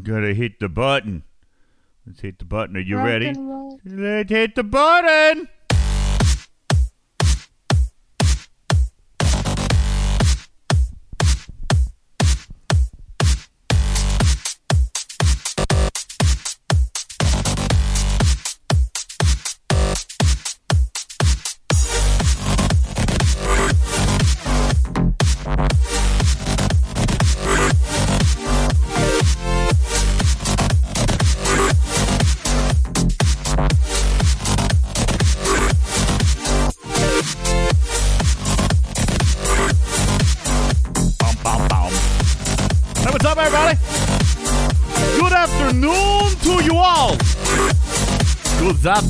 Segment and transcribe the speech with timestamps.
[0.00, 1.24] Gotta hit the button.
[2.06, 2.76] Let's hit the button.
[2.76, 3.34] Are you Rock ready?
[3.84, 5.48] Let's hit the button.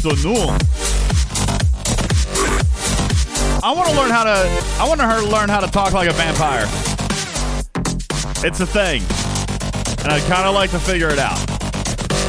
[0.04, 0.58] Afternoon.
[3.64, 4.64] I want to learn how to.
[4.80, 6.66] I want to learn how to talk like a vampire.
[8.44, 9.02] It's a thing,
[10.02, 11.38] and I kind of like to figure it out.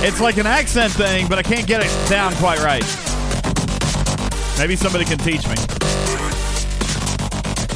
[0.05, 2.83] It's like an accent thing, but I can't get it down quite right.
[4.59, 5.55] Maybe somebody can teach me.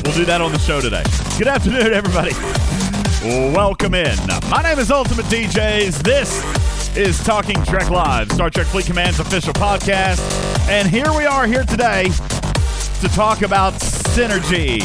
[0.04, 1.04] We'll do that on the show today.
[1.40, 2.34] Good afternoon, everybody.
[3.54, 4.16] Welcome in.
[4.50, 6.04] My name is Ultimate DJs.
[6.04, 6.44] This
[6.98, 10.20] is Talking Trek Live, Star Trek Fleet Command's official podcast.
[10.68, 12.06] And here we are here today
[13.02, 14.80] to talk about synergy.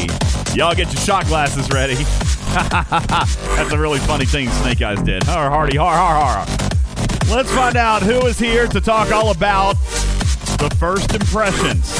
[0.55, 1.95] Y'all get your shot glasses ready.
[2.53, 5.23] That's a really funny thing Snake Eyes did.
[5.23, 7.35] Har hardy har har har.
[7.35, 9.73] Let's find out who is here to talk all about
[10.59, 11.97] the first impressions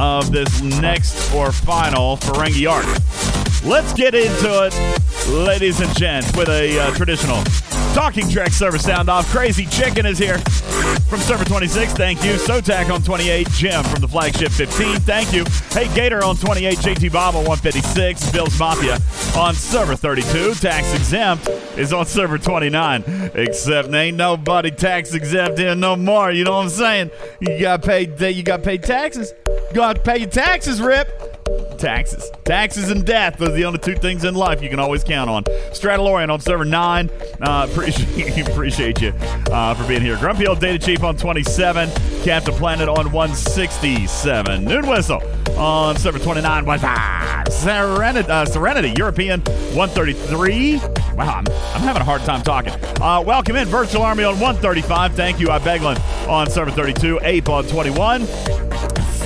[0.00, 2.86] of this next or final Ferengi arc.
[3.64, 7.44] Let's get into it, ladies and gents, with a uh, traditional
[7.98, 9.28] Talking Trek server sound off.
[9.32, 10.38] Crazy Chicken is here
[11.08, 11.94] from server 26.
[11.94, 12.34] Thank you.
[12.34, 13.48] Sotak on 28.
[13.50, 15.00] Jim from the flagship 15.
[15.00, 15.44] Thank you.
[15.70, 16.78] Hey Gator on 28.
[16.78, 18.30] JT Bob on 156.
[18.30, 18.98] Bill's Mafia
[19.36, 20.54] on server 32.
[20.54, 23.02] Tax exempt is on server 29.
[23.34, 26.30] Except ain't nobody tax exempt here no more.
[26.30, 27.10] You know what I'm saying?
[27.40, 28.20] You got paid.
[28.20, 29.32] You got paid taxes.
[29.48, 31.17] You got to pay your taxes, Rip.
[31.78, 32.30] Taxes.
[32.44, 33.40] Taxes and death.
[33.40, 35.44] Are the only two things in life you can always count on.
[35.44, 37.10] Stradalorian on server 9.
[37.40, 39.12] Uh, appreciate, appreciate you
[39.52, 40.16] uh, for being here.
[40.16, 41.90] Grumpy Old Data Chief on 27.
[42.22, 44.64] Captain Planet on 167.
[44.64, 45.22] Noon Whistle
[45.56, 46.64] on server 29.
[46.64, 46.80] Was
[47.50, 50.78] Serenity, uh, Serenity European 133.
[51.14, 52.72] Wow, I'm, I'm having a hard time talking.
[53.00, 55.14] Uh, welcome in Virtual Army on 135.
[55.14, 55.50] Thank you.
[55.50, 55.98] I Beglin
[56.28, 57.20] on server 32.
[57.22, 58.26] Ape on 21.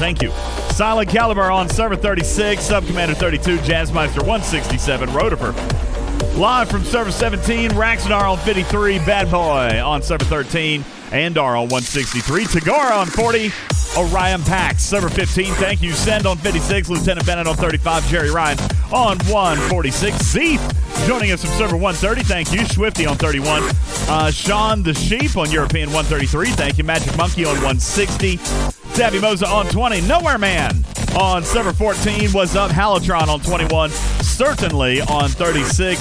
[0.03, 0.31] Thank you.
[0.72, 6.37] Silent Caliber on server 36, Sub Commander 32, Jazzmeister 167, Rotifer.
[6.37, 12.45] Live from server 17, Raxonar on 53, Bad Boy on server 13, Andar on 163,
[12.45, 13.50] Tagara on 40,
[13.97, 15.55] Orion Pax, server 15.
[15.55, 15.93] Thank you.
[15.93, 18.59] Send on 56, Lieutenant Bennett on 35, Jerry Ryan
[18.93, 22.25] on 146, Zeeth joining us from server 130.
[22.25, 22.67] Thank you.
[22.67, 23.62] Swifty on 31,
[24.11, 26.50] uh, Sean the Sheep on European 133.
[26.50, 26.84] Thank you.
[26.84, 28.81] Magic Monkey on 160.
[28.94, 30.03] Tabby Moza on 20.
[30.03, 30.84] Nowhere Man
[31.19, 32.30] on server 14.
[32.32, 33.91] Was up Halotron on 21.
[33.91, 35.98] Certainly on 36.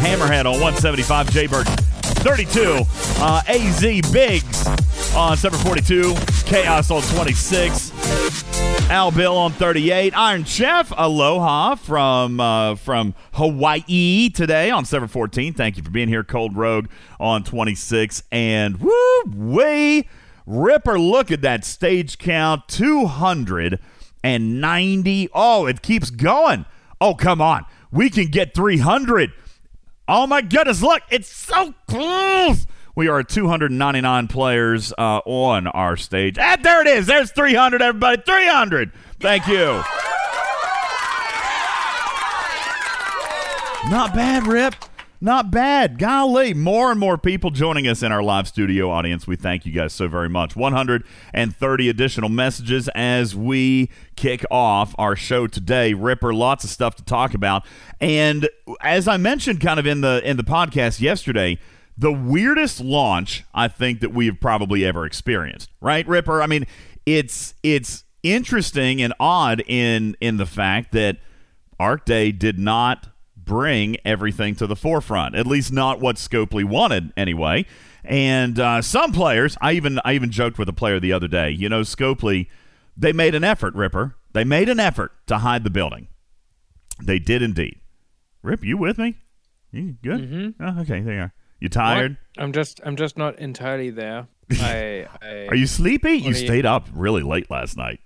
[0.00, 1.30] Hammerhead on 175.
[1.30, 2.84] Jaybird 32.
[3.18, 4.66] Uh, AZ Biggs
[5.14, 6.14] on server 42.
[6.46, 7.92] Chaos on 26.
[8.90, 10.16] Al Bill on 38.
[10.16, 15.52] Iron Chef, aloha from uh, from Hawaii today on server 14.
[15.52, 16.24] Thank you for being here.
[16.24, 16.88] Cold Rogue
[17.20, 18.22] on 26.
[18.32, 20.08] And woo way
[20.50, 25.28] Ripper, look at that stage count 290.
[25.32, 26.66] Oh, it keeps going.
[27.00, 27.66] Oh, come on.
[27.92, 29.30] We can get 300.
[30.08, 30.82] Oh, my goodness.
[30.82, 32.66] Look, it's so close.
[32.96, 36.36] We are 299 players uh, on our stage.
[36.36, 37.06] And there it is.
[37.06, 38.20] There's 300, everybody.
[38.20, 38.90] 300.
[39.20, 39.80] Thank you.
[43.88, 44.74] Not bad, Rip.
[45.22, 45.98] Not bad.
[45.98, 49.26] Golly, more and more people joining us in our live studio audience.
[49.26, 50.56] We thank you guys so very much.
[50.56, 55.92] 130 additional messages as we kick off our show today.
[55.92, 57.66] Ripper, lots of stuff to talk about.
[58.00, 58.48] And
[58.80, 61.58] as I mentioned kind of in the in the podcast yesterday,
[61.98, 65.68] the weirdest launch I think that we have probably ever experienced.
[65.82, 66.40] Right, Ripper?
[66.40, 66.66] I mean,
[67.04, 71.18] it's it's interesting and odd in in the fact that
[71.78, 73.09] Arc Day did not
[73.50, 75.34] bring everything to the forefront.
[75.34, 77.66] At least not what Scopely wanted, anyway.
[78.04, 81.50] And uh, some players, I even I even joked with a player the other day.
[81.50, 82.46] You know, Scopely,
[82.96, 84.14] they made an effort, Ripper.
[84.34, 86.06] They made an effort to hide the building.
[87.02, 87.80] They did indeed.
[88.40, 89.16] Rip, you with me?
[89.72, 90.30] You good?
[90.30, 90.62] Mm-hmm.
[90.64, 91.32] Oh, okay, there you are.
[91.58, 92.18] You tired?
[92.36, 92.44] What?
[92.44, 94.28] I'm just I'm just not entirely there.
[94.52, 96.12] I, I Are you sleepy?
[96.12, 97.98] You stayed up really late last night.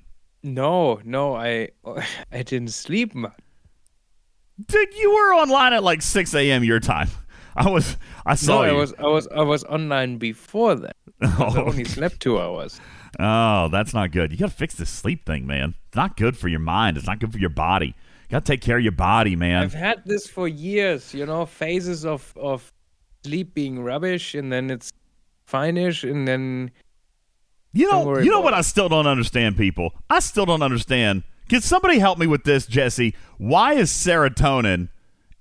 [0.42, 1.68] No, no, I
[2.32, 3.14] I didn't sleep.
[3.14, 3.28] ma-
[4.66, 6.64] Dude, you were online at like 6 a.m.
[6.64, 7.08] your time.
[7.56, 7.96] I was.
[8.26, 8.70] I saw no, you.
[8.70, 10.96] I was I was I was online before that.
[11.20, 12.80] I oh, only slept two hours.
[13.20, 14.32] oh, that's not good.
[14.32, 15.74] You got to fix this sleep thing, man.
[15.88, 16.96] It's not good for your mind.
[16.96, 17.86] It's not good for your body.
[17.86, 19.62] You got to take care of your body, man.
[19.62, 21.14] I've had this for years.
[21.14, 22.72] You know, phases of of
[23.24, 24.90] sleep being rubbish, and then it's
[25.46, 26.72] fine-ish, and then
[27.72, 28.54] You know, you know what.
[28.54, 29.92] I still don't understand, people.
[30.10, 31.22] I still don't understand.
[31.48, 33.14] Can somebody help me with this, Jesse?
[33.38, 34.88] Why is serotonin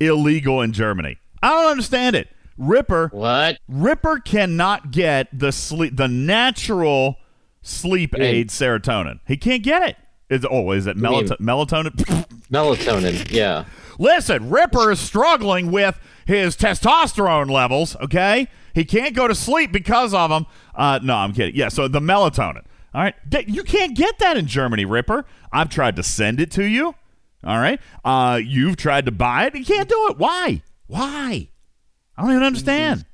[0.00, 1.18] illegal in Germany?
[1.42, 2.28] I don't understand it.
[2.56, 3.58] Ripper, What?
[3.66, 7.16] Ripper cannot get the sleep, the natural
[7.62, 9.18] sleep aid serotonin.
[9.26, 9.96] He can't get it.
[10.30, 11.38] Is oh, is it melatonin?
[11.40, 11.90] melatonin?
[12.52, 13.30] Melatonin.
[13.30, 13.64] Yeah.
[13.98, 17.96] Listen, Ripper is struggling with his testosterone levels.
[17.96, 20.46] Okay, he can't go to sleep because of them.
[20.74, 21.56] Uh, no, I'm kidding.
[21.56, 22.64] Yeah, so the melatonin.
[22.94, 23.14] All right,
[23.48, 25.24] you can't get that in Germany, Ripper.
[25.52, 26.94] I've tried to send it to you.
[27.42, 29.54] All right, uh, you've tried to buy it.
[29.54, 30.18] You can't do it.
[30.18, 30.62] Why?
[30.86, 31.48] Why?
[32.16, 33.04] I don't even understand.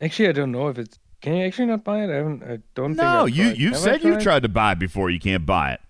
[0.00, 0.98] actually I don't know if it's.
[1.22, 2.10] Can you actually not buy it?
[2.10, 2.42] I haven't.
[2.42, 2.98] I don't think.
[2.98, 5.08] No, you you Have said you've tried to buy it before.
[5.08, 5.80] You can't buy it.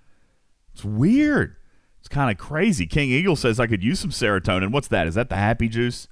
[0.74, 1.56] It's weird.
[2.00, 2.86] It's kind of crazy.
[2.86, 4.70] King Eagle says I could use some serotonin.
[4.72, 5.06] What's that?
[5.06, 6.08] Is that the happy juice?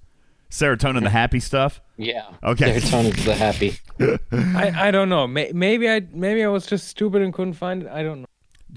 [0.50, 1.80] Serotonin, the happy stuff.
[1.96, 2.28] Yeah.
[2.42, 2.76] Okay.
[2.80, 3.78] Serotonin's the happy.
[4.32, 5.26] I, I don't know.
[5.26, 7.88] Maybe I maybe I was just stupid and couldn't find it.
[7.88, 8.26] I don't know.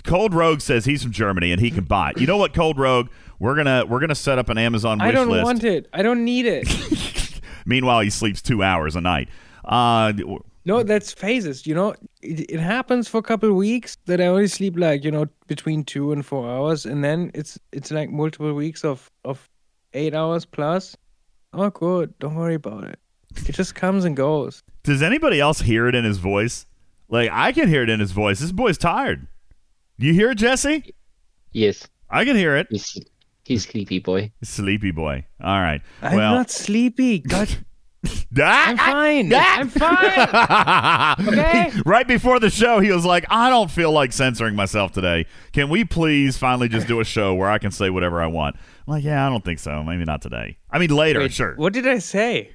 [0.03, 2.19] Cold Rogue says he's from Germany and he can buy it.
[2.19, 3.09] You know what, Cold Rogue?
[3.39, 5.43] We're gonna we're gonna set up an Amazon wish I don't list.
[5.43, 5.87] want it.
[5.93, 7.41] I don't need it.
[7.65, 9.29] Meanwhile, he sleeps two hours a night.
[9.65, 10.13] Uh,
[10.65, 11.65] no, that's phases.
[11.67, 15.03] You know, it, it happens for a couple of weeks that I only sleep like
[15.03, 19.09] you know between two and four hours, and then it's it's like multiple weeks of
[19.25, 19.49] of
[19.93, 20.95] eight hours plus.
[21.53, 22.17] Oh, good.
[22.19, 22.99] Don't worry about it.
[23.47, 24.63] It just comes and goes.
[24.83, 26.65] does anybody else hear it in his voice?
[27.09, 28.39] Like I can hear it in his voice.
[28.39, 29.27] This boy's tired.
[29.97, 30.93] You hear it, Jesse?
[31.51, 31.87] Yes.
[32.09, 32.67] I can hear it.
[32.69, 32.97] He's
[33.43, 34.31] he's sleepy boy.
[34.43, 35.25] Sleepy boy.
[35.41, 35.81] All right.
[36.01, 37.19] I'm well, not sleepy.
[37.19, 37.49] God,
[38.37, 39.33] I'm fine.
[39.33, 41.23] I'm fine.
[41.27, 41.71] Okay.
[41.85, 45.25] right before the show, he was like, I don't feel like censoring myself today.
[45.51, 48.55] Can we please finally just do a show where I can say whatever I want?
[48.87, 49.83] I'm like, yeah, I don't think so.
[49.83, 50.57] Maybe not today.
[50.71, 51.53] I mean, later, Wait, sure.
[51.55, 52.53] What did I say?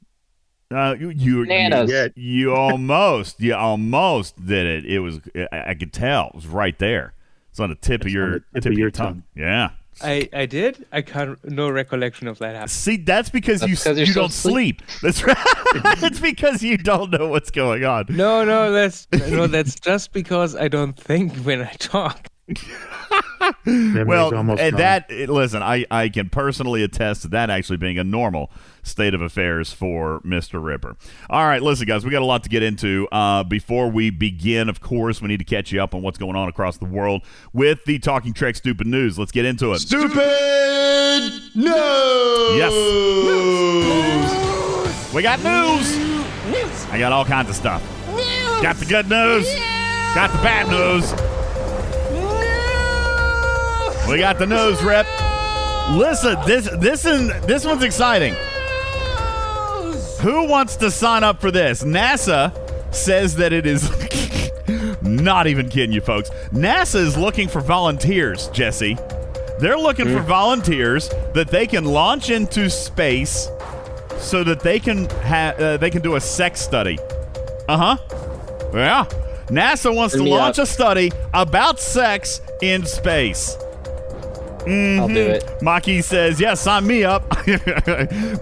[0.70, 1.90] Uh, you, you, Bananas.
[1.90, 4.86] you, you almost, you almost did it.
[4.86, 6.28] It was, I, I could tell.
[6.28, 7.14] It was right there.
[7.50, 9.22] It's on the tip of your the tip, of your tongue.
[9.34, 9.70] Yeah.
[10.02, 10.86] I I did.
[10.92, 11.38] I can't.
[11.44, 12.68] No recollection of that happening.
[12.68, 14.82] See, that's because That's you because you're you so don't sleep.
[15.02, 15.36] That's right.
[16.02, 18.06] it's because you don't know what's going on.
[18.08, 22.28] No, no, that's no, that's just because I don't think when I talk.
[23.66, 24.78] Memory's well, and gone.
[24.78, 28.50] that listen, I I can personally attest to that actually being a normal
[28.82, 30.96] state of affairs for Mister Ripper.
[31.28, 33.06] All right, listen, guys, we got a lot to get into.
[33.12, 36.36] Uh, before we begin, of course, we need to catch you up on what's going
[36.36, 37.22] on across the world
[37.52, 39.18] with the Talking Trek Stupid News.
[39.18, 39.80] Let's get into it.
[39.80, 40.16] Stupid
[41.54, 41.74] news.
[42.56, 42.72] Yes.
[45.14, 45.96] We got news.
[46.90, 47.82] I got all kinds of stuff.
[48.62, 49.46] Got the good news.
[50.14, 51.12] Got the bad news.
[54.08, 55.06] We got the nose Rip.
[55.90, 58.34] Listen, this this is this one's exciting.
[60.22, 61.84] Who wants to sign up for this?
[61.84, 62.52] NASA
[62.94, 63.90] says that it is
[65.02, 66.30] not even kidding you, folks.
[66.52, 68.96] NASA is looking for volunteers, Jesse.
[69.60, 73.48] They're looking for volunteers that they can launch into space
[74.18, 76.98] so that they can ha- uh, they can do a sex study.
[77.68, 77.96] Uh huh.
[78.74, 79.04] Yeah.
[79.48, 80.64] NASA wants to launch up.
[80.64, 83.56] a study about sex in space.
[84.68, 85.18] I'll do mm-hmm.
[85.18, 85.44] it.
[85.60, 87.28] Maki says, "Yeah, sign me up."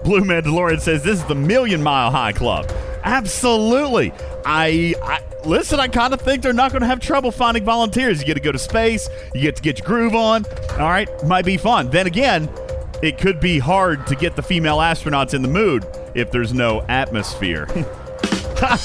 [0.03, 2.69] Blue Mandalorian says, "This is the Million Mile High Club."
[3.03, 4.11] Absolutely.
[4.45, 5.79] I, I listen.
[5.79, 8.19] I kind of think they're not going to have trouble finding volunteers.
[8.19, 9.09] You get to go to space.
[9.33, 10.45] You get to get your groove on.
[10.71, 11.89] All right, might be fun.
[11.89, 12.49] Then again,
[13.01, 16.81] it could be hard to get the female astronauts in the mood if there's no
[16.89, 17.67] atmosphere.
[18.57, 18.83] That's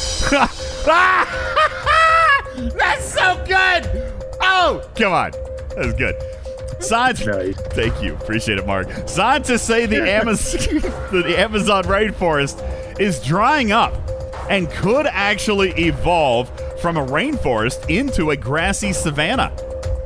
[3.12, 4.12] so good.
[4.40, 5.32] Oh, come on.
[5.74, 6.14] That's good.
[6.82, 7.24] Science.
[7.24, 7.56] Nice.
[7.56, 8.14] Thank you.
[8.14, 8.88] Appreciate it, Mark.
[9.08, 10.60] Scientists say the Amazon,
[11.12, 13.94] the Amazon rainforest is drying up
[14.50, 19.52] and could actually evolve from a rainforest into a grassy savanna.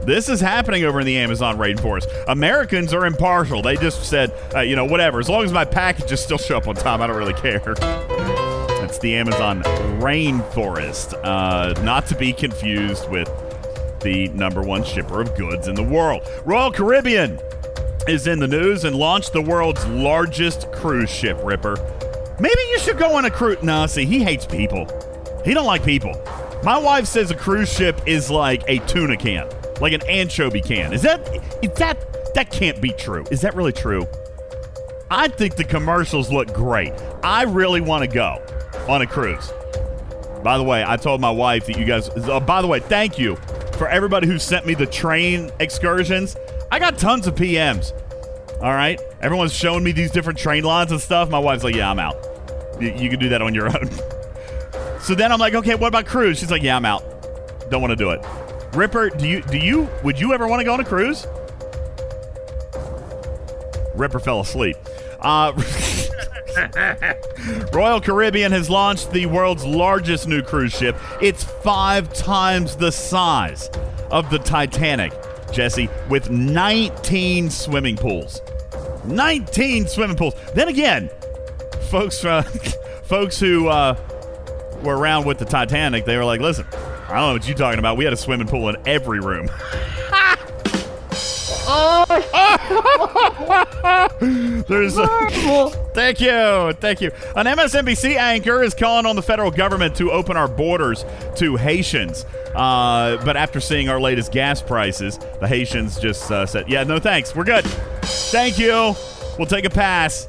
[0.03, 2.07] This is happening over in the Amazon rainforest.
[2.29, 3.61] Americans are impartial.
[3.61, 5.19] They just said, uh, you know, whatever.
[5.19, 7.75] As long as my packages still show up on time, I don't really care.
[8.87, 9.65] That's the Amazon
[10.01, 11.19] rainforest.
[11.25, 13.29] Uh, not to be confused with
[14.07, 16.23] the number one shipper of goods in the world.
[16.45, 17.41] Royal Caribbean
[18.07, 21.75] is in the news and launched the world's largest cruise ship, Ripper.
[22.39, 23.61] Maybe you should go on a cruise.
[23.65, 24.87] No, see, he hates people.
[25.45, 26.13] He don't like people.
[26.63, 29.49] My wife says a cruise ship is like a tuna can,
[29.81, 30.93] like an anchovy can.
[30.93, 31.21] Is that
[31.61, 33.25] is that that can't be true?
[33.33, 34.07] Is that really true?
[35.11, 36.93] I think the commercials look great.
[37.25, 38.41] I really want to go
[38.89, 39.53] on a cruise.
[40.45, 42.09] By the way, I told my wife that you guys.
[42.09, 43.37] Uh, by the way, thank you
[43.77, 46.37] for everybody who sent me the train excursions.
[46.71, 47.93] I got tons of PMs.
[48.61, 51.29] All right, everyone's showing me these different train lines and stuff.
[51.29, 52.17] My wife's like, "Yeah, I'm out.
[52.81, 53.91] You, you can do that on your own."
[55.01, 57.05] so then I'm like, "Okay, what about cruise?" She's like, "Yeah, I'm out.
[57.71, 58.25] Don't want to do it."
[58.75, 61.27] Ripper, do you do you would you ever want to go on a cruise?
[63.95, 64.77] Ripper fell asleep.
[65.21, 65.53] Uh,
[67.73, 70.97] Royal Caribbean has launched the world's largest new cruise ship.
[71.21, 73.69] It's five times the size
[74.11, 75.13] of the Titanic,
[75.53, 78.41] Jesse, with 19 swimming pools.
[79.05, 80.35] 19 swimming pools.
[80.55, 81.11] Then again,
[81.91, 82.43] folks, uh,
[83.05, 83.97] folks who uh,
[84.83, 87.79] were around with the Titanic, they were like, "Listen, I don't know what you're talking
[87.79, 87.97] about.
[87.97, 89.49] We had a swimming pool in every room."
[94.69, 95.07] There's a,
[95.95, 97.11] thank you, thank you.
[97.35, 101.05] An MSNBC anchor is calling on the federal government to open our borders
[101.37, 102.25] to Haitians.
[102.55, 106.99] Uh, but after seeing our latest gas prices, the Haitians just uh, said, "Yeah, no
[106.99, 107.65] thanks, we're good.
[107.65, 108.95] Thank you.
[109.39, 110.29] We'll take a pass."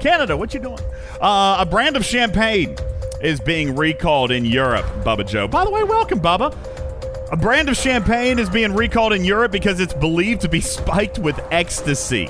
[0.00, 0.80] Canada, what you doing?
[1.20, 2.76] Uh, a brand of champagne
[3.22, 5.46] is being recalled in Europe, Bubba Joe.
[5.46, 6.52] By the way, welcome, Bubba.
[7.32, 11.18] A brand of champagne is being recalled in Europe because it's believed to be spiked
[11.18, 12.28] with ecstasy.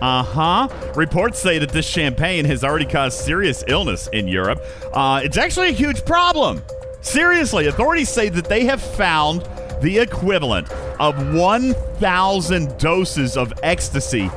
[0.00, 0.68] Uh huh.
[0.96, 4.62] Reports say that this champagne has already caused serious illness in Europe.
[4.94, 6.62] Uh, it's actually a huge problem.
[7.02, 9.46] Seriously, authorities say that they have found
[9.82, 14.30] the equivalent of 1,000 doses of ecstasy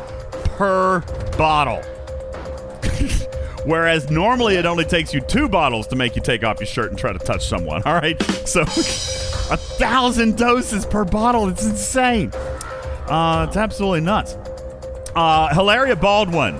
[0.58, 1.00] per
[1.38, 1.82] bottle.
[3.66, 6.90] Whereas normally it only takes you two bottles to make you take off your shirt
[6.90, 7.84] and try to touch someone.
[7.84, 8.66] All right, so
[9.50, 11.48] a thousand doses per bottle.
[11.48, 12.32] It's insane.
[13.08, 14.34] Uh, it's absolutely nuts.
[15.16, 16.60] Uh, Hilaria Baldwin.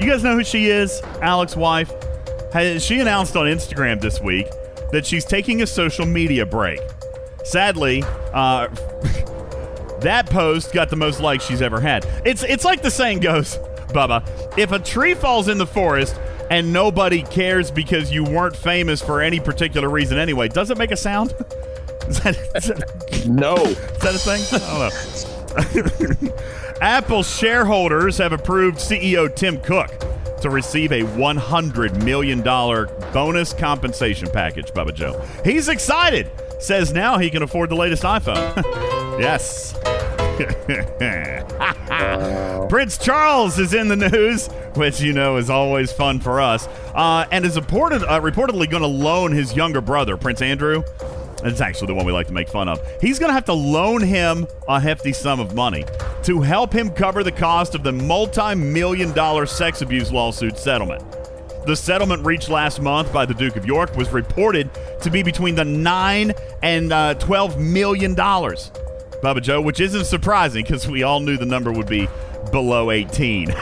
[0.00, 1.00] You guys know who she is?
[1.22, 1.92] Alex's wife.
[2.80, 4.46] She announced on Instagram this week
[4.92, 6.80] that she's taking a social media break.
[7.44, 8.68] Sadly, uh,
[10.00, 12.06] that post got the most likes she's ever had.
[12.24, 13.58] It's it's like the saying goes,
[13.88, 14.26] Bubba.
[14.58, 16.18] If a tree falls in the forest
[16.50, 20.92] and nobody cares because you weren't famous for any particular reason anyway, does it make
[20.92, 21.34] a sound?
[22.08, 23.56] Is that, is that, No.
[23.56, 24.42] is that a thing?
[24.52, 24.90] I
[26.18, 26.36] don't know.
[26.80, 29.90] Apple shareholders have approved CEO Tim Cook
[30.42, 35.18] to receive a $100 million bonus compensation package, Bubba Joe.
[35.44, 36.30] He's excited.
[36.60, 38.62] Says now he can afford the latest iPhone.
[39.20, 39.74] yes.
[42.68, 47.24] Prince Charles is in the news, which you know is always fun for us, uh,
[47.30, 50.82] and is reported, uh, reportedly going to loan his younger brother, Prince Andrew.
[51.46, 52.80] It's actually the one we like to make fun of.
[53.00, 55.84] He's going to have to loan him a hefty sum of money
[56.24, 61.04] to help him cover the cost of the multi million dollar sex abuse lawsuit settlement.
[61.66, 64.70] The settlement reached last month by the Duke of York was reported
[65.02, 68.70] to be between the nine and uh, twelve million dollars,
[69.22, 72.08] Bubba Joe, which isn't surprising because we all knew the number would be
[72.50, 73.46] below eighteen.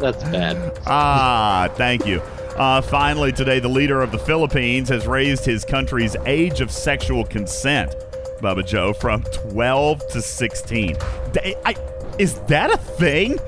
[0.00, 0.78] That's bad.
[0.86, 2.22] Ah, thank you.
[2.60, 7.24] Uh, finally, today, the leader of the Philippines has raised his country's age of sexual
[7.24, 7.94] consent,
[8.42, 10.94] Bubba Joe, from 12 to 16.
[11.32, 11.74] Da- I-
[12.18, 13.38] is that a thing?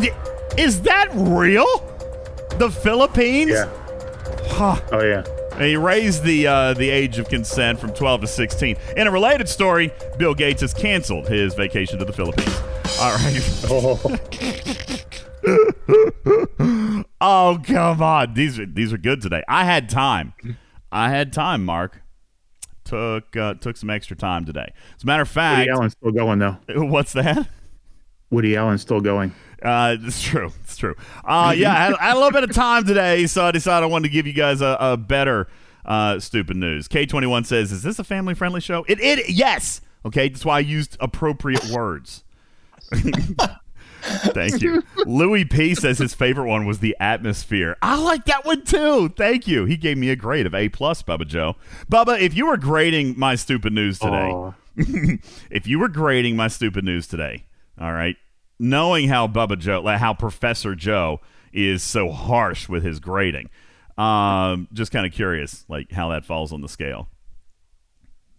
[0.00, 0.10] D-
[0.58, 1.68] Is that real?
[2.58, 3.52] The Philippines?
[3.52, 3.68] Yeah.
[4.48, 4.80] Huh.
[4.90, 5.22] Oh yeah.
[5.64, 8.76] He raised the uh, the age of consent from 12 to 16.
[8.96, 12.60] In a related story, Bill Gates has canceled his vacation to the Philippines.
[13.00, 13.40] All right.
[13.70, 14.18] Oh.
[17.22, 19.42] Oh come on, these are these are good today.
[19.46, 20.32] I had time.
[20.90, 21.64] I had time.
[21.64, 22.02] Mark
[22.84, 24.72] took uh, took some extra time today.
[24.96, 26.56] As a matter of fact, Woody Allen's still going though.
[26.76, 27.46] what's that?
[28.30, 29.34] Woody Allen's still going.
[29.62, 30.50] Uh, it's true.
[30.64, 30.94] It's true.
[31.24, 33.84] Uh, yeah, I had, I had a little bit of time today, so I decided
[33.84, 35.48] I wanted to give you guys a, a better
[35.84, 36.88] uh, stupid news.
[36.88, 39.82] K twenty one says, "Is this a family friendly show?" It, it yes.
[40.06, 42.24] Okay, that's why I used appropriate words.
[44.00, 44.82] Thank you.
[45.06, 47.76] Louis P says his favorite one was the atmosphere.
[47.82, 49.10] I like that one too.
[49.10, 49.64] Thank you.
[49.64, 51.56] He gave me a grade of A plus, Bubba Joe.
[51.90, 54.52] Bubba, if you were grading my stupid news today,
[55.50, 57.44] if you were grading my stupid news today,
[57.80, 58.16] all right,
[58.58, 61.20] knowing how Bubba Joe, like how Professor Joe
[61.52, 63.50] is so harsh with his grading,
[63.98, 67.08] um, just kind of curious, like how that falls on the scale.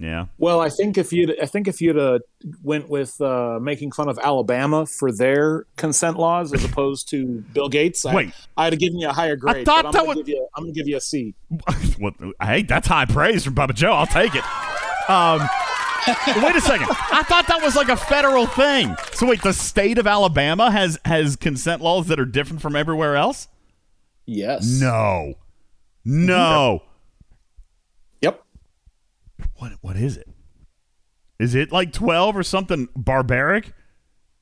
[0.02, 0.26] Yeah.
[0.40, 2.20] Well, I think if you'd, I think if you'd uh,
[2.64, 7.70] went with uh, making fun of Alabama for their consent laws as opposed to Bill
[7.70, 8.34] Gates, I, Wait.
[8.58, 9.64] I'd have given you a higher grade.
[9.64, 11.36] thought but I'm that gonna was- give you, I'm going to give you a C.
[12.00, 13.92] what, hey, that's high praise from Bubba Joe.
[13.92, 14.44] I'll take it.
[15.08, 15.48] Um,
[16.44, 16.88] wait a second.
[17.12, 18.96] I thought that was like a federal thing.
[19.14, 23.16] So wait, the state of Alabama has has consent laws that are different from everywhere
[23.18, 23.48] else?
[24.26, 24.80] Yes.
[24.82, 25.36] No.
[26.04, 26.82] No.
[29.42, 29.50] Yep.
[29.58, 30.28] What what is it?
[31.40, 33.68] Is it like 12 or something barbaric?
[33.70, 33.72] I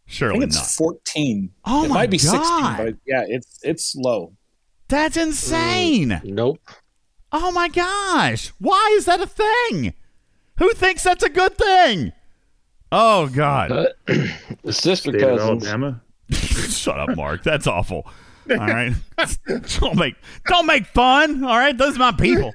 [0.06, 0.88] Surely think it's not.
[0.88, 1.52] 14.
[1.66, 2.78] Oh it my might be 16, God.
[2.78, 4.34] but yeah, it's it's low.
[4.88, 6.20] That's insane.
[6.24, 6.60] Nope.
[7.32, 8.52] Oh my gosh.
[8.60, 9.94] Why is that a thing?
[10.58, 12.12] Who thinks that's a good thing?
[12.92, 13.72] Oh God.
[13.72, 13.86] Uh,
[14.64, 15.68] the sister State of cousins.
[15.68, 16.02] Alabama.
[16.32, 17.44] Shut up, Mark.
[17.44, 18.08] That's awful.
[18.50, 18.94] All right.
[19.80, 20.16] don't make
[20.48, 21.44] don't make fun.
[21.44, 21.78] All right.
[21.78, 22.54] Those are my people.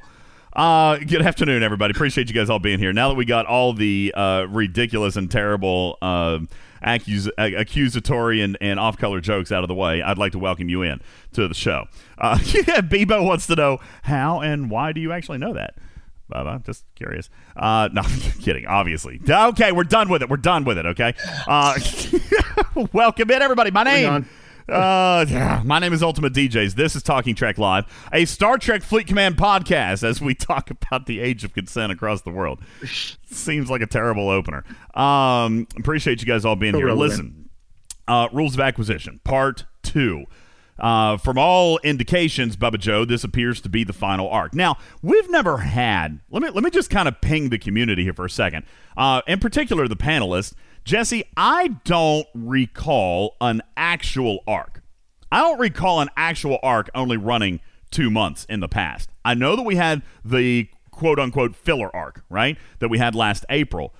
[0.54, 1.90] Uh, good afternoon, everybody.
[1.90, 2.92] Appreciate you guys all being here.
[2.92, 6.38] Now that we got all the uh, ridiculous and terrible uh,
[6.84, 10.38] accus- uh, accusatory and, and off color jokes out of the way, I'd like to
[10.38, 11.00] welcome you in
[11.32, 11.86] to the show.
[12.18, 15.74] Uh, yeah, Bebo wants to know how and why do you actually know that?
[16.32, 17.30] I'm just curious.
[17.56, 18.02] Uh, no,
[18.40, 18.66] kidding.
[18.66, 19.20] Obviously.
[19.28, 20.28] Okay, we're done with it.
[20.28, 20.86] We're done with it.
[20.86, 21.14] Okay.
[21.46, 21.78] Uh,
[22.92, 23.70] welcome in, everybody.
[23.70, 24.26] My name.
[24.68, 26.74] Uh, yeah, my name is Ultimate DJs.
[26.74, 31.04] This is Talking Trek Live, a Star Trek Fleet Command podcast as we talk about
[31.04, 32.60] the age of consent across the world.
[33.26, 34.64] Seems like a terrible opener.
[34.94, 36.90] Um, appreciate you guys all being here.
[36.92, 37.50] Listen,
[38.08, 40.24] uh, rules of acquisition, part two.
[40.78, 44.54] Uh, from all indications, Bubba Joe, this appears to be the final arc.
[44.54, 46.20] Now, we've never had.
[46.30, 48.64] Let me let me just kind of ping the community here for a second.
[48.96, 50.54] Uh, in particular, the panelists.
[50.84, 54.82] Jesse, I don't recall an actual arc.
[55.32, 57.60] I don't recall an actual arc only running
[57.90, 59.08] two months in the past.
[59.24, 62.58] I know that we had the quote unquote filler arc, right?
[62.80, 63.94] That we had last April.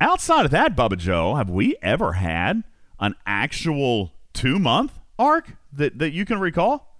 [0.00, 2.64] Outside of that, Bubba Joe, have we ever had
[2.98, 6.93] an actual two month arc that, that you can recall?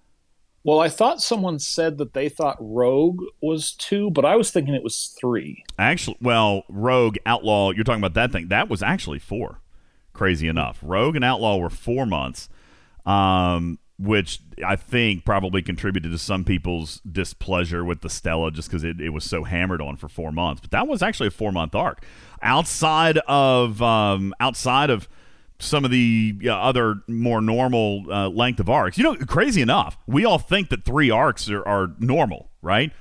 [0.65, 4.75] Well, I thought someone said that they thought Rogue was two, but I was thinking
[4.75, 5.63] it was three.
[5.79, 8.49] Actually, well, Rogue, Outlaw, you're talking about that thing.
[8.49, 9.61] That was actually four.
[10.15, 10.79] Crazy enough.
[10.81, 12.49] Rogue and Outlaw were four months,
[13.05, 18.85] um, which I think probably contributed to some people's displeasure with the Stella just because
[18.85, 20.63] it, it was so hammered on for four months.
[20.63, 22.03] But that was actually a four month arc.
[22.41, 25.09] Outside of um, outside of
[25.59, 28.99] some of the other more normal uh, length of arcs.
[28.99, 32.93] You know, crazy enough, we all think that three arcs are, are normal, right?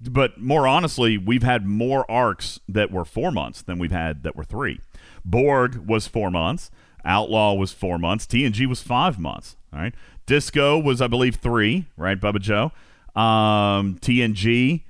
[0.00, 4.34] But more honestly, we've had more arcs that were four months than we've had that
[4.34, 4.80] were three.
[5.24, 6.70] Borg was four months.
[7.04, 8.26] Outlaw was four months.
[8.26, 9.56] TNG was five months.
[9.72, 9.94] All right.
[10.26, 11.86] Disco was, I believe, three.
[11.96, 12.72] Right, Bubba Joe.
[13.20, 14.82] Um, TNG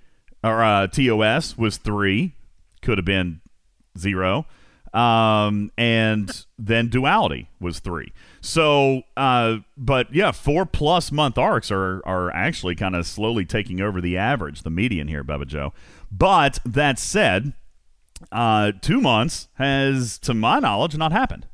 [0.45, 2.35] or uh, TOS was three.
[2.83, 3.41] Could have been
[3.99, 4.47] zero.
[4.93, 8.13] Um, and then duality was three.
[8.41, 13.81] So, uh, but yeah, four plus month arcs are are actually kind of slowly taking
[13.81, 15.73] over the average, the median here, Bubba Joe.
[16.11, 17.53] But that said,
[18.33, 21.47] uh, two months has, to my knowledge, not happened,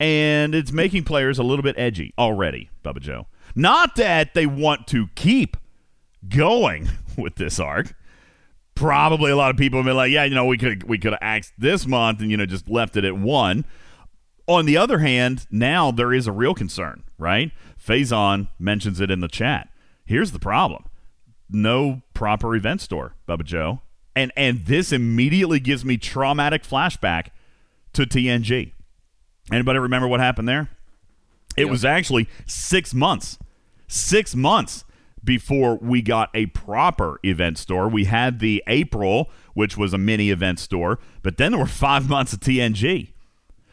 [0.00, 3.26] and it's making players a little bit edgy already, Bubba Joe.
[3.54, 5.56] Not that they want to keep
[6.28, 7.94] going with this arc
[8.78, 11.12] probably a lot of people have been like, yeah, you know, we could we could
[11.12, 13.64] have axed this month and you know just left it at one.
[14.46, 17.50] On the other hand, now there is a real concern, right?
[17.84, 19.68] Faison mentions it in the chat.
[20.06, 20.84] Here's the problem:
[21.50, 23.80] no proper event store, Bubba Joe,
[24.14, 27.28] and and this immediately gives me traumatic flashback
[27.94, 28.72] to TNG.
[29.52, 30.70] Anybody remember what happened there?
[31.56, 33.38] It was actually six months.
[33.88, 34.84] Six months
[35.24, 37.88] before we got a proper event store.
[37.88, 42.08] We had the April, which was a mini event store, but then there were five
[42.08, 43.12] months of TNG.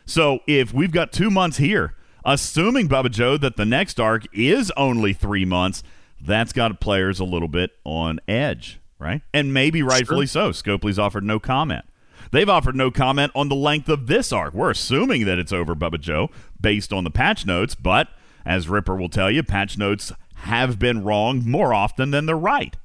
[0.06, 4.72] So if we've got two months here, assuming Bubba Joe that the next arc is
[4.78, 5.84] only three months,
[6.22, 9.22] that's got players a little bit on edge, right?
[9.34, 10.52] And maybe rightfully so.
[10.52, 11.86] Scopely's offered no comment.
[12.32, 14.54] They've offered no comment on the length of this arc.
[14.54, 16.30] We're assuming that it's over, Bubba Joe,
[16.60, 18.10] based on the patch notes, but
[18.46, 20.12] as Ripper will tell you, patch notes
[20.46, 22.76] have been wrong more often than they're right.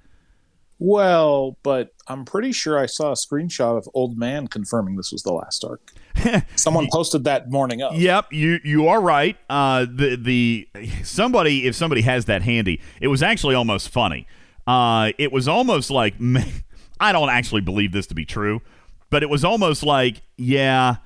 [0.82, 5.22] Well, but I'm pretty sure I saw a screenshot of Old Man confirming this was
[5.22, 5.92] the last arc.
[6.56, 7.92] Someone posted that morning up.
[7.94, 9.36] Yep, you you are right.
[9.50, 10.68] Uh, the the
[11.04, 14.26] somebody if somebody has that handy, it was actually almost funny.
[14.66, 16.14] Uh, it was almost like
[17.00, 18.62] I don't actually believe this to be true,
[19.10, 20.96] but it was almost like yeah,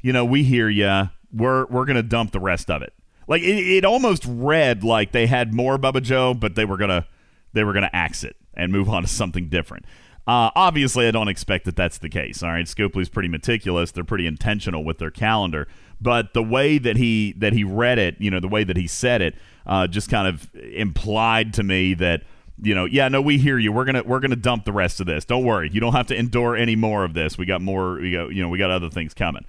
[0.00, 1.08] you know, we hear ya.
[1.32, 2.92] We're we're gonna dump the rest of it.
[3.26, 7.06] Like it, it almost read like they had more Bubba Joe, but they were gonna
[7.52, 9.84] they were gonna axe it and move on to something different.
[10.26, 12.42] Uh, obviously, I don't expect that that's the case.
[12.42, 15.66] All right, Scopely's pretty meticulous; they're pretty intentional with their calendar.
[16.00, 18.86] But the way that he that he read it, you know, the way that he
[18.86, 19.34] said it,
[19.66, 22.22] uh, just kind of implied to me that
[22.60, 23.72] you know, yeah, no, we hear you.
[23.72, 25.24] We're gonna we're gonna dump the rest of this.
[25.24, 27.36] Don't worry, you don't have to endure any more of this.
[27.36, 27.94] We got more.
[27.94, 29.44] We got you know we got other things coming.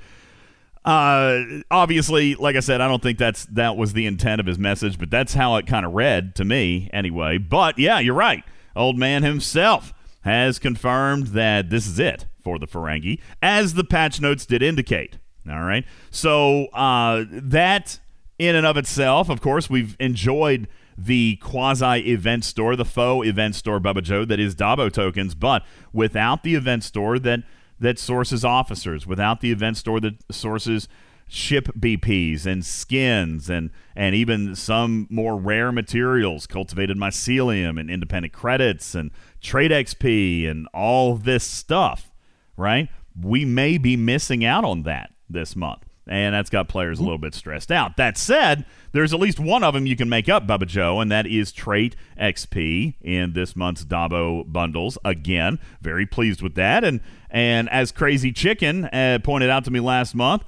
[0.86, 4.60] Uh, obviously, like I said, I don't think that's that was the intent of his
[4.60, 7.38] message, but that's how it kind of read to me anyway.
[7.38, 8.44] But yeah, you're right.
[8.76, 14.20] Old man himself has confirmed that this is it for the Ferengi, as the patch
[14.20, 15.20] notes did indicate.
[15.50, 18.00] All right, so uh, that
[18.40, 20.68] in and of itself, of course, we've enjoyed
[20.98, 25.66] the quasi event store, the faux event store, Bubba Joe, that is Dabo tokens, but
[25.92, 27.44] without the event store that
[27.80, 30.88] that sources officers, without the event store that sources
[31.28, 38.34] ship BPs and skins and and even some more rare materials, cultivated mycelium and independent
[38.34, 42.12] credits and trade XP and all this stuff,
[42.58, 42.90] right?
[43.20, 45.84] We may be missing out on that this month.
[46.06, 47.96] And that's got players a little bit stressed out.
[47.96, 51.10] That said, there's at least one of them you can make up, Bubba Joe, and
[51.12, 54.98] that is Trait XP in this month's Dabo bundles.
[55.06, 56.84] Again, very pleased with that.
[56.84, 57.00] And
[57.34, 60.46] and as Crazy Chicken uh, pointed out to me last month,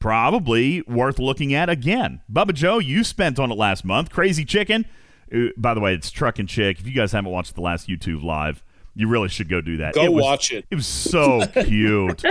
[0.00, 2.20] probably worth looking at again.
[2.30, 4.10] Bubba Joe, you spent on it last month.
[4.10, 4.84] Crazy Chicken,
[5.32, 6.80] uh, by the way, it's Truck and Chick.
[6.80, 8.62] If you guys haven't watched the last YouTube live,
[8.96, 9.94] you really should go do that.
[9.94, 10.66] Go it was, watch it.
[10.70, 12.22] It was so cute.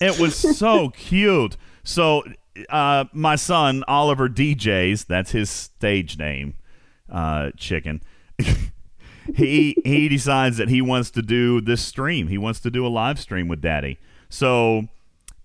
[0.00, 1.56] it was so cute.
[1.82, 2.22] So,
[2.68, 6.54] uh, my son Oliver DJs, that's his stage name,
[7.10, 8.02] uh, Chicken.
[9.36, 12.28] he he decides that he wants to do this stream.
[12.28, 13.98] He wants to do a live stream with Daddy.
[14.28, 14.88] So,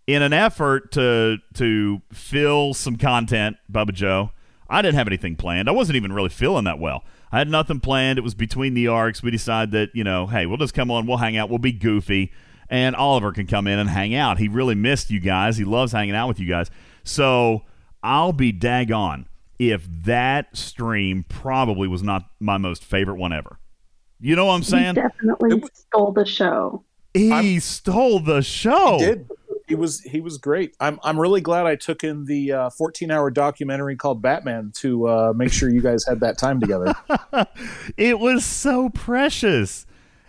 [0.07, 4.31] in an effort to to fill some content, Bubba Joe,
[4.69, 5.67] I didn't have anything planned.
[5.67, 7.03] I wasn't even really feeling that well.
[7.31, 8.17] I had nothing planned.
[8.17, 9.21] It was between the arcs.
[9.21, 11.05] We decided that you know, hey, we'll just come on.
[11.05, 11.49] We'll hang out.
[11.49, 12.31] We'll be goofy,
[12.69, 14.37] and Oliver can come in and hang out.
[14.37, 15.57] He really missed you guys.
[15.57, 16.69] He loves hanging out with you guys.
[17.03, 17.63] So
[18.03, 19.25] I'll be daggone
[19.59, 23.57] if that stream probably was not my most favorite one ever.
[24.25, 24.95] You know what I'm saying?
[24.95, 25.09] He saying?
[25.19, 26.83] definitely stole the show.
[27.13, 28.97] He I'm- stole the show.
[28.97, 29.29] He did.
[29.67, 30.75] He was he was great.
[30.79, 35.07] I'm I'm really glad I took in the uh, 14 hour documentary called Batman to
[35.07, 36.95] uh, make sure you guys had that time together.
[37.97, 39.85] it was so precious.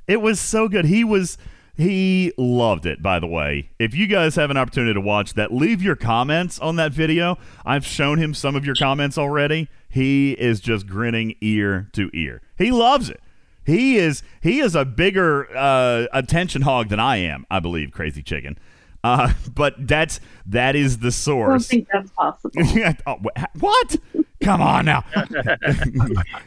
[0.07, 0.85] It was so good.
[0.85, 1.39] He was
[1.75, 3.71] he loved it, by the way.
[3.79, 7.39] If you guys have an opportunity to watch that, leave your comments on that video.
[7.65, 9.69] I've shown him some of your comments already.
[9.89, 12.43] He is just grinning ear to ear.
[12.59, 13.21] He loves it.
[13.67, 18.23] He is he is a bigger uh, attention hog than I am, I believe, Crazy
[18.23, 18.59] Chicken.
[19.03, 21.71] Uh, but that's that is the source.
[21.71, 22.63] I don't think that's possible.
[23.07, 23.97] Oh, wh- what?
[24.43, 25.05] Come on now.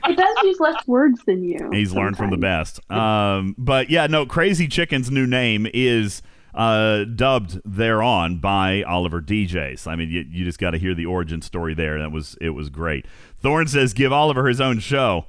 [0.07, 1.69] He does use less words than you.
[1.71, 2.79] He's learned from the best.
[2.91, 6.21] Um, but yeah, no, Crazy Chicken's new name is
[6.53, 9.87] uh, dubbed thereon by Oliver DJs.
[9.87, 11.99] I mean, you, you just got to hear the origin story there.
[11.99, 13.05] That was it was great.
[13.39, 15.25] Thorne says, "Give Oliver his own show."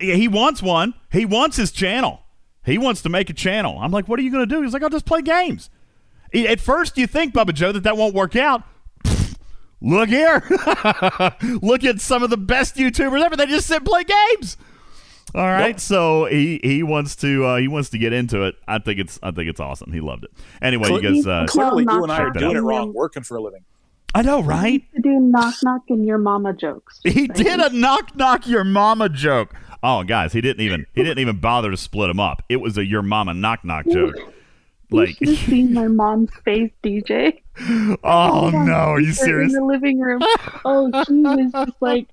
[0.00, 0.94] Yeah, he wants one.
[1.12, 2.22] He wants his channel.
[2.64, 3.78] He wants to make a channel.
[3.80, 4.62] I'm like, what are you going to do?
[4.62, 5.70] He's like, I'll just play games.
[6.34, 8.62] At first, you think, Bubba Joe, that that won't work out.
[9.80, 10.42] Look here.
[11.62, 13.36] Look at some of the best YouTubers ever.
[13.36, 14.56] They just sit and play games.
[15.34, 15.80] All right, Yep.
[15.80, 18.54] so he he wants to uh, he wants to get into it.
[18.68, 19.92] I think it's I think it's awesome.
[19.92, 20.30] He loved it.
[20.62, 23.42] Anyway, you guys, uh, Clearly, you and I are doing it wrong, working for a
[23.42, 23.64] living.
[24.14, 24.84] I know, right?
[24.92, 27.00] he To do knock knock and your mama jokes.
[27.02, 29.52] He did a knock knock your mama joke.
[29.86, 32.42] Oh, guys, he didn't even he didn't even bother to split them up.
[32.48, 34.14] It was a your mama knock knock joke.
[34.90, 37.42] Like, you should my mom's face, DJ.
[38.02, 39.52] oh no, are you serious?
[39.52, 40.22] In the living room.
[40.64, 42.08] Oh, she was just like,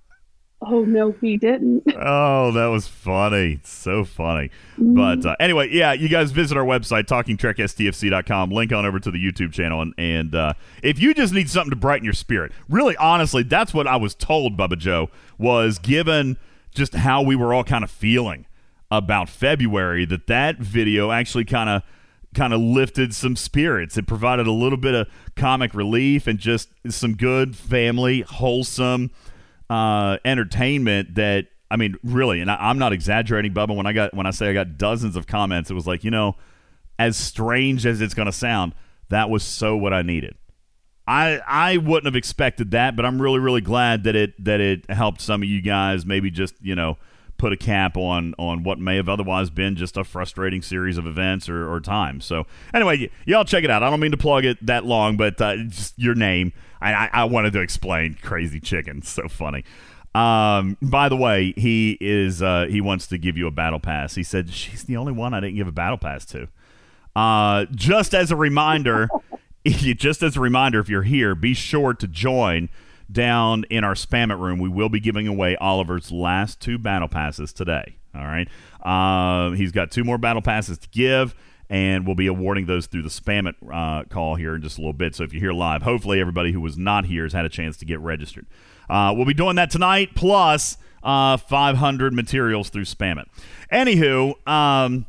[0.61, 1.83] oh no, he didn't.
[1.95, 3.61] Oh, that was funny.
[3.63, 4.51] So funny.
[4.77, 8.51] But uh, anyway, yeah, you guys visit our website, talkingtrekstfc.com.
[8.51, 9.81] Link on over to the YouTube channel.
[9.81, 10.53] And, and uh,
[10.83, 14.13] if you just need something to brighten your spirit, really, honestly, that's what I was
[14.13, 16.37] told, Bubba Joe, was given
[16.73, 18.45] just how we were all kind of feeling
[18.89, 21.83] about February, that that video actually kind of
[22.33, 23.97] kind of lifted some spirits.
[23.97, 29.11] It provided a little bit of comic relief and just some good family, wholesome
[29.69, 33.75] uh, entertainment that I mean, really, and I, I'm not exaggerating, Bubba.
[33.75, 36.11] When I got when I say I got dozens of comments, it was like you
[36.11, 36.35] know,
[36.99, 38.75] as strange as it's going to sound,
[39.09, 40.35] that was so what I needed.
[41.11, 44.89] I I wouldn't have expected that, but I'm really really glad that it that it
[44.89, 46.97] helped some of you guys maybe just you know
[47.37, 51.05] put a cap on on what may have otherwise been just a frustrating series of
[51.05, 52.23] events or, or times.
[52.23, 53.83] So anyway, y- y'all check it out.
[53.83, 56.53] I don't mean to plug it that long, but uh, just your name.
[56.79, 59.01] I, I I wanted to explain Crazy Chicken.
[59.05, 59.65] So funny.
[60.15, 64.15] Um, by the way, he is uh, he wants to give you a battle pass.
[64.15, 66.47] He said she's the only one I didn't give a battle pass to.
[67.15, 69.09] Uh, just as a reminder,
[69.65, 72.69] just as a reminder, if you're here, be sure to join
[73.11, 74.59] down in our spam it room.
[74.59, 77.97] We will be giving away Oliver's last two battle passes today.
[78.15, 78.47] All right.
[78.81, 81.35] Uh, he's got two more battle passes to give,
[81.69, 84.81] and we'll be awarding those through the spam it uh, call here in just a
[84.81, 85.15] little bit.
[85.15, 87.77] So if you're here live, hopefully everybody who was not here has had a chance
[87.77, 88.47] to get registered.
[88.89, 93.27] Uh, we'll be doing that tonight, plus uh, 500 materials through spam it.
[93.71, 95.05] Anywho, um,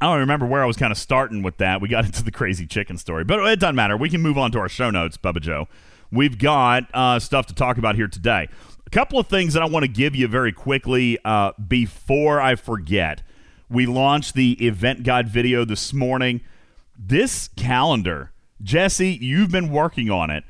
[0.00, 1.80] I don't remember where I was kind of starting with that.
[1.80, 3.96] We got into the crazy chicken story, but it doesn't matter.
[3.96, 5.68] We can move on to our show notes, Bubba Joe.
[6.10, 8.48] We've got uh, stuff to talk about here today.
[8.86, 12.54] A couple of things that I want to give you very quickly uh, before I
[12.54, 13.22] forget.
[13.68, 16.40] We launched the event guide video this morning.
[16.98, 18.32] This calendar,
[18.62, 20.44] Jesse, you've been working on it.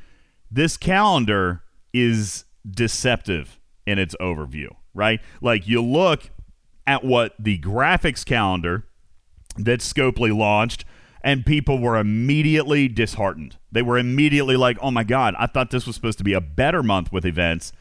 [0.50, 5.20] This calendar is deceptive in its overview, right?
[5.40, 6.30] Like you look
[6.86, 8.84] at what the graphics calendar
[9.58, 10.84] that Scopely launched,
[11.22, 13.56] and people were immediately disheartened.
[13.70, 16.40] They were immediately like, oh my God, I thought this was supposed to be a
[16.40, 17.72] better month with events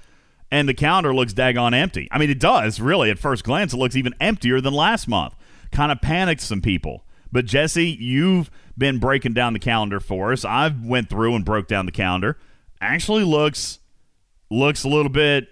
[0.51, 2.07] and the calendar looks daggone empty.
[2.11, 3.73] I mean, it does really at first glance.
[3.73, 5.35] It looks even emptier than last month.
[5.71, 7.05] Kind of panicked some people.
[7.31, 10.45] But Jesse, you've been breaking down the calendar for us.
[10.45, 12.37] I've went through and broke down the calendar.
[12.79, 13.79] Actually, looks
[14.49, 15.49] looks a little bit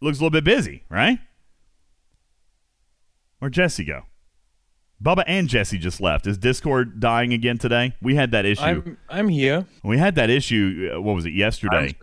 [0.00, 1.18] looks a little bit busy, right?
[3.38, 4.04] Where'd Jesse go?
[5.02, 6.26] Bubba and Jesse just left.
[6.26, 7.94] Is Discord dying again today?
[8.00, 8.62] We had that issue.
[8.62, 9.66] I'm I'm here.
[9.82, 10.92] We had that issue.
[10.94, 11.94] Uh, what was it yesterday?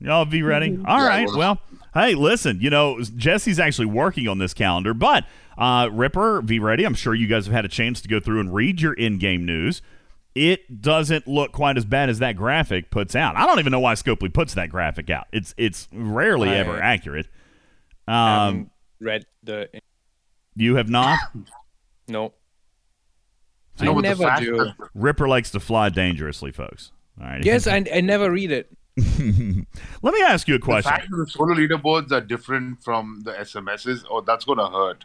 [0.00, 0.78] Y'all be ready?
[0.86, 1.26] All Yeah, right.
[1.28, 1.60] well- Well,
[1.94, 5.24] hey, listen, you know, Jesse's actually working on this calendar, but
[5.56, 6.84] uh, Ripper, be ready.
[6.84, 9.18] I'm sure you guys have had a chance to go through and read your in
[9.18, 9.82] game news.
[10.34, 13.36] It doesn't look quite as bad as that graphic puts out.
[13.36, 15.26] I don't even know why Scopely puts that graphic out.
[15.32, 17.28] It's it's rarely I- ever accurate.
[18.08, 19.68] Um, Um, read the
[20.56, 21.18] you have not.
[22.08, 22.32] no.
[23.76, 24.70] So I you- never do.
[24.94, 26.92] Ripper likes to fly dangerously, folks.
[27.20, 27.44] All right.
[27.44, 28.70] Yes, I, I never read it.
[28.96, 30.90] Let me ask you a The question.
[30.92, 35.04] fact that the solo leaderboards are different from the SMSs, oh, that's going to hurt.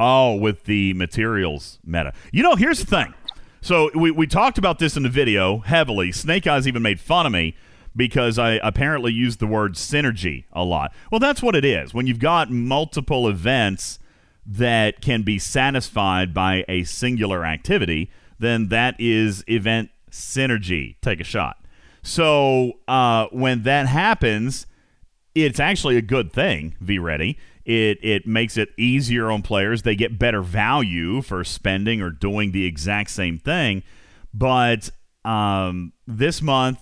[0.00, 2.12] Oh, with the materials meta.
[2.32, 3.14] You know, here's the thing.
[3.60, 6.12] So we, we talked about this in the video heavily.
[6.12, 7.56] Snake Eyes even made fun of me
[7.94, 10.92] because I apparently used the word synergy a lot.
[11.10, 11.94] Well, that's what it is.
[11.94, 13.98] When you've got multiple events
[14.46, 20.96] that can be satisfied by a singular activity, then that is event synergy.
[21.02, 21.56] Take a shot.
[22.02, 24.66] So uh, when that happens,
[25.34, 26.76] it's actually a good thing.
[26.80, 27.38] V Ready.
[27.64, 29.82] It it makes it easier on players.
[29.82, 33.82] They get better value for spending or doing the exact same thing.
[34.32, 34.90] But
[35.24, 36.78] um, this month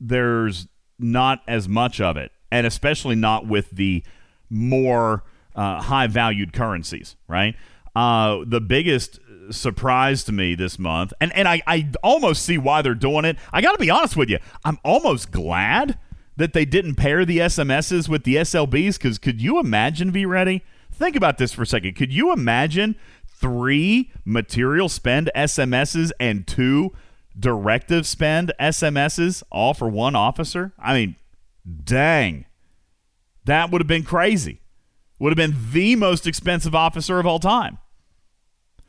[0.00, 0.66] there's
[0.98, 4.02] not as much of it, and especially not with the
[4.48, 7.16] more uh, high valued currencies.
[7.28, 7.56] Right.
[7.94, 12.82] Uh, the biggest surprise to me this month, and and I I almost see why
[12.82, 13.36] they're doing it.
[13.52, 14.38] I got to be honest with you.
[14.64, 15.98] I'm almost glad
[16.36, 20.62] that they didn't pair the SMSs with the SLBs because could you imagine V Ready?
[20.92, 21.94] Think about this for a second.
[21.94, 26.92] Could you imagine three material spend SMSs and two
[27.38, 30.72] directive spend SMSs all for one officer?
[30.78, 31.16] I mean,
[31.84, 32.46] dang.
[33.44, 34.60] That would have been crazy.
[35.18, 37.78] Would have been the most expensive officer of all time.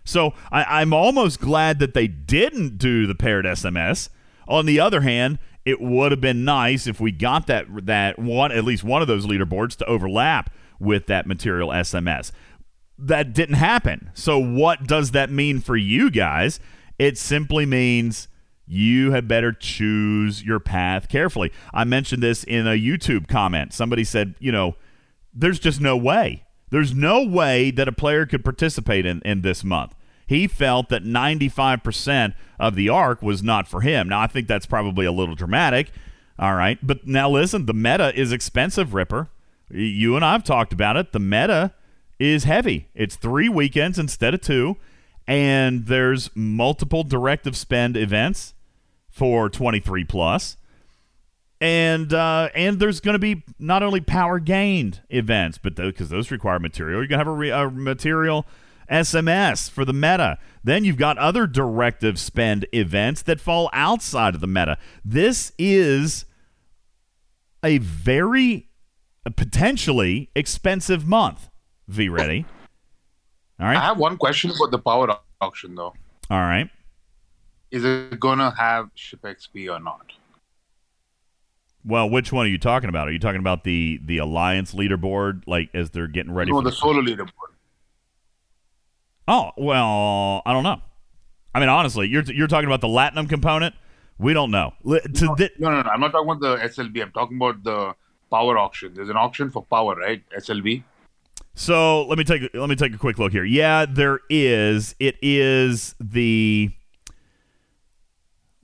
[0.04, 4.10] So I, I'm almost glad that they didn't do the paired SMS.
[4.48, 8.52] On the other hand, it would have been nice if we got that that one
[8.52, 12.32] at least one of those leaderboards to overlap with that material SMS.
[12.98, 14.12] That didn't happen.
[14.14, 16.60] So what does that mean for you guys?
[17.00, 18.28] It simply means
[18.68, 21.52] you had better choose your path carefully.
[21.74, 23.74] I mentioned this in a YouTube comment.
[23.74, 24.76] Somebody said, you know,
[25.36, 26.44] there's just no way.
[26.70, 29.94] There's no way that a player could participate in, in this month.
[30.28, 34.10] He felt that 95% of the arc was not for him.
[34.10, 35.92] Now, I think that's probably a little dramatic.
[36.40, 36.80] All right.
[36.82, 39.30] But now listen, the meta is expensive, Ripper.
[39.70, 41.12] You and I have talked about it.
[41.12, 41.74] The meta
[42.20, 42.88] is heavy.
[42.96, 44.78] It's three weekends instead of two.
[45.28, 48.54] And there's multiple directive spend events
[49.10, 50.58] for 23 plus
[51.62, 56.32] and uh, and there's going to be not only power gained events, but because those
[56.32, 58.46] require material, you're going to have a, re- a material
[58.90, 60.38] SMS for the meta.
[60.64, 64.78] Then you've got other directive spend events that fall outside of the meta.
[65.04, 66.26] This is
[67.64, 68.70] a very
[69.26, 71.50] uh, potentially expensive month.
[71.88, 72.46] V ready.
[73.60, 73.78] All right.
[73.78, 75.94] I have one question about the power auction, though.
[76.30, 76.70] All right.
[77.72, 80.12] Is it going to have ship XP or not?
[81.86, 83.08] Well, which one are you talking about?
[83.08, 86.64] Are you talking about the the alliance leaderboard, like as they're getting ready No, for
[86.64, 87.30] the solo leaderboard.
[89.28, 90.82] Oh well, I don't know.
[91.54, 93.76] I mean, honestly, you're you're talking about the latinum component.
[94.18, 94.74] We don't know.
[94.84, 95.90] To thi- No, no, no.
[95.90, 97.02] I'm not talking about the SLB.
[97.02, 97.94] I'm talking about the
[98.32, 98.94] power auction.
[98.94, 100.24] There's an auction for power, right?
[100.38, 100.84] SLB.
[101.54, 103.46] So let me take let me take a quick look here.
[103.46, 104.96] Yeah, there is.
[105.00, 106.72] It is the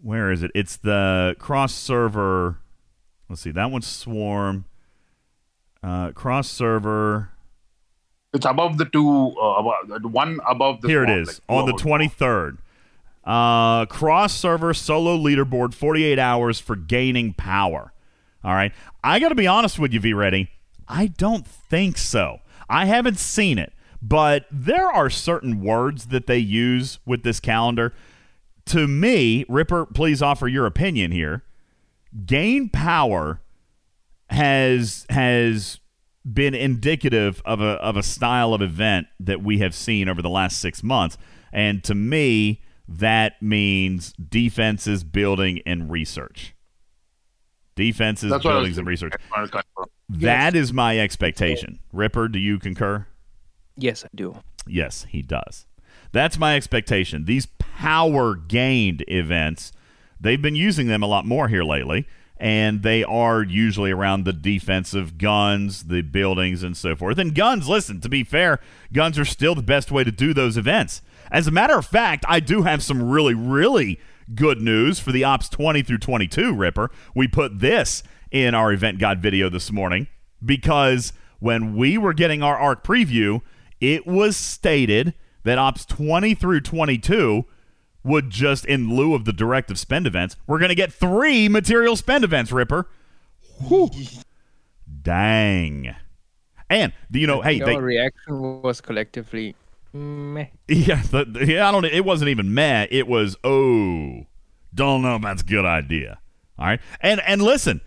[0.01, 0.51] where is it?
[0.55, 2.60] It's the cross server.
[3.31, 3.51] Let's see.
[3.51, 4.65] That one's Swarm.
[5.81, 7.29] Uh, cross server.
[8.33, 10.89] It's above the two, uh, above, the one above the.
[10.89, 12.57] Here it swarm, is like on the twenty third.
[13.23, 17.93] Uh, cross server solo leaderboard, forty eight hours for gaining power.
[18.43, 20.49] All right, I got to be honest with you, V Ready.
[20.89, 22.39] I don't think so.
[22.69, 27.93] I haven't seen it, but there are certain words that they use with this calendar.
[28.65, 31.43] To me, Ripper, please offer your opinion here.
[32.25, 33.41] Gain power
[34.29, 35.79] has has
[36.31, 40.29] been indicative of a of a style of event that we have seen over the
[40.29, 41.17] last six months,
[41.51, 46.53] and to me, that means defenses, building, and research.
[47.75, 49.13] Defenses, That's what I was buildings, and research.
[49.35, 49.83] That's what I.
[50.09, 51.79] That is my expectation.
[51.93, 53.07] Ripper, do you concur?
[53.77, 54.37] Yes, I do.
[54.67, 55.65] Yes, he does.
[56.11, 57.25] That's my expectation.
[57.25, 59.71] These power gained events,
[60.21, 62.07] they've been using them a lot more here lately,
[62.37, 67.17] and they are usually around the defensive guns, the buildings, and so forth.
[67.17, 68.59] And guns, listen, to be fair,
[68.93, 71.01] guns are still the best way to do those events.
[71.31, 73.99] As a matter of fact, I do have some really, really
[74.35, 76.91] good news for the Ops 20 through 22, Ripper.
[77.15, 80.07] We put this in our event guide video this morning
[80.43, 83.41] because when we were getting our ARC preview,
[83.79, 87.45] it was stated that Ops 20 through 22
[88.03, 91.95] would just, in lieu of the directive spend events, we're going to get three material
[91.95, 92.87] spend events, Ripper.
[93.67, 93.89] Whew.
[95.01, 95.95] Dang.
[96.69, 99.55] And, you know, hey, Our they, reaction was collectively
[99.93, 100.47] meh.
[100.67, 101.85] yeah, the, the- yeah, I don't.
[101.85, 102.87] It wasn't even meh.
[102.89, 104.25] It was oh,
[104.73, 106.19] don't know if that's a good idea.
[106.57, 107.81] All right, and and listen,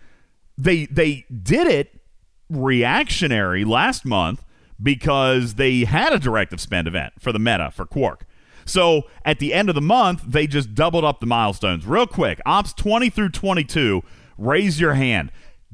[0.57, 1.99] they they did it
[2.47, 4.43] reactionary last month
[4.81, 8.25] because they had a directive spend event for the meta for Quark.
[8.65, 12.41] So at the end of the month, they just doubled up the milestones real quick.
[12.45, 14.01] Ops twenty through twenty two.
[14.37, 15.31] Raise your hand.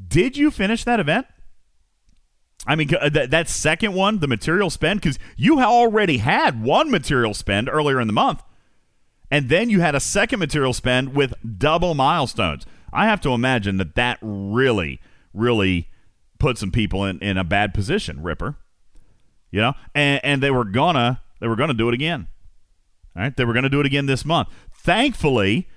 [0.08, 1.26] Did you finish that event?
[2.68, 6.92] I mean, uh, that, that second one, the material spend, because you already had one
[6.92, 8.44] material spend earlier in the month,
[9.32, 12.66] and then you had a second material spend with double milestones.
[12.94, 15.00] I have to imagine that that really,
[15.34, 15.90] really
[16.38, 18.58] put some people in, in a bad position, Ripper.
[19.50, 22.28] You know, and, and they were gonna they were gonna do it again.
[23.16, 24.50] All right, they were gonna do it again this month.
[24.74, 25.68] Thankfully,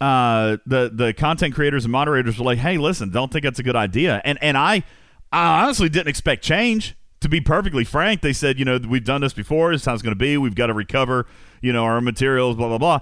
[0.00, 3.62] uh, the the content creators and moderators were like, "Hey, listen, don't think that's a
[3.62, 4.84] good idea." And and I,
[5.32, 6.96] I honestly didn't expect change.
[7.20, 9.72] To be perfectly frank, they said, "You know, we've done this before.
[9.72, 10.36] This it's going to be.
[10.36, 11.26] We've got to recover,
[11.62, 13.00] you know, our materials, blah blah blah."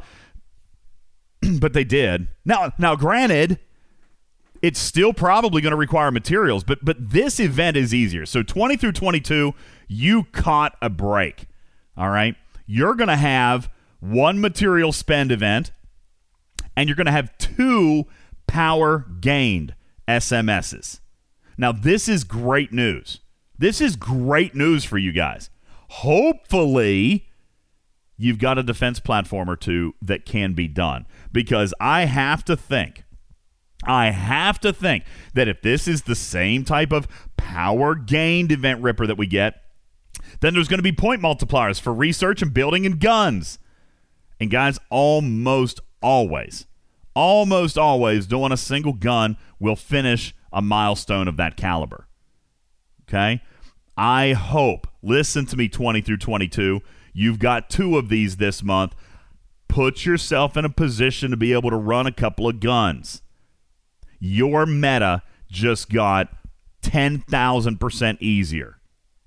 [1.59, 2.29] but they did.
[2.45, 3.59] Now, now, granted,
[4.61, 8.27] it's still probably going to require materials, but but this event is easier.
[8.27, 9.55] So 20 through 22,
[9.89, 11.47] you caught a break.
[11.97, 12.37] All right,
[12.73, 15.73] you're going to have one material spend event
[16.75, 18.07] and you're going to have two
[18.47, 19.75] power gained
[20.09, 21.01] SMSs.
[21.59, 23.21] Now, this is great news.
[23.59, 25.51] This is great news for you guys.
[25.89, 27.29] Hopefully,
[28.17, 32.57] you've got a defense platform or two that can be done because I have to
[32.57, 33.05] think.
[33.85, 35.05] I have to think
[35.35, 37.07] that if this is the same type of
[37.37, 39.62] power gained event ripper that we get,
[40.41, 43.59] then there's going to be point multipliers for research and building and guns.
[44.41, 46.67] And guys, almost always,
[47.15, 52.09] almost always doing a single gun will finish a milestone of that caliber.
[53.09, 53.43] Okay?
[53.97, 56.81] I hope, listen to me 20 through 22.
[57.13, 58.95] You've got two of these this month.
[59.69, 63.23] Put yourself in a position to be able to run a couple of guns.
[64.19, 66.29] Your meta just got
[66.83, 68.79] 10,000% easier.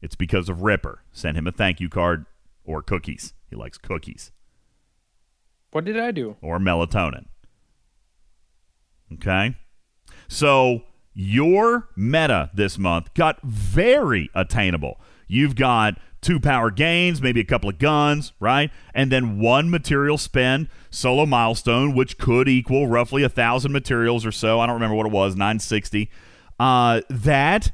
[0.06, 1.02] It's because of Ripper.
[1.12, 2.28] Send him a thank you card
[2.64, 3.34] or cookies.
[3.50, 4.32] He likes cookies
[5.72, 6.38] What did I do?
[6.44, 7.26] or melatonin.
[9.14, 9.58] Okay?
[10.28, 10.84] So
[11.16, 15.00] your meta this month got very attainable.
[15.28, 18.70] You've got two power gains, maybe a couple of guns, right?
[18.94, 24.32] And then one material spend, solo milestone, which could equal roughly a thousand materials or
[24.32, 24.60] so.
[24.60, 26.12] I don't remember what it was, 960.
[26.60, 27.72] Uh, that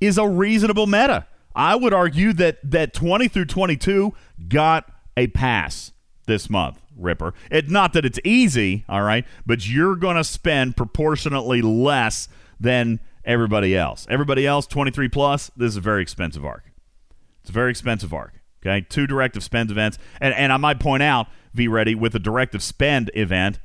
[0.00, 1.26] is a reasonable meta.
[1.54, 4.14] I would argue that that 20 through 22
[4.48, 5.92] got a pass
[6.26, 7.34] this month, Ripper.
[7.50, 12.28] It's not that it's easy, all right, but you're going to spend proportionately less
[12.58, 14.06] than everybody else.
[14.08, 16.64] Everybody else, 23 plus, this is a very expensive arc.
[17.40, 18.34] It's a very expensive arc.
[18.64, 22.20] Okay, two directive spend events, and and I might point out, V Ready with a
[22.20, 23.58] directive spend event,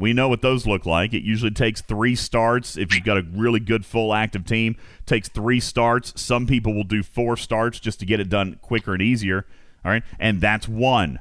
[0.00, 1.12] We know what those look like.
[1.12, 2.78] It usually takes three starts.
[2.78, 6.18] If you've got a really good full active team, takes three starts.
[6.20, 9.46] Some people will do four starts just to get it done quicker and easier.
[9.84, 11.20] All right, and that's one.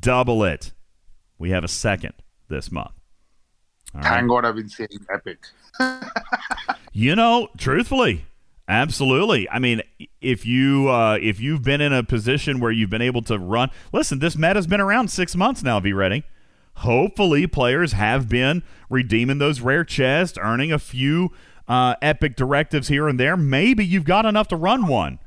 [0.00, 0.72] Double it.
[1.38, 2.14] We have a second
[2.48, 2.92] this month.
[3.94, 4.14] All right.
[4.14, 5.38] Thank God I've been saying epic.
[6.96, 8.24] You know, truthfully,
[8.68, 9.50] absolutely.
[9.50, 9.82] I mean,
[10.20, 13.70] if you uh, if you've been in a position where you've been able to run,
[13.92, 15.80] listen, this meta's been around six months now.
[15.80, 16.22] Be ready.
[16.78, 21.32] Hopefully, players have been redeeming those rare chests, earning a few
[21.68, 23.36] uh, epic directives here and there.
[23.36, 25.18] Maybe you've got enough to run one.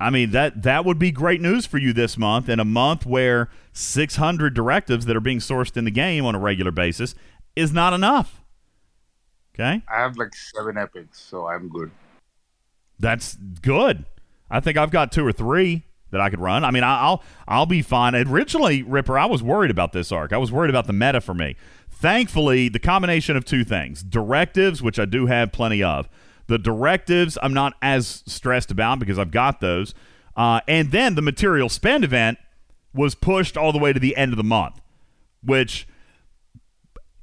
[0.00, 3.06] I mean that that would be great news for you this month in a month
[3.06, 7.14] where 600 directives that are being sourced in the game on a regular basis
[7.56, 8.42] is not enough.
[9.54, 9.82] Okay?
[9.88, 11.90] I have like seven epics, so I'm good.
[12.98, 14.04] That's good.
[14.50, 15.84] I think I've got two or three
[16.14, 16.64] that I could run.
[16.64, 18.14] I mean, I'll I'll be fine.
[18.14, 20.32] Originally, Ripper, I was worried about this arc.
[20.32, 21.56] I was worried about the meta for me.
[21.90, 26.08] Thankfully, the combination of two things: directives, which I do have plenty of.
[26.46, 29.94] The directives, I'm not as stressed about because I've got those.
[30.36, 32.38] Uh, and then the material spend event
[32.92, 34.80] was pushed all the way to the end of the month,
[35.42, 35.86] which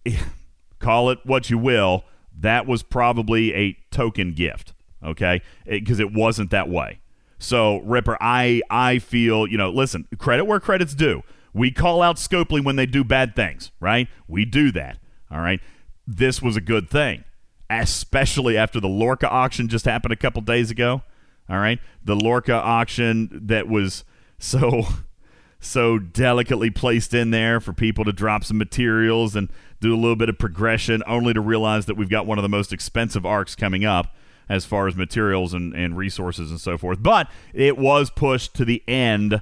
[0.79, 2.05] call it what you will,
[2.37, 4.73] that was probably a token gift,
[5.03, 5.41] okay?
[5.65, 7.00] Because it, wasn't that way.
[7.41, 11.23] So, Ripper, I I feel, you know, listen, credit where credit's due.
[11.53, 14.07] We call out Scopely when they do bad things, right?
[14.27, 14.99] We do that.
[15.31, 15.59] All right.
[16.05, 17.23] This was a good thing,
[17.67, 21.01] especially after the Lorca auction just happened a couple days ago.
[21.49, 21.79] All right.
[22.03, 24.03] The Lorca auction that was
[24.37, 24.83] so
[25.59, 30.15] so delicately placed in there for people to drop some materials and do a little
[30.15, 33.55] bit of progression, only to realize that we've got one of the most expensive arcs
[33.55, 34.15] coming up
[34.51, 37.01] as far as materials and, and resources and so forth.
[37.01, 39.41] But it was pushed to the end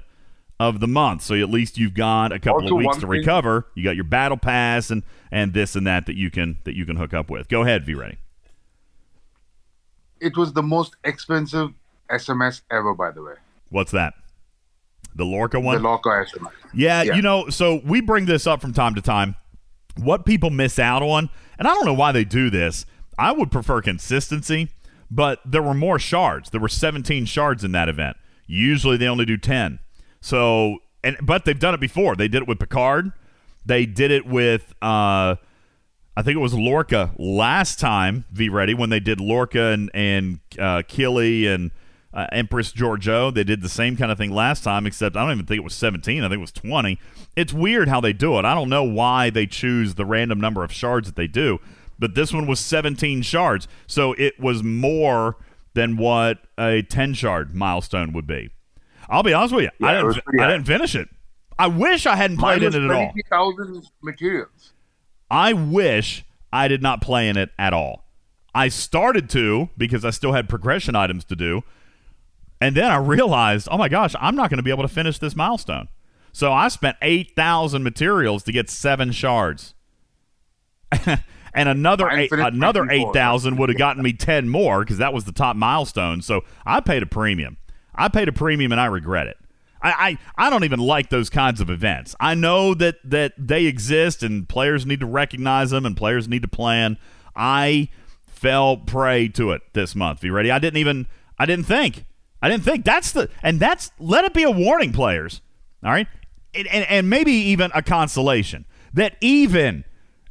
[0.60, 3.10] of the month, so at least you've got a couple Also, of weeks to thing-
[3.10, 3.66] recover.
[3.74, 5.02] You got your battle pass and
[5.32, 7.48] and this and that that you can that you can hook up with.
[7.48, 8.18] Go ahead, V ready.
[10.20, 11.70] It was the most expensive
[12.10, 13.34] SMS ever, by the way.
[13.70, 14.14] What's that?
[15.14, 15.76] The Lorca one.
[15.76, 16.50] The Lorca SMS.
[16.74, 17.14] Yeah, Yeah.
[17.14, 19.36] you know, so we bring this up from time to time.
[19.96, 22.86] What people miss out on, and I don't know why they do this.
[23.18, 24.68] I would prefer consistency,
[25.10, 26.50] but there were more shards.
[26.50, 28.16] There were 17 shards in that event.
[28.46, 29.78] Usually they only do 10.
[30.20, 32.16] So, and but they've done it before.
[32.16, 33.12] They did it with Picard.
[33.64, 35.36] They did it with uh
[36.16, 40.40] I think it was Lorca last time, V Ready, when they did Lorca and and
[40.58, 41.70] uh, Killy and
[42.12, 43.32] uh, Empress Georgiou.
[43.32, 45.64] They did the same kind of thing last time, except I don't even think it
[45.64, 46.22] was 17.
[46.22, 46.98] I think it was 20.
[47.36, 48.44] It's weird how they do it.
[48.44, 51.58] I don't know why they choose the random number of shards that they do,
[52.00, 55.36] but this one was 17 shards, so it was more
[55.74, 58.50] than what a 10 shard milestone would be.
[59.08, 60.40] I'll be honest with you, I Yeah, was didn't.
[60.40, 61.08] I didn't finish it.
[61.58, 63.12] I wish I hadn't played in it at all.
[64.02, 64.72] materials.
[65.30, 68.04] I wish I did not play in it at all.
[68.54, 71.62] I started to because I still had progression items to do.
[72.60, 75.18] And then I realized, oh my gosh, I'm not going to be able to finish
[75.18, 75.88] this milestone.
[76.32, 79.74] So I spent 8,000 materials to get seven shards.
[81.54, 85.32] and another eight, another 8,000 would have gotten me 10 more because that was the
[85.32, 86.22] top milestone.
[86.22, 87.56] So I paid a premium.
[87.94, 89.36] I paid a premium and I regret it.
[89.82, 92.14] I, I, I don't even like those kinds of events.
[92.20, 96.42] I know that, that they exist and players need to recognize them and players need
[96.42, 96.98] to plan.
[97.34, 97.88] I
[98.26, 100.24] fell prey to it this month.
[100.24, 100.50] You ready?
[100.50, 101.06] I didn't even
[101.38, 102.04] I didn't think.
[102.42, 105.42] I didn't think that's the and that's let it be a warning, players.
[105.84, 106.06] All right,
[106.54, 109.84] and and, and maybe even a consolation that even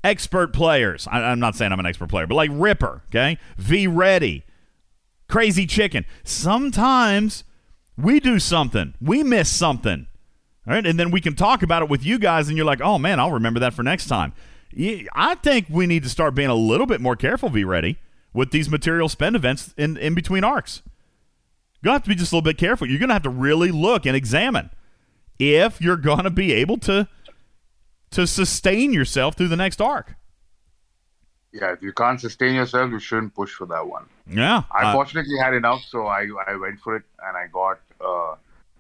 [0.03, 1.07] expert players.
[1.09, 4.43] I, I'm not saying I'm an expert player, but like Ripper, okay, V Ready,
[5.27, 6.05] Crazy Chicken.
[6.23, 7.43] Sometimes
[7.97, 10.07] we do something, we miss something.
[10.67, 12.81] All right, and then we can talk about it with you guys, and you're like,
[12.81, 14.33] "Oh man, I'll remember that for next time."
[15.15, 17.97] I think we need to start being a little bit more careful, V Ready,
[18.33, 20.83] with these material spend events in, in between arcs.
[21.83, 22.87] Gonna have to be just a little bit careful.
[22.87, 24.69] You're gonna have to really look and examine
[25.39, 27.07] if you're gonna be able to
[28.12, 30.16] to sustain yourself through the next arc.
[31.51, 34.05] Yeah, if you can't sustain yourself, you shouldn't push for that one.
[34.28, 37.80] Yeah, I uh, fortunately had enough, so I, I went for it and I got
[37.99, 38.36] uh,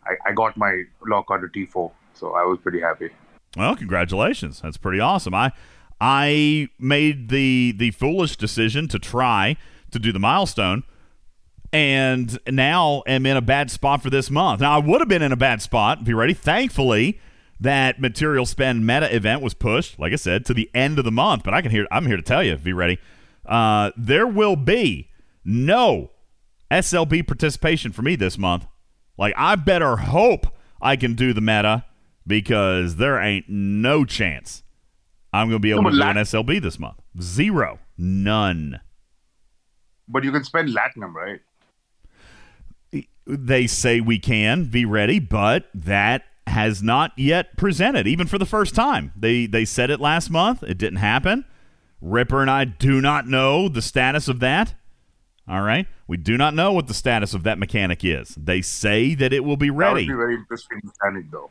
[0.05, 3.09] I, I got my Lorca to T4, so I was pretty happy.
[3.57, 4.61] Well, congratulations.
[4.61, 5.33] That's pretty awesome.
[5.33, 5.51] I
[5.99, 9.57] I made the the foolish decision to try
[9.91, 10.83] to do the milestone
[11.71, 14.61] and now am in a bad spot for this month.
[14.61, 16.33] Now I would have been in a bad spot, if you're ready.
[16.33, 17.19] Thankfully,
[17.59, 21.11] that material spend meta event was pushed, like I said, to the end of the
[21.11, 21.43] month.
[21.43, 22.99] But I can hear I'm here to tell you, be ready.
[23.45, 25.09] Uh, there will be
[25.43, 26.11] no
[26.71, 28.65] SLB participation for me this month.
[29.17, 30.47] Like I better hope
[30.81, 31.85] I can do the meta
[32.25, 34.63] because there ain't no chance
[35.33, 36.97] I'm going to be able No, to do an SLB this month.
[37.21, 37.79] Zero.
[37.97, 38.79] None.
[40.07, 41.41] But you can spend Latinum, right?
[43.25, 48.45] They say we can be ready, but that has not yet presented, even for the
[48.45, 49.13] first time.
[49.15, 50.63] They they said it last month.
[50.63, 51.45] It didn't happen.
[52.01, 54.73] Ripper and I do not know the status of that.
[55.47, 55.87] All right.
[56.07, 58.35] We do not know what the status of that mechanic is.
[58.35, 60.07] They say that it will be That would ready.
[60.07, 61.49] be very interesting mechanic, though.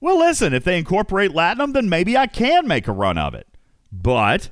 [0.00, 3.46] Well, listen, if they incorporate Latinum, then maybe I can make a run of it.
[3.92, 4.50] But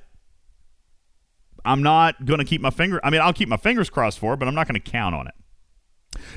[1.64, 3.01] I'm not going to keep my finger.
[3.03, 5.14] I mean, I'll keep my fingers crossed for it, but I'm not going to count
[5.14, 5.35] on it.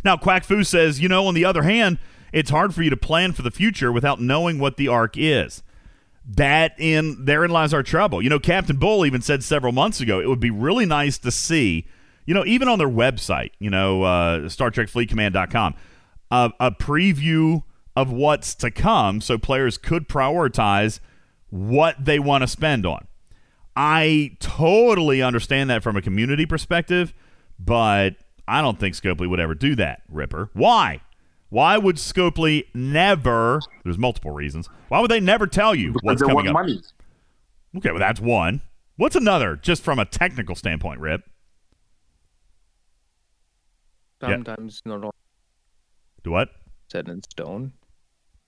[0.04, 1.98] Now, Quack Fu says, you know, on the other hand,
[2.32, 5.64] it's hard for you to plan for the future without knowing what the arc is.
[6.26, 8.22] That in therein lies our trouble.
[8.22, 11.32] You know, Captain Bull even said several months ago it would be really nice to
[11.32, 11.88] see,
[12.26, 15.76] you know, even on their website, you know, uh, Star Trek Fleet Command.com,
[16.30, 17.64] a, a preview
[17.96, 21.00] of what's to come so players could prioritize
[21.50, 23.08] what they want to spend on.
[23.76, 27.14] I totally understand that from a community perspective,
[27.60, 28.16] but
[28.48, 30.50] I don't think Scopely would ever do that, Ripper.
[30.54, 31.02] Why?
[31.52, 33.60] Why would Scopely never?
[33.84, 34.68] There's multiple reasons.
[34.88, 36.54] Why would they never tell you Because what's they coming want up?
[36.54, 36.82] money.
[37.78, 38.62] Okay, well that's one.
[38.96, 39.58] What's another?
[39.58, 41.24] Just from a technical standpoint, Rip.
[44.22, 44.30] Yeah.
[44.30, 45.14] Sometimes not all
[46.24, 46.50] Do what?
[46.92, 47.74] set in stone.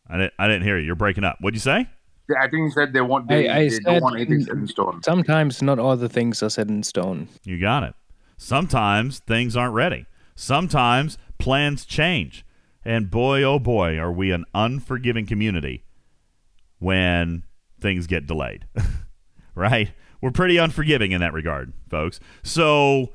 [0.07, 0.33] I didn't.
[0.37, 0.85] I didn't hear you.
[0.85, 1.37] You're breaking up.
[1.39, 1.87] What'd you say?
[2.27, 4.41] They- I think he said they want they, I- I they don't said want anything
[4.41, 5.01] set in stone.
[5.03, 7.27] Sometimes not all the things are set in stone.
[7.43, 7.95] You got it.
[8.37, 10.05] Sometimes things aren't ready.
[10.35, 12.45] Sometimes plans change.
[12.85, 15.83] And boy, oh boy, are we an unforgiving community
[16.79, 17.43] when
[17.83, 18.65] things get delayed.
[19.55, 19.91] right?
[20.21, 22.19] We're pretty unforgiving in that regard, folks.
[22.41, 23.13] So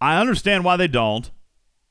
[0.00, 1.30] I understand why they don't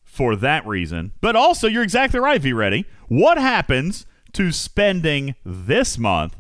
[0.03, 1.13] for that reason.
[1.21, 2.85] But also, you're exactly right, V Ready.
[3.07, 6.35] What happens to spending this month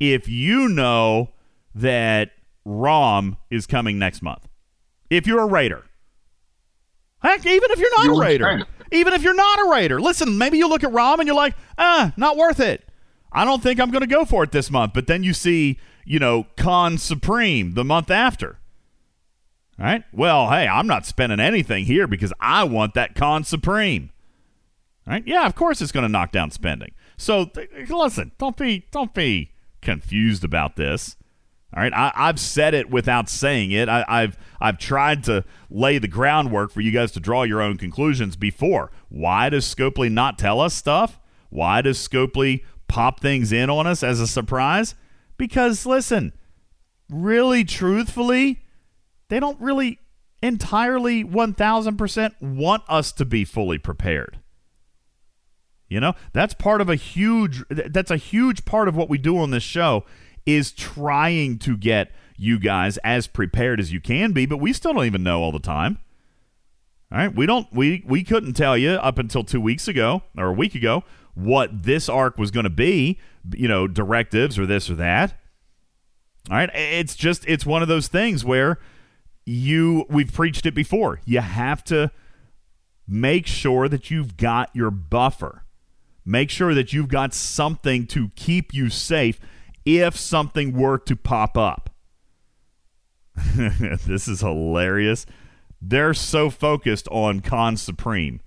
[0.00, 1.30] if you know
[1.74, 2.32] that
[2.64, 4.48] ROM is coming next month?
[5.08, 5.84] If you're a Raider.
[7.22, 8.66] Heck, even if you're not You a Raider.
[8.94, 10.00] Even if you're not a Raider.
[10.00, 12.88] Listen, maybe you look at ROM and you're like, ah, not worth it.
[13.32, 14.92] I don't think I'm going to go for it this month.
[14.94, 18.58] But then you see, you know, Con Supreme the month after.
[19.78, 20.04] Right.
[20.12, 24.10] Well, hey, I'm not spending anything here because I want that Con Supreme.
[25.06, 25.26] Right.
[25.26, 26.92] Yeah, of course it's going to knock down spending.
[27.16, 29.50] So th- listen, don't be don't be
[29.82, 31.16] confused about this.
[31.74, 33.88] All right, I, I've said it without saying it.
[33.88, 37.78] I, I've I've tried to lay the groundwork for you guys to draw your own
[37.78, 38.92] conclusions before.
[39.08, 41.18] Why does Scopely not tell us stuff?
[41.50, 44.94] Why does Scopely pop things in on us as a surprise?
[45.36, 46.32] Because listen,
[47.10, 48.62] really, truthfully,
[49.28, 49.98] they don't really
[50.42, 54.38] entirely 1000% want us to be fully prepared.
[55.88, 59.38] You know, that's part of a huge that's a huge part of what we do
[59.38, 60.04] on this show
[60.46, 64.92] is trying to get you guys as prepared as you can be, but we still
[64.92, 65.98] don't even know all the time.
[67.12, 70.46] All right, we don't we we couldn't tell you up until 2 weeks ago or
[70.46, 73.18] a week ago what this arc was going to be,
[73.54, 75.34] you know, directives or this or that.
[76.50, 78.78] All right, it's just it's one of those things where
[79.46, 81.20] you we've preached it before.
[81.24, 82.10] You have to
[83.06, 85.64] make sure that you've got your buffer.
[86.24, 89.38] Make sure that you've got something to keep you safe
[89.84, 91.90] if something were to pop up.
[93.56, 95.26] this is hilarious.
[95.80, 98.40] They're so focused on Con Supreme.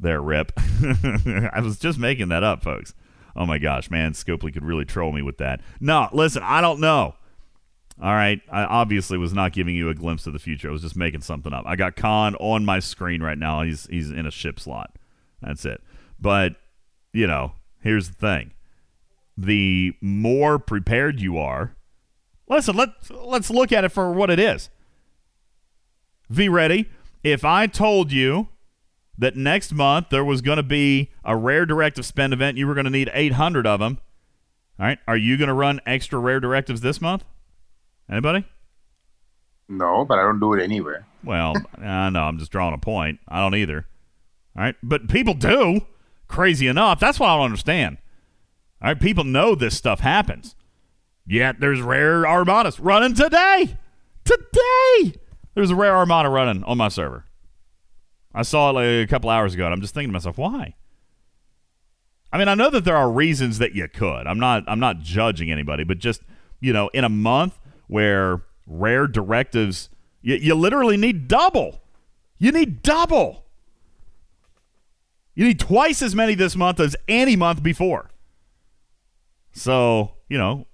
[0.00, 0.52] There, Rip.
[0.58, 2.94] I was just making that up, folks.
[3.36, 5.60] Oh my gosh, man, Scopely could really troll me with that.
[5.80, 7.14] No, listen, I don't know.
[8.00, 10.68] All right, I obviously was not giving you a glimpse of the future.
[10.68, 11.64] I was just making something up.
[11.66, 13.62] I got Khan on my screen right now.
[13.62, 14.96] He's he's in a ship slot.
[15.40, 15.80] That's it.
[16.18, 16.56] But
[17.12, 18.52] you know, here's the thing:
[19.36, 21.74] the more prepared you are,
[22.48, 22.76] listen.
[22.76, 24.70] Let's let's look at it for what it is.
[26.32, 26.90] Be ready.
[27.22, 28.48] If I told you
[29.18, 32.74] that next month there was going to be a rare directive spend event, you were
[32.74, 33.98] going to need 800 of them.
[34.78, 37.24] All right, are you going to run extra rare directives this month?
[38.10, 38.44] Anybody?
[39.68, 41.06] No, but I don't do it anywhere.
[41.24, 42.24] Well, I know.
[42.24, 43.20] I'm just drawing a point.
[43.28, 43.86] I don't either.
[44.56, 44.74] All right.
[44.82, 45.82] But people do.
[46.28, 46.98] Crazy enough.
[46.98, 47.98] That's what I don't understand.
[48.82, 49.00] All right.
[49.00, 50.56] People know this stuff happens.
[51.26, 53.76] Yet there's rare armadas running today.
[54.24, 55.14] Today.
[55.54, 57.24] There's a rare armada running on my server.
[58.34, 60.74] I saw it like a couple hours ago, and I'm just thinking to myself, why?
[62.32, 64.26] I mean, I know that there are reasons that you could.
[64.26, 64.64] I'm not.
[64.66, 66.22] I'm not judging anybody, but just
[66.60, 67.58] you know, in a month
[67.88, 69.90] where rare directives,
[70.22, 71.82] you, you literally need double.
[72.38, 73.44] You need double.
[75.34, 78.10] You need twice as many this month as any month before.
[79.52, 80.66] So you know,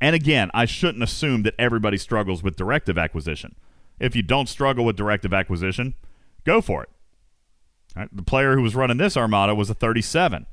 [0.00, 3.54] And again, I shouldn't assume that everybody struggles with directive acquisition.
[4.00, 5.94] If you don't struggle with directive acquisition,
[6.44, 6.88] go for it.
[7.94, 10.46] Right, the player who was running this armada was a 37.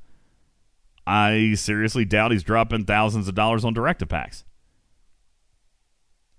[1.07, 4.43] I seriously doubt he's dropping thousands of dollars on directive packs.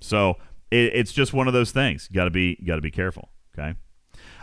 [0.00, 0.36] So
[0.70, 2.08] it, it's just one of those things.
[2.08, 3.30] Got to be got to be careful.
[3.58, 3.74] Okay.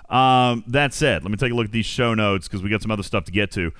[0.10, 2.82] Um, that said, let me take a look at these show notes because we got
[2.82, 3.72] some other stuff to get to.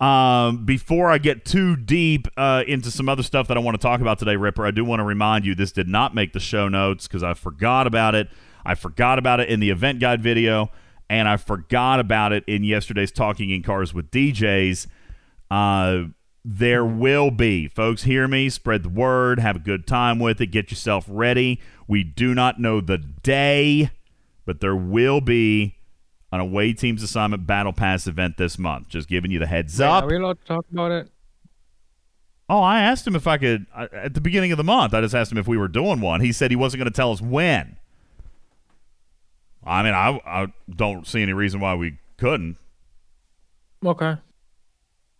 [0.00, 3.82] Um, before I get too deep uh, into some other stuff that I want to
[3.82, 6.40] talk about today, Ripper, I do want to remind you this did not make the
[6.40, 8.28] show notes because I forgot about it.
[8.64, 10.70] I forgot about it in the event guide video,
[11.10, 14.86] and I forgot about it in yesterday's Talking in Cars with DJs.
[15.50, 16.04] Uh,
[16.44, 20.46] there will be, folks, hear me, spread the word, have a good time with it,
[20.46, 21.60] get yourself ready.
[21.86, 23.90] We do not know the day,
[24.46, 25.76] but there will be
[26.32, 28.88] an away teams assignment battle pass event this month.
[28.88, 30.04] Just giving you the heads up.
[30.04, 31.08] Are we allowed to talk about it?
[32.48, 34.92] Oh, I asked him if I could uh, at the beginning of the month.
[34.92, 36.20] I just asked him if we were doing one.
[36.20, 37.76] He said he wasn't going to tell us when.
[39.64, 42.56] I mean, I, I don't see any reason why we couldn't.
[43.84, 44.16] Okay.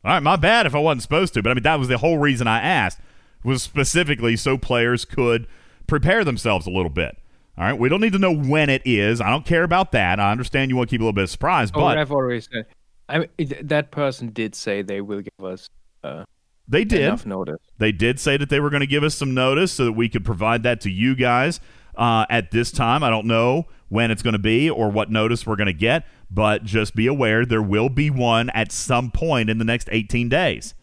[0.05, 1.99] All right, my bad if I wasn't supposed to, but I mean that was the
[1.99, 2.99] whole reason I asked
[3.45, 5.47] was specifically so players could
[5.87, 7.17] prepare themselves a little bit.
[7.59, 9.20] All right, we don't need to know when it is.
[9.20, 10.18] I don't care about that.
[10.18, 12.40] I understand you want to keep a little bit of surprise, Oh, but I've already
[12.40, 12.64] said.
[13.09, 13.28] I mean,
[13.62, 15.68] that person did say they will give us
[16.05, 16.24] uh,
[16.68, 17.03] they did.
[17.03, 17.59] enough notice.
[17.78, 20.09] They did say that they were going to give us some notice so that we
[20.09, 21.59] could provide that to you guys
[21.96, 23.03] uh, at this time.
[23.03, 26.07] I don't know when it's going to be or what notice we're going to get,
[26.30, 30.28] but just be aware there will be one at some point in the next 18
[30.28, 30.74] days.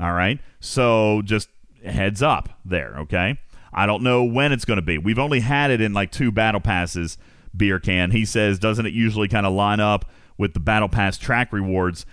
[0.00, 0.40] All right.
[0.60, 1.50] So just
[1.84, 3.38] heads up there, okay?
[3.72, 4.98] I don't know when it's going to be.
[4.98, 7.18] We've only had it in like two battle passes,
[7.56, 8.10] beer can.
[8.10, 10.04] He says, doesn't it usually kind of line up
[10.36, 12.06] with the battle pass track rewards?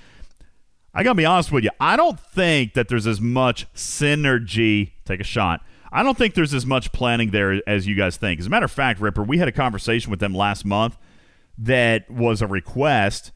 [0.93, 1.71] I got to be honest with you.
[1.79, 4.91] I don't think that there's as much synergy.
[5.03, 5.61] Take a shot.
[5.91, 8.39] I don't think there's as much planning there as you guys think.
[8.39, 10.97] As a matter of fact, Ripper, we had a conversation with them last month
[11.57, 13.31] that was a request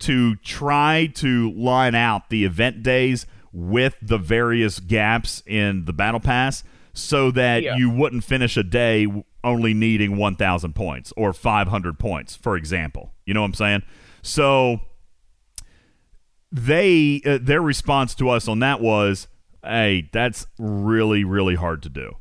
[0.00, 6.20] to try to line out the event days with the various gaps in the battle
[6.20, 6.62] pass
[6.96, 7.76] so that Yeah.
[7.76, 9.06] you wouldn't finish a day
[9.44, 13.82] only needing 1000 points or 500 points for example you know what i'm saying
[14.22, 14.80] so
[16.52, 19.28] they uh, their response to us on that was
[19.64, 22.16] hey that's really really hard to do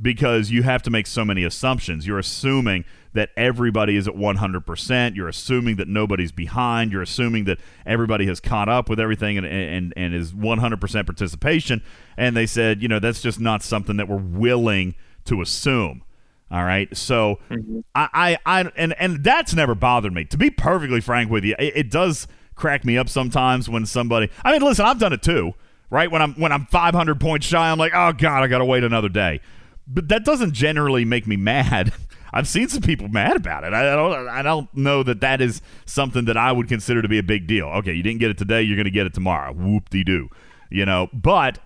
[0.00, 2.08] because you have to make so many assumptions.
[2.08, 2.84] You're assuming
[3.14, 5.16] that everybody is at 100%.
[5.16, 6.92] You're assuming that nobody's behind.
[6.92, 11.82] You're assuming that everybody has caught up with everything and, and, and is 100% participation.
[12.16, 14.94] And they said, you know, that's just not something that we're willing
[15.26, 16.02] to assume.
[16.50, 16.94] All right.
[16.96, 17.80] So mm-hmm.
[17.94, 20.24] I, I, I, and, and that's never bothered me.
[20.26, 24.30] To be perfectly frank with you, it, it does crack me up sometimes when somebody,
[24.44, 25.54] I mean, listen, I've done it too,
[25.88, 26.10] right?
[26.10, 28.84] When I'm, when I'm 500 points shy, I'm like, oh God, I got to wait
[28.84, 29.40] another day
[29.86, 31.92] but that doesn't generally make me mad.
[32.32, 33.72] I've seen some people mad about it.
[33.74, 34.28] I don't.
[34.28, 37.46] I don't know that that is something that I would consider to be a big
[37.46, 37.66] deal.
[37.66, 39.52] Okay, you didn't get it today, you're going to get it tomorrow.
[39.52, 40.28] Whoop de doo,
[40.70, 41.08] you know.
[41.12, 41.58] But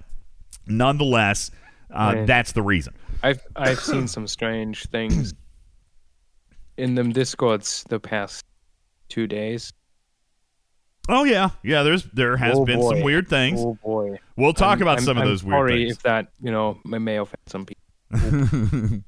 [0.66, 1.50] nonetheless,
[1.92, 2.94] uh, that's the reason.
[3.22, 5.34] I've I've seen some strange things
[6.76, 8.44] in them discords the past
[9.08, 9.72] two days.
[11.08, 11.84] Oh yeah, yeah.
[11.84, 12.94] There's there has Oh, been boy.
[12.94, 13.60] some weird things.
[13.62, 14.18] Oh boy!
[14.36, 15.96] We'll talk I'm- about I'm- some of I'm those weird sorry things.
[15.98, 17.82] if that you know may may offend some people.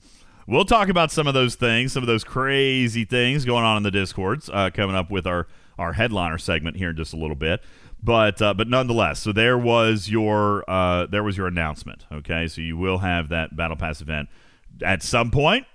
[0.48, 3.82] We'll talk about some of those things, some of those crazy things going on in
[3.82, 5.46] the discords uh, coming up with our
[5.78, 7.60] our headliner segment here in just a little bit.
[8.02, 12.06] But uh, but nonetheless, so there was your uh, there was your announcement.
[12.10, 14.30] Okay, so you will have that battle pass event
[14.82, 15.66] at some point.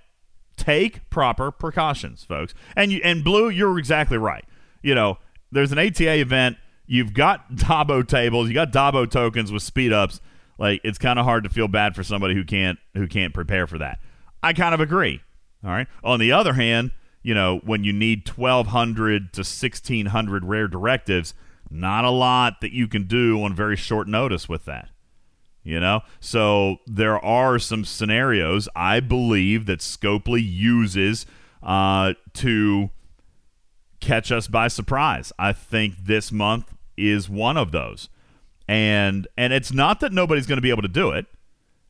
[0.56, 2.52] Take proper precautions, folks.
[2.74, 4.44] And you and blue, you're exactly right.
[4.82, 5.18] You know,
[5.52, 6.56] there's an ATA event.
[6.88, 8.48] You've got Dabo tables.
[8.48, 10.20] You got Dabo tokens with speed ups.
[10.58, 13.68] Like it's kind of hard to feel bad for somebody who can't who can't prepare
[13.68, 14.00] for that.
[14.44, 15.22] I kind of agree.
[15.64, 15.86] All right.
[16.02, 16.90] On the other hand,
[17.22, 21.34] you know, when you need 1200 to 1600 rare directives,
[21.70, 24.90] not a lot that you can do on very short notice with that.
[25.62, 26.02] You know?
[26.20, 31.24] So there are some scenarios I believe that Scopely uses
[31.62, 32.90] uh, to
[34.00, 35.32] catch us by surprise.
[35.38, 38.10] I think this month is one of those.
[38.68, 41.26] And and it's not that nobody's going to be able to do it.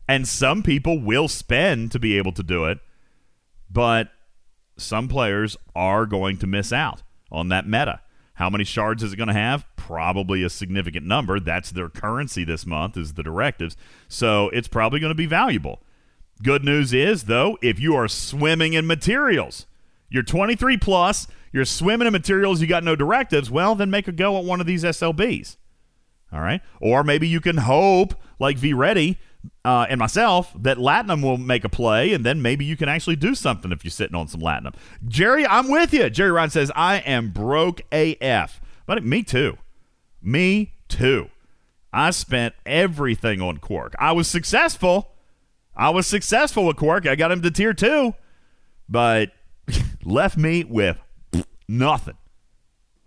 [0.08, 2.78] And some people will spend to be able to do it,
[3.70, 4.10] but
[4.76, 8.00] some players are going to miss out on that meta.
[8.34, 9.64] How many shards is it going to have?
[9.76, 11.38] Probably a significant number.
[11.38, 13.76] That's their currency this month is the directives.
[14.08, 15.82] So it's probably going to be valuable.
[16.42, 19.66] Good news is though, if you are swimming in materials,
[20.10, 24.12] you're 23 plus, you're swimming in materials, you got no directives, well, then make a
[24.12, 25.56] go at one of these SLBs.
[26.32, 26.60] All right.
[26.80, 29.18] Or maybe you can hope, like V Ready,
[29.64, 33.16] uh, and myself that Latinum will make a play, and then maybe you can actually
[33.16, 34.74] do something if you're sitting on some Latinum.
[35.06, 36.10] Jerry, I'm with you.
[36.10, 38.60] Jerry Ryan says, I am broke AF.
[38.86, 39.56] But me too.
[40.22, 41.30] Me too.
[41.92, 43.94] I spent everything on Quark.
[43.98, 45.12] I was successful.
[45.76, 47.06] I was successful with Quark.
[47.06, 48.14] I got him to tier two,
[48.88, 49.30] but
[50.04, 50.98] left me with
[51.68, 52.16] nothing.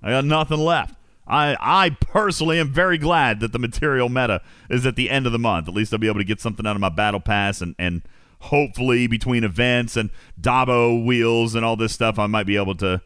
[0.02, 0.97] I got nothing left.
[1.28, 5.32] I, I personally am very glad that the material meta is at the end of
[5.32, 5.68] the month.
[5.68, 8.02] At least I'll be able to get something out of my battle pass and, and
[8.40, 10.10] hopefully between events and
[10.40, 13.02] Dabo wheels and all this stuff, I might be able to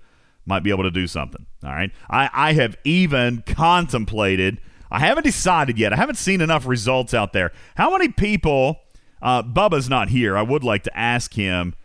[0.46, 1.46] might be able to do something.
[1.64, 1.92] All right.
[2.10, 4.60] I, I have even contemplated
[4.94, 5.94] I haven't decided yet.
[5.94, 7.54] I haven't seen enough results out there.
[7.76, 8.82] How many people
[9.22, 10.38] uh, Bubba's not here.
[10.38, 11.76] I would like to ask him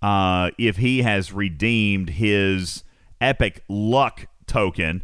[0.00, 2.84] uh, if he has redeemed his
[3.20, 5.02] epic luck token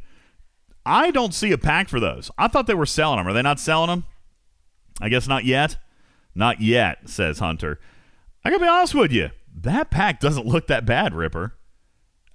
[0.86, 2.30] I don't see a pack for those.
[2.36, 3.28] I thought they were selling them.
[3.28, 4.04] Are they not selling them?
[5.00, 5.76] I guess not yet.
[6.34, 7.78] Not yet, says Hunter.
[8.44, 9.30] I gotta be honest with you.
[9.54, 11.54] That pack doesn't look that bad, Ripper.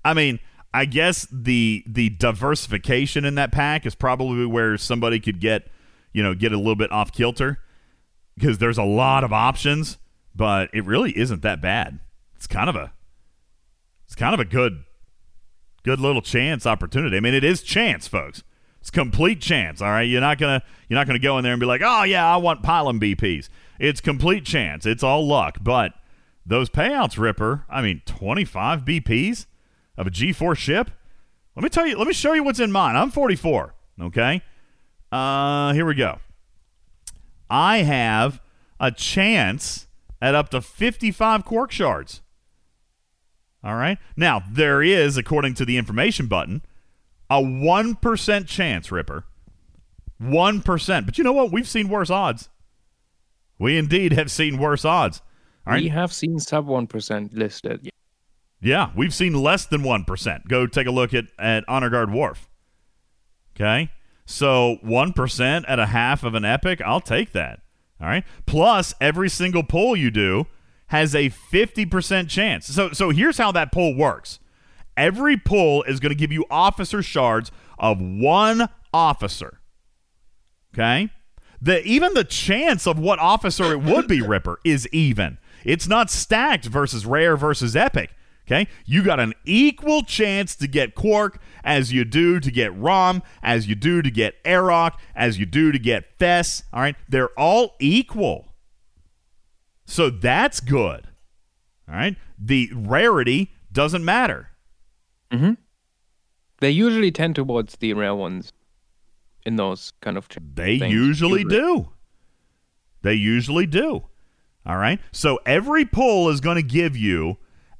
[0.04, 0.40] I mean,
[0.74, 5.70] I guess the the diversification in that pack is probably where somebody could get,
[6.14, 7.60] you know, get a little bit off kilter
[8.36, 9.98] because there's a lot of options,
[10.34, 12.00] but it really isn't that bad.
[12.36, 12.94] It's kind of a
[14.06, 14.86] it's kind of a good
[15.84, 17.18] good little chance opportunity.
[17.18, 18.44] I mean, it is chance, folks.
[18.82, 19.82] It's complete chance.
[19.82, 22.04] All right, you're not gonna you're not gonna go in there and be like, oh
[22.04, 23.50] yeah, I want pylon BPs.
[23.80, 24.86] It's complete chance.
[24.86, 25.58] It's all luck.
[25.62, 25.94] But
[26.46, 27.66] those payouts, Ripper.
[27.70, 29.46] I mean, 25 BPs
[29.98, 30.92] of a G4 ship.
[31.56, 31.98] Let me tell you.
[31.98, 32.96] Let me show you what's in mine.
[32.96, 33.76] I'm 44.
[34.02, 34.42] Okay.
[35.12, 36.20] Uh, here we go.
[37.50, 38.42] I have
[38.80, 39.88] a chance
[40.22, 42.22] at up to 55 quark shards.
[43.64, 43.98] All right.
[44.16, 46.62] Now, there is, according to the information button,
[47.30, 49.26] a 1% chance, Ripper.
[50.22, 51.06] 1%.
[51.06, 51.52] But you know what?
[51.52, 52.50] We've seen worse odds.
[53.58, 55.22] We indeed have seen worse odds.
[55.68, 55.84] All right?
[55.84, 57.90] We have seen sub 1% listed.
[58.62, 60.48] Yeah, we've seen less than 1%.
[60.48, 62.50] Go take a look at, at Honor Guard Worf.
[63.56, 63.92] Okay.
[64.26, 67.62] So 1% at a half of an epic, I'll take that.
[68.02, 68.24] All right.
[68.46, 70.48] Plus, every single pull you do
[70.90, 72.68] has a 50% chance.
[72.68, 74.40] So so here's how that pull works.
[74.98, 79.60] Every pull is going to give you officer shards of one officer.
[80.74, 81.10] Okay?
[81.62, 85.38] The even the chance of what officer it would be Ripper is even.
[85.64, 88.12] It's not stacked versus rare versus epic.
[88.48, 88.68] Okay?
[88.86, 93.68] You got an equal chance to get Quark as you do to get Rom, as
[93.68, 96.64] you do to get Aerok, as you do to get Fess.
[96.74, 96.96] All right?
[97.08, 98.49] They're all equal.
[99.90, 101.08] So that's good.
[101.88, 102.16] All right.
[102.38, 104.52] The rarity doesn't matter.
[105.32, 105.54] Mm-hmm.
[106.60, 108.54] They usually tend towards the rare ones
[109.46, 110.28] in those kind of.
[110.54, 110.94] They things.
[110.94, 111.90] usually do.
[113.02, 114.04] They usually do.
[114.66, 115.00] All right.
[115.12, 117.38] So every pull is going to give you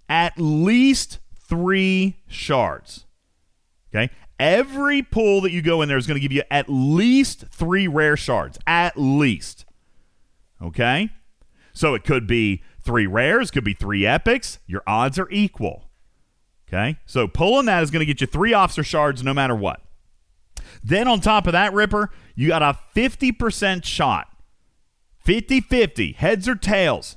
[0.08, 3.06] at least three shards.
[3.94, 4.12] Okay.
[4.40, 7.88] Every pull that you go in there is going to give you at least three
[7.88, 8.58] rare shards.
[8.66, 9.66] At least.
[10.60, 11.12] Okay.
[11.80, 14.60] So it could be three rares, could be three epics.
[14.68, 15.90] Your odds are equal.
[16.68, 16.98] Okay?
[17.06, 19.80] So pulling that is going to get you three officer shards no matter what.
[20.84, 24.28] Then on top of that, Ripper, you got a 50% shot
[25.20, 27.16] 50 50, heads or tails,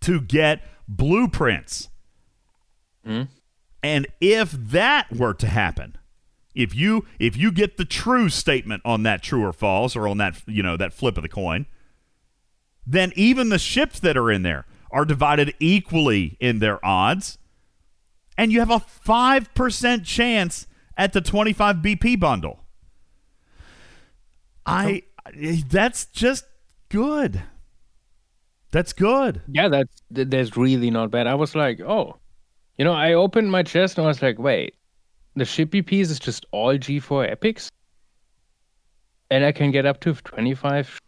[0.00, 1.90] to get blueprints.
[3.06, 3.28] Mm.
[3.82, 5.98] And if that were to happen,
[6.54, 10.16] if you if you get the true statement on that true or false or on
[10.16, 11.66] that you know that flip of the coin
[12.86, 17.38] then even the ships that are in there are divided equally in their odds.
[18.36, 20.66] And you have a 5% chance
[20.96, 22.60] at the 25 BP bundle.
[24.66, 25.02] I
[25.66, 26.44] that's just
[26.88, 27.42] good.
[28.70, 29.42] That's good.
[29.48, 31.26] Yeah, that's that's really not bad.
[31.26, 32.16] I was like, oh,
[32.78, 34.74] you know, I opened my chest and I was like, wait,
[35.36, 37.70] the ship BPs is just all G4 epics,
[39.30, 40.98] and I can get up to 25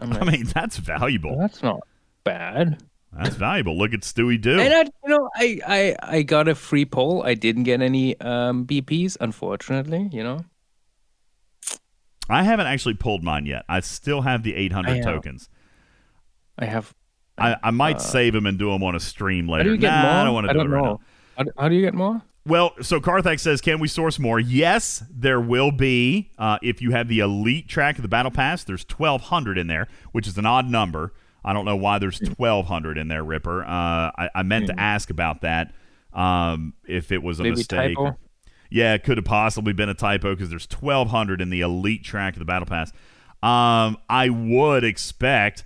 [0.00, 1.38] like, I mean, that's valuable.
[1.38, 1.80] That's not
[2.24, 2.82] bad.
[3.12, 3.76] That's valuable.
[3.76, 4.60] Look at Stewie do.
[4.60, 7.22] And I, you know, I, I, I got a free poll.
[7.22, 10.08] I didn't get any um, BPs, unfortunately.
[10.12, 10.44] You know.
[12.28, 13.64] I haven't actually pulled mine yet.
[13.68, 15.48] I still have the 800 tokens.
[16.58, 16.94] I have.
[17.38, 19.62] I, I might uh, save them and do them on a stream later.
[19.62, 20.10] How do you get nah, more?
[20.10, 21.00] I don't want to do it right know.
[21.38, 21.44] now.
[21.56, 22.20] How, how do you get more?
[22.48, 24.40] Well, so Karthak says, can we source more?
[24.40, 26.30] Yes, there will be.
[26.38, 29.86] Uh, if you have the elite track of the battle pass, there's 1,200 in there,
[30.12, 31.12] which is an odd number.
[31.44, 33.64] I don't know why there's 1,200 in there, Ripper.
[33.64, 34.76] Uh, I, I, meant mm-hmm.
[34.76, 35.74] to ask about that.
[36.14, 37.96] Um, if it was a Maybe mistake.
[37.96, 38.16] Typo?
[38.70, 42.32] Yeah, it could have possibly been a typo because there's 1,200 in the elite track
[42.32, 42.92] of the battle pass.
[43.42, 45.64] Um, I would expect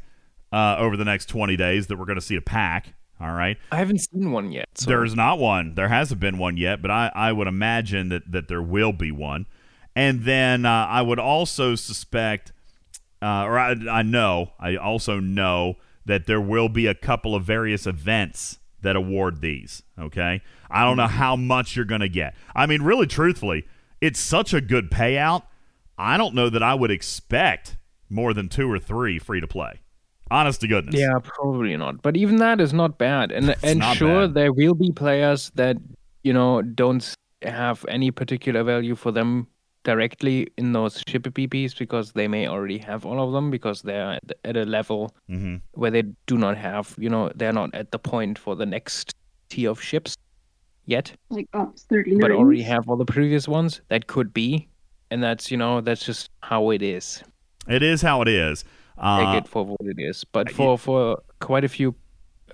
[0.53, 2.95] uh, over the next 20 days that we're going to see a pack.
[3.23, 3.57] All right.
[3.71, 4.67] I haven't seen one yet.
[4.75, 4.87] So.
[4.91, 5.77] There's not one.
[5.77, 9.13] There hasn't been one yet, but I, I would imagine that, that there will be
[9.13, 9.47] one.
[9.95, 12.53] And then uh, I would also suspect,
[13.23, 17.45] uh, or I, I know, I also know that there will be a couple of
[17.45, 19.85] various events that award these.
[19.97, 20.41] Okay.
[20.69, 22.35] I don't know how much you're going to get.
[22.57, 23.67] I mean, really, truthfully,
[24.01, 25.43] it's such a good payout.
[25.97, 27.77] I don't know that I would expect
[28.11, 29.82] more than two or three free to play.
[30.33, 30.95] Honest to goodness.
[30.99, 32.01] Yeah, probably not.
[32.03, 33.31] But even that is not bad.
[33.33, 34.35] And It's and sure, bad.
[34.35, 35.77] there will be players that
[36.25, 37.05] you know don't
[37.43, 39.47] have any particular value for them
[39.85, 44.13] directly in those ship PPs because they may already have all of them because they're
[44.13, 47.91] at, at a level hmm where they do not have, you know, they're not at
[47.91, 49.13] the point for the next
[49.49, 50.15] tier of ships
[50.87, 52.21] yet, Like Ops 39.
[52.21, 53.81] but already have all the previous ones.
[53.89, 54.69] That could be,
[55.11, 57.23] and that's you know that's just how it is.
[57.69, 58.65] It is how it is.
[58.97, 60.25] Take Uh, it for what it is.
[60.25, 61.95] But y- for for quite a few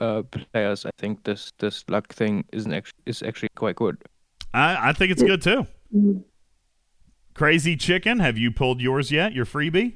[0.00, 3.96] uh, players, I think this this luck thing isn't actually is actually quite good.
[4.54, 5.66] I, I think it's good too.
[7.34, 9.32] Crazy Chicken, have you pulled yours yet?
[9.32, 9.94] Your freebie?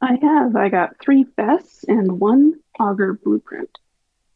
[0.00, 0.56] I have.
[0.56, 3.70] I got three vests and one auger blueprint.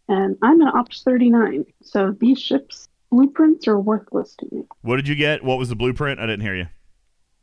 [0.09, 4.62] And I'm an Ops 39, so these ships' blueprints are worthless to me.
[4.83, 5.43] What did you get?
[5.45, 6.20] What was the blueprint?
[6.20, 6.66] I didn't hear you.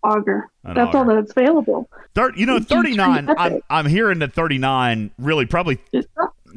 [0.03, 0.49] Auger.
[0.63, 1.89] An That's all that's available.
[2.15, 3.61] Thir- you know, It's 39, I'm.
[3.69, 5.79] I'm hearing that 39, really, probably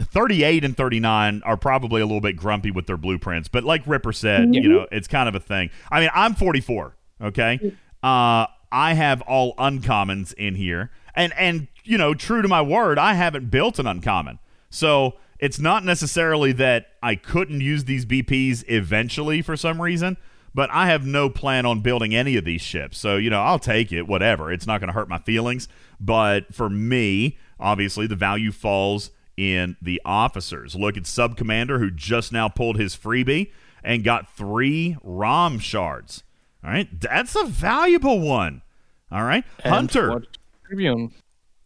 [0.00, 3.48] 38 and 39 are probably a little bit grumpy with their blueprints.
[3.48, 4.68] But like Ripper said, you Mhm.
[4.70, 5.70] know, it's kind of a thing.
[5.90, 7.72] I mean, I'm 44, okay?
[8.02, 10.90] Uh, I have all uncommons in here.
[11.14, 14.38] And, and, you know, true to my word, I haven't built an uncommon.
[14.70, 20.16] So it's not necessarily that I couldn't use these BPs eventually for some reason,
[20.54, 22.98] but I have no plan on building any of these ships.
[22.98, 24.52] So, you know, I'll take it, whatever.
[24.52, 25.68] It's not going to hurt my feelings.
[25.98, 30.74] But for me, obviously, the value falls in the officers.
[30.74, 33.50] Look at Sub Commander, who just now pulled his freebie
[33.82, 36.22] and got three ROM shards.
[36.64, 36.88] All right.
[37.00, 38.62] That's a valuable one.
[39.10, 39.44] All right.
[39.64, 40.22] And Hunter.
[40.66, 41.12] Tribune.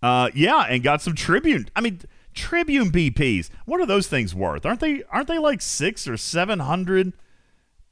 [0.03, 1.69] Uh, yeah, and got some Tribune.
[1.75, 2.01] I mean,
[2.35, 3.51] Tribune BPs.
[3.65, 4.67] What are those things worth?
[4.67, 5.03] Aren't they?
[5.11, 7.13] Aren't they like six or seven hundred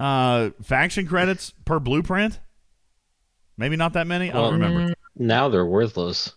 [0.01, 2.41] uh, faction credits per blueprint?
[3.57, 4.31] Maybe not that many.
[4.31, 4.95] I don't remember.
[5.17, 6.33] Now they're worthless.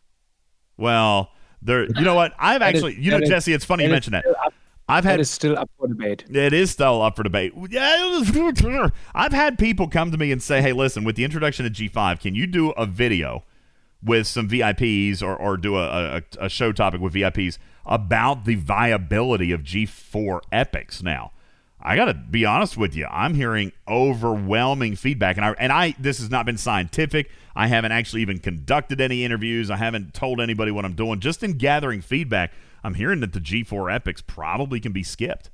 [0.77, 1.31] Well,
[1.61, 1.85] they're.
[1.85, 2.33] You know what?
[2.37, 3.01] I've That is- actually.
[3.03, 3.53] You know, Jesse.
[3.53, 4.25] It's funny you that is mention that.
[4.45, 4.53] up-
[4.89, 6.23] I've had is still up for debate.
[6.29, 7.51] It is still up for debate.
[7.69, 11.73] Yeah, I've had people come to me and say, "Hey, listen, with the introduction of
[11.73, 13.43] G5, can you do a video
[14.01, 18.55] with some VIPs or, or do a, a, a show topic with VIPs about the
[18.55, 21.33] viability of G4 epics?" Now,
[21.79, 23.05] I got to be honest with you.
[23.09, 27.29] I'm hearing overwhelming feedback, and I and I this has not been scientific.
[27.55, 29.69] I haven't actually even conducted any interviews.
[29.71, 31.19] I haven't told anybody what I'm doing.
[31.19, 32.51] Just in gathering feedback,
[32.83, 35.49] I'm hearing that the G4 epics probably can be skipped.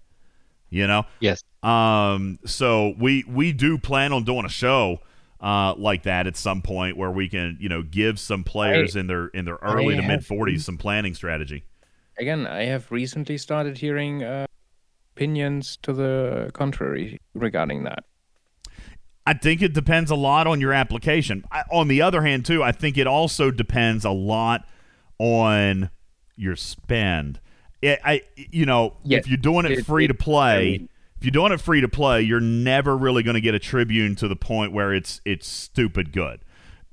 [0.69, 1.43] You know, Yes.
[1.61, 5.01] um, so we we do plan on doing a show
[5.39, 9.01] uh, like that at some point where we can you know give some players I-
[9.01, 11.63] in their in their early I to mid forties some planning strategy.
[12.17, 14.45] Again, I have recently started hearing uh,
[15.15, 18.03] opinions to the contrary regarding that.
[19.25, 21.45] I think it depends a lot on your application.
[21.51, 24.67] I, on the other hand, too, I think it also depends a lot
[25.19, 25.91] on
[26.35, 27.39] your spend.
[27.81, 30.87] It, I you know Yes, if you're doing it, it- free to it- play.
[31.17, 34.13] If you're doing it free to play, you're never really going to get a Tribune
[34.17, 36.41] to the point where it's it's stupid good.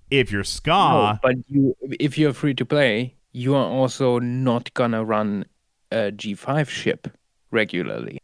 [0.08, 4.72] If you're ska, No, but you, if you're free to play, you are also not
[4.74, 5.46] gonna run
[5.90, 7.08] a G5 ship
[7.50, 8.18] regularly.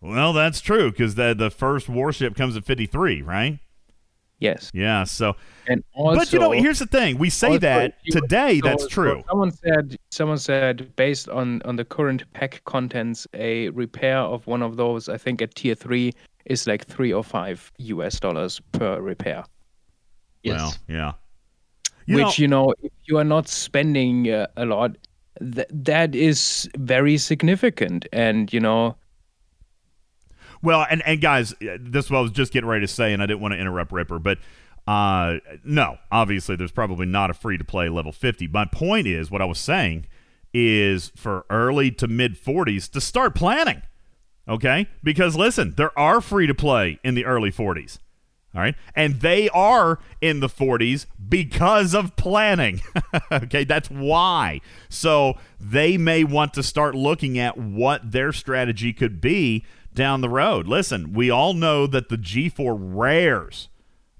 [0.00, 3.58] Well, that's true because the the first warship comes at fifty three, right?
[4.38, 5.04] Yes, Yeah.
[5.04, 5.34] So,
[5.66, 8.60] and also, but you know, here's the thing: we say also, that today.
[8.60, 9.24] so- that's so true.
[9.28, 14.62] someone said, someone said, based on on the current pack contents, a repair of one
[14.62, 16.12] of those, I think at tier three,
[16.44, 19.44] is like three or five US dollars per repair.
[20.42, 20.60] Yes.
[20.60, 21.12] Well, yeah.
[22.04, 24.96] You which know, you know if you are not spending uh, a lot
[25.40, 28.96] th- that is very significant and you know
[30.62, 33.12] well, and and guys, uh, this is what I was just getting ready to say,
[33.12, 34.38] and I didn't want to interrupt Ripper, but
[34.86, 38.46] uh, no, obviously, there's probably not a free to play level fifty.
[38.46, 40.06] My point is, what I was saying
[40.54, 43.82] is for early to mid forties to start planning.
[44.48, 47.98] Okay, because listen, there are free to play in the early forties.
[48.56, 48.74] All right.
[48.94, 52.80] And they are in the 40s because of planning.
[53.32, 53.64] okay.
[53.64, 54.62] That's why.
[54.88, 60.30] So they may want to start looking at what their strategy could be down the
[60.30, 60.66] road.
[60.66, 63.68] Listen, we all know that the G4 rares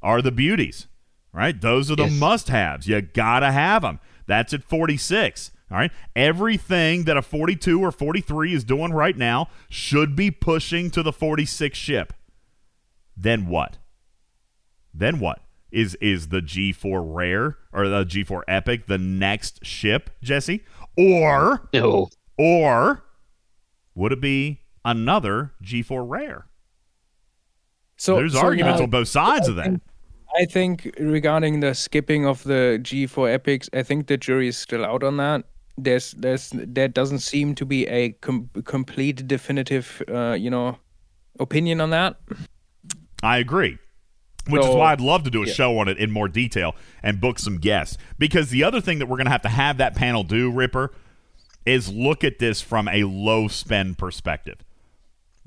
[0.02, 0.86] are the beauties,
[1.32, 1.58] right?
[1.58, 2.20] Those are the Yes.
[2.20, 2.86] must haves.
[2.86, 4.00] You got to have them.
[4.26, 5.50] That's at 46.
[5.70, 5.90] All right.
[6.14, 11.12] Everything that a 42 or 43 is doing right now should be pushing to the
[11.12, 12.12] 46 ship.
[13.16, 13.78] Then what?
[14.98, 15.40] Then what?
[15.70, 20.64] Is is the G4 rare or the G4 epic the next ship, Jesse?
[20.96, 22.08] Or No.
[22.38, 23.04] or
[23.94, 26.46] would it be another G4 rare?
[27.98, 29.80] So There's so, arguments know, on both sides of that.
[30.38, 34.84] I think regarding the skipping of the G4 epics, I think the jury is still
[34.84, 35.44] out on that.
[35.78, 40.78] There's there's there doesn't seem to be a com- complete definitive uh, you know
[41.38, 42.16] opinion on that.
[43.22, 43.78] I agree.
[44.48, 45.52] Which is why I'd love to do a yeah.
[45.52, 47.98] show on it in more detail and book some guests.
[48.18, 50.92] Because the other thing that we're going to have to have that panel do, Ripper,
[51.64, 54.56] is look at this from a low spend perspective.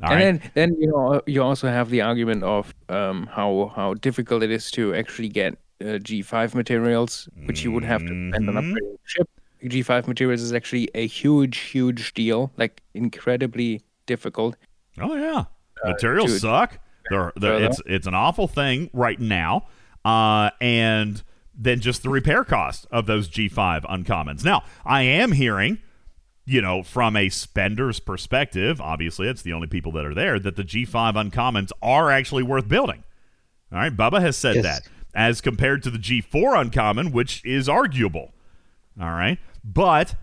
[0.02, 0.22] All right.
[0.22, 4.44] and then then you know you also have the argument of um, how how difficult
[4.44, 8.56] it is to actually get uh, G5 materials, which you would have to spend on
[8.56, 8.60] Mhm.
[8.74, 9.30] upgrading the ship.
[9.64, 14.56] G5 materials is actually a huge huge deal, like incredibly difficult.
[15.02, 15.46] Oh yeah,
[15.86, 16.42] materials dude.
[16.42, 16.80] suck.
[17.10, 19.68] They're, they're, it's it's an awful thing right now,
[20.06, 21.22] uh, and
[21.54, 24.44] then just the repair cost of those G5 uncommons.
[24.46, 25.80] Now I am hearing,
[26.46, 30.56] you know, from a spender's perspective, obviously it's the only people that are there that
[30.56, 33.04] the G5 uncommons are actually worth building.
[33.72, 34.64] All right, Bubba has said Yes.
[34.64, 38.32] that as compared to the G4 uncommon, which is arguable.
[39.02, 40.16] All right, but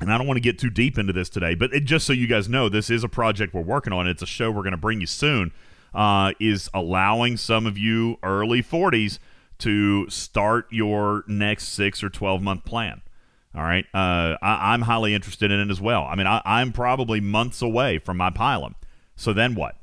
[0.00, 2.12] and I don't want to get too deep into this today, but it, just so
[2.12, 4.08] you guys know, this is a project we're working on.
[4.08, 5.52] It's a show we're going to bring you soon.
[5.94, 9.18] Uh, is allowing some of you early 40s
[9.58, 13.00] to start your next six or 12 month plan.
[13.54, 13.84] All right.
[13.94, 16.02] Uh, I, I'm highly interested in it as well.
[16.02, 18.74] I mean, I, I'm probably months away from my pylon.
[19.14, 19.76] So then what?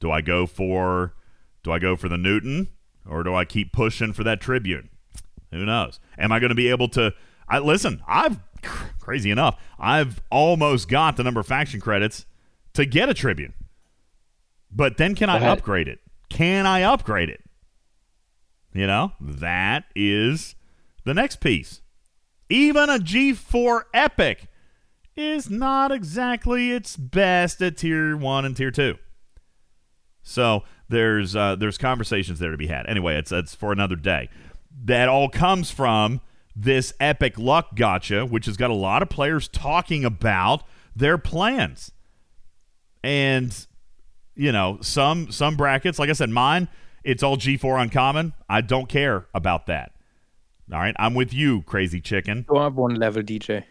[0.00, 1.14] Do I go for
[1.62, 2.68] do I go for the Newton
[3.06, 4.88] or do I keep pushing for that Tribune?
[5.50, 6.00] Who knows?
[6.16, 7.12] Am I going to be able to?
[7.48, 8.02] I listen.
[8.06, 9.60] I've crazy enough.
[9.78, 12.26] I've almost got the number of faction credits
[12.74, 13.54] to get a Tribune,
[14.70, 16.00] but then can I upgrade it?
[16.28, 17.42] Can I upgrade it?
[18.72, 20.54] You know, that is
[21.04, 21.80] the next piece.
[22.50, 24.48] Even a G4 Epic
[25.16, 28.96] is not exactly its best at tier one and tier two.
[30.22, 32.86] So there's uh, there's conversations there to be had.
[32.86, 34.28] Anyway, it's it's for another day.
[34.84, 36.20] That all comes from
[36.54, 40.62] this epic luck gacha, which has got a lot of players talking about
[40.94, 41.92] their plans.
[43.02, 43.66] And
[44.38, 46.68] you know, some some brackets, like I said, mine,
[47.04, 48.32] it's all G4 uncommon.
[48.48, 49.92] I don't care about that.
[50.72, 52.44] All right, I'm with you, crazy chicken.
[52.46, 53.64] Go up one level, DJ.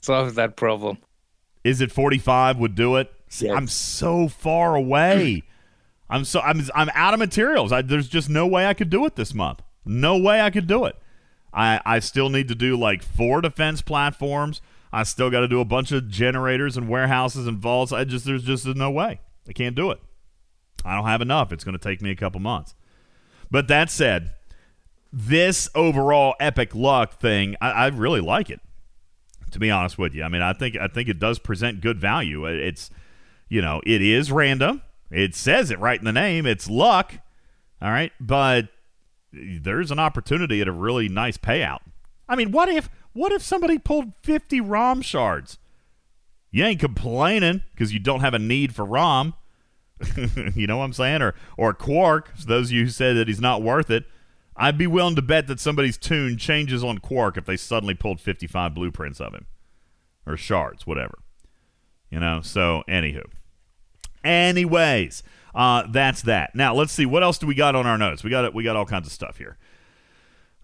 [0.00, 0.98] Solve that problem.
[1.64, 3.12] Is it 45 would do it?
[3.28, 3.56] See, Yes.
[3.56, 5.42] I'm so far away.
[6.10, 7.72] I'm so I'm I'm out of materials.
[7.72, 9.62] I, there's just no way I could do it this month.
[9.84, 10.96] No way I could do it.
[11.52, 14.60] I I still need to do like four defense platforms.
[14.92, 17.92] I still got to do a bunch of generators and warehouses and vaults.
[17.92, 19.20] I just there's just no way.
[19.48, 20.00] I can't do it.
[20.84, 21.52] I don't have enough.
[21.52, 22.74] It's going to take me a couple months.
[23.50, 24.32] But that said,
[25.12, 28.60] this overall epic luck thing, I, I really like it
[29.52, 30.24] to be honest with you.
[30.24, 32.46] I mean, I think I think it does present good value.
[32.46, 32.90] Uh, it's
[33.48, 34.82] you know, it is random.
[35.10, 36.46] It says it right in the name.
[36.46, 37.14] It's luck.
[37.80, 38.68] All right, but
[39.32, 41.80] there's an opportunity at a really nice payout.
[42.28, 45.58] I mean, what if what if somebody pulled 50 ROM shards?
[46.52, 49.34] You ain't complaining because you don't have a need for ROM.
[50.54, 51.22] you know what I'm saying?
[51.22, 54.04] Or or Quark, those of you who said that he's not worth it,
[54.54, 58.20] I'd be willing to bet that somebody's tune changes on Quark if they suddenly pulled
[58.20, 59.46] 55 blueprints of him
[60.26, 61.18] or shards, whatever.
[62.10, 63.24] You know, so anywho.
[64.22, 65.22] Anyways,
[65.54, 66.54] uh, that's that.
[66.54, 68.22] Now let's see what else do we got on our notes.
[68.22, 69.56] We got we got all kinds of stuff here.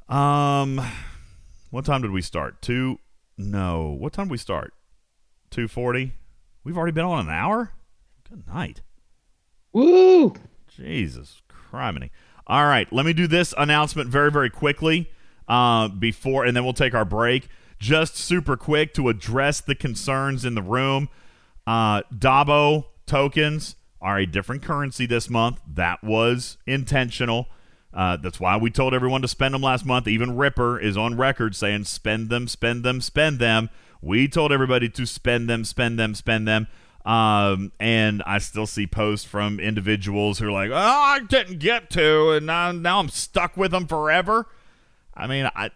[0.09, 0.81] Um,
[1.71, 2.61] what time did we start?
[2.61, 2.99] Two?
[3.39, 3.97] No.
[3.99, 4.75] What time did we start?
[5.51, 6.13] Two forty.
[6.65, 7.73] We've already been on an hour.
[8.29, 8.83] Good night.
[9.73, 10.35] Woo!
[10.69, 12.11] Jesus criminy.
[12.47, 15.11] All right, let me do this announcement very, very quickly
[15.47, 17.49] uh, before, and then we'll take our break.
[17.79, 21.09] Just super quick to address the concerns in the room.
[21.67, 25.61] Uh, Dabo tokens are a different currency this month.
[25.67, 27.49] That was intentional.
[27.93, 30.09] Uh, that's why we told everyone to spend them last month.
[30.09, 33.71] Even Ripper is on record saying spend them, spend them, spend them.
[34.01, 36.69] We told everybody to spend them, spend them, spend them.
[37.05, 41.91] Um, and I still see posts from individuals who are like, "Oh, I didn't get
[41.91, 44.47] to, and now now I'm stuck with them forever."
[45.15, 45.71] I mean, I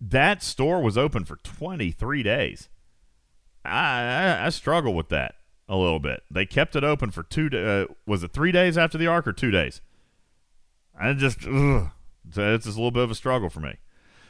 [0.00, 2.68] that store was open for 23 days.
[3.64, 5.36] I, I, I struggle with that
[5.68, 6.22] a little bit.
[6.30, 7.48] They kept it open for two.
[7.52, 9.80] Uh, was it three days after the arc or two days?
[10.98, 11.90] I just ugh,
[12.26, 13.76] it's just a little bit of a struggle for me.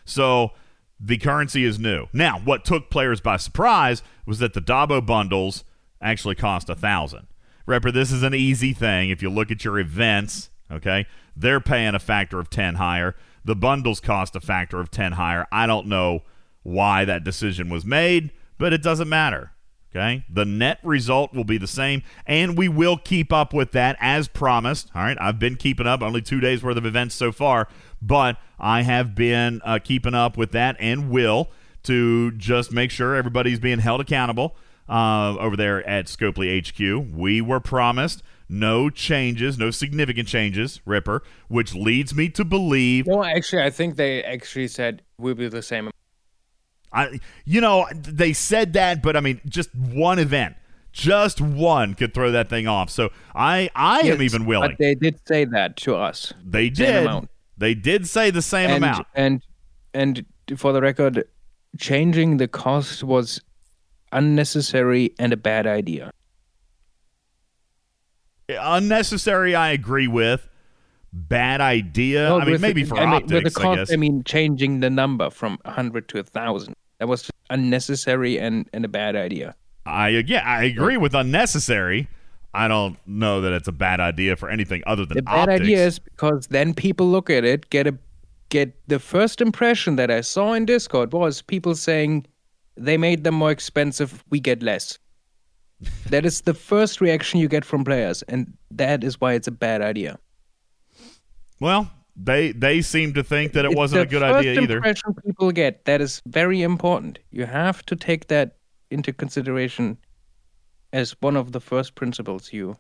[0.04, 0.52] So
[1.00, 2.06] the currency is new.
[2.12, 5.64] Now, what took players by surprise was that the Dabo bundles
[6.00, 7.26] actually cost a thousand.
[7.66, 9.10] Ripper, this is an easy thing.
[9.10, 13.14] If you look at your events, okay, they're paying a factor of 10 higher.
[13.44, 15.46] The bundles cost a factor of 10 higher.
[15.50, 16.22] I don't know
[16.62, 19.52] why that decision was made, but it doesn't matter.
[19.94, 20.24] Okay.
[20.28, 24.26] The net result will be the same, and we will keep up with that as
[24.26, 24.90] promised.
[24.92, 25.16] All right.
[25.20, 27.68] I've been keeping up, only two days worth of events so far,
[28.06, 31.50] but I have been uh, keeping up with that and will
[31.84, 34.56] to just make sure everybody's being held accountable
[34.88, 37.14] uh, over there at Scopely HQ.
[37.16, 43.06] We were promised no changes, no significant changes, Ripper, which leads me to believe.
[43.06, 45.90] No, actually, I think they actually said we'll be the same.
[46.92, 50.54] I, you know, they said that, but I mean, just one event,
[50.92, 52.88] just one could throw that thing off.
[52.90, 54.70] So I, I Yes, am even willing.
[54.70, 56.32] But they did say that to us.
[56.44, 57.08] they did.
[57.56, 59.06] They did say the same and, amount.
[59.14, 59.42] And
[59.92, 60.24] and
[60.56, 61.24] for the record,
[61.78, 63.40] changing the cost was
[64.12, 66.10] unnecessary and a bad idea.
[68.48, 70.48] Unnecessary, I agree with.
[71.12, 72.28] Bad idea.
[72.28, 73.92] No, I mean, the- maybe for I mean, optics, the I guess.
[73.92, 76.74] I mean, changing the number from 100 to 1,000.
[76.98, 79.54] That was unnecessary and, and a bad idea.
[79.86, 82.08] I yeah, I agree with unnecessary.
[82.54, 85.60] I don't know that it's a bad idea for anything other than The bad optics.
[85.62, 87.98] idea is because then people look at it, get a
[88.50, 92.26] get the first impression that I saw in Discord was people saying
[92.76, 94.98] they made them more expensive, we get less.
[96.10, 99.52] that is the first reaction you get from players, and that is why it's a
[99.52, 100.18] bad idea.
[101.60, 104.76] well, they they seem to think that it It's wasn't a good idea either.
[104.76, 107.18] impression people get that is very important.
[107.30, 108.56] You have to take that
[108.90, 109.98] into consideration
[110.94, 112.76] as one of the first principles you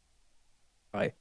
[0.88, 1.12] apply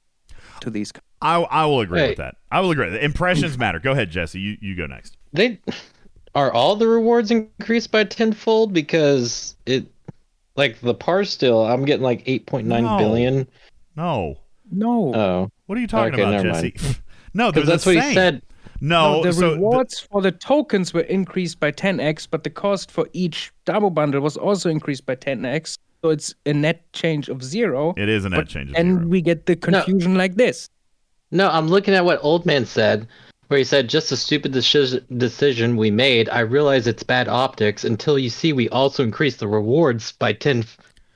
[0.60, 0.92] to these.
[1.20, 2.08] I I will agree Hey.
[2.10, 2.36] with that.
[2.50, 2.88] I will agree.
[2.90, 3.78] The impressions matter.
[3.80, 4.40] Go ahead, Jesse.
[4.40, 5.16] You you go next.
[5.32, 5.58] They
[6.34, 9.86] are all the rewards increased by tenfold because it
[10.56, 12.98] like the par still I'm getting like eight point nine No.
[12.98, 13.48] billion.
[13.96, 14.38] No.
[14.72, 15.50] No, Oh.
[15.66, 16.74] What are you talking Okay, about, Jesse?
[17.34, 18.14] no, Because the that's what he same.
[18.14, 18.42] said.
[18.80, 22.50] No, No, the so the- rewards for the tokens were increased by 10x, but the
[22.50, 25.78] cost for each Dabo bundle was also increased by 10x.
[26.04, 27.94] So it's a net change of zero.
[27.96, 28.68] it is a net but- change.
[28.72, 29.06] Of and zero.
[29.06, 30.68] we get the confusion like this.
[31.30, 33.08] No, I'm looking at what Old Man said,
[33.48, 36.28] where he said, just a stupid deci- decision we made.
[36.28, 40.66] I realize it's bad optics until you see we also increase the rewards by 10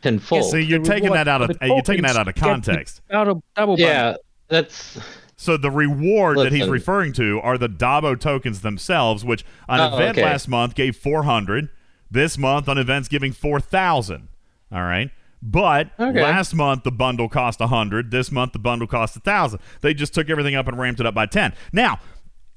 [0.01, 0.51] tenfold.
[0.51, 2.49] See, you're The taking reward that out of you're taking that out of get the
[2.49, 3.03] context.
[3.11, 4.23] Double, double yeah, bundle.
[4.49, 4.99] that's.
[5.37, 9.95] So the reward that he's referring to are the Dabo tokens themselves, which an Oh,
[9.97, 10.25] event okay.
[10.25, 11.69] last month gave 400.
[12.11, 14.29] This month on events giving 4,000.
[14.73, 15.11] All right.
[15.43, 16.23] But Okay.
[16.23, 18.11] last month the bundle cost 100.
[18.11, 19.61] This month the bundle cost 1,000.
[19.83, 21.53] They just took everything up and ramped it up by 10.
[21.73, 22.01] Now,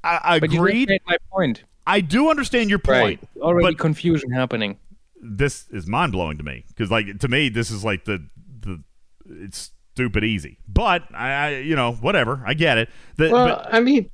[0.04, 0.90] I, I But agreed.
[1.08, 1.64] my point.
[1.86, 3.20] I do understand your Right.
[3.20, 3.30] point.
[3.40, 4.78] Already But confusion happening.
[5.22, 8.26] this is mind blowing to me because, like, to me, this is like the
[8.62, 8.82] the
[9.30, 10.58] it's stupid easy.
[10.68, 12.44] But I, I you know, whatever.
[12.46, 12.90] I get it.
[13.18, 14.10] The, Well, but- I mean,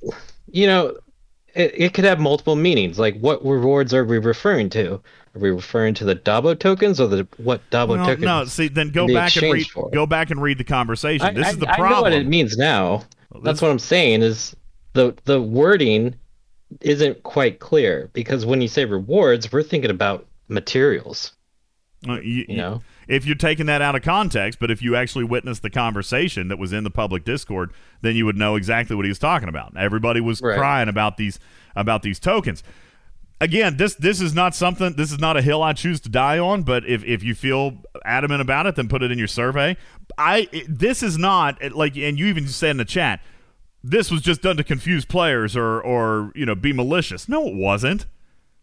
[0.50, 0.96] you know,
[1.54, 2.98] it, it could have multiple meanings.
[2.98, 5.00] Like, what rewards are we referring to?
[5.38, 8.24] Are we referring to the Dabo tokens or the what Dabo Well, tokens?
[8.24, 9.66] no, see, then go back and read.
[9.68, 9.88] for?
[9.90, 11.26] Go back and read the conversation.
[11.26, 11.86] I, this I- is the problem.
[11.86, 13.02] I know what it means now.
[13.30, 14.22] Well, That's what I'm saying.
[14.22, 14.56] Is
[14.94, 16.16] the the wording
[16.80, 21.32] isn't quite clear because when you say rewards, we're thinking about materials.
[22.08, 22.82] Uh, you, You know.
[23.08, 26.56] if you're taking that out of context, but if you actually witnessed the conversation that
[26.58, 27.72] was in the public Discord,
[28.02, 29.76] then you would know exactly what he was talking about.
[29.76, 30.56] Everybody was Right.
[30.58, 31.38] crying about these
[31.76, 32.62] about these tokens.
[33.40, 34.94] Again, this this is not something.
[34.94, 36.62] This is not a hill I choose to die on.
[36.62, 39.76] But if, if you feel adamant about it, then put it in your survey.
[40.16, 43.20] I this is not like, and you even said in the chat,
[43.84, 47.28] this was just done to confuse players or or you know be malicious.
[47.28, 48.06] No, it wasn't.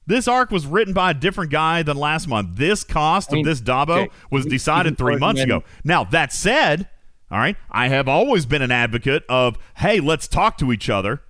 [0.08, 2.58] This arc was written by a different guy than last month.
[2.58, 5.64] This cost I mean, of this Dabo okay, was decided three months ago.
[5.84, 6.88] Now, that said,
[7.32, 11.22] all right, I have always been an advocate of, hey, let's talk to each other.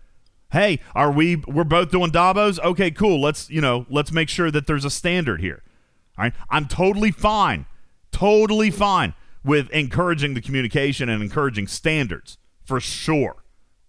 [0.56, 2.60] Hey, are we we're both doing Dabos?
[2.60, 3.19] Okay, cool.
[3.19, 5.61] Let's, you know, let's make sure that there's a standard here.
[6.18, 6.34] All right?
[6.49, 7.65] I'm totally fine.
[8.14, 13.44] Totally fine with encouraging the communication and encouraging standards for sure.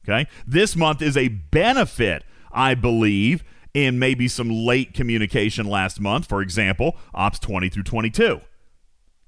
[0.05, 0.29] Okay?
[0.45, 6.27] This month is a benefit, I believe, in maybe some late communication last month.
[6.27, 8.41] For example, Ops 20 through 22.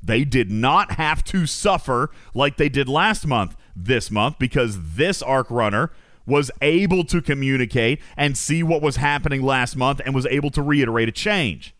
[0.02, 5.22] They did not have to suffer like they did last month this month because this
[5.22, 5.92] arc runner
[6.28, 10.62] was able to communicate and see what was happening last month and was able to
[10.62, 11.74] reiterate a change.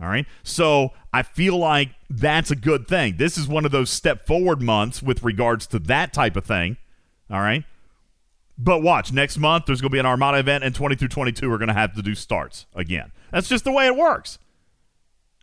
[0.00, 0.26] All right.
[0.42, 3.18] So I feel like that's a good thing.
[3.18, 6.78] This is one of those step forward months with regards to that type of thing.
[7.30, 7.64] All right.
[8.56, 11.50] But watch, next month there's going to be an Armada event, and 20 through 22
[11.52, 13.12] are going to have to do starts again.
[13.30, 14.38] That's just the way it works.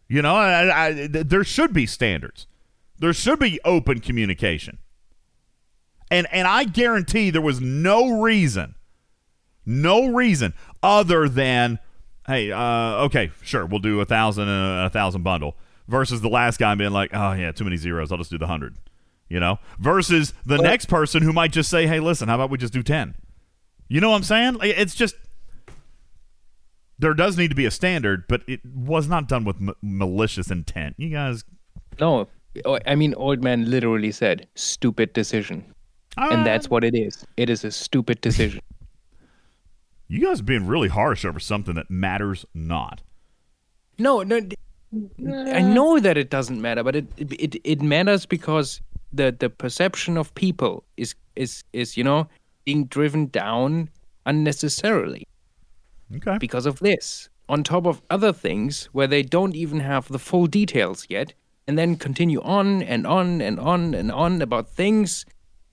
[0.07, 2.47] You know, I, I, there should be standards.
[2.97, 4.79] There should be open communication.
[6.11, 8.75] And and I guarantee there was no reason,
[9.65, 11.79] no reason other than,
[12.25, 15.55] hey, uh, okay, sure, we'll do a thousand and a thousand bundle
[15.87, 18.47] versus the last guy being like, oh yeah, too many zeros, I'll just do the
[18.47, 18.77] hundred.
[19.27, 22.57] You know, versus the next person who might just say, hey, listen, how about we
[22.57, 23.13] just do ten?
[23.87, 24.57] You know what I'm saying?
[24.61, 25.15] It's just
[26.97, 30.51] there does need to be a standard, but it was not done with m- malicious
[30.51, 30.95] intent.
[30.97, 31.45] You guys,
[31.99, 32.27] No,
[32.65, 35.73] oh, I mean, old man literally said, "Stupid decision,"
[36.19, 37.25] and uh, that's what it is.
[37.37, 38.61] It is a stupid decision.
[40.07, 43.01] you guys are being really harsh over something that matters not.
[43.97, 44.39] No, no.
[44.39, 44.55] d-
[45.27, 45.67] I uh.
[45.67, 48.81] know that it doesn't matter, but it it it matters because
[49.13, 52.27] the the perception of people is is is you know
[52.65, 53.89] being driven down
[54.25, 55.27] unnecessarily
[56.15, 56.37] Okay.
[56.39, 57.29] because of this.
[57.47, 61.33] On top of other things where they don't even have the full details yet,
[61.67, 65.25] and then continue on and on and on and on about things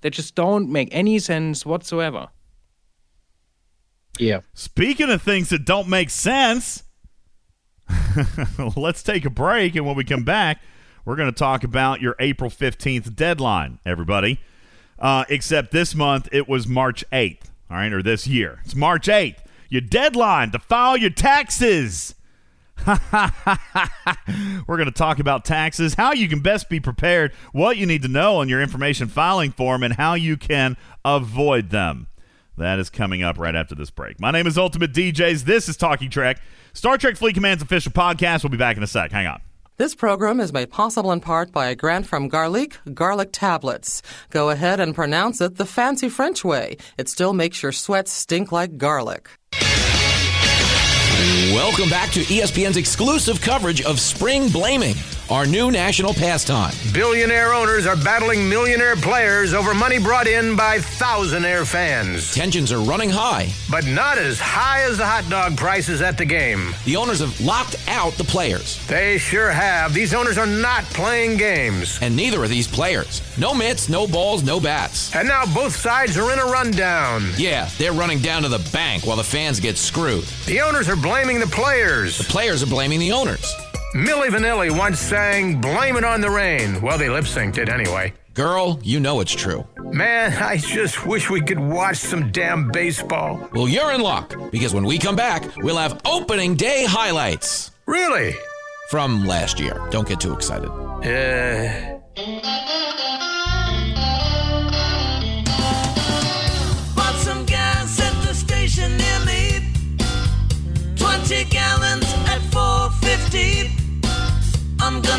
[0.07, 2.29] that just don't make any sense whatsoever.
[4.21, 4.43] Yeah.
[4.55, 6.85] Speaking of things that don't make sense,
[8.77, 9.75] let's take a break.
[9.75, 10.63] And when we come back,
[11.05, 14.39] we're going to talk about your April 15th deadline, everybody.
[14.97, 18.61] Uh, except this month, it was March 8th, all right, or this year.
[18.65, 19.39] It's March 8th.
[19.69, 22.15] Your deadline to file your taxes.
[24.67, 28.03] We're going to talk about taxes, how you can best be prepared, what you need
[28.03, 32.07] to know on your information filing form, and how you can avoid them.
[32.59, 34.19] That is coming up right after this break.
[34.21, 35.45] My name is Ultimate DJs.
[35.45, 36.41] This is Talking Trek,
[36.73, 38.43] Star Trek Fleet Command's official podcast.
[38.43, 39.13] We'll be back in a sec.
[39.13, 39.41] Hang on.
[39.79, 44.01] This program is made possible in part by a grant from Garlic Garlic Tablets.
[44.31, 46.79] Go ahead and pronounce it the fancy French way.
[46.97, 49.29] It still makes your sweat stink like garlic.
[51.21, 54.95] Welcome back to ESPN's exclusive coverage of Spring Blaming,
[55.31, 56.75] our new national pastime.
[56.93, 62.35] Billionaire owners are battling millionaire players over money brought in by thousandaire fans.
[62.35, 63.49] Tensions are running high.
[63.71, 66.75] But not as high as the hot dog prices at the game.
[66.85, 69.95] The owners have locked out the players, They sure have.
[69.95, 71.99] These owners are not playing games.
[72.03, 73.23] and neither are these players.
[73.39, 75.15] No mitts, no balls, no bats.
[75.15, 77.31] And now both sides are in a rundown.
[77.39, 80.25] Yeah, they're running down to the bank while the fans get screwed.
[80.47, 82.19] The owners are blaming the players.
[82.19, 83.55] The players are blaming the owners.
[83.95, 86.83] Milli Vanilli once sang, Blame it on the rain.
[86.83, 88.13] Well, they lip synced it anyway.
[88.35, 89.65] Girl, you know it's true.
[89.93, 93.49] Man, I just wish we could watch some damn baseball.
[93.55, 98.35] Well, you're in luck because when we come back, we'll have opening day highlights Really?
[98.91, 99.87] from last year.
[99.91, 100.69] Don't get too excited.
[100.69, 101.93] Uh.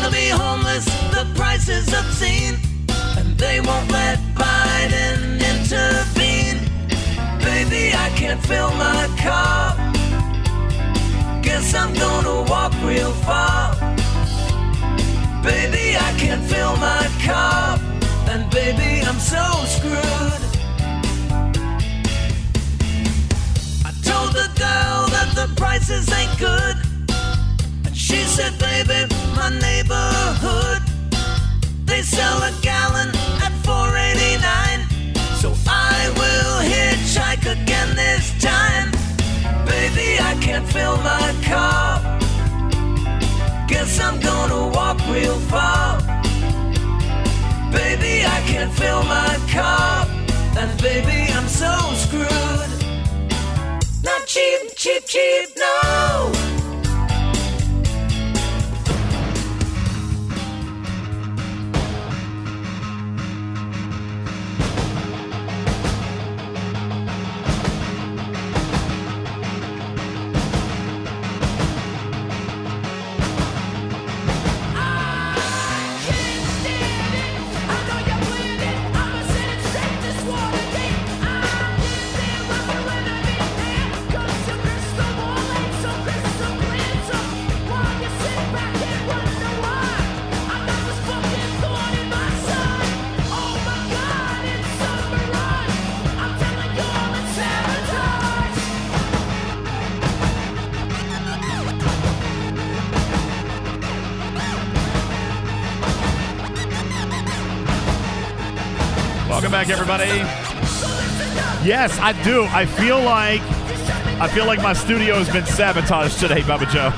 [0.00, 2.56] Gonna be homeless, the price is obscene.
[3.16, 6.60] And they won't let Biden intervene.
[7.40, 9.74] Baby, I can't fill my car.
[11.42, 13.74] Guess I'm gonna walk real far.
[15.42, 17.78] Baby, I can't fill my car.
[18.30, 19.44] And baby, I'm so
[19.74, 20.42] screwed.
[23.88, 26.76] I told the girl that the prices ain't good.
[27.86, 30.82] And she said, baby, my neighborhood.
[31.86, 33.08] They sell a gallon
[33.46, 34.80] at 4.89.
[35.40, 38.90] So I will hitchhike again this time.
[39.64, 41.86] Baby, I can't fill my car.
[43.68, 45.98] Guess I'm gonna walk real far.
[47.70, 50.06] Baby, I can't fill my car.
[50.60, 51.72] And baby, I'm so
[52.04, 52.72] screwed.
[54.02, 56.37] Not cheap, cheap, cheap, no.
[109.88, 110.18] Everybody.
[111.66, 112.44] Yes, I do.
[112.44, 113.40] I feel like
[114.20, 116.90] I feel like my studio has been sabotaged today, Bubba Joe.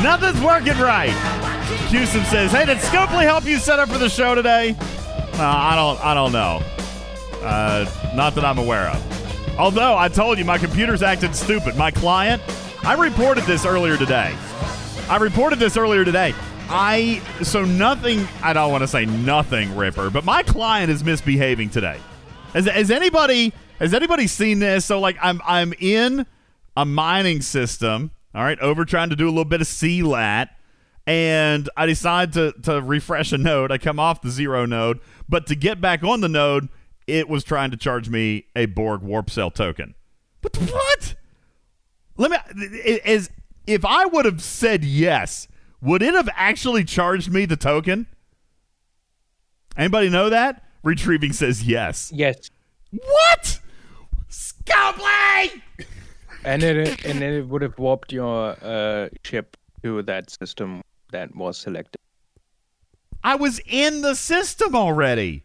[0.02, 1.12] Nothing's working right.
[1.90, 4.76] Houston says, "Hey, did Scopely help you set up for the show today?"
[5.34, 6.04] No, I don't.
[6.04, 6.62] I don't know.
[7.42, 9.58] Uh, not that I'm aware of.
[9.58, 11.76] Although I told you my computer's acting stupid.
[11.76, 12.42] My client,
[12.84, 14.34] I reported this earlier today.
[15.08, 16.34] I reported this earlier today.
[16.70, 18.26] I so nothing.
[18.42, 21.98] I don't want to say nothing, Ripper, but my client is misbehaving today.
[22.52, 24.84] Has, has anybody has anybody seen this?
[24.84, 26.26] So like I'm I'm in
[26.76, 28.10] a mining system.
[28.34, 30.50] All right, over trying to do a little bit of CLAT,
[31.06, 33.72] and I decide to to refresh a node.
[33.72, 36.68] I come off the zero node, but to get back on the node,
[37.06, 39.94] it was trying to charge me a Borg warp cell token.
[40.42, 41.14] But what?
[42.18, 42.36] Let me
[43.04, 43.30] is
[43.66, 45.48] if I would have said yes,
[45.80, 48.06] would it have actually charged me the token?
[49.76, 50.64] Anybody know that?
[50.82, 52.10] Retrieving says yes.
[52.14, 52.50] Yes.
[52.90, 53.60] What?
[54.30, 55.62] Scopely!
[56.44, 60.82] And it and then it would have warped your uh, ship to that system
[61.12, 62.00] that was selected.
[63.24, 65.44] I was in the system already.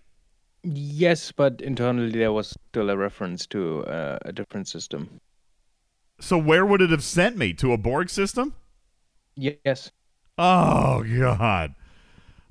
[0.63, 5.19] Yes, but internally there was still a reference to uh, a different system.
[6.19, 7.53] So where would it have sent me?
[7.55, 8.53] To a Borg system?
[9.35, 9.91] Yes.
[10.37, 11.75] Oh God.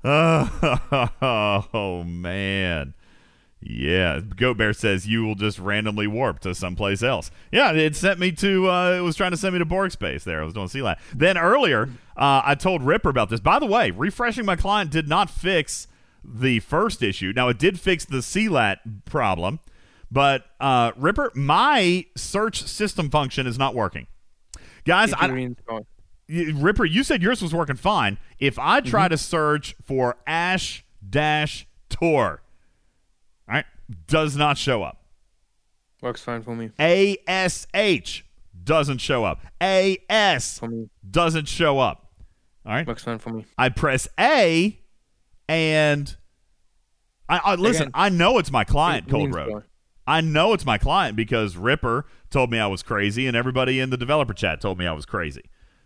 [0.05, 2.93] Oh, man.
[3.61, 7.31] Yeah, Goat Bear says you will just randomly warp to someplace else.
[7.51, 8.69] Yeah, it sent me to.
[8.69, 10.25] Uh, it was trying to send me to Borg space.
[10.25, 10.99] There, I was doing CLAT.
[11.15, 11.83] Then earlier,
[12.17, 13.39] uh, I told Ripper about this.
[13.39, 15.87] By the way, refreshing my client did not fix
[16.25, 17.31] the first issue.
[17.33, 19.61] Now it did fix the CLAT problem,
[20.11, 24.07] but uh, Ripper, my search system function is not working.
[24.83, 25.55] Guys, I,
[26.29, 28.17] Ripper, you said yours was working fine.
[28.39, 29.11] If I try mm-hmm.
[29.11, 32.41] to search for Ash Dash Tour,
[33.47, 33.65] all right,
[34.07, 35.03] does not show up.
[36.01, 36.71] Works fine for me.
[36.79, 38.23] ASH
[38.63, 39.41] doesn't show up.
[39.61, 40.61] AS
[41.09, 42.11] doesn't show up.
[42.65, 42.87] All right.
[42.87, 43.45] Works fine for me.
[43.57, 44.79] I press A
[45.47, 46.15] and
[47.29, 47.91] I, I listen, Again.
[47.93, 49.63] I know it's my client, Cold Road.
[50.05, 53.89] I know it's my client because Ripper told me I was crazy and everybody in
[53.89, 55.43] the developer chat told me I was crazy.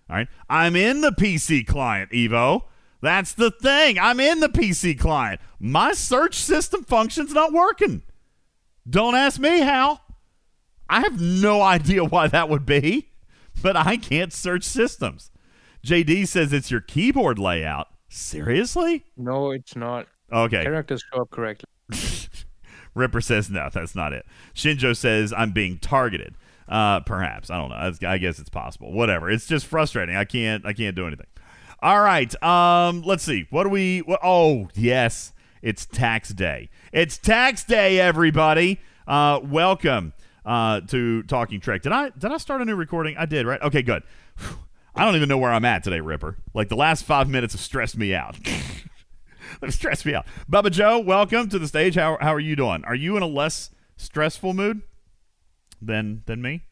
[0.10, 0.28] All right.
[0.50, 2.64] I'm in the PC client, Evo.
[3.02, 4.00] That's the thing.
[4.00, 5.40] I'm in the PC client.
[5.60, 8.02] My search system function's not working.
[8.90, 10.00] Don't ask me how.
[10.90, 13.10] I have no idea why that would be,
[13.62, 15.32] but I can't search systems.
[15.86, 17.88] JD says it's your keyboard layout.
[18.10, 19.06] Seriously?
[19.18, 20.08] No, it's not.
[20.32, 20.64] Okay.
[20.64, 21.66] Characters show up correctly.
[22.94, 24.26] Ripper says no, that's not it.
[24.56, 26.36] Shinjo says I'm being targeted.
[26.68, 28.10] Uh, perhaps I don't know.
[28.10, 28.91] I guess it's possible.
[28.91, 29.30] Whatever.
[29.30, 30.15] It's just frustrating.
[30.15, 30.65] I can't.
[30.65, 31.27] I can't do anything.
[31.81, 32.44] All right.
[32.44, 33.03] Um.
[33.03, 33.48] Let's see.
[33.49, 33.99] What do we?
[33.99, 35.34] What, oh, yes.
[35.61, 36.69] It's tax day.
[36.91, 38.80] It's tax day, everybody.
[39.07, 40.14] Uh, welcome.
[40.45, 41.81] Uh, to Talking Trek.
[41.81, 42.10] Did I?
[42.10, 43.18] Did I start a new recording?
[43.18, 43.45] I did.
[43.45, 43.61] Right.
[43.61, 43.81] Okay.
[43.81, 44.03] Good.
[44.95, 46.38] I don't even know where I'm at today, Ripper.
[46.53, 48.38] Like the last five minutes have stressed me out.
[49.61, 50.26] They've stressed me out.
[50.49, 51.95] Bubba Joe, welcome to the stage.
[51.95, 52.84] How how are you doing?
[52.85, 54.81] Are you in a less stressful mood
[55.82, 56.64] than than me?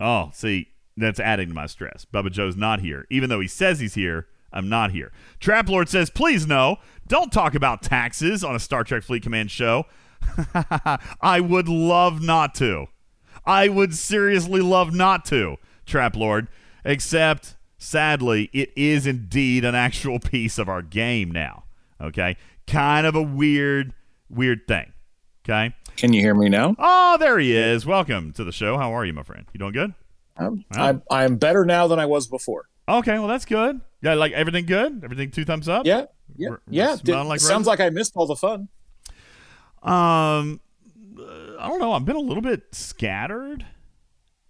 [0.00, 2.04] Oh, see, that's adding to my stress.
[2.04, 3.06] Bubba Joe's not here.
[3.10, 5.12] Even though he says he's here, I'm not here.
[5.40, 9.50] Trap Lord says, please no, don't talk about taxes on a Star Trek Fleet Command
[9.50, 9.84] show.
[11.20, 12.86] I would love not to.
[13.44, 15.56] I would seriously love not to,
[15.86, 16.48] Trap Lord.
[16.84, 21.64] Except, sadly, it is indeed an actual piece of our game now.
[22.00, 22.36] Okay?
[22.66, 23.94] Kind of a weird,
[24.28, 24.92] weird thing.
[25.44, 25.74] Okay?
[25.98, 26.76] Can you hear me now?
[26.78, 27.84] Oh, there he is.
[27.84, 28.78] Welcome to the show.
[28.78, 29.46] How are you, my friend?
[29.52, 29.94] You doing good?
[30.36, 30.64] I'm.
[30.70, 32.68] I'm, I'm better now than I was before.
[32.88, 33.80] Okay, well that's good.
[34.00, 35.02] Yeah, like everything good?
[35.02, 35.86] Everything two thumbs up?
[35.86, 36.04] Yeah.
[36.36, 36.50] Yeah.
[36.70, 36.94] Yeah.
[37.02, 38.68] Did- like sounds like I missed all the fun.
[39.82, 40.60] Um,
[41.18, 41.92] uh, I don't know.
[41.92, 43.66] I've been a little bit scattered.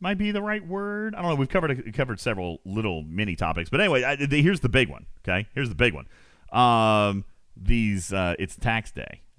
[0.01, 1.15] Might be the right word.
[1.15, 1.35] I don't know.
[1.37, 5.07] We've covered covered several little mini topics, but anyway, I, the, here's the big one.
[5.27, 6.09] Okay, here's the big one.
[6.53, 7.25] Um,
[7.57, 9.23] these uh, it's tax day.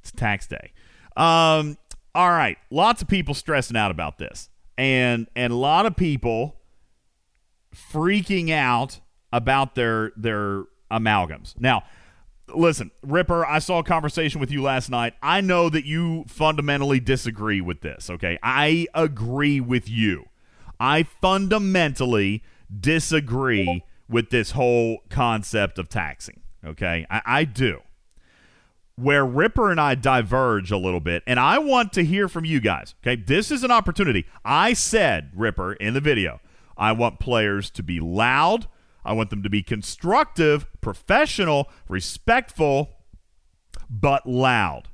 [0.00, 0.70] it's tax day.
[1.20, 1.76] Um,
[2.14, 2.56] all right.
[2.70, 4.48] Lots of people stressing out about this,
[4.78, 6.56] and and a lot of people
[7.74, 9.00] freaking out
[9.32, 11.54] about their their amalgams.
[11.60, 11.82] Now,
[12.54, 15.14] listen, Ripper, I saw a conversation with you last night.
[15.22, 18.38] I know that you fundamentally disagree with this, okay?
[18.42, 20.24] I agree with you.
[20.80, 22.42] I fundamentally
[22.80, 27.06] disagree with this whole concept of taxing, okay?
[27.10, 27.80] I, I do.
[29.00, 32.60] Where Ripper and I diverge a little bit, and I want to hear from you
[32.60, 33.16] guys, okay?
[33.20, 34.26] This is an opportunity.
[34.44, 36.40] I said, Ripper, in the video,
[36.76, 38.66] I want players to be loud.
[39.04, 42.90] I want them to be constructive, professional, respectful,
[43.88, 44.88] but loud.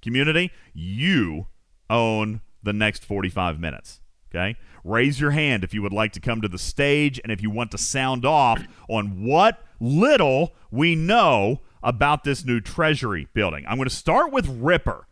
[0.00, 1.46] community, you
[1.88, 4.00] own the next 45 minutes.
[4.30, 4.56] Okay?
[4.84, 7.50] Raise your hand if you would like to come to the stage and if you
[7.50, 13.64] want to sound off on what little we know about this new Treasury building.
[13.68, 15.06] I'm going to start with Ripper.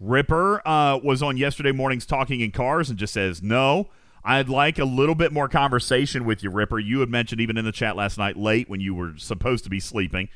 [0.00, 3.88] Ripper uh, was on yesterday morning's Talking in Cars and just says, no,
[4.24, 6.78] I'd like a little bit more conversation with you, Ripper.
[6.78, 9.70] You had mentioned even in the chat last night, late when you were supposed to
[9.70, 10.28] be sleeping,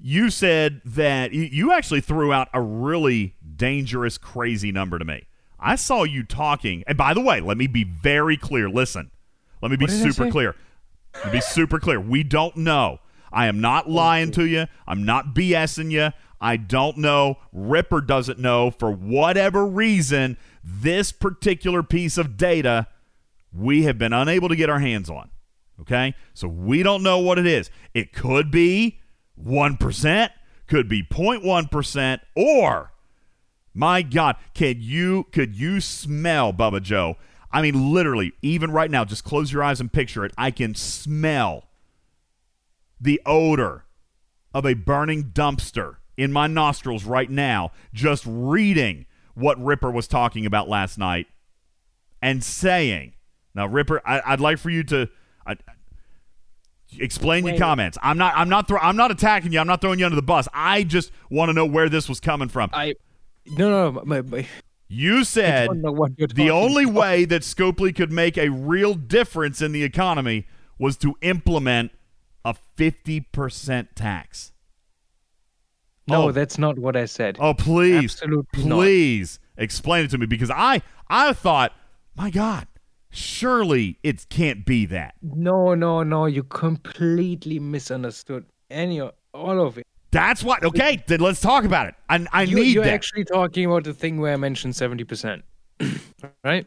[0.00, 5.26] you said that you- actually threw out a really dangerous, crazy number to me.
[5.60, 8.68] I saw you talking, and by the way, let me be very clear.
[8.70, 9.10] Listen,
[9.60, 10.54] let me be What did I super clear.
[11.14, 12.00] Let me be super clear.
[12.00, 13.00] We don't know.
[13.32, 14.66] I am not lying to you.
[14.86, 16.10] I'm not BSing you.
[16.40, 17.38] I don't know.
[17.52, 18.70] Ripper doesn't know.
[18.70, 22.86] For whatever reason, this particular piece of data
[23.52, 25.30] we have been unable to get our hands on.
[25.80, 26.14] Okay?
[26.34, 27.70] So we don't know what it is.
[27.94, 29.00] It could be
[29.42, 30.30] 1%,
[30.66, 32.92] could be 0.1%, or
[33.74, 37.16] my God, can you could you smell Bubba Joe?
[37.52, 40.32] I mean, literally, even right now, just close your eyes and picture it.
[40.36, 41.67] I can smell
[43.00, 43.84] the odor
[44.54, 50.44] of a burning dumpster in my nostrils right now, just reading what Ripper was talking
[50.46, 51.26] about last night
[52.20, 53.12] and saying,
[53.54, 55.08] "Now, Ripper, I, I'd like for you to."
[55.46, 55.56] I,
[56.98, 57.98] Explain your comments.
[58.02, 58.32] I'm not.
[58.34, 58.66] I'm not.
[58.66, 59.60] Throw, I'm not attacking you.
[59.60, 60.48] I'm not throwing you under the bus.
[60.54, 62.70] I just want to know where this was coming from.
[62.72, 62.94] I
[63.46, 63.90] no no.
[63.90, 64.46] no my, my,
[64.88, 66.94] You said don't know what you're the only about.
[66.94, 70.46] way that Scopely could make a real difference in the economy
[70.78, 71.92] was to implement
[72.44, 74.52] a 50% tax.
[76.06, 76.32] no, Oh.
[76.32, 77.36] that's not what I said.
[77.40, 78.04] Oh, please.
[78.22, 78.76] Absolutely not.
[78.76, 81.72] please explain it to me because I I thought,
[82.16, 82.66] my God,
[83.10, 85.14] surely it can't be that.
[85.22, 86.26] No, no, no.
[86.26, 89.86] You completely misunderstood any all of it.
[90.10, 90.64] That's what.
[90.64, 91.94] Okay, then let's talk about it.
[92.08, 92.94] I, I you, need you're that.
[92.94, 95.44] actually talking about the thing where I mentioned seventy percent,
[96.44, 96.66] right?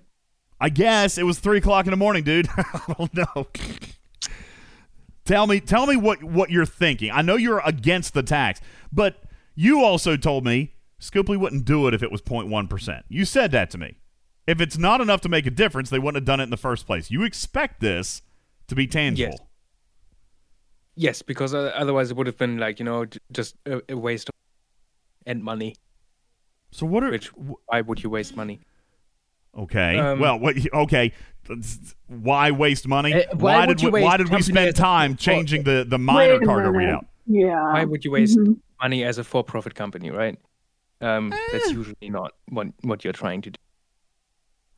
[0.60, 2.48] I guess it was three o'clock in the morning, dude.
[2.57, 3.48] I don't know.
[5.26, 7.11] Tell me, tell me what what you're thinking.
[7.11, 8.61] I know you're against the tax,
[8.91, 9.23] but
[9.56, 13.06] you also told me Scopely wouldn't do it if it was 0.1 percent.
[13.10, 13.98] You said that to me.
[14.48, 16.57] If it's not enough to make a difference, they wouldn't have done it in the
[16.57, 17.11] first place.
[17.11, 18.22] You expect this
[18.68, 19.31] to be tangible.
[19.31, 19.48] Yes.
[20.95, 24.34] Yes, because otherwise it would have been like you know just a, a waste of
[25.26, 25.76] and money.
[26.72, 28.60] So what are Which why would you waste money?
[29.57, 29.98] Okay.
[29.98, 30.56] Um, well, what?
[30.73, 31.11] Okay.
[32.07, 33.13] Why waste money?
[33.13, 35.97] Eh, why why did you we, why did we spend time oh, changing the the
[35.97, 36.95] minor Wait a cargo minute.
[36.95, 37.05] readout?
[37.27, 37.73] Yeah.
[37.73, 38.57] Why would you waste Mhm.
[38.81, 40.37] money as a for-profit company, right?
[41.01, 41.37] Um, Eh.
[41.51, 43.57] That's usually not what what you're trying to do.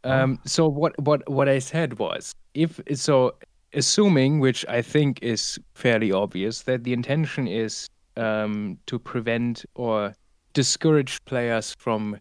[0.05, 3.35] Um, so what what what I said was if so,
[3.73, 7.87] assuming which I think is fairly obvious that the intention is
[8.17, 10.13] um, to prevent or
[10.53, 12.19] discourage players from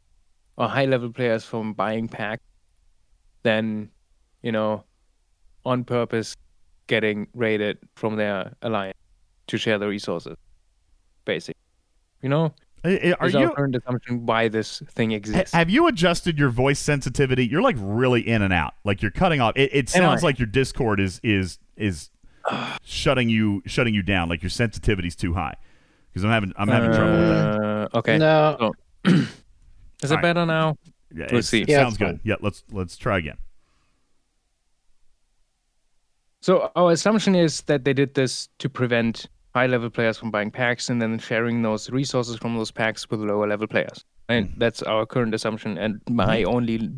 [0.56, 2.44] or high-level players from buying packs,
[3.42, 3.90] then
[4.42, 4.84] you know,
[5.64, 6.36] on purpose,
[6.86, 8.98] getting raided from their alliance
[9.48, 10.36] to share the resources
[11.24, 11.56] basic.
[12.22, 12.54] You know,
[12.84, 15.52] Are is you our current assumption why this thing exists.
[15.52, 17.46] have you adjusted your voice sensitivity?
[17.46, 18.74] You're like really in and out.
[18.84, 19.54] Like you're cutting off.
[19.56, 22.10] It, it sounds like your Discord is is is
[22.84, 24.28] shutting you shutting you down.
[24.28, 25.54] Like your sensitivity's too high.
[26.12, 27.60] Because I'm having I'm having trouble with that.
[27.94, 28.18] Uh, okay.
[28.18, 28.56] No.
[29.06, 30.22] So, is it All right.
[30.22, 30.76] better now?
[31.14, 31.62] Yeah, We'll it's- see.
[31.62, 32.06] It Yeah, sounds good.
[32.06, 32.20] fine.
[32.24, 33.36] Yeah, let's let's try again.
[36.42, 40.90] So our assumption is that they did this to prevent high-level players from buying packs
[40.90, 44.04] and then sharing those resources from those packs with lower-level players.
[44.28, 44.58] And Mm-hmm.
[44.58, 45.78] that's our current assumption.
[45.78, 46.90] And my only,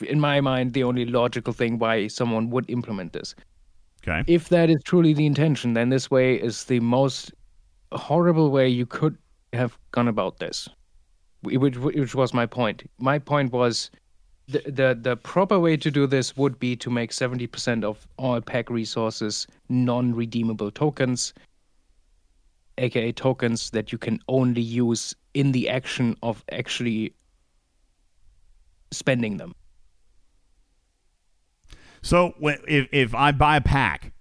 [0.00, 3.34] in my mind, the only logical thing why someone would implement this.
[4.02, 4.24] Okay.
[4.26, 7.32] If that is truly the intention, then this way is the most
[7.92, 9.16] horrible way you could
[9.52, 10.68] have gone about this.
[11.42, 12.88] Which, which was my point.
[12.98, 13.90] My point was
[14.48, 18.40] the, the the proper way to do this would be to make 70% of all
[18.40, 21.34] pack resources non-redeemable tokens
[22.78, 27.12] aka tokens that you can only use in the action of actually
[28.92, 29.52] spending them
[32.02, 34.12] So when, if if I buy a pack,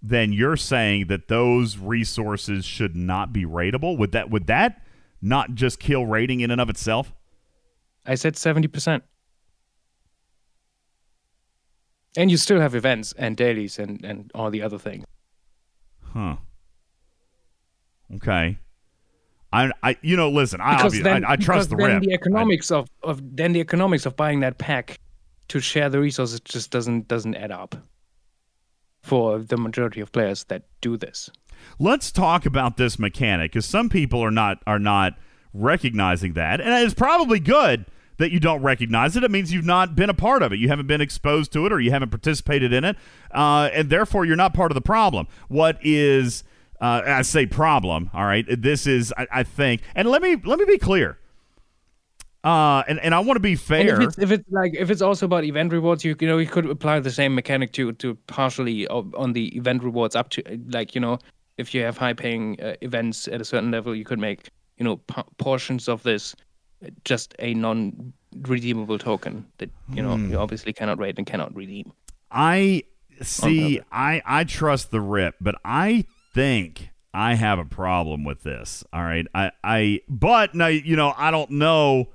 [0.00, 3.98] then you're saying that those resources should not be rateable.
[3.98, 4.86] Would that would that
[5.20, 7.12] not just kill rating in and of itself?
[8.06, 9.02] i said 70%
[12.16, 15.04] and you still have events and dailies and and all the other things
[16.12, 16.36] Huh.
[18.16, 18.58] Okay.
[19.52, 20.60] I, I, you know, listen.
[20.60, 22.02] I, then, I, I trust the then rip.
[22.02, 24.98] the economics of, of then the economics of buying that pack
[25.48, 27.74] to share the resources just doesn't doesn't add up
[29.02, 31.30] for the majority of players that do this.
[31.78, 35.14] Let's talk about this mechanic because some people are not are not
[35.52, 37.86] recognizing that, and it's probably good
[38.20, 39.24] that you don't recognize it.
[39.24, 40.58] It means you've not been a part of it.
[40.58, 42.96] You haven't been exposed to it, or you haven't participated in it,
[43.32, 45.26] uh, and therefore you're not part of the problem.
[45.48, 46.44] What is
[46.80, 48.10] uh, I say problem?
[48.12, 51.18] All right, this is I, I think, and let me let me be clear.
[52.44, 54.00] Uh, and, and I want to be fair.
[54.00, 56.46] if it's, if it's like if it's also about event rewards, you you know you
[56.46, 60.94] could apply the same mechanic to to partially on the event rewards up to like
[60.94, 61.18] you know
[61.56, 64.84] if you have high paying uh, events at a certain level, you could make you
[64.84, 66.36] know p- portions of this
[67.04, 68.12] just a non
[68.42, 70.30] redeemable token that you know Hmm.
[70.30, 71.92] you obviously cannot rate and cannot redeem.
[72.30, 72.84] I
[73.22, 73.80] see.
[73.92, 78.84] I I trust the rip, but I think I have a problem with this.
[78.92, 79.26] All right.
[79.34, 82.08] I I but now you know I don't know.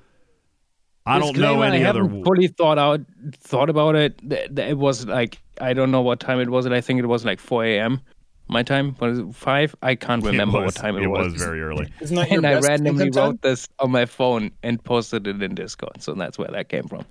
[1.08, 2.04] I don't know Disclaimer, any I other.
[2.04, 3.02] haven't fully thought out
[3.38, 4.18] thought about it.
[4.28, 6.66] Th- th- It was like I don't know what time it was.
[6.66, 8.02] And I think it was like 4 a.m.
[8.48, 9.76] My time was it five.
[9.82, 11.28] I can't It remember was- what time it, it was.
[11.28, 11.90] It was very early.
[12.00, 13.16] Isn't that your and I best randomly content?
[13.16, 16.02] wrote this on my phone and posted it in Discord.
[16.02, 17.06] So that's where that came from.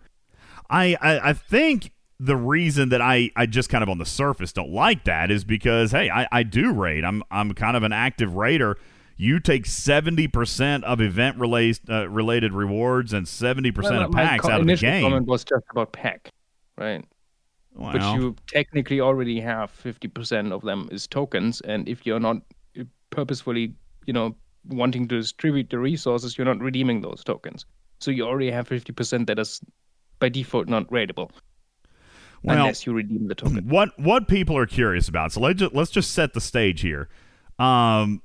[0.71, 1.91] I, I I think
[2.21, 5.45] the reason that I I just kind of on the surface don't like that is
[5.45, 7.05] because hey I, I do raid.
[7.05, 8.79] I'm I'm kind of an active raider.
[9.17, 14.13] You take seventy percent of event related uh, related rewards and seventy percent Well, of
[14.13, 15.03] packs co- out of the game.
[15.03, 16.31] comment was just about pack,
[16.79, 17.05] right?
[17.75, 18.17] But Well.
[18.17, 22.37] you technically already have 50% of them is tokens, and if you're not
[23.11, 23.75] purposefully,
[24.07, 24.37] you know,
[24.69, 27.67] wanting to distribute the resources, you're not redeeming those tokens.
[28.01, 29.61] So you already have 50% that is
[30.19, 31.31] by default not rateable.
[32.43, 33.67] Well, unless you redeem the token.
[33.69, 35.33] what what people are curious about.
[35.33, 37.09] So let's just, let's just set the stage here.
[37.59, 38.21] Um,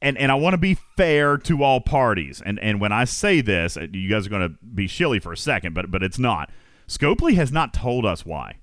[0.00, 2.40] and and I want to be fair to all parties.
[2.44, 5.32] And and when I say this, uh, you guys are going to be shilly for
[5.32, 6.50] a second, but but it's not.
[6.88, 8.56] Scopely has not told us why.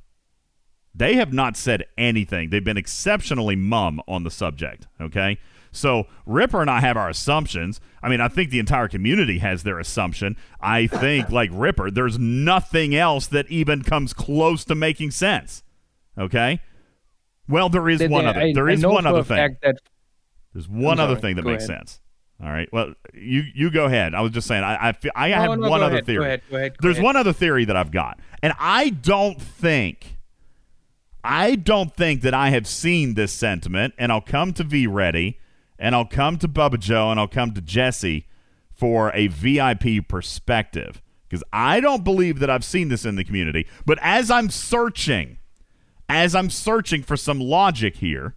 [0.94, 2.50] They have not said anything.
[2.50, 4.88] They've been exceptionally mum on the subject.
[5.00, 5.38] Okay.
[5.72, 7.82] So Ripper and I have our assumptions.
[8.02, 10.38] I mean, I think the entire community has their assumption.
[10.62, 15.64] I think, like Ripper, there's nothing else that even comes close to making sense.
[16.18, 16.62] Okay.
[17.50, 18.54] Well, there is They- one they- other.
[18.54, 19.58] There I is one other thing.
[19.62, 19.80] that-
[20.54, 21.90] There's one I'm other sorry, thing that makes ahead.
[21.90, 22.00] sense.
[22.44, 22.68] All right.
[22.72, 24.14] Well, you you go ahead.
[24.14, 24.64] I was just saying.
[24.64, 26.26] I I, feel, I No, have no, one go other ahead, go theory.
[26.26, 30.18] ahead, go ahead, go There's one other theory that I've got, and I don't think.
[31.24, 35.40] I don't think that I have seen this sentiment, and I'll come to V Ready,
[35.80, 38.28] and I'll come to Bubba Joe, and I'll come to Jesse
[38.72, 43.66] for a VIP perspective because I don't believe that I've seen this in the community.
[43.86, 45.38] But as I'm searching,
[46.08, 48.36] as I'm searching for some logic here,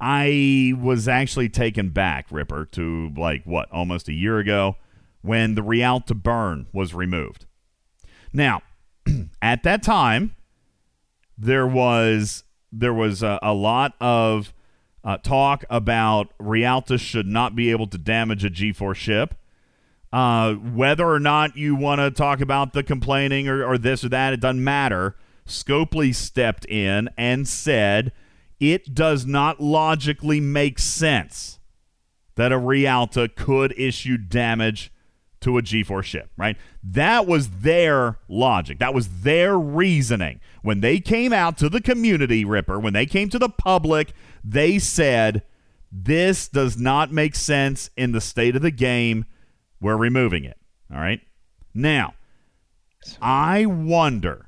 [0.00, 4.76] I was actually taken back, Ripper, to like what, almost a year ago
[5.22, 7.46] when the Realta Burn was removed.
[8.32, 8.62] Now,
[9.42, 10.36] at that time,
[11.36, 14.52] there was there was a, a lot of
[15.02, 19.34] uh, talk about Realta should not be able to damage a G4 ship.
[20.12, 24.08] Uh, whether or not you want to talk about the complaining or, or this or
[24.08, 25.16] that, it doesn't matter.
[25.46, 28.12] Scopely stepped in and said
[28.60, 31.58] it does not logically make sense
[32.36, 34.92] that a Realta could issue damage
[35.40, 36.56] to a G4 ship, right?
[36.82, 38.78] That was their logic.
[38.78, 40.40] That was their reasoning.
[40.62, 44.12] When they came out to the community, Ripper, when they came to the public,
[44.42, 45.42] they said,
[45.90, 49.24] this does not make sense in the state of the game.
[49.80, 50.58] We're removing it.
[50.92, 51.20] All right.
[51.72, 52.14] Now,
[53.22, 54.47] I wonder.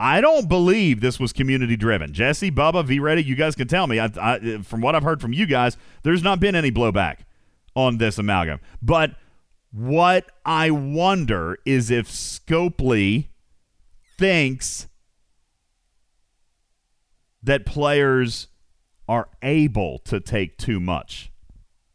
[0.00, 2.14] I don't believe this was community driven.
[2.14, 4.00] Jesse, Bubba, V Ready, you guys can tell me.
[4.00, 7.18] I, I, from what I've heard from you guys, there's not been any blowback
[7.76, 8.60] on this amalgam.
[8.80, 9.14] But
[9.70, 13.28] what I wonder is if Scopely
[14.18, 14.88] thinks
[17.42, 18.48] that players
[19.06, 21.30] are able to take too much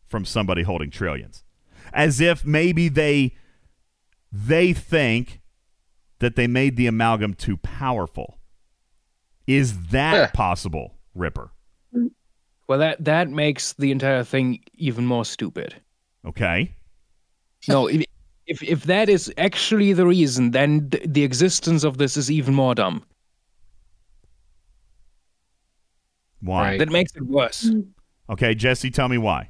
[0.06, 1.44] from somebody holding trillions.
[1.92, 3.36] As if maybe they
[4.32, 5.42] they think
[6.20, 8.40] that they made the amalgam too powerful.
[9.48, 11.52] Is that possible, Ripper?
[12.68, 15.76] Well, that that makes the entire thing even more stupid.
[16.26, 16.76] Okay.
[17.68, 18.04] No, if
[18.48, 22.54] if, if that is actually the reason, then th- the existence of this is even
[22.54, 23.04] more dumb.
[26.42, 26.78] Why?
[26.78, 27.66] That makes it worse.
[27.66, 27.88] Mm.
[28.30, 29.50] Okay, Jesse, tell me why.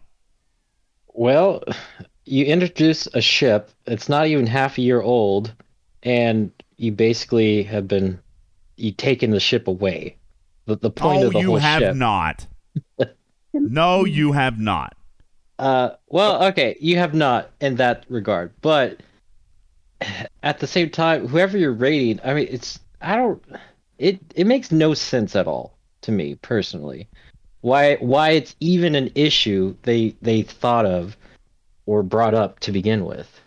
[1.13, 1.63] Well,
[2.25, 5.53] you introduce a ship that's not even half a year old,
[6.05, 8.19] and you basically have been
[8.77, 10.15] you taken the ship away.
[10.65, 11.95] The, the point oh, of the you whole have ship.
[11.95, 12.47] not.
[13.53, 14.95] no, you have not.
[15.57, 19.01] Uh, well, okay, you have not in that regard, but
[20.43, 23.43] at the same time, whoever you're rating, I mean, it's I don't,
[23.97, 27.07] it it makes no sense at all to me personally.
[27.61, 31.15] Why why it's even an issue they they thought of
[31.85, 33.41] or brought up to begin with.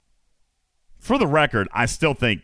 [1.09, 2.43] For the record, I still think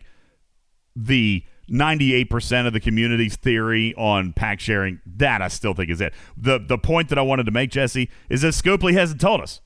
[0.95, 6.15] the 98% of the community's theory on pack sharing, that I still think is it.
[6.35, 9.61] The the point that I wanted to make, Jesse, is that Scopely hasn't told us.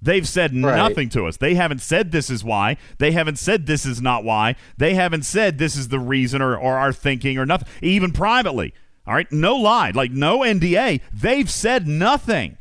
[0.00, 0.76] They've said Right.
[0.76, 1.36] nothing to us.
[1.36, 2.76] They haven't said this is why.
[2.98, 4.54] They haven't said this is not why.
[4.76, 8.72] They haven't said this is the reason or, or our thinking or nothing, even privately.
[9.04, 9.30] All right.
[9.32, 9.90] No lie.
[9.90, 11.00] Like no NDA.
[11.12, 12.56] They've said nothing.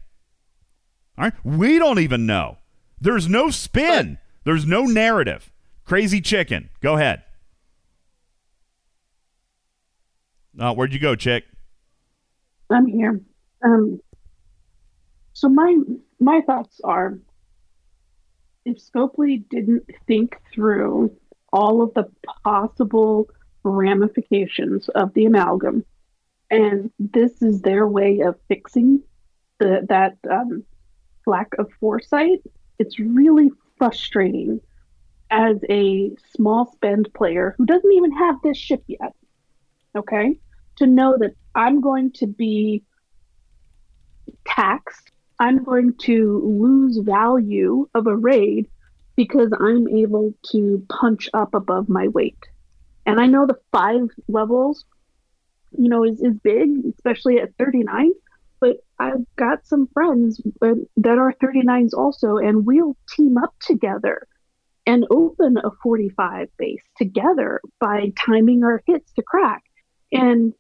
[1.20, 1.34] All right.
[1.44, 2.58] We don't even know.
[3.00, 4.18] There's no spin.
[4.44, 5.52] There's no narrative.
[5.88, 6.70] Crazy chicken.
[6.82, 7.24] Go ahead.
[10.60, 11.46] Uh, where'd you go, chick?
[12.70, 13.22] I'm here.
[13.64, 14.02] Um,
[15.32, 15.78] so my
[16.20, 17.18] my thoughts are,
[18.66, 21.16] if Scopely didn't think through
[21.54, 22.12] all of the
[22.44, 23.30] possible
[23.64, 25.86] ramifications of the amalgam,
[26.52, 29.02] and this is their way of fixing
[29.60, 30.66] the that um,
[31.26, 32.40] lack of foresight,
[32.78, 34.60] it's really frustrating
[35.30, 39.14] as a small spend player who doesn't even have this ship yet.
[39.96, 40.40] Okay,
[40.78, 42.84] to know that I'm going to be
[44.46, 45.12] taxed.
[45.40, 48.68] I'm going to lose value of a raid
[49.16, 52.38] because I'm able to punch up above my weight.
[53.06, 54.86] And I know the five levels,
[55.78, 58.12] you know, is, is big, especially at 39.
[58.60, 64.28] But I've got some friends uh, that are 39s also, and we'll team up together
[64.88, 69.64] and open a 45 base together by timing our hits to crack.
[70.14, 70.54] And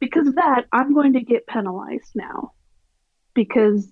[0.00, 2.52] because of that, I'm going to get penalized now
[3.34, 3.86] because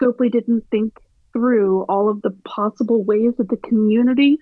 [0.00, 0.96] Scopely didn't think
[1.32, 4.38] through all of the possible ways that the community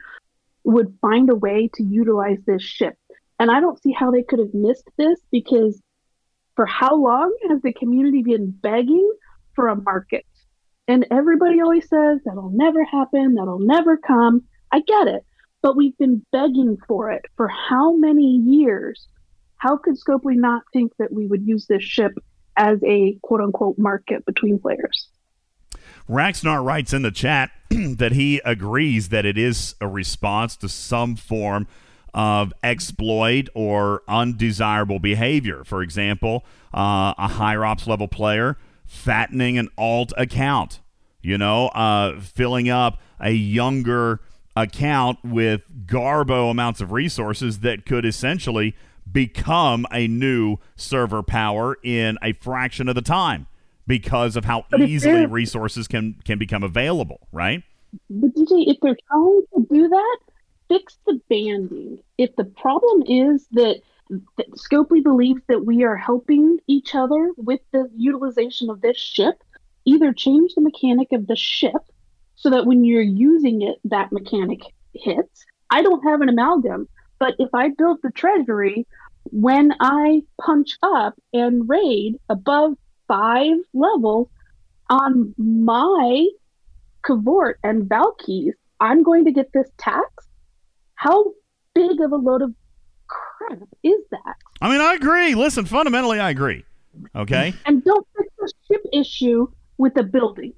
[0.64, 2.94] would find a way to utilize this ship.
[3.40, 5.80] And I don't see how they could have missed this because
[6.54, 9.10] for how long has the community been begging
[9.54, 10.26] for a market?
[10.88, 14.42] And everybody always says that'll never happen, that'll never come.
[14.72, 15.24] I get it.
[15.62, 19.06] But we've been begging for it for how many years?
[19.58, 22.12] How could Scopely not think that we would use this ship
[22.56, 25.08] as a quote unquote market between players?
[26.08, 31.14] Raxnar writes in the chat that he agrees that it is a response to some
[31.14, 31.68] form
[32.12, 35.62] of exploit or undesirable behavior.
[35.64, 36.44] For example,
[36.74, 40.80] uh, a higher ops level player fattening an alt account,
[41.22, 44.20] you know, uh, filling up a younger
[44.56, 48.76] account with garbo amounts of resources that could essentially
[49.10, 53.46] become a new server power in a fraction of the time
[53.86, 57.62] because of how easily resources can can become available, right?
[58.08, 60.18] But DJ, if they're trying to do that,
[60.68, 61.98] fix the banding.
[62.16, 63.82] If the problem is that, that
[64.56, 69.42] Scopely believes that we are helping each other with the utilization of this ship,
[69.84, 71.82] either change the mechanic of the ship
[72.34, 74.60] so that when you're using it, that mechanic
[74.94, 75.46] hits.
[75.70, 78.86] I don't have an amalgam, but if I built the treasury,
[79.24, 82.74] when I punch up and raid above
[83.08, 84.28] five levels
[84.90, 86.26] on my
[87.04, 90.26] Cavort and Valkis, I'm going to get this tax?
[90.94, 91.32] How
[91.74, 92.54] big of a load of
[93.46, 94.36] crap is that?
[94.60, 95.34] I mean, I agree.
[95.34, 96.64] Listen, fundamentally, I agree.
[97.16, 97.54] Okay.
[97.66, 99.46] And don't fix the ship issue
[99.78, 100.52] with the building.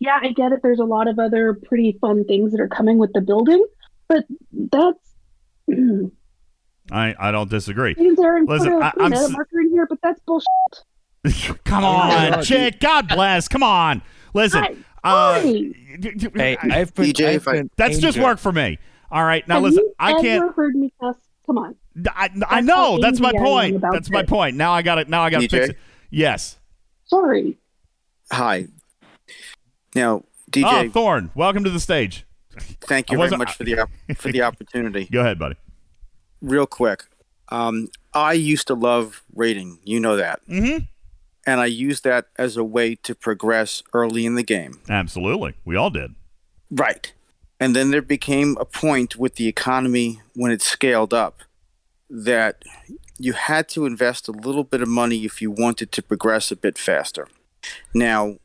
[0.00, 0.60] Yeah, I get it.
[0.62, 3.64] There's a lot of other pretty fun things that are coming with the building,
[4.08, 4.98] but that's.
[6.90, 7.94] I, I don't disagree.
[7.98, 10.46] Listen, put a, I- put a I'm meta s- marker in here, but that's bullshit.
[11.64, 12.42] Come Oh, on, God.
[12.44, 12.80] chick.
[12.80, 13.48] God bless.
[13.48, 14.02] Come on.
[14.34, 14.62] Listen.
[14.62, 14.74] Hi.
[15.02, 18.78] Uh, Hey, I've been, DJ, I've been that's just work for me.
[19.10, 19.46] All right.
[19.48, 20.54] Now Have listen, you I can't.
[20.54, 21.16] heard me cuss?
[21.46, 21.76] Come on.
[22.08, 22.98] I, I know.
[23.00, 23.76] That's my angry I am point.
[23.76, 24.56] about That's my point.
[24.56, 25.08] Now I got it.
[25.08, 25.78] Now I got to fix it.
[26.10, 26.58] Yes.
[27.06, 27.56] Sorry.
[28.32, 28.66] Hi.
[29.94, 30.24] Now,
[30.56, 32.24] Oh, DJ, Thorn, welcome to the stage.
[32.82, 35.06] thank you very wasn't- much for the for the opportunity.
[35.10, 35.56] Go ahead, buddy.
[36.40, 37.04] Real quick,
[37.48, 39.80] um, I used to love rating.
[39.82, 40.84] You know that, Mm-hmm.
[41.46, 44.80] and I used that as a way to progress early in the game.
[44.88, 45.54] Absolutely.
[45.64, 46.14] We all did.
[46.70, 47.12] Right.
[47.64, 51.38] And then there became a point with the economy when it scaled up
[52.10, 52.62] that
[53.18, 56.56] you had to invest a little bit of money if you wanted to progress a
[56.56, 57.26] bit faster.
[57.94, 58.36] Now,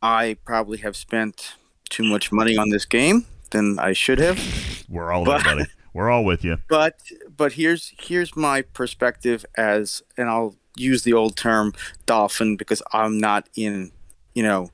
[0.00, 1.54] I probably have spent
[1.90, 4.38] too much money on this game than I should have.
[4.88, 5.70] We're all But- there, buddy.
[5.92, 6.58] We're all with you.
[6.68, 7.00] But
[7.36, 11.72] but here's here's my perspective as and I'll use the old term
[12.06, 13.90] dolphin because I'm not in
[14.36, 14.70] you know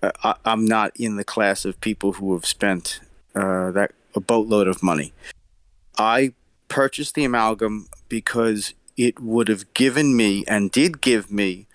[0.00, 3.00] uh, I, I'm not in the class of people who have spent
[3.34, 5.12] uh, that a boatload of money.
[5.98, 6.32] I
[6.68, 11.66] purchased the amalgam because it would have given me and did give me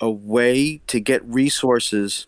[0.00, 2.26] a way to get resources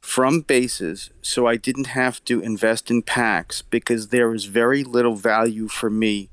[0.00, 5.14] from bases so I didn't have to invest in packs because there is very little
[5.14, 6.28] value for me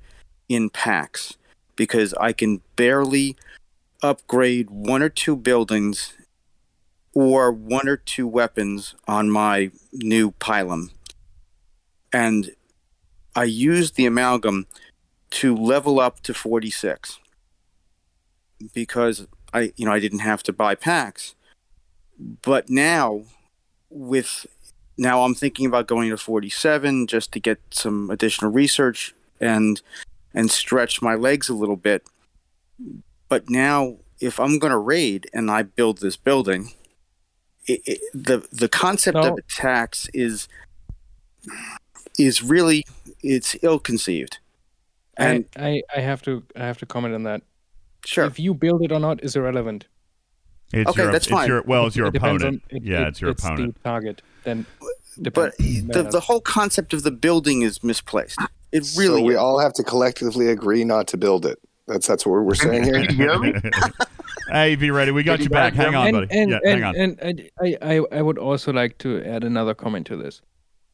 [0.49, 1.37] in packs
[1.75, 3.37] because I can barely
[4.01, 6.13] upgrade one or two buildings
[7.13, 10.89] or one or two weapons on my new pylon.
[12.11, 12.51] And
[13.35, 14.67] I used the amalgam
[15.31, 17.19] to level up to 46
[18.73, 21.35] because I you know I didn't have to buy packs.
[22.41, 23.23] But now
[23.89, 24.45] with
[24.97, 29.81] now I'm thinking about going to 47 just to get some additional research and
[30.33, 32.03] and stretch my legs a little bit.
[33.29, 36.73] But now if I'm going to raid and I build this building,
[37.67, 39.33] it, it, the the concept No.
[39.33, 40.47] of attacks is
[42.19, 42.85] is really
[43.23, 44.39] it's ill conceived.
[45.17, 47.41] And I, I I have to I have to comment on that.
[48.05, 48.25] Sure.
[48.25, 49.87] If you build it or not is irrelevant.
[50.71, 51.47] It's Okay, your, that's it's fine.
[51.47, 52.43] Your, well, it's your It opponent.
[52.43, 53.75] on- it- yeah, it- it's your opponent.
[53.75, 54.21] the target.
[54.43, 54.65] Then
[55.17, 58.39] but the, the whole concept of the building is misplaced.
[58.71, 59.39] It really so we is.
[59.39, 61.59] all have to collectively agree not to build it.
[61.87, 63.03] That's that's what we're saying here.
[64.51, 65.11] hey, be ready.
[65.11, 65.73] We got you back.
[65.73, 66.39] Hang on, and, buddy.
[66.39, 66.95] And, yeah, and, hang on.
[66.95, 70.41] And, and I, I, I would also like to add another comment to this.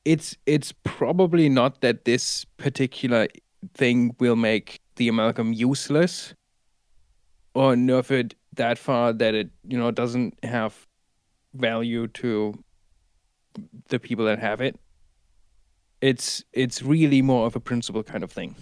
[0.06, 3.28] It's it's probably not that this particular
[3.74, 6.34] thing will make the amalgam useless
[7.54, 10.88] or nerf it that far that it you know doesn't have
[11.54, 12.54] value to
[13.90, 14.80] the people that have it.
[16.02, 18.56] It's it's really more of a principle kind of thing.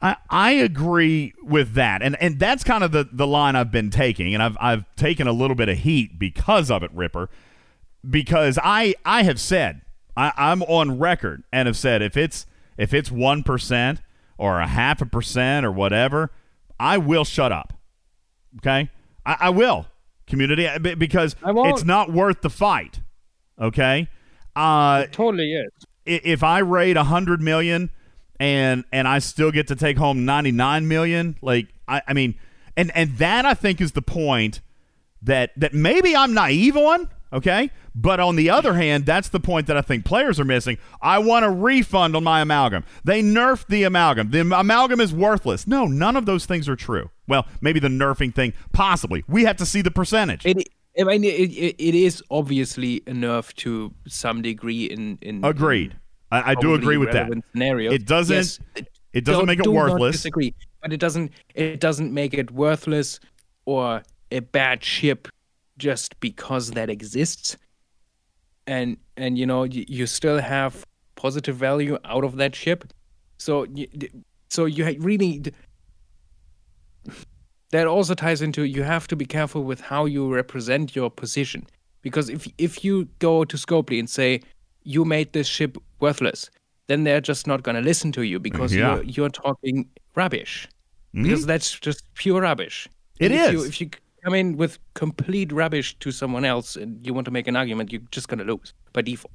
[0.00, 3.90] I, I agree with that, and and that's kind of the, the line I've been
[3.90, 7.28] taking, and I've I've taken a little bit of heat because of it, Ripper,
[8.08, 9.82] because I I have said
[10.18, 12.44] I, I'm on record and have said if it's
[12.76, 14.02] if it's one percent
[14.36, 16.32] or a half a percent or whatever,
[16.78, 17.72] I will shut up.
[18.56, 18.90] Okay,
[19.24, 19.86] I, I will
[20.26, 22.98] community uh, because it's not worth the fight.
[23.60, 24.08] Okay,
[24.56, 25.70] uh, totally is.
[26.04, 27.90] If I raid a hundred million
[28.40, 32.34] and and I still get to take home ninety nine million, like I, I mean,
[32.76, 34.62] and and that I think is the point
[35.22, 37.08] that that maybe I'm naive on.
[37.32, 40.78] Okay, but on the other hand, that's the point that I think players are missing.
[41.02, 42.84] I want a refund on my amalgam.
[43.02, 44.30] They nerfed the amalgam.
[44.30, 45.66] The amalgam is worthless.
[45.66, 47.10] No, none of those things are true.
[47.26, 49.24] Well, maybe the nerfing thing, possibly.
[49.26, 50.46] We have to see the percentage.
[50.46, 50.68] It,
[50.98, 55.96] I mean, it, it, it is obviously a nerf to some degree in in Agreed.
[56.30, 57.30] I, I do agree with that.
[57.52, 57.94] Scenarios.
[57.94, 58.36] It doesn't.
[58.36, 58.60] Yes,
[59.12, 60.16] it doesn't make it do not worthless.
[60.16, 61.32] disagree, but it doesn't.
[61.54, 63.18] It doesn't make it worthless
[63.64, 65.28] or a bad ship
[65.78, 67.56] just because that exists.
[68.68, 70.84] And and you know you, you still have
[71.16, 72.84] positive value out of that ship,
[73.38, 73.86] so you,
[74.50, 75.42] so you really
[77.70, 81.66] that also ties into you have to be careful with how you represent your position
[82.02, 84.40] because if if you go to Scopely and say
[84.84, 86.50] you made this ship worthless,
[86.86, 88.96] then they're just not going to listen to you because Yeah.
[88.96, 90.68] you're you're talking rubbish.
[91.14, 91.22] Mhm.
[91.22, 92.88] Because that's just pure rubbish.
[93.18, 93.46] It It is.
[93.48, 93.88] if You, if you
[94.28, 97.92] come in with complete rubbish to someone else and you want to make an argument,
[97.92, 99.32] you're just going to lose by default.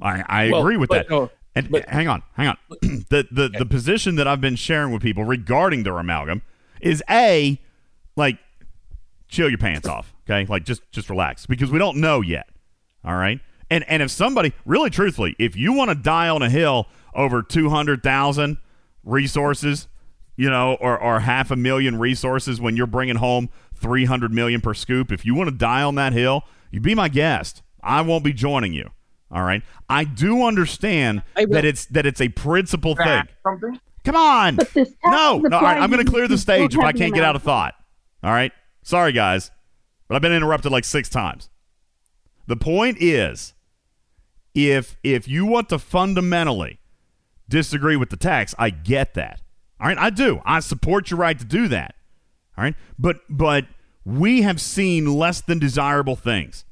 [0.00, 1.10] I, I Well, agree with but that.
[1.10, 2.56] no, and hang on, hang on.
[3.10, 6.42] the the the position that I've been sharing with people regarding their amalgam
[6.80, 7.58] is a
[8.14, 8.38] like
[9.28, 10.46] chill your pants off, okay?
[10.46, 12.46] Like just just relax because we don't know yet.
[13.04, 13.40] All right?
[13.70, 17.42] And and if somebody really truthfully, if you want to die on a hill over
[17.42, 18.58] 200,000
[19.02, 19.88] resources,
[20.36, 24.74] you know, or or half a million resources when you're bringing home 300 million per
[24.74, 27.62] scoop, if you want to die on that hill, you be my guest.
[27.82, 28.90] I won't be joining you.
[29.30, 29.62] All right?
[29.88, 33.24] I do understand that it's that it's a principle thing.
[33.42, 33.80] Something?
[34.04, 34.58] Come on.
[35.04, 35.56] No, no.
[35.56, 37.74] All right, I'm going to clear the stage if I can't get out of thought.
[38.22, 38.52] All right.
[38.82, 39.50] Sorry, guys,
[40.06, 41.50] but I've been interrupted like six times.
[42.46, 43.54] The point is,
[44.54, 46.78] if if you want to fundamentally
[47.48, 49.42] disagree with the tax, I get that.
[49.80, 50.40] All right, I do.
[50.44, 51.95] I support your right to do that.
[52.56, 53.66] All right, but but
[54.04, 56.64] we have seen less than desirable things.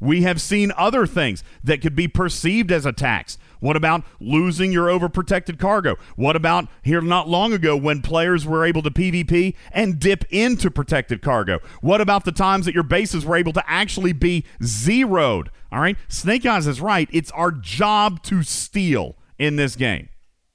[0.00, 3.36] We have seen other things that could be perceived as a tax.
[3.60, 5.96] What about losing your overprotected cargo?
[6.14, 10.70] What about here not long ago when players were able to PvP and dip into
[10.70, 11.58] protected cargo?
[11.80, 15.50] What about the times that your bases were able to actually be zeroed?
[15.72, 17.08] All right, Snake Eyes is right.
[17.12, 20.08] It's our job to steal in this game.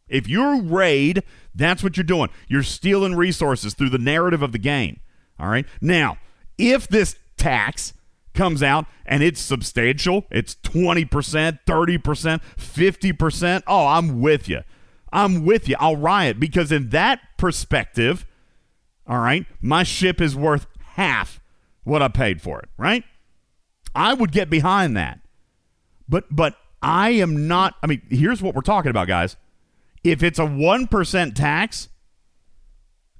[0.08, 1.24] If you're raid,
[1.56, 2.30] that's what you're doing.
[2.48, 5.00] You're stealing resources through the narrative of the game.
[5.40, 5.66] All right.
[5.82, 6.18] Now,
[6.58, 7.94] if this tax
[8.34, 11.08] comes out and it's substantial, it's 20%,
[11.66, 14.62] 30%, 50%, oh, I'm with you.
[15.12, 15.76] I'm with you.
[15.80, 18.26] I'll riot because in that perspective,
[19.06, 20.66] all right, my ship is worth
[20.96, 21.40] half
[21.84, 23.04] what I paid for it, right?
[23.94, 25.20] I would get behind that.
[26.10, 27.76] But but I am not.
[27.84, 29.38] I mean, here's what we're talking about, guys.
[30.04, 31.90] If it's a one percent tax,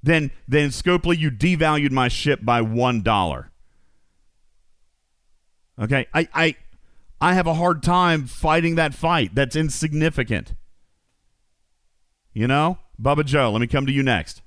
[0.02, 3.50] then then Scopely, you devalued my ship by one dollar.
[5.80, 6.56] Okay, I I
[7.20, 9.34] I have a hard time fighting that fight.
[9.34, 10.54] That's insignificant.
[12.32, 13.50] You know, Bubba Joe.
[13.52, 14.42] Let me come to you next.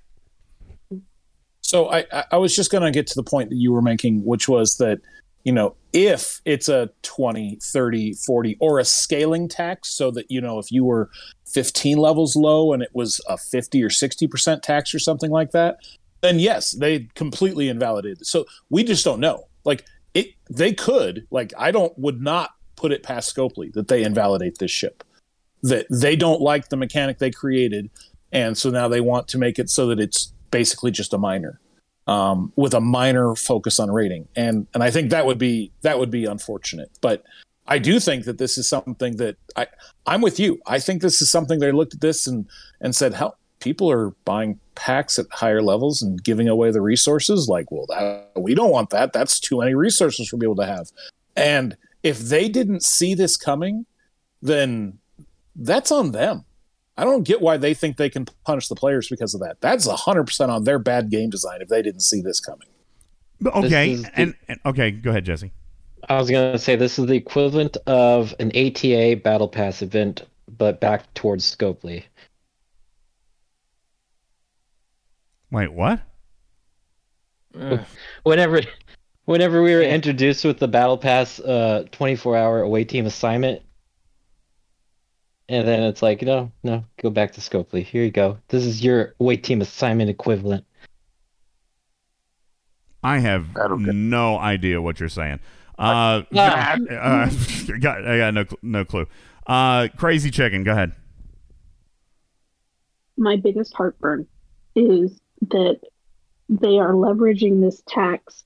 [1.62, 4.24] So I- I was just going to get to the point that you were making,
[4.24, 5.00] which was that,
[5.48, 10.42] you know, if it's a 20, 30, 40, or a scaling tax, so that, you
[10.42, 11.10] know, if you were
[11.46, 15.78] 15 levels low and it was a 50 or 60% tax or something like that,
[16.20, 18.28] then yes, they completely invalidated.
[18.28, 19.48] So we just don't know.
[19.64, 24.04] Like it, they could, like, I don't, would not put it past Scopely that they
[24.04, 25.02] invalidate this ship
[25.64, 27.90] that they don't like the mechanic they created,
[28.34, 31.62] and so now they want to make it so that it's basically just a minor,
[32.08, 36.00] um, with a minor focus on rating, and and I think that would be that
[36.00, 37.24] would be unfortunate, but.
[37.70, 39.68] I do think that this is something that I
[40.06, 40.62] I'm with you.
[40.68, 42.48] I think this is something they looked at this and
[42.80, 47.50] and said, "How people are buying packs at higher levels and giving away the resources?
[47.50, 49.12] Like, well, that, we don't want that.
[49.12, 50.92] That's too many resources for people to have."
[51.36, 53.86] And if they didn't see this coming,
[54.42, 55.00] then
[55.58, 56.46] that's on them.
[56.98, 59.62] I don't get why they think they can punish the players because of that.
[59.62, 62.68] That's 100% on their bad game design if they didn't see this coming.
[63.46, 65.52] Okay, is the- and, and okay, go ahead, Jesse.
[66.10, 70.24] I was gonna say this is the equivalent of an ATA Battle Pass event,
[70.58, 72.04] but back towards Scopely.
[75.52, 76.02] Wait, what?
[78.24, 78.62] Whenever,
[79.26, 83.62] whenever we were introduced with the Battle Pass, uh, 24-hour away team assignment,
[85.50, 87.84] and then it's like, no, no, go back to Scopely.
[87.84, 88.38] Here you go.
[88.50, 90.66] This is your away team assignment equivalent.
[93.04, 93.48] I have
[93.78, 95.40] no idea what you're saying.
[95.80, 96.78] Uh, uh,
[97.80, 99.08] got, I got no no clue.
[99.46, 100.94] Uh, crazy chicken, go ahead.
[103.18, 104.28] my biggest heartburn
[104.76, 105.20] is
[105.50, 105.80] that
[106.50, 108.44] they are leveraging this tax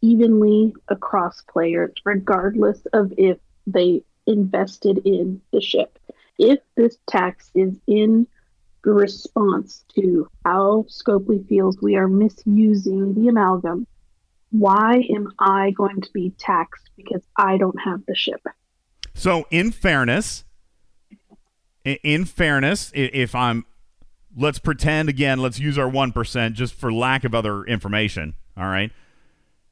[0.00, 5.98] evenly across players, regardless of if they invested in the ship.
[6.38, 8.26] If this tax is in
[8.84, 13.86] response to how Scopely feels we are misusing the amalgam,
[14.50, 18.40] why am I going to be taxed because I don't have the ship?
[19.14, 20.44] So, in fairness,
[21.84, 23.64] in fairness, if I'm,
[24.36, 28.34] let's pretend again, let's use our one percent just for lack of other information.
[28.56, 28.92] All right,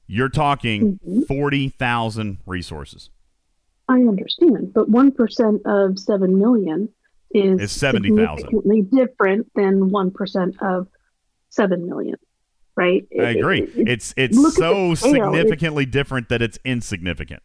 [0.07, 1.23] you're talking mm-hmm.
[1.23, 3.11] forty thousand resources.
[3.89, 6.89] I understand, but one percent of seven million
[7.35, 8.39] is Is 70,000.
[8.39, 10.87] significantly different than one percent of
[11.51, 12.17] seven million,
[12.77, 13.07] right?
[13.19, 13.63] I It- agree.
[13.63, 15.13] it- it- It's it's so the scale.
[15.13, 17.43] It- significantly different that it's insignificant.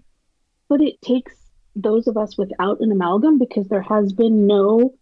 [0.70, 1.36] but it takes
[1.76, 4.94] those of us without an amalgam because there has been no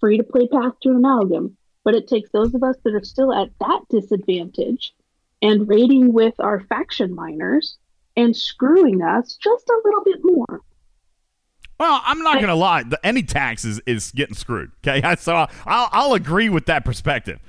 [0.00, 1.56] free to play path to an amalgam.
[1.84, 4.92] But it takes those of us that are still at that disadvantage
[5.40, 7.76] and raiding with our faction miners
[8.16, 10.60] and screwing us just a little bit more.
[11.82, 12.84] Well, I'm not going to lie.
[12.84, 14.70] The, any tax is, is getting screwed.
[14.86, 17.40] Okay, so I'll, I'll agree with that perspective.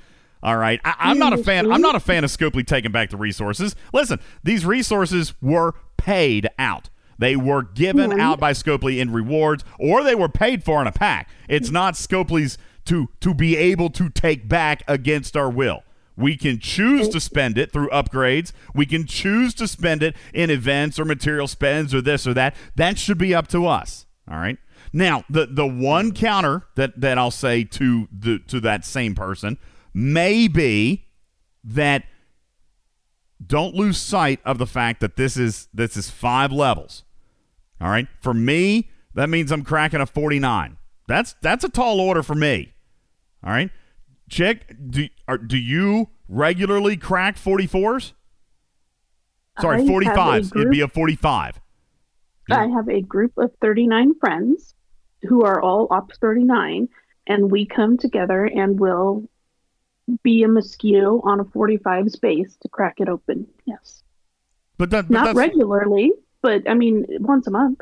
[0.42, 1.44] All right, I, I'm not a mm-hmm.
[1.44, 1.70] fan.
[1.70, 3.76] I'm not a fan of Scopely taking back the resources.
[3.92, 6.90] Listen, these resources were paid out.
[7.16, 8.18] They were given Right.
[8.18, 11.30] out by Scopely in rewards, or they were paid for in a pack.
[11.48, 15.84] It's not Scopely's to to be able to take back against our will.
[16.16, 18.50] We can choose to spend it through upgrades.
[18.74, 22.56] We can choose to spend it in events or material spends or this or that.
[22.74, 24.03] That should be up to us.
[24.30, 24.58] All right.
[24.92, 29.58] Now, the the one counter that that I'll say to the to that same person
[29.92, 31.06] may be
[31.62, 32.04] that
[33.44, 37.04] don't lose sight of the fact that this is this is five levels.
[37.80, 38.08] All right.
[38.20, 40.76] For me, that means I'm cracking a 49.
[41.06, 42.72] That's that's a tall order for me.
[43.44, 43.70] All right.
[44.30, 48.12] Chick, do are, do you regularly crack 44s?
[49.60, 50.56] Sorry, a 45s.
[50.56, 51.60] It'd be a 45.
[52.50, 54.74] I have a group of 39 friends
[55.22, 56.88] who are all Ops 39,
[57.26, 59.28] and we come together and will
[60.22, 63.46] be a mosquito on a 45 space to crack it open.
[63.64, 64.02] Yes.
[64.76, 66.12] But that but Not that's regularly,
[66.42, 67.80] but I mean, once a month.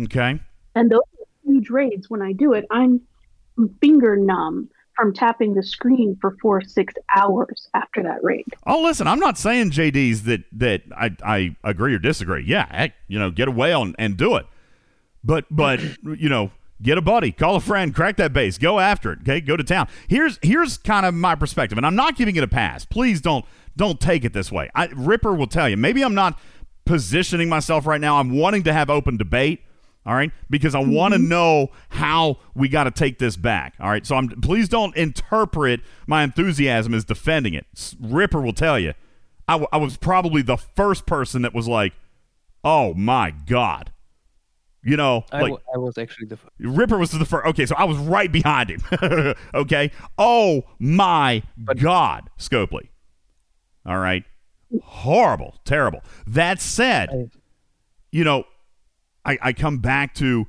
[0.00, 0.40] okay.
[0.74, 2.08] And those are huge raids.
[2.08, 3.02] When I do it, I'm
[3.80, 8.44] finger numb from tapping the screen for four, six hours after that raid.
[8.66, 12.44] Oh, listen, I'm not saying JD's that that I, I agree or disagree.
[12.44, 14.46] Yeah, heck, you know, get away and, and do it.
[15.24, 16.50] But but you know,
[16.82, 19.20] get a buddy, call a friend, crack that base, go after it.
[19.22, 19.88] Okay, go to town.
[20.08, 22.84] Here's here's kind of my perspective, and I'm not giving it a pass.
[22.84, 23.44] Please don't
[23.76, 24.70] don't take it this way.
[24.74, 25.76] I, Ripper will tell you.
[25.76, 26.38] Maybe I'm not
[26.84, 28.18] positioning myself right now.
[28.18, 29.62] I'm wanting to have open debate.
[30.04, 31.28] All right, because I want to mm-hmm.
[31.28, 33.74] know how we got to take this back.
[33.78, 37.66] All right, so I'm please don't interpret my enthusiasm as defending it.
[38.00, 38.94] Ripper will tell you,
[39.46, 41.92] I, w- I was probably the first person that was like,
[42.64, 43.92] "Oh my god,"
[44.82, 46.34] you know, I, like w- I was actually the.
[46.34, 47.46] f- Ripper was the first.
[47.46, 49.34] Okay, so I was right behind him.
[49.54, 49.92] okay.
[50.18, 51.44] Oh my
[51.76, 52.88] God, Scopely.
[53.86, 54.24] All right.
[54.82, 56.02] Horrible, terrible.
[56.26, 57.30] That said,
[58.10, 58.44] you know,
[59.24, 60.46] I, I come back to,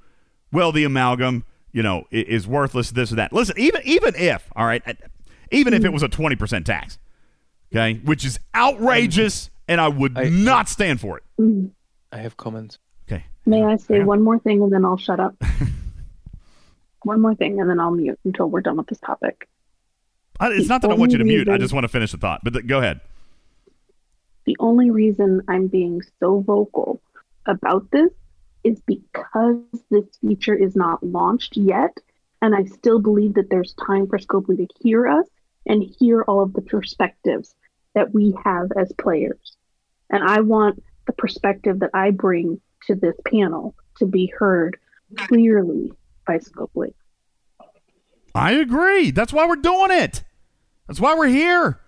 [0.52, 2.92] well, the amalgam, you know, i- is worthless.
[2.92, 3.34] This or that.
[3.34, 4.82] Listen, even even if, all right,
[5.52, 5.94] even if it hmm.
[5.94, 6.98] was a twenty percent tax,
[7.72, 11.24] okay, which is outrageous, and I would not stand for it.
[11.38, 11.68] Hmm.
[12.12, 12.78] I have comments.
[13.08, 13.26] Okay.
[13.46, 15.36] May I say one more thing and then I'll shut up?
[17.04, 19.50] one more thing and then I'll mute until we're done with this topic.
[20.40, 21.50] I, it's The not that I want you to only mute.
[21.50, 22.42] I just want to finish the thought.
[22.44, 23.02] But th- go ahead.
[24.46, 27.02] The only reason I'm being so vocal
[27.46, 28.12] about this
[28.64, 29.58] is because
[29.90, 31.98] this feature is not launched yet,
[32.42, 35.28] and I still believe that there's time for Scopely to hear us
[35.66, 37.56] and hear all of the perspectives
[37.96, 39.56] that we have as players.
[40.10, 44.78] And I want the perspective that I bring to this panel to be heard
[45.16, 45.92] clearly
[46.26, 46.94] by Scopely.
[48.36, 49.12] I agree.
[49.12, 50.24] That's why we're doing it.
[50.88, 51.80] That's why we're here.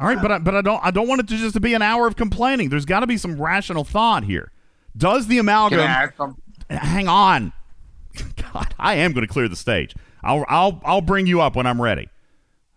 [0.00, 1.74] All right, but I, but I don't I don't want it to just to be
[1.74, 2.68] an hour of complaining.
[2.68, 4.52] There's got to be some rational thought here.
[4.96, 5.80] Does the amalgam?
[5.80, 6.40] Can I add some?
[6.70, 7.52] Hang on.
[8.52, 9.94] God, I am going to clear the stage.
[10.22, 12.08] I'll I'll I'll bring you up when I'm ready.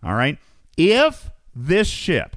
[0.02, 0.38] All right.
[0.76, 2.36] If this ship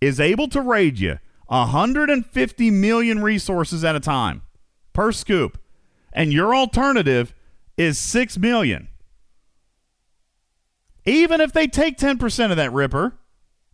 [0.00, 4.42] is able to raid you 150 million resources at a time
[4.92, 5.58] per scoop,
[6.12, 7.34] and your alternative
[7.76, 8.88] is 6 million.
[11.04, 13.14] Even if they take 10% of that ripper,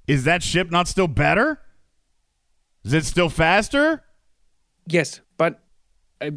[0.06, 1.60] is that ship not still better?
[2.84, 4.02] Is it still faster?
[4.92, 5.60] Yes, but
[6.20, 6.32] I,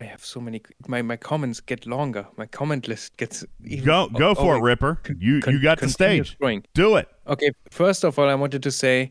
[0.00, 0.62] I have so many.
[0.86, 2.24] My my comments get longer.
[2.36, 5.00] My comment list gets even, Go go for it, oh, Ripper.
[5.18, 6.38] You you got the stage.
[6.38, 6.62] growing.
[6.74, 7.08] Do it.
[7.26, 9.10] Okay, first of all, I wanted to say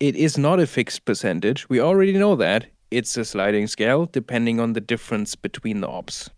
[0.00, 1.68] it is not a fixed percentage.
[1.68, 2.66] We already know that.
[2.90, 6.30] It's a sliding scale depending on the difference between the ops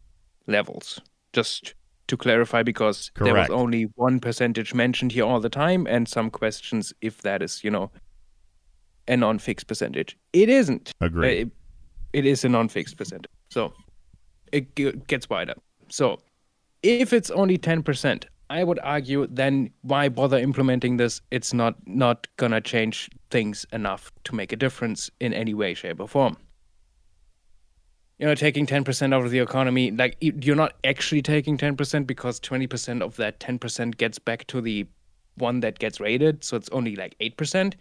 [0.46, 1.00] levels.
[1.32, 1.74] Just
[2.08, 6.30] to clarify, because there was only one percentage mentioned here all the time, and some
[6.30, 7.90] questions if that is, you know,
[9.08, 10.16] a non fixed percentage.
[10.32, 10.92] It isn't.
[11.00, 11.26] Agreed.
[11.26, 11.50] Uh, It,
[12.12, 13.30] it is a non fixed percentage.
[13.50, 13.72] So
[14.52, 14.74] it
[15.06, 15.54] gets wider.
[15.88, 16.18] So
[16.82, 21.20] if it's only 10%, I would argue then why bother implementing this?
[21.30, 26.00] It's not not gonna change things enough to make a difference in any way, shape,
[26.00, 26.36] or form.
[28.18, 32.40] You know, taking 10% out of the economy, like you're not actually taking 10% because
[32.40, 34.86] 20% of that 10% gets back to the
[35.34, 37.74] one that gets rated, so it's only like 8%.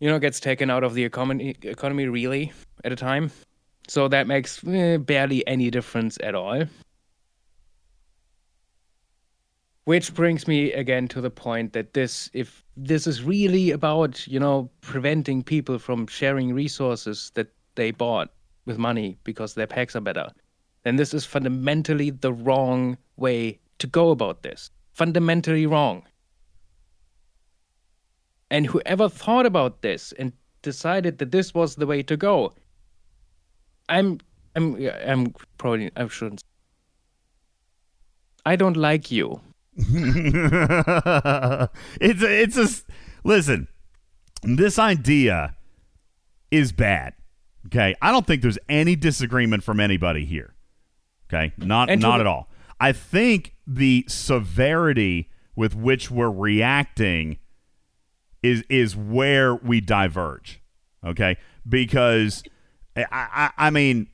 [0.00, 2.52] You know, gets taken out of the economy economy really
[2.84, 3.30] at a time.
[3.88, 6.64] So that makes eh, barely any difference at all.
[9.84, 14.40] Which brings me again to the point that this, if this is really about, you
[14.40, 18.30] know, preventing people from sharing resources that they bought
[18.64, 20.30] with money because their packs are better,
[20.84, 24.70] then this is fundamentally the wrong way to go about this.
[24.94, 26.02] Fundamentally wrong.
[28.54, 30.32] And whoever thought about this and
[30.62, 32.52] decided that this was the way to go,
[33.88, 34.20] I'm,
[34.54, 36.40] I'm, I'm probably, I shouldn't.
[38.46, 39.40] I don't like you.
[39.76, 39.90] it's
[42.22, 42.68] a, it's a
[43.24, 43.66] listen.
[44.44, 45.56] This idea
[46.52, 47.14] is bad.
[47.66, 50.54] Okay, I don't think there's any disagreement from anybody here.
[51.28, 52.48] Okay, not And not at all.
[52.78, 57.38] I think the severity with which we're reacting
[58.44, 60.60] is is where we diverge.
[61.04, 61.36] Okay,
[61.68, 62.44] because
[62.94, 64.08] I I, I mean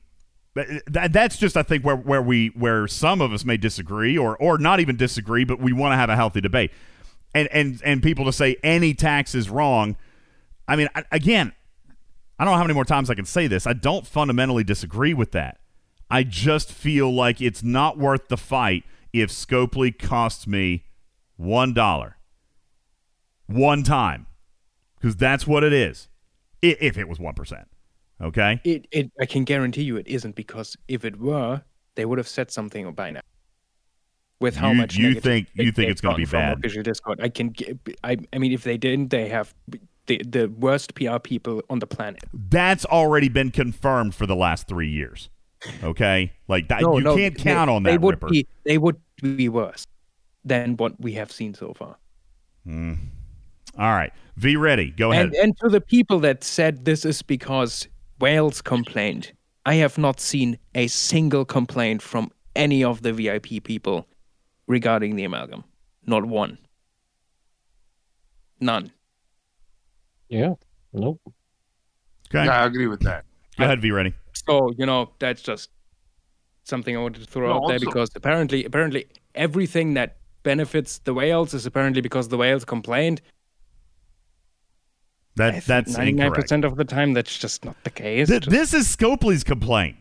[0.57, 4.17] uh, that, that's just I think where where we where some of us may disagree
[4.17, 6.71] or or not even disagree, but we want to have a healthy debate.
[7.35, 9.97] And and and people to say any tax is wrong.
[10.67, 11.51] I mean, I, again,
[12.39, 13.67] I don't know how many more times I can say this.
[13.67, 15.59] I don't fundamentally disagree with that.
[16.09, 18.83] I just feel like it's not worth the fight
[19.13, 20.85] if Scopely costs me
[21.35, 22.17] one dollar
[23.53, 24.27] one time
[24.99, 26.07] because that's what it is.
[26.61, 27.67] If it was one percent,
[28.21, 28.61] okay.
[28.63, 31.63] It, it, I can guarantee you it isn't because if it were,
[31.95, 33.21] they would have said something by now.
[34.39, 36.57] With how You- much you think- you think it's gonna be gotten from bad?
[36.59, 37.19] Official Discord.
[37.21, 37.53] I can.
[38.03, 39.53] I, I mean, if they didn't, they have
[40.07, 42.23] the the worst PR people on the planet.
[42.33, 45.29] That's already been confirmed for the last three years.
[45.83, 48.29] Okay, like that, No, you no, can't they- count on They would Ripper.
[48.29, 48.47] be.
[48.65, 49.85] They would be worse
[50.43, 51.97] than what we have seen so far.
[52.65, 52.93] Hmm.
[53.77, 54.11] All right.
[54.37, 54.91] V ready.
[54.91, 55.27] Go ahead.
[55.27, 57.87] And, and to the people that said this is because
[58.19, 59.31] whales complained,
[59.65, 64.07] I have not seen a single complaint from any of the VIP people
[64.67, 65.63] regarding the amalgam.
[66.05, 66.57] Not one.
[68.59, 68.91] None.
[70.29, 70.53] Yeah.
[70.93, 71.21] Nope.
[72.33, 72.45] Okay.
[72.45, 73.25] Yeah, I agree with that.
[73.57, 74.13] Go ahead, V ready.
[74.33, 75.69] So you know that's just
[76.63, 80.99] something I wanted to throw No, out there also- because apparently, apparently, everything that benefits
[80.99, 83.21] the whales is apparently because the whales complained.
[85.41, 88.27] That that's ninety-nine percent of the time that's just not the case.
[88.27, 89.97] Th- this is Scopely's complaint.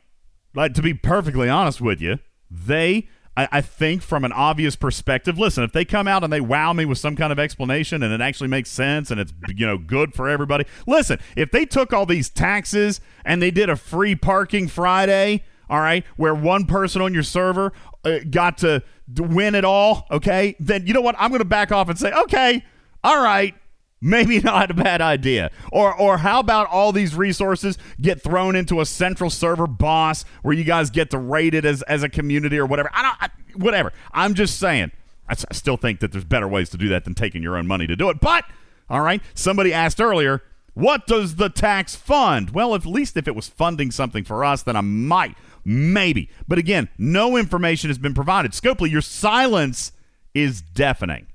[0.55, 2.19] Like to be perfectly honest with you,
[2.51, 6.41] they I, I think from an obvious perspective, listen, if they come out and they
[6.41, 9.67] wow me with some kind of explanation and it actually makes sense and it's you
[9.67, 10.65] know good for everybody.
[10.87, 15.81] Listen, if they took all these taxes and they did a free parking Friday, all
[15.81, 17.73] right, where one person on your server
[18.05, 18.83] uh, got to,
[19.15, 21.15] to win it all, okay, then you know what?
[21.19, 22.65] I'm going to back off and say, okay,
[23.05, 23.55] all right,
[24.01, 25.51] maybe not a bad idea.
[25.72, 30.55] Or or how about all these resources get thrown into a central server boss where
[30.55, 32.90] you guys get to rate it as as a community or whatever.
[32.93, 33.93] I don't I, whatever.
[34.12, 34.93] I'm just saying.
[35.28, 37.86] I, still think that there's better ways to do that than taking your own money
[37.86, 38.20] to do it.
[38.20, 38.44] But
[38.89, 40.43] all right, somebody asked earlier,
[40.74, 42.51] what does the tax fund?
[42.51, 46.31] Well, at least if it was funding something for us, then I might maybe.
[46.48, 48.52] But again, no information has been provided.
[48.52, 49.93] Scopely, your silence
[50.35, 51.27] is deafening.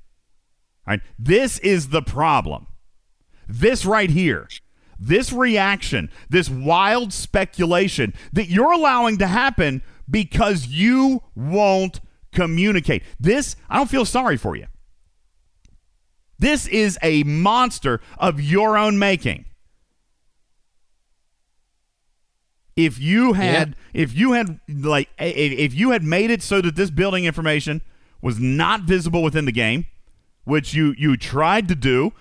[0.88, 1.02] Right.
[1.18, 2.68] This is the problem.
[3.48, 4.48] This right here,
[5.00, 12.02] this reaction, this wild speculation that you're allowing to happen because you won't
[12.32, 13.04] communicate.
[13.20, 14.68] This, I don't feel sorry for you.
[16.38, 19.46] This is a monster of your own making.
[22.76, 26.92] If you had, if you had, like, if you had made it so that this
[26.92, 27.82] building information
[28.22, 29.86] was not visible within the game,
[30.46, 32.14] which you you tried to do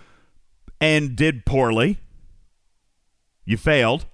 [0.81, 1.99] and did poorly.
[3.45, 4.07] You failed.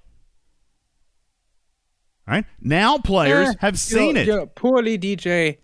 [2.29, 2.45] All right?
[2.61, 4.27] Now players have seen know, it.
[4.27, 5.59] you know, poorly, DJ.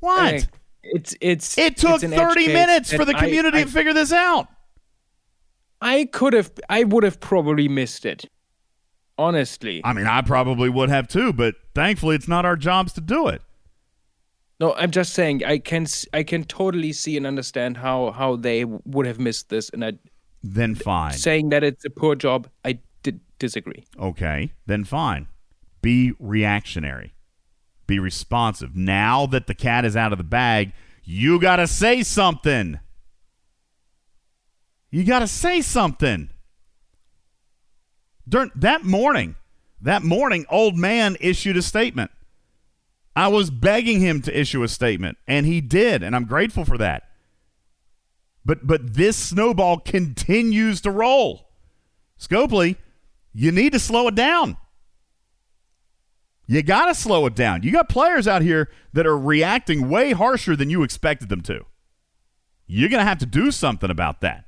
[0.00, 0.48] What?
[0.82, 1.58] It's it's.
[1.58, 4.48] It took it's 30 minutes for the I- community I, to figure this out.
[5.80, 6.50] I could have.
[6.68, 8.24] I would have probably missed it.
[9.16, 9.80] Honestly.
[9.84, 13.28] I mean, I probably would have too, but thankfully it's not our jobs to do
[13.28, 13.42] it.
[14.60, 18.64] No, I'm just saying I can I can totally see and understand how how they
[18.64, 19.92] would have missed this, and I
[20.42, 21.12] Then fine.
[21.12, 22.78] saying that it's a poor job, I
[23.38, 23.84] disagree.
[23.98, 25.26] Okay, then fine.
[25.82, 27.14] Be reactionary.
[27.86, 28.74] Be responsive.
[28.76, 30.72] Now that the cat is out of the bag,
[31.02, 32.78] you got to say something.
[34.90, 36.30] You got to say something.
[38.26, 39.34] During that morning,
[39.82, 42.10] that morning, old man issued a statement.
[43.16, 46.78] I was begging him to issue a statement, and he did, and I'm grateful for
[46.78, 47.04] that.
[48.44, 51.48] But but this snowball continues to roll.
[52.18, 52.76] Scopely,
[53.32, 54.56] you need to slow it down.
[56.46, 57.62] You got to slow it down.
[57.62, 61.64] You got players out here that are reacting way harsher than you expected them to.
[62.66, 64.44] You're going to have to do something about that.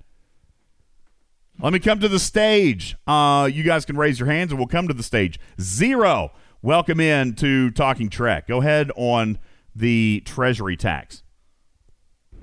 [1.59, 2.97] Let me come to the stage.
[3.07, 5.41] Uh, you guys can raise your hands and we'll come to the stage.
[5.59, 6.33] Zero,
[6.63, 8.49] welcome in to Talking Trek.
[8.49, 9.39] Go ahead on
[9.75, 11.23] the Treasury tax.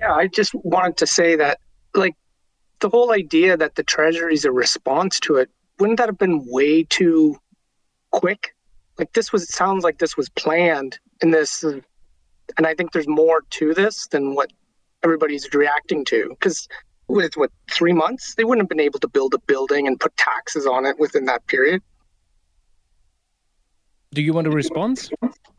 [0.00, 1.58] Yeah, I just wanted to say that,
[1.94, 2.14] like,
[2.80, 6.44] the whole idea that the Treasury is a response to it, wouldn't that have been
[6.46, 7.36] way too
[8.10, 8.54] quick?
[8.98, 11.82] Like, this was, it sounds like this was planned, and this, and
[12.66, 14.52] I think there's more to this than what
[15.02, 16.28] everybody's reacting to.
[16.30, 16.68] Because
[17.08, 18.34] with what, three months?
[18.34, 21.24] They wouldn't have been able to build a building and put taxes on it within
[21.26, 21.82] that period.
[24.14, 25.10] Do you want a response?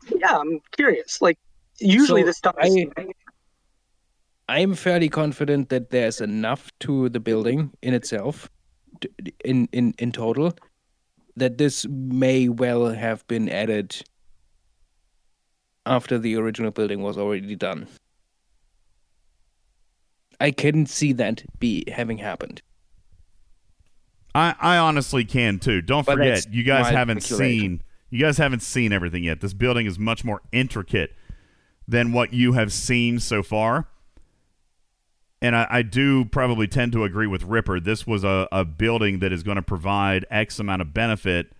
[0.08, 1.20] Yeah, I'm curious.
[1.20, 1.38] Like,
[1.78, 2.74] usually So this stuff is.
[2.96, 3.12] I-
[4.48, 8.48] I'm fairly confident that there's enough to the building in itself,
[9.44, 10.54] in in in total,
[11.34, 14.02] that this may well have been added
[15.84, 17.88] after the original building was already done.
[20.40, 22.62] I can see that be having happened.
[24.34, 25.82] I, I honestly can too.
[25.82, 29.40] Don't But forget, you guys haven't seen you guys haven't seen everything yet.
[29.40, 31.14] This building is much more intricate
[31.88, 33.88] than what you have seen so far.
[35.42, 37.78] And I, I do probably tend to agree with Ripper.
[37.78, 41.52] This was a, a building that is going to provide X amount of benefit.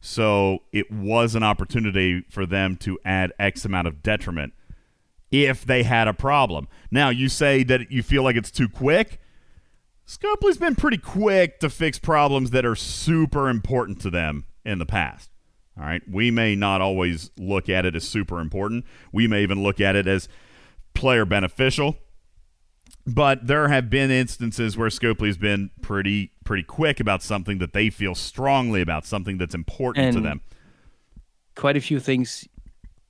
[0.00, 4.54] So it was an opportunity for them to add X amount of detriment
[5.30, 6.66] if they had a problem.
[6.90, 9.20] Now, you say that you feel like it's too quick.
[10.06, 14.86] Scopely's been pretty quick to fix problems that are super important to them in the
[14.86, 15.29] past.
[15.80, 16.02] All right.
[16.08, 18.84] We may not always look at it as super important.
[19.12, 20.28] We may even look at it as
[20.92, 21.96] player beneficial.
[23.06, 27.88] But there have been instances where Scopely's been pretty pretty quick about something that they
[27.88, 30.42] feel strongly about, something that's important to them.
[31.54, 32.46] Quite a few things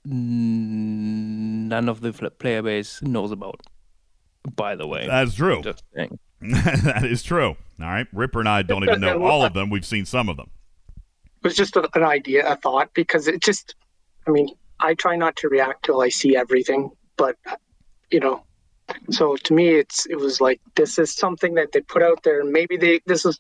[0.05, 3.61] none of the player base knows about.
[4.57, 5.61] By the way, That's true.
[5.63, 5.85] Just
[6.41, 7.49] that is true.
[7.49, 7.57] All
[7.87, 9.69] right, Ripper and I don't even know all of them.
[9.69, 10.51] We've seen some of them.
[11.43, 13.75] It was just a, an idea, a thought, because it just,
[14.27, 14.49] I mean,
[14.79, 17.37] I try not to react till I see everything, but
[18.11, 18.45] you know,
[19.11, 22.45] so to me, it's it was like this is something that they put out there,
[22.45, 23.39] maybe they this is,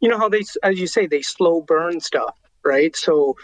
[0.00, 2.94] you know how they, as you say, they slow burn stuff, right?
[2.94, 3.36] So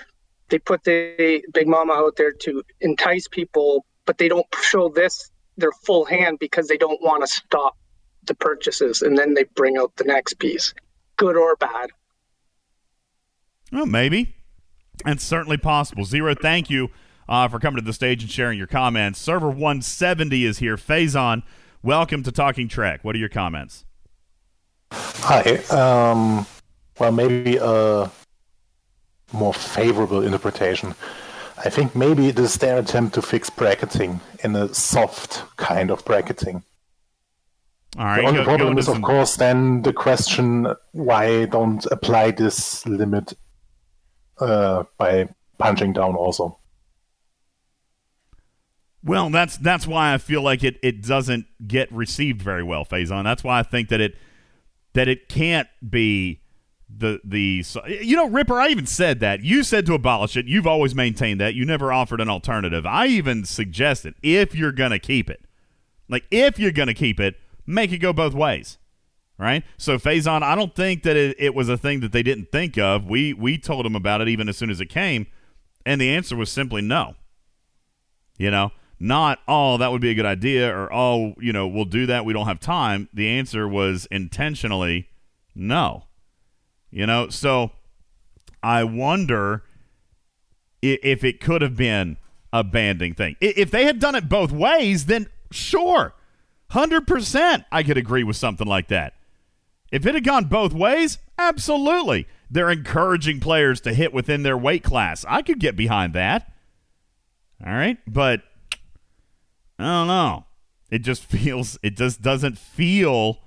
[0.48, 5.30] they put the Big Mama out there to entice people, but they don't show this
[5.56, 7.76] their full hand because they don't want to stop
[8.26, 10.74] the purchases, and then they bring out the next piece,
[11.16, 11.90] good or bad.
[13.72, 14.34] Well, maybe.
[15.06, 16.04] It's certainly possible.
[16.04, 16.90] Zero, thank you
[17.26, 19.18] uh, for coming to the stage and sharing your comments.
[19.18, 20.76] Server 170 is here.
[20.76, 21.42] Faison,
[21.82, 23.02] welcome to Talking Trek.
[23.02, 23.86] What are your comments?
[24.92, 25.56] Hi.
[25.70, 26.46] Um,
[26.98, 28.10] well, maybe a
[29.32, 30.94] more favorable interpretation.
[31.56, 36.04] I think maybe it is their attempt to fix bracketing in a soft kind of
[36.04, 36.62] bracketing.
[37.98, 38.20] All right.
[38.20, 42.32] the only go- problem go is, into of course, then the question why don't apply
[42.32, 43.32] this limit
[44.38, 45.28] uh, by
[45.58, 46.58] punching down also.
[49.04, 53.24] Well, that's that's why I feel like it, it doesn't get received very well, Faison.
[53.24, 54.16] That's why I think that it
[54.92, 56.40] that it can't be
[56.88, 57.64] the the
[58.00, 58.60] you know Ripper.
[58.60, 60.46] I even said that you said to abolish it.
[60.46, 61.54] You've always maintained that.
[61.54, 62.86] You never offered an alternative.
[62.86, 65.44] I even suggested if you're gonna keep it,
[66.08, 67.36] like if you're gonna keep it,
[67.66, 68.78] make it go both ways.
[69.42, 72.52] Right, so Faison, I don't think that it, it was a thing that they didn't
[72.52, 73.06] think of.
[73.06, 75.26] We we told them about it even as soon as it came,
[75.84, 77.16] and the answer was simply no.
[78.38, 78.70] You know,
[79.00, 82.24] not, oh, that would be a good idea or, oh, you know, we'll do that.
[82.24, 83.08] We don't have time.
[83.12, 85.08] The answer was intentionally
[85.56, 86.04] no.
[86.92, 87.72] You know, so
[88.62, 89.64] I wonder
[90.84, 92.16] i- if it could have been
[92.52, 93.34] a banding thing.
[93.40, 96.14] If they had done it both ways, then sure,
[96.70, 99.14] 100% I could agree with something like that.
[99.92, 102.26] If it had gone both ways, absolutely.
[102.50, 105.24] They're encouraging players to hit within their weight class.
[105.28, 106.50] I could get behind that.
[107.64, 108.42] All right, but
[109.78, 110.46] I don't know.
[110.90, 113.38] It just feels it just doesn't feel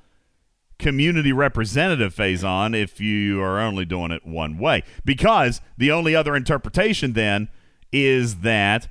[0.77, 4.83] community representative Faison if you are only doing it one way.
[5.03, 7.49] Because the only other interpretation then
[7.91, 8.87] is that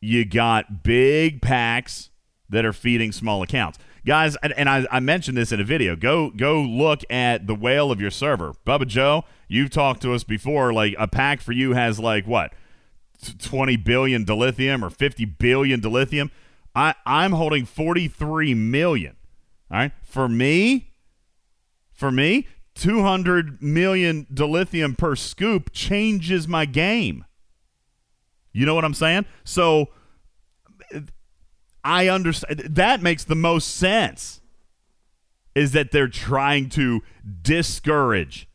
[0.00, 2.10] you got big packs
[2.48, 3.78] that are feeding small accounts.
[4.08, 5.94] Guys, and, and I, I mentioned this in a video.
[5.94, 8.54] Go go look at the whale of your server.
[8.66, 10.72] Bubba Joe, you've talked to us before.
[10.72, 12.54] Like a pack for you has like what?
[13.38, 16.30] 20 billion dilithium or 50 billion dilithium.
[16.74, 19.14] I, I'm holding 43 million.
[19.70, 19.92] All right.
[20.04, 20.94] For me,
[21.92, 27.26] for me, 200 million dilithium per scoop changes my game.
[28.54, 29.26] You know what I'm saying?
[29.44, 29.90] So
[31.88, 34.42] I understand that makes the most sense
[35.54, 37.02] is that they're trying to
[37.40, 38.46] discourage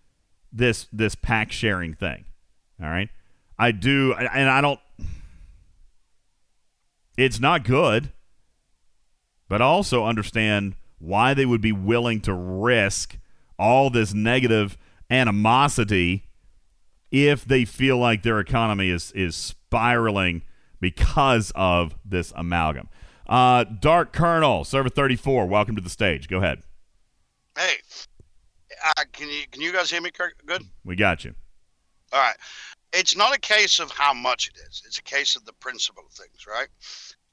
[0.51, 2.25] this this pack sharing thing.
[2.79, 3.09] All right?
[3.57, 4.79] I do and I don't
[7.17, 8.11] it's not good,
[9.49, 13.17] but also understand why they would be willing to risk
[13.57, 14.77] all this negative
[15.09, 16.27] animosity
[17.09, 20.43] if they feel like their economy is is spiraling
[20.79, 22.89] because of this amalgam.
[23.33, 26.27] Uh, Dark Colonel, Server 34, welcome to the stage.
[26.27, 26.61] Go ahead.
[27.57, 27.77] Hey,
[28.85, 30.11] uh, can you can you guys hear me
[30.45, 30.61] good?
[30.85, 31.33] We got you.
[32.11, 32.35] All right.
[32.93, 34.83] It's not a case of how much it is.
[34.85, 36.67] It's a case of the principle of things, right?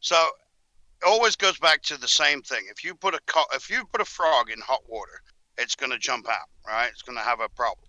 [0.00, 2.64] So it always goes back to the same thing.
[2.70, 5.20] If you put a co- if you put a frog in hot water,
[5.58, 6.88] it's going to jump out, right?
[6.88, 7.86] It's going to have a problem.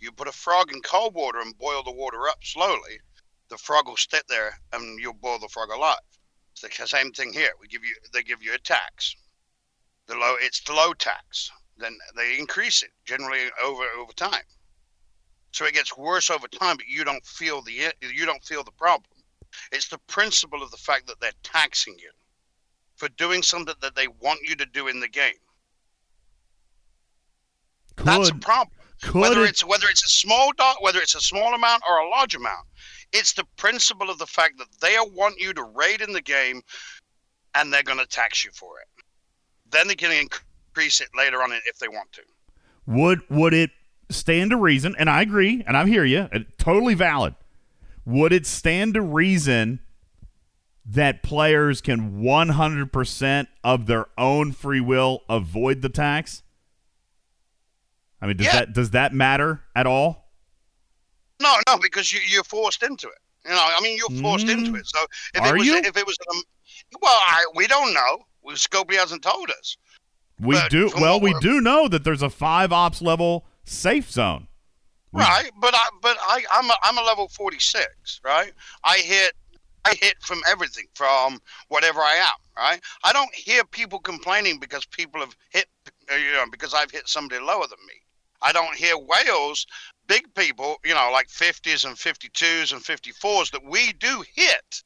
[0.00, 2.98] You put a frog in cold water and boil the water up slowly,
[3.50, 6.00] the frog will sit there and you'll boil the frog alive.
[6.64, 7.52] It's the same thing here.
[7.60, 9.14] We give you they give you a tax.
[10.06, 11.50] The low it's the low tax.
[11.78, 14.44] Then they increase it generally over over time.
[15.52, 18.72] So it gets worse over time, but you don't feel the you don't feel the
[18.72, 19.22] problem.
[19.70, 22.10] It's the principle of the fact that they're taxing you
[22.96, 25.34] for doing something that they want you to do in the game.
[27.96, 28.76] That's a problem.
[29.12, 32.08] whether it- it's whether it's a small dot, whether it's a small amount or a
[32.08, 32.66] large amount,
[33.12, 36.62] it's the principle of the fact that they want you to raid in the game,
[37.54, 38.86] and they're going to tax you for it.
[39.70, 42.22] Then they can increase it later on if they want to.
[42.86, 43.70] Would would it
[44.10, 44.94] stand to reason?
[44.98, 46.28] And I agree, and I hear you.
[46.32, 47.34] uh, Totally valid.
[48.04, 49.80] Would it stand to reason
[50.84, 56.42] that players can 100% of their own free will avoid the tax?
[58.20, 58.52] I mean, does Yeah.
[58.60, 60.21] that does that matter at all?
[61.42, 63.18] No, no, because you, you're forced into it.
[63.44, 64.86] You know, I mean, you're forced into it.
[64.86, 65.00] So
[65.34, 65.76] if Are it was, you?
[65.76, 66.42] if it was, um,
[67.02, 68.24] well, I, we don't know.
[68.50, 69.76] Scopely hasn't told us.
[70.40, 71.20] We But do well.
[71.20, 74.48] We do know that there's a five ops level safe zone.
[75.12, 78.52] Right, but I, but I, I'm a, I'm a level 46, right?
[78.82, 79.34] I hit,
[79.84, 81.38] I hit from everything, from
[81.68, 82.80] whatever I am, right?
[83.04, 85.66] I don't hear people complaining because people have hit,
[86.10, 87.94] you know, because I've hit somebody lower than me.
[88.40, 89.66] I don't hear whales,
[90.06, 94.82] big people, you know, like 50s and 52s and 54s that we do hit.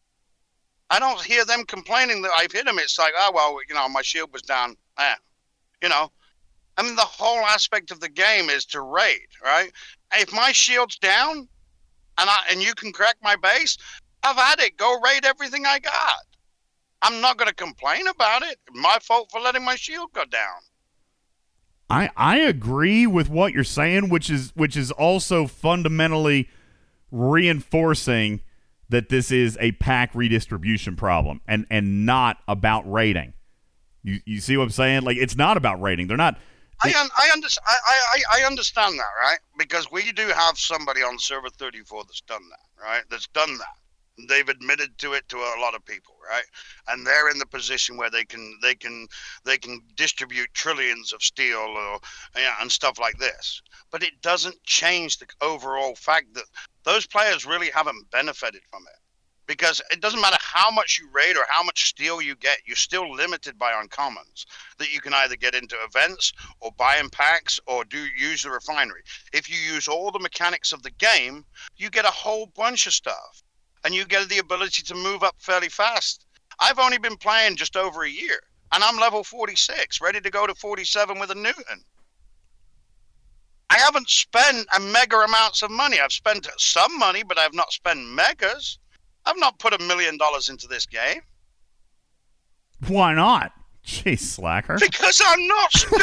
[0.91, 2.79] I don't hear them complaining that I've hit them.
[2.79, 4.77] It's like, oh well, you know, my shield was down.
[4.99, 5.15] Eh.
[5.83, 6.11] You know,
[6.77, 9.73] I mean, the whole aspect of the game is to raid, right?
[10.15, 11.49] If my shield's down,
[12.19, 13.77] and I and you can crack my base,
[14.23, 14.77] I've had it.
[14.77, 16.27] Go raid everything I got.
[17.03, 18.59] I'm not going to complain about it.
[18.73, 20.61] My fault for letting my shield go down.
[21.89, 26.49] I I agree with what you're saying, which is which is also fundamentally
[27.11, 28.41] reinforcing
[28.89, 33.33] that this is a pack redistribution problem and and not about rating.
[34.03, 35.03] You you see what I'm saying?
[35.03, 36.07] Like it's not about rating.
[36.07, 36.39] They're not.
[36.85, 39.39] I un- I, under- I, I, I understand that, right?
[39.59, 43.03] Because we do have somebody on server 34 that's done that, right?
[43.09, 43.67] That's done that.
[44.29, 46.45] They've admitted to it to a lot of people, right?
[46.89, 49.07] And they're in the position where they can they can
[49.45, 52.01] they can distribute trillions of steel or
[52.35, 53.61] yeah, and stuff like this.
[53.91, 56.47] But it doesn't change the overall fact that
[56.85, 58.99] those players really haven't benefited from it.
[59.47, 62.75] Because it doesn't matter how much you raid or how much steel you get, you're
[62.75, 64.45] still limited by uncommons
[64.79, 68.51] that you can either get into events or buy in packs or do use the
[68.51, 69.03] refinery.
[69.33, 71.45] If you use all the mechanics of the game,
[71.77, 73.45] you get a whole bunch of stuff
[73.87, 76.27] and you get the ability to move up fairly fast.
[76.59, 78.41] I've only been playing just over a year
[78.73, 81.85] and I'm level 46, ready to go to 47 with a Newton.
[83.71, 86.01] I haven't spent a mega amounts of money.
[86.01, 88.79] I've spent some money, but I've not spent megas.
[89.25, 91.21] I've not put a million dollars into this game
[92.89, 93.53] Why not?
[93.87, 94.77] Jeez, slacker.
[94.81, 96.03] because I'm not stupid.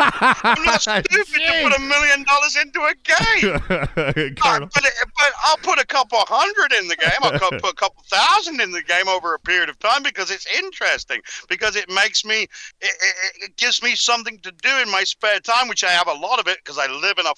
[0.00, 3.60] I'm not stupid to put a million dollars into a game.
[4.42, 7.10] I put it, but I'll put a couple hundred in the game.
[7.20, 10.46] I'll put a couple thousand in the game over a period of time because it's
[10.56, 11.20] interesting.
[11.50, 12.48] Because it makes me, it,
[12.80, 16.14] it, it gives me something to do in my spare time, which I have a
[16.14, 17.34] lot of it because I live in a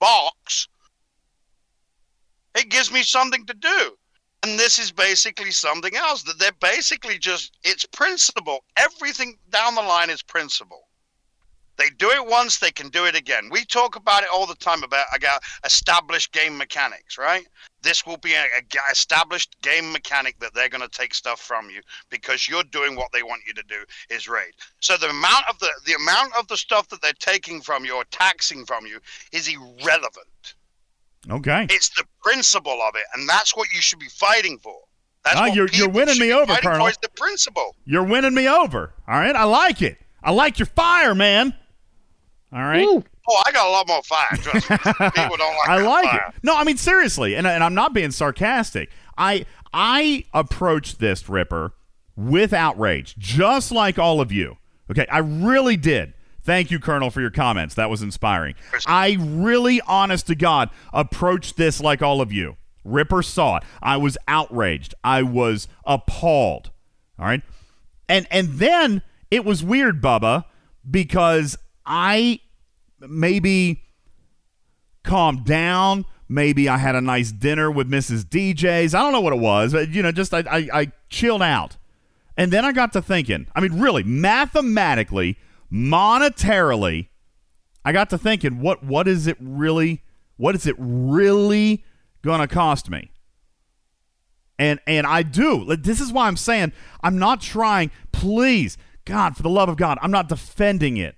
[0.00, 0.66] box.
[2.56, 3.96] It gives me something to do.
[4.42, 8.64] And this is basically something else that they're basically just, it's principle.
[8.76, 10.88] Everything down the line is principle.
[11.78, 13.48] They do it once, they can do it again.
[13.52, 17.46] We talk about it all the time about, about established game mechanics, right?
[17.82, 18.46] This will be an
[18.90, 23.12] established game mechanic that they're going to take stuff from you because you're doing what
[23.12, 24.52] they want you to do is raid.
[24.80, 27.94] So the amount of the the amount of the stuff that they're taking from you
[27.94, 28.98] or taxing from you
[29.32, 30.54] is irrelevant.
[31.30, 31.66] Okay.
[31.70, 34.76] It's the principle of it, and that's what you should be fighting for.
[35.24, 36.86] That's Ah, what you're- you're winning me over, fighting for Colonel.
[36.86, 37.74] is the principle.
[37.84, 38.92] You're winning me over.
[39.06, 39.98] All right, I like it.
[40.22, 41.54] I like your fire, man.
[42.52, 42.86] All right.
[42.86, 44.26] Oh, I got a lot more fire.
[44.36, 44.76] Trust me.
[45.10, 46.24] People don't like I that like fire.
[46.28, 46.34] it.
[46.42, 48.90] No, I mean seriously, and and I'm not being sarcastic.
[49.18, 51.72] I I approached this Ripper
[52.16, 54.56] with outrage, just like all of you.
[54.90, 56.14] Okay, I really did.
[56.48, 57.74] Thank you, Colonel, for your comments.
[57.74, 58.54] That was inspiring.
[58.86, 62.56] I really, honest to God, approached this like all of you.
[62.84, 63.64] Ripper saw it.
[63.82, 64.94] I was outraged.
[65.04, 66.70] I was appalled.
[67.18, 67.42] All right.
[68.08, 70.46] And and then it was weird, Bubba,
[70.90, 72.40] because I
[72.98, 73.82] maybe
[75.02, 76.06] calmed down.
[76.30, 78.24] Maybe I had a nice dinner with Mrs.
[78.24, 78.94] DJs.
[78.94, 81.76] I don't know what it was, but you know, just I, I, I chilled out.
[82.38, 85.36] And then I got to thinking, I mean, really, mathematically,
[85.72, 87.08] monetarily,
[87.84, 90.02] I got to thinking, what what is it really
[90.36, 91.84] what is it really
[92.22, 93.10] gonna cost me?
[94.58, 95.76] And and I do.
[95.76, 96.72] This is why I'm saying
[97.02, 101.16] I'm not trying, please, God, for the love of God, I'm not defending it.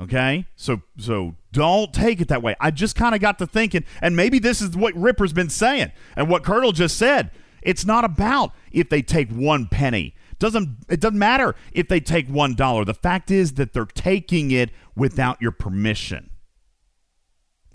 [0.00, 0.46] Okay?
[0.56, 2.54] So so don't take it that way.
[2.60, 5.92] I just kind of got to thinking, and maybe this is what Ripper's been saying
[6.16, 7.30] and what Colonel just said.
[7.62, 10.14] It's not about if they take one penny.
[10.38, 12.84] Doesn't it doesn't matter if they take one dollar.
[12.84, 16.30] The fact is that they're taking it without your permission.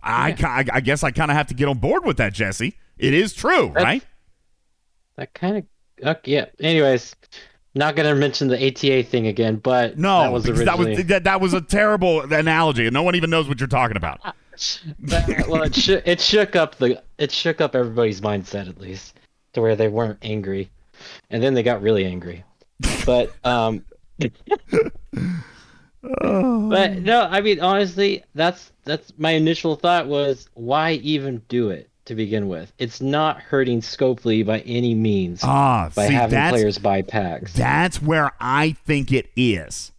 [0.02, 2.76] I, I, I guess I kind of have to get on board with that, Jesse.
[2.98, 4.04] It is true, right?
[5.16, 5.66] That kind of
[6.06, 6.46] okay, yeah.
[6.60, 7.16] Anyways,
[7.76, 11.24] not gonna mention the ATA thing again, but No, that was originally that was that,
[11.24, 14.20] that was a terrible analogy, and no one even knows what you're talking about.
[14.24, 14.32] Uh,
[15.00, 19.18] that- well, it, shook it shook up the it shook up everybody's mindset at least
[19.54, 20.70] to where they weren't angry.
[21.30, 22.44] and then they got really angry.
[23.06, 23.84] But um,
[26.02, 31.90] but no, I mean honestly, that's that's my initial thought was why even do it
[32.06, 32.74] to begin with?
[32.78, 37.54] It's not hurting Scopely by any means Ah, by see, having players buy packs.
[37.54, 39.92] That's where I think it is.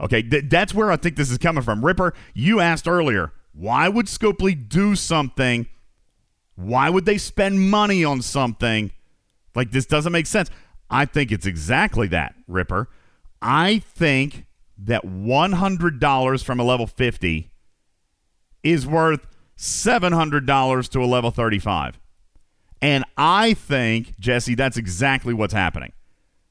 [0.00, 1.84] Okay, th- that's where I think this is coming from.
[1.84, 5.66] Ripper, you asked earlier, why would Scopely do something?
[6.56, 8.92] Why would they spend money on something?
[9.54, 10.50] Like this doesn't make sense.
[10.90, 12.88] I think it's exactly that, Ripper.
[13.40, 14.46] I think
[14.78, 17.50] that $100 from a level 50
[18.62, 19.26] is worth
[19.56, 21.98] $700 to a level 35.
[22.82, 25.92] And I think, Jesse, that's exactly what's happening.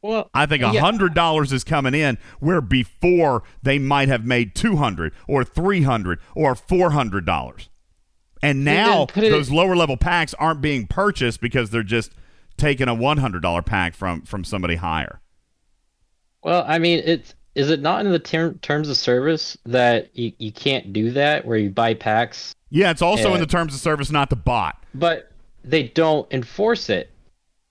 [0.01, 4.55] Well, I think a hundred dollars is coming in where before they might have made
[4.55, 7.67] two hundred or three hundred or four hundred dollars,
[8.41, 12.13] and now those lower level packs aren't being purchased because they're just
[12.59, 15.19] taking a one hundred dollar pack from from somebody higher.
[16.43, 20.31] Well, I mean, it's is it not in the ter- terms of service that you,
[20.37, 23.79] you can't do that where you buy packs, Yeah, it's also in the terms of
[23.79, 24.81] service not to bot.
[24.93, 25.31] but
[25.65, 27.09] they don't enforce it.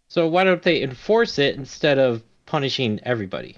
[0.08, 3.56] So why don't they enforce it instead of punishing everybody?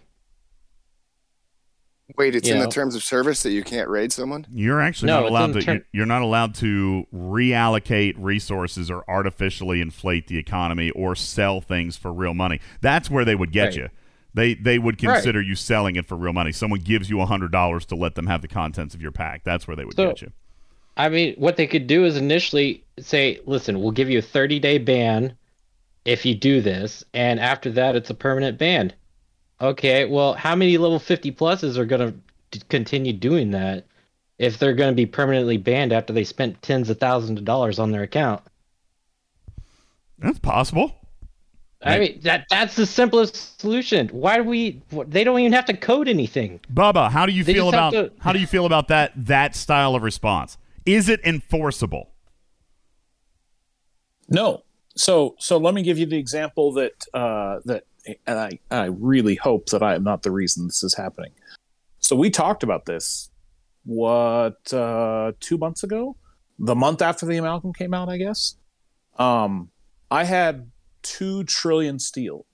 [2.21, 2.67] Wait, it's You in know.
[2.67, 4.47] the terms of service that you can't raid someone?
[4.53, 5.63] You're actually No, not allowed to.
[5.63, 11.63] term- you're- you're not allowed to reallocate resources or artificially inflate the economy or sell
[11.63, 12.61] things for real money.
[12.83, 13.77] That's where they would get Right.
[13.77, 13.89] you.
[14.35, 15.15] They they would Right.
[15.15, 16.53] consider you selling it for real money.
[16.53, 19.41] Someone gives you a hundred dollars to let them have the contents of your pack.
[19.43, 20.31] That's where they would So- get you.
[20.99, 24.77] I mean, what they could do is initially say, "Listen, we'll give you a 30-day
[24.77, 25.33] ban
[26.05, 28.93] if you do this, and after that, it's a permanent ban."
[29.61, 32.23] Okay, well, how many level 50 pluses are going
[32.53, 33.85] to continue doing that
[34.39, 37.79] if they're going to be permanently banned after they spent tens of thousands of dollars
[37.79, 38.43] on their account?
[40.19, 40.95] That's possible.
[41.83, 44.09] I mean, that that's the simplest solution.
[44.09, 44.83] Why do we?
[45.07, 46.61] They don't even have to code anything.
[46.73, 49.57] Bubba, how do you They feel about to- how do you feel about that that
[49.57, 50.59] style of response?
[50.85, 52.11] Is it enforceable?
[54.29, 54.63] No.
[54.95, 57.85] So so let me give you the example that uh, that
[58.27, 61.33] and I I really hope that I am not the reason this is happening.
[61.99, 63.31] So we talked about this
[63.85, 66.17] what uh, two months ago,
[66.59, 68.57] the month after the amalgam came out, I guess.
[69.19, 69.71] Um,
[70.11, 70.71] I had
[71.03, 72.47] two trillion steel.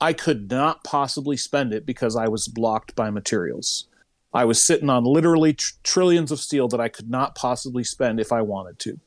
[0.00, 3.88] I could not possibly spend it because I was blocked by materials.
[4.32, 8.20] I was sitting on literally tr- trillions of steel that I could not possibly spend
[8.20, 9.00] if I wanted to.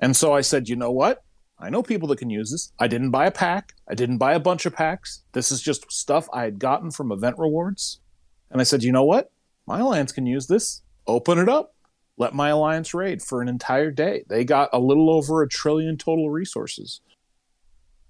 [0.00, 1.22] And so I said, you know what?
[1.58, 2.72] I know people that can use this.
[2.78, 3.74] I didn't buy a pack.
[3.88, 5.22] I didn't buy a bunch of packs.
[5.32, 8.00] This is just stuff I had gotten from event rewards.
[8.50, 9.32] And I said, you know what?
[9.66, 10.82] My alliance can use this.
[11.06, 11.74] Open it up.
[12.18, 14.24] Let my alliance raid for an entire day.
[14.28, 17.00] They got a little over a trillion total resources.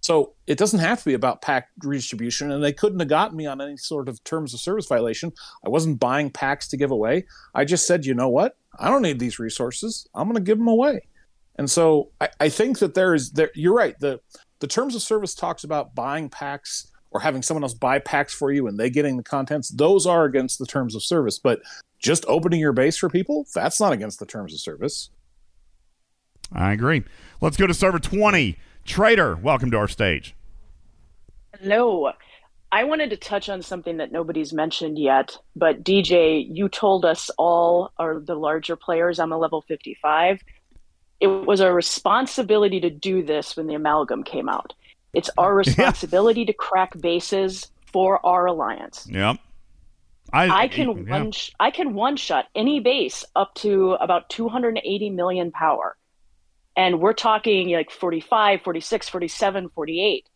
[0.00, 3.46] So it doesn't have to be about pack redistribution, and they couldn't have gotten me
[3.46, 5.32] on any sort of terms of service violation.
[5.64, 7.26] I wasn't buying packs to give away.
[7.54, 8.56] I just said, you know what?
[8.78, 10.06] I don't need these resources.
[10.14, 11.08] I'm going to give them away.
[11.56, 13.50] And so I, I think that there is there.
[13.54, 13.98] You're right.
[13.98, 14.20] the
[14.60, 18.52] The terms of service talks about buying packs or having someone else buy packs for
[18.52, 19.70] you and they getting the contents.
[19.70, 21.38] Those are against the terms of service.
[21.38, 21.60] But
[21.98, 25.10] just opening your base for people, that's not against the terms of service.
[26.52, 27.04] I agree.
[27.40, 28.58] Let's go to server twenty.
[28.84, 30.36] Trader, welcome to our stage.
[31.58, 32.12] Hello.
[32.70, 37.30] I wanted to touch on something that nobody's mentioned yet, but DJ, you told us
[37.38, 40.40] all, are the larger players, I'm a level 55.
[41.20, 44.74] It was our responsibility to do this when the amalgam came out.
[45.12, 49.06] It's our responsibility to crack bases for our alliance.
[49.10, 49.38] Yep.
[50.32, 51.18] I, can yeah.
[51.18, 55.96] one sh- I can one shot any base up to about 280 million power.
[56.76, 60.28] And we're talking like 45, 46, 47, 48.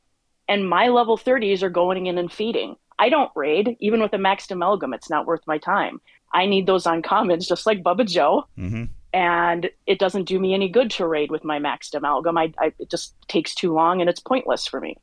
[0.48, 2.76] And my level 30s are going in and feeding.
[2.98, 3.76] I don't raid.
[3.80, 6.00] Even with a maxed amalgam, it's not worth my time.
[6.32, 8.46] I need those uncommons just like Bubba Joe.
[8.58, 8.84] Mm-hmm.
[9.12, 12.38] And it doesn't do me any good to raid with my maxed amalgam.
[12.38, 14.96] I, I, it just takes too long and it's pointless for me.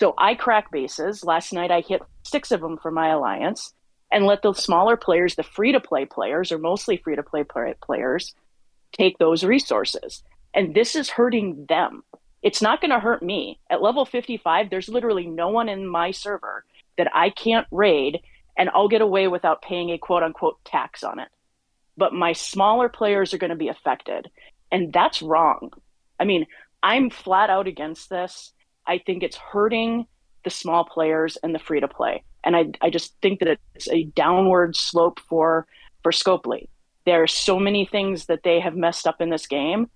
[0.00, 1.24] So I crack bases.
[1.24, 3.72] Last night I hit six of them for my alliance
[4.10, 7.44] and let the smaller players, the free to play players, or mostly free to play
[7.44, 8.34] players,
[8.92, 10.22] take those resources.
[10.54, 12.04] And this is hurting them.
[12.42, 13.58] It's not going to hurt me.
[13.70, 16.64] At level 55, there's literally no one in my server
[16.98, 18.20] that I can't raid
[18.56, 21.28] and I'll get away without paying a quote unquote tax on it.
[21.96, 24.28] But my smaller players are going to be affected.
[24.72, 25.70] And that's wrong.
[26.18, 26.46] I mean,
[26.82, 28.52] I'm flat out against this.
[28.86, 30.06] I think it's hurting
[30.44, 32.22] the small players and the free to play.
[32.44, 35.66] And I, I just think that it's a downward slope for,
[36.02, 36.68] for Scopely.
[37.06, 39.88] There are so many things that they have messed up in this game.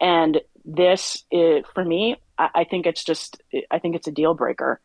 [0.00, 4.34] And this, is, for me, I, I think it's just, I think it's a deal
[4.34, 4.80] breaker.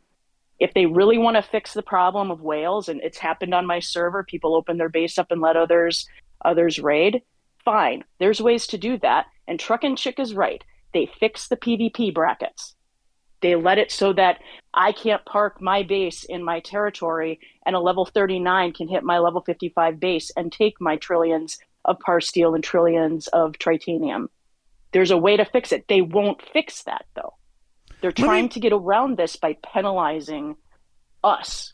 [0.59, 3.79] If they really want to fix the problem of whales, and it's happened on my
[3.79, 6.07] server, people open their base up and let others
[6.43, 7.21] others raid.
[7.63, 9.25] Fine, there's ways to do that.
[9.47, 10.63] And Truck and Chick is right.
[10.93, 12.75] They fix the PvP brackets.
[13.41, 14.39] They let it so that
[14.73, 19.19] I can't park my base in my territory, and a level 39 can hit my
[19.19, 24.27] level 55 base and take my trillions of parsteel and trillions of tritanium.
[24.93, 25.87] There's a way to fix it.
[25.87, 27.33] They won't fix that though.
[28.01, 30.55] They're Let me- trying to get around this by penalizing
[31.23, 31.73] us.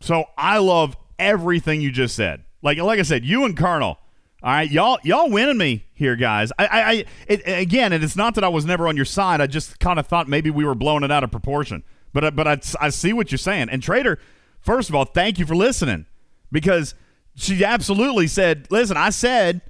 [0.00, 2.44] So I love everything you just said.
[2.62, 3.98] Like like I said, you and Colonel.
[4.42, 6.50] All right, y'all y'all winning me here, guys.
[6.58, 9.40] I I, I it, again, and it's not that I was never on your side.
[9.40, 11.84] I just kind of thought maybe we were blowing it out of proportion.
[12.12, 13.68] But but I, I see what you're saying.
[13.70, 14.18] And Trader,
[14.60, 16.06] first of all, thank you for listening
[16.50, 16.94] because
[17.34, 19.60] she absolutely said, "Listen, I said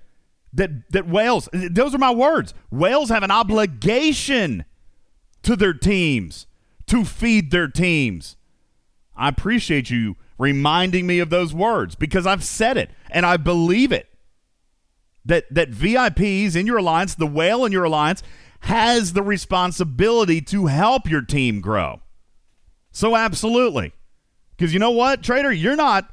[0.53, 1.49] that that whales.
[1.53, 2.55] Those are my words.
[2.71, 4.65] Whales have an obligation
[5.43, 6.47] to their teams
[6.87, 8.37] to feed their teams."
[9.15, 13.93] I appreciate you reminding me of those words because I've said it and I believe
[13.93, 14.09] it.
[15.25, 18.23] That that VIPs in your alliance, the whale in your alliance,
[18.61, 22.01] has the responsibility to help your team grow.
[22.91, 23.93] So absolutely.
[24.57, 26.11] Because you know what, Trader, you're not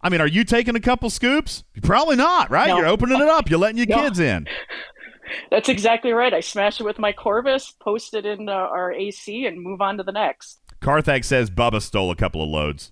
[0.00, 1.62] I mean, are you taking a couple scoops?
[1.82, 2.68] Probably not, right?
[2.68, 2.78] No.
[2.78, 3.48] You're opening it up.
[3.48, 3.96] You're letting your No.
[4.02, 4.46] kids in.
[5.50, 6.34] That's exactly right.
[6.34, 9.96] I smash it with my Corvus, post it in uh, our AC, and move on
[9.98, 10.58] to the next.
[10.80, 12.90] Carthag says Bubba stole a couple of loads.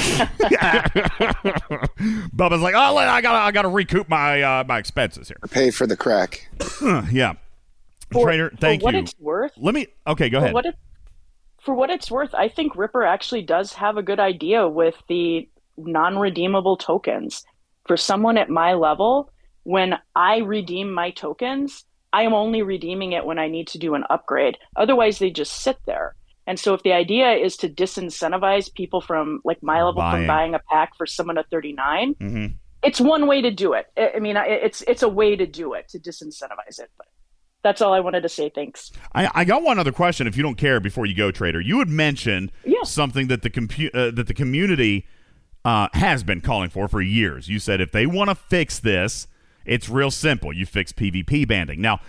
[2.35, 5.37] Bubba's like, oh, I gotta, I gotta recoup my uh, my expenses here.
[5.49, 6.49] Pay for the crack.
[7.11, 7.33] yeah,
[8.11, 9.01] For- Trader, for thank what you.
[9.01, 9.87] it's worth- Let me.
[10.05, 10.53] Okay, go ahead.
[10.53, 10.75] What it,
[11.61, 15.47] for what it's worth, I think Ripper actually does have a good idea with the
[15.77, 17.43] non-redeemable tokens.
[17.87, 19.31] For someone at my level,
[19.63, 23.95] when I redeem my tokens, I am only redeeming it when I need to do
[23.95, 24.57] an upgrade.
[24.75, 26.15] Otherwise, they just sit there.
[26.47, 30.21] And so, if the idea is to disincentivize people from like my level Buying.
[30.21, 32.45] from buying a pack for someone at 39, hmm
[32.83, 33.87] it's one way to do it.
[33.97, 36.89] I mean, it's it's a way to do it to disincentivize it.
[36.97, 37.07] But
[37.63, 38.49] that's all I wanted to say.
[38.49, 38.91] Thanks.
[39.13, 41.59] I, I got one other question, if you don't care, before you go, Trader.
[41.59, 42.51] You had mentioned
[42.83, 45.07] something that the compu- uh, that the community
[45.65, 47.49] uh, has been calling for for years.
[47.49, 49.27] You said if they want to fix this,
[49.65, 50.53] it's real simple.
[50.53, 51.81] You fix PvP banding.
[51.81, 51.99] Now,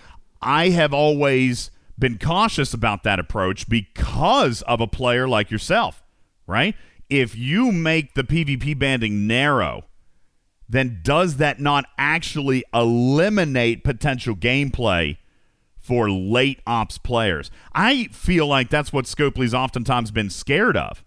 [0.41, 6.03] I have always been cautious about that approach because of a player like yourself,
[6.47, 6.75] right?
[7.11, 9.85] If you make the PvP banding narrow,
[10.69, 15.17] then does that not actually eliminate potential gameplay
[15.77, 17.51] for late ops players?
[17.73, 21.03] I feel like that's what Scopely's oftentimes been scared of,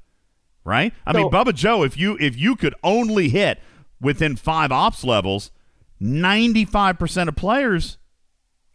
[0.66, 0.94] right?
[1.06, 3.60] I mean, Bubba Joe, if you if you could only hit
[4.02, 5.52] within five ops levels,
[6.00, 7.98] ninety five percent of players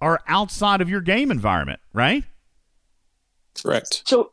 [0.00, 2.24] are outside of your game environment, right?
[3.62, 4.02] Correct.
[4.06, 4.32] So,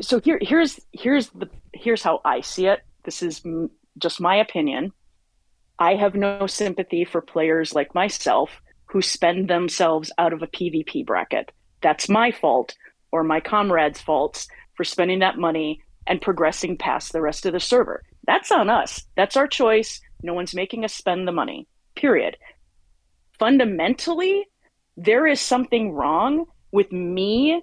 [0.00, 2.80] so here, here's here's the here's how I see it.
[3.04, 4.92] This is m- just my opinion.
[5.78, 8.50] I have no sympathy for players like myself
[8.86, 11.50] who spend themselves out of a PvP bracket.
[11.80, 12.74] That's my fault
[13.12, 17.60] or my comrades' faults for spending that money and progressing past the rest of the
[17.60, 18.02] server.
[18.26, 19.04] That's on us.
[19.16, 20.00] That's our choice.
[20.22, 21.66] No one's making us spend the money.
[21.94, 22.36] Period.
[23.38, 24.46] Fundamentally,
[24.96, 27.62] there is something wrong with me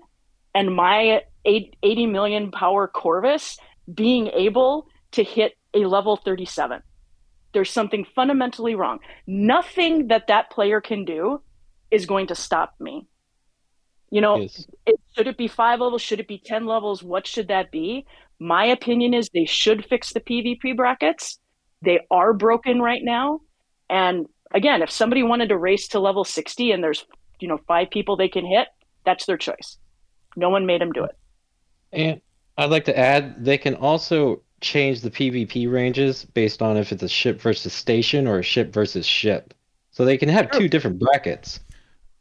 [0.53, 3.57] and my 80 million power Corvus
[3.93, 6.81] being able to hit a level 37.
[7.53, 8.99] There's something fundamentally wrong.
[9.25, 11.41] Nothing that that player can do
[11.89, 13.07] is going to stop me.
[14.09, 14.47] You know,
[14.85, 16.01] it, should it be five levels?
[16.01, 17.03] Should it be 10 levels?
[17.03, 18.05] What should that be?
[18.39, 21.39] My opinion is they should fix the PvP brackets.
[21.81, 23.41] They are broken right now.
[23.89, 27.05] And again, if somebody wanted to race to level 60 and there's,
[27.39, 28.67] you know, five people they can hit,
[29.05, 29.77] that's their choice.
[30.35, 31.17] No one made them do it.
[31.91, 32.21] And
[32.57, 37.03] I'd like to add, they can also change the PvP ranges based on if it's
[37.03, 39.53] a ship versus station or a ship versus ship.
[39.91, 41.59] So they can have two different brackets.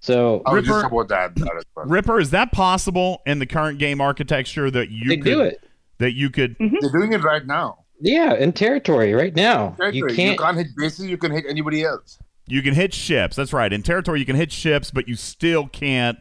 [0.00, 1.34] So oh, I was just that.
[1.34, 1.64] that.
[1.74, 5.64] Ripper, is that possible in the current game architecture that you They could do it.
[5.98, 6.76] that you could mm-hmm.
[6.80, 7.85] They're doing it right now.
[8.01, 9.77] Yeah, in territory right now.
[9.93, 10.36] You Territory.
[10.36, 10.56] can't.
[10.56, 11.06] hit bases.
[11.06, 12.18] You can hit anybody else.
[12.47, 13.36] You can hit ships.
[13.36, 13.73] That's right.
[13.73, 16.18] In territory, you can hit ships, but you still can't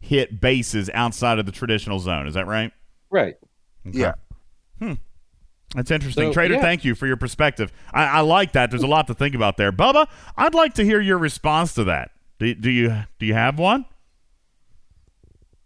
[0.00, 2.26] hit bases outside of the traditional zone.
[2.26, 2.72] Is that right?
[3.10, 3.34] Right.
[3.84, 4.14] Yeah.
[4.78, 4.94] Hmm.
[5.74, 6.28] That's interesting.
[6.28, 6.60] So, Trader, yeah.
[6.62, 7.72] thank you for your perspective.
[7.92, 8.70] I, I like that.
[8.70, 9.72] There's a lot to think about there.
[9.72, 12.12] Bubba, I'd like to hear your response to that.
[12.38, 13.84] Do, do you do you have one?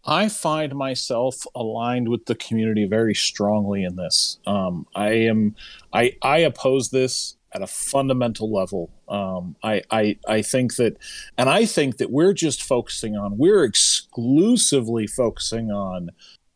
[0.04, 4.38] I find myself aligned with the community very strongly in this.
[4.46, 5.54] Um, I am,
[5.92, 8.90] I, I oppose this at a fundamental level.
[9.08, 10.96] Um, I, I, I think that,
[11.36, 16.10] and I think that we're just focusing on, we're exclusively focusing on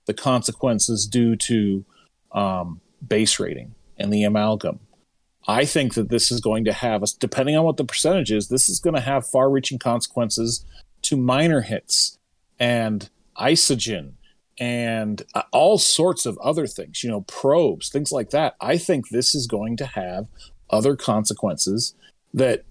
[0.07, 1.85] the consequences due to
[2.33, 4.81] um, base rating and the amalgam.
[5.47, 8.49] I think that this is going to have us, depending on what the percentage is,
[8.49, 10.65] this is going to have far reaching consequences
[11.03, 12.19] to minor hits
[12.59, 14.13] and isogen
[14.59, 18.55] and uh, all sorts of other things, you know, probes, things like that.
[18.61, 20.29] I think this is going to have
[20.71, 21.95] other consequences
[22.33, 22.65] that,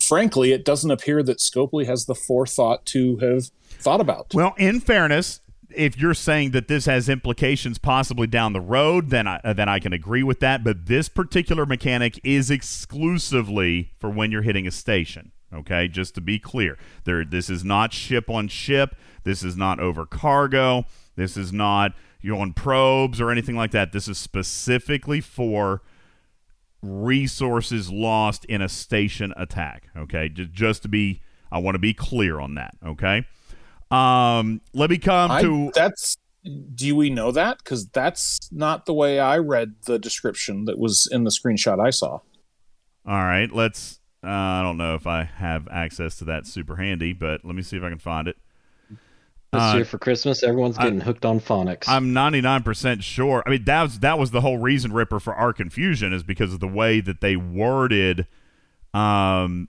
[0.00, 4.34] frankly, it doesn't appear that Scopely has the forethought to have thought about.
[4.34, 5.40] Well, in fairness,
[5.74, 9.78] if you're saying that this has implications possibly down the road, then I, then I
[9.78, 10.64] can agree with that.
[10.64, 15.32] But this particular mechanic is exclusively for when you're hitting a station.
[15.54, 18.94] Okay, just to be clear, there this is not ship on ship.
[19.24, 20.84] This is not over cargo.
[21.14, 23.92] This is not you on probes or anything like that.
[23.92, 25.82] This is specifically for
[26.82, 29.88] resources lost in a station attack.
[29.96, 31.20] Okay, just, just to be,
[31.50, 32.74] I want to be clear on that.
[32.84, 33.26] Okay.
[33.90, 36.16] Um, let me come I, to that's.
[36.74, 37.58] Do we know that?
[37.58, 41.90] Because that's not the way I read the description that was in the screenshot I
[41.90, 42.18] saw.
[43.06, 44.00] All right, let's.
[44.24, 47.62] Uh, I don't know if I have access to that super handy, but let me
[47.62, 48.36] see if I can find it.
[49.52, 51.88] This Uh, year for Christmas, everyone's getting hooked on phonics.
[51.88, 53.42] I'm 99% sure.
[53.44, 56.54] I mean, that was that was the whole reason, Ripper, for our confusion is because
[56.54, 58.26] of the way that they worded,
[58.94, 59.68] um,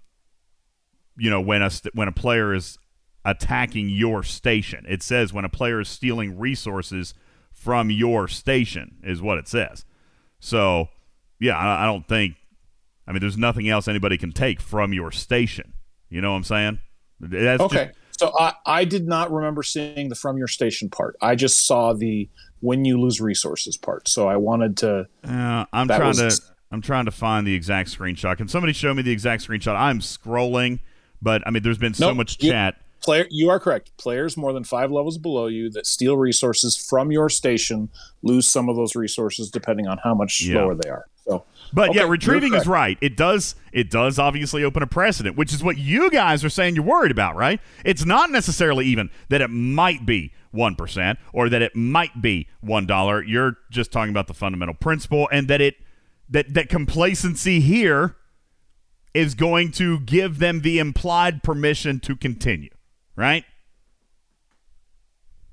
[1.18, 2.78] you know, when a st- when a player is
[3.26, 7.14] attacking your station, it says when a player is stealing resources
[7.52, 9.84] from your station is what it says.
[10.40, 10.90] So,
[11.40, 12.36] yeah, I, I don't think.
[13.08, 15.74] I mean, there's nothing else anybody can take from your station.
[16.10, 16.80] You know what I'm saying?
[17.20, 17.86] That's okay.
[17.86, 21.16] just- so I, I did not remember seeing the from your station part.
[21.22, 24.08] I just saw the when you lose resources part.
[24.08, 25.08] So I wanted to.
[25.24, 28.38] Uh, I'm trying was- to I'm trying to find the exact screenshot.
[28.38, 29.76] Can somebody show me the exact screenshot?
[29.76, 30.80] I'm scrolling,
[31.22, 32.76] but I mean, there's been so Nope, much you- chat.
[33.04, 33.92] Player, you are correct.
[33.98, 37.90] Players more than five levels below you that steal resources from your station
[38.22, 40.62] lose some of those resources depending on how much Yeah.
[40.62, 41.06] lower they are.
[41.24, 42.98] So, But okay, yeah, retrieving is right.
[43.02, 46.76] It does it does obviously open a precedent, which is what you guys are saying
[46.76, 47.62] you're worried about, right?
[47.86, 53.24] It's not necessarily even that it might be 1% or that it might be $1.
[53.28, 55.76] You're just talking about the fundamental principle and that it
[56.30, 58.18] that that complacency here
[59.14, 62.72] is going to give them the implied permission to continue,
[63.16, 63.46] right?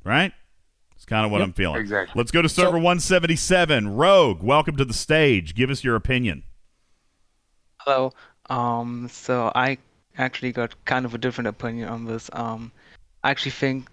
[0.03, 0.33] Right?
[1.11, 1.81] It's kind of what Yep, I'm feeling.
[1.81, 2.17] exactly.
[2.17, 3.97] Let's go to server 177.
[3.97, 5.57] Rogue, welcome to the stage.
[5.57, 6.45] Give us your opinion.
[7.79, 8.13] Hello.
[8.49, 9.79] Um, so I
[10.19, 12.31] actually got kind of a different opinion on this.
[12.33, 12.71] Um,
[13.25, 13.89] I actually think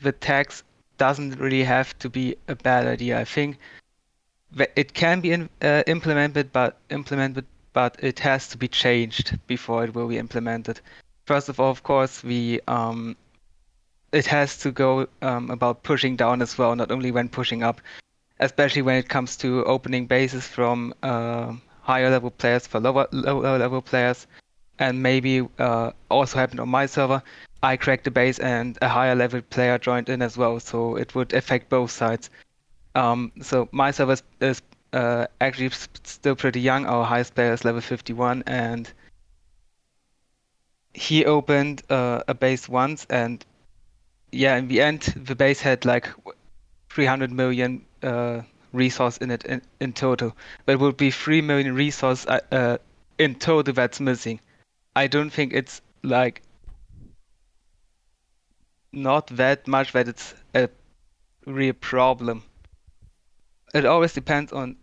[0.00, 0.62] the tax
[0.96, 3.18] doesn't really have to be a bad idea.
[3.18, 3.58] I think
[4.52, 9.36] that it can be in, uh, implemented, but implemented, but it has to be changed
[9.48, 10.80] before it will be implemented.
[11.26, 13.16] First of all, of course, we um,
[14.12, 17.80] it has to go um, about pushing down as well, not only when pushing up,
[18.40, 23.58] especially when it comes to opening bases from uh, higher level players for lower lower
[23.58, 24.26] level players,
[24.78, 27.22] and maybe uh, also happened on my server.
[27.62, 31.14] I cracked the base and a higher level player joined in as well, so it
[31.14, 32.30] would affect both sides.
[32.94, 35.70] Um, so my server is, uh, actually
[36.04, 36.86] still pretty young.
[36.86, 38.90] Our highest player is level 51, and
[40.94, 43.44] he opened uh, a base once, and
[44.32, 46.08] yeah, in the end, the base had like
[46.90, 48.42] 300 million uh,
[48.72, 50.36] resource in it in, in total.
[50.66, 52.78] But it would be 3 million resource uh, uh,
[53.18, 54.40] in total that's missing.
[54.96, 56.42] I don't think it's like
[58.92, 60.68] not that much that it's a
[61.46, 62.42] real problem.
[63.74, 64.76] It always depends on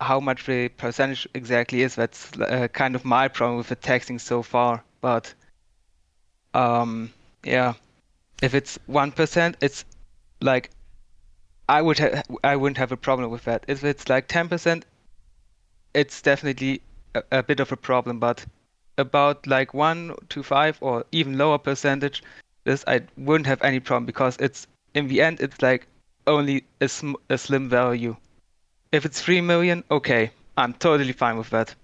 [0.00, 1.94] how much the percentage exactly is.
[1.96, 4.84] That's uh, kind of my problem with the taxing so far.
[5.00, 5.34] But
[6.54, 7.12] um,
[7.44, 7.74] yeah,
[8.42, 9.84] if it's one percent, it's
[10.40, 10.70] like
[11.68, 13.64] I would ha- I wouldn't have a problem with that.
[13.68, 14.84] If it's like ten percent,
[15.94, 16.82] it's definitely
[17.14, 18.18] a, a bit of a problem.
[18.18, 18.44] But
[18.98, 22.22] about like one to five or even lower percentage,
[22.64, 25.86] this I wouldn't have any problem because it's in the end it's like
[26.26, 28.16] only a, sm- a slim value.
[28.90, 31.74] If it's three million, okay, I'm totally fine with that.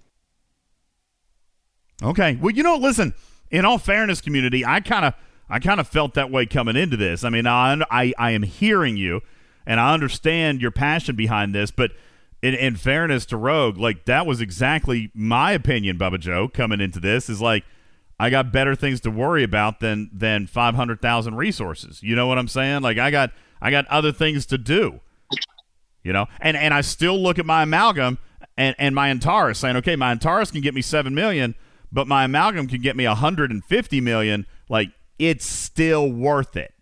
[2.03, 2.37] Okay.
[2.39, 3.13] Well, you know, listen.
[3.51, 5.15] In all fairness, community, I kind of,
[5.49, 7.23] I kind of felt that way coming into this.
[7.23, 9.21] I mean, I, I, I am hearing you,
[9.65, 11.71] and I understand your passion behind this.
[11.71, 11.91] But
[12.41, 16.99] in, in fairness to Rogue, like that was exactly my opinion, Bubba Joe, coming into
[16.99, 17.29] this.
[17.29, 17.63] Is like,
[18.19, 22.03] I got better things to worry about than than five hundred thousand resources.
[22.03, 22.81] You know what I'm saying?
[22.81, 24.99] Like, I got, I got other things to do.
[26.03, 28.19] You know, and and I still look at my amalgam
[28.55, 31.55] and and my Antares saying, okay, my Antares can get me seven million,
[31.91, 34.45] but my amalgam can get me 150 million.
[34.69, 36.73] Like it's still worth it.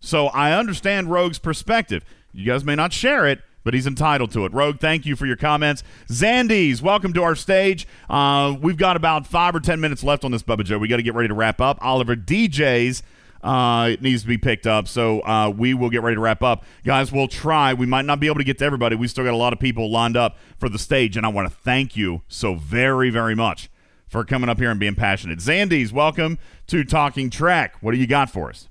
[0.00, 2.04] So I understand Rogue's perspective.
[2.32, 4.52] You guys may not share it, but he's entitled to it.
[4.52, 5.82] Rogue, thank you for your comments.
[6.08, 7.88] Zandies, welcome to our stage.
[8.08, 10.78] Uh, we've got about five or ten minutes left on this Bubba Joe.
[10.78, 11.78] We got to get ready to wrap up.
[11.80, 13.02] Oliver DJs
[13.42, 14.88] uh, it needs to be picked up.
[14.88, 16.64] So uh, we will get ready to wrap up.
[16.84, 17.74] Guys, we'll try.
[17.74, 18.96] We might not be able to get to everybody.
[18.96, 21.48] We still got a lot of people lined up for the stage, and I want
[21.48, 23.70] to thank you so very, very much
[24.08, 25.38] for coming up here and being passionate.
[25.38, 27.76] Zandies, welcome to Talking Trek.
[27.80, 28.68] What do you got for us?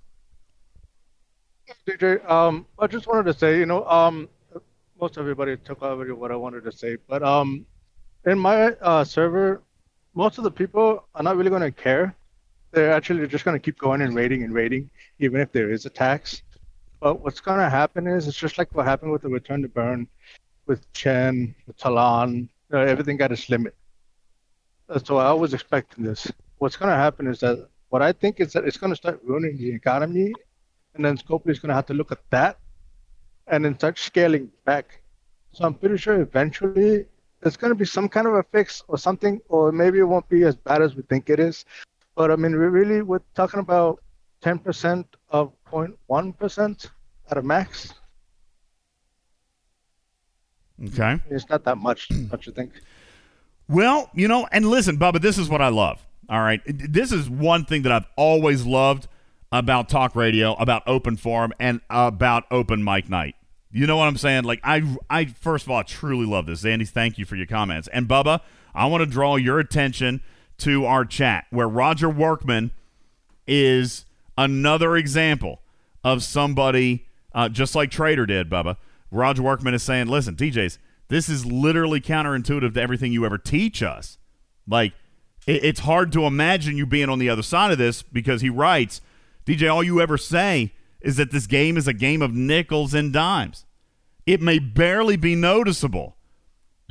[1.86, 4.28] DJ, um, I just wanted to say, you know, um,
[5.00, 7.66] most everybody took already what I wanted to say, but um,
[8.26, 9.62] in my uh, server,
[10.16, 12.16] most of the people are not really going to care.
[12.72, 15.86] They're actually just going to keep going and raiding and raiding, even if there is
[15.86, 16.42] a tax.
[17.00, 19.68] But what's going to happen is it's just like what happened with the Return to
[19.68, 20.08] Burn,
[20.66, 22.50] with Chen, with Talon.
[22.72, 23.76] You know, everything got its limit.
[25.04, 26.32] So I was expecting this.
[26.60, 29.20] What's going to happen is that what I think is that it's going to start
[29.24, 30.34] ruining the economy,
[30.96, 32.58] and then Scopely is going to have to look at that
[33.48, 35.02] and then start scaling back.
[35.52, 37.06] So I'm pretty sure eventually
[37.42, 40.28] there's going to be some kind of a fix or something, or maybe it won't
[40.30, 41.66] be as bad as we think it is.
[42.16, 44.02] But I mean, we really we're talking about
[44.42, 46.90] 10% of 0.1%
[47.30, 47.94] at a max.
[50.84, 51.20] Okay.
[51.30, 52.72] It's not that much, don't you think?
[53.70, 56.06] Well, you know, and listen, Bubba, this is what I love.
[56.30, 56.62] All right.
[56.66, 59.08] This is one thing that I've always loved
[59.52, 63.36] about talk radio, about open forum, and about open mic night.
[63.72, 64.44] You know what I'm saying?
[64.44, 66.66] Like I I first of all I truly love this.
[66.66, 67.88] Andy, thank you for your comments.
[67.90, 68.42] And Bubba,
[68.74, 70.22] I want to draw your attention
[70.60, 72.72] to our chat where Roger Workman
[73.46, 74.06] is
[74.38, 75.60] another example
[76.04, 78.78] of somebody uh, just like Trader did, Bubba.
[79.12, 80.78] Roger Workman is saying, listen, DJs,
[81.10, 84.18] this is literally counterintuitive to everything you ever teach us.
[84.68, 84.94] Like,
[85.46, 88.50] it, it's hard to imagine you being on the other side of this because he
[88.50, 89.02] writes,
[89.46, 93.14] DJ, all you ever say is that this game is a game of nickels and
[93.14, 93.66] dimes.
[94.26, 96.18] It may barely be noticeable,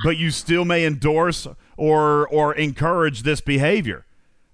[0.03, 1.47] but you still may endorse
[1.77, 4.05] or or encourage this behavior.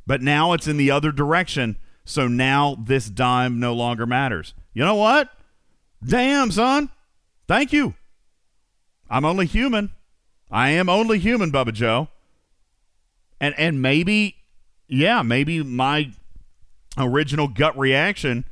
[0.06, 4.54] But now it's in the other direction, so now this dime no longer matters.
[4.74, 5.30] You know what?
[6.06, 6.90] Damn, son.
[7.48, 7.94] Thank you.
[9.14, 9.92] I'm only human.
[10.50, 12.08] I am only human, Bubba Joe.
[13.40, 14.38] And and maybe
[14.88, 16.12] yeah, maybe my
[16.98, 18.46] original gut reaction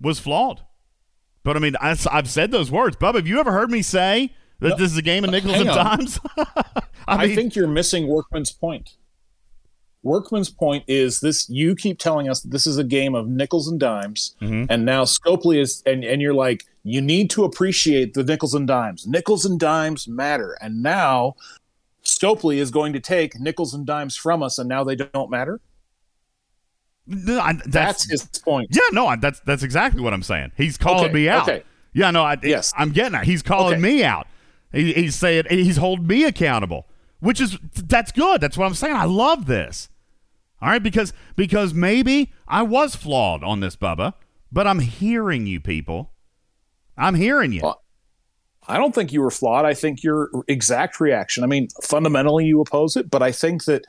[0.00, 0.62] was flawed.
[1.44, 2.96] But I mean, I, have said those words.
[2.96, 5.54] Bubba, have you ever heard me say that No, this is a game of nickels
[5.60, 6.18] and dimes?
[7.06, 8.96] I, mean- think you're missing Workman's point.
[10.02, 13.78] Workman's point is this: you keep telling us this is a game of nickels and
[13.78, 14.64] dimes, Mm-hmm.
[14.70, 18.66] and now Scopely is, and and you're like, you need to appreciate the nickels and
[18.66, 19.06] dimes.
[19.06, 21.34] Nickels and dimes matter, and now
[22.04, 25.60] Scopely is going to take nickels and dimes from us, and now they don't matter.
[27.06, 28.68] No, I- That's his point.
[28.72, 30.52] Yeah, no, I, that's that's exactly what I'm saying.
[30.56, 31.48] He's calling Okay, me out.
[31.48, 31.62] okay.
[31.92, 32.72] Yeah, no, I, Yes.
[32.76, 33.24] I'm getting that.
[33.24, 33.82] He's calling Okay.
[33.82, 34.26] me out.
[34.72, 36.86] He, he's saying he's holding me accountable,
[37.20, 38.40] which is that's good.
[38.40, 38.96] That's what I'm saying.
[38.96, 39.88] I love this.
[40.60, 44.14] All right, because because maybe I was flawed on this, Bubba,
[44.50, 46.10] but I'm hearing you people.
[46.96, 47.72] I'm hearing you.
[48.68, 49.64] I don't think you were flawed.
[49.64, 51.44] I think your exact reaction.
[51.44, 53.84] I mean, fundamentally you oppose it, but I think that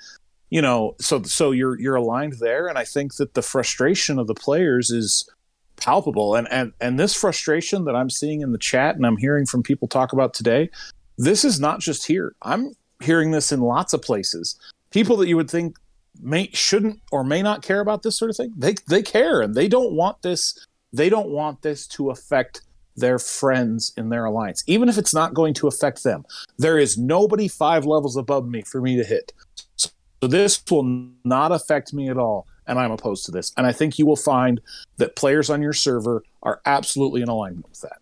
[0.49, 4.27] you know, so so you're you're aligned there, and I think that the frustration of
[4.27, 5.29] the players is
[5.75, 9.45] palpable, and and and this frustration that I'm seeing in the chat, and I'm hearing
[9.45, 10.69] from people talk about today,
[11.17, 12.33] this is not just here.
[12.43, 12.71] I'm
[13.01, 14.57] hearing this in lots of places.
[14.91, 15.75] People that you would think
[16.21, 19.53] may shouldn't or may not care about this sort of thing, they they care, and
[19.53, 20.65] they don't want this.
[20.93, 22.61] They don't want this to affect
[22.97, 26.25] their friends in their alliance, even if it's not going to affect them.
[26.57, 29.31] There is nobody five levels above me for me to hit.
[29.75, 29.89] So
[30.21, 33.53] this will not affect me at all, and I'm opposed to this.
[33.55, 34.59] And I think you will find
[34.97, 37.99] that players on your server are absolutely in alignment with that.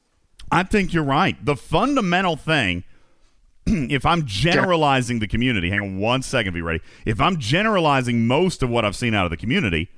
[0.52, 1.44] I think you're right.
[1.44, 2.84] The fundamental thing,
[3.66, 6.82] if I'm generalizing the community, hang on one second, be ready.
[7.06, 9.90] If I'm generalizing most of what I've seen out of the community,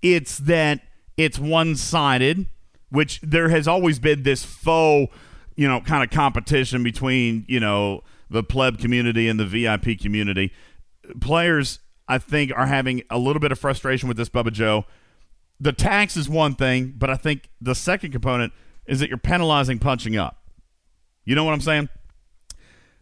[0.00, 0.80] it's that
[1.16, 2.46] it's one sided,
[2.92, 5.12] which there has always been this faux,
[5.56, 10.52] you know, kind of competition between, you know, the pleb community and the VIP community.
[11.20, 14.84] Players, I think, are having a little bit of frustration with this, Bubba Joe.
[15.58, 18.52] The tax is one thing, but I think the second component
[18.86, 20.42] is that you're penalizing punching up.
[21.24, 21.88] You know what I'm saying?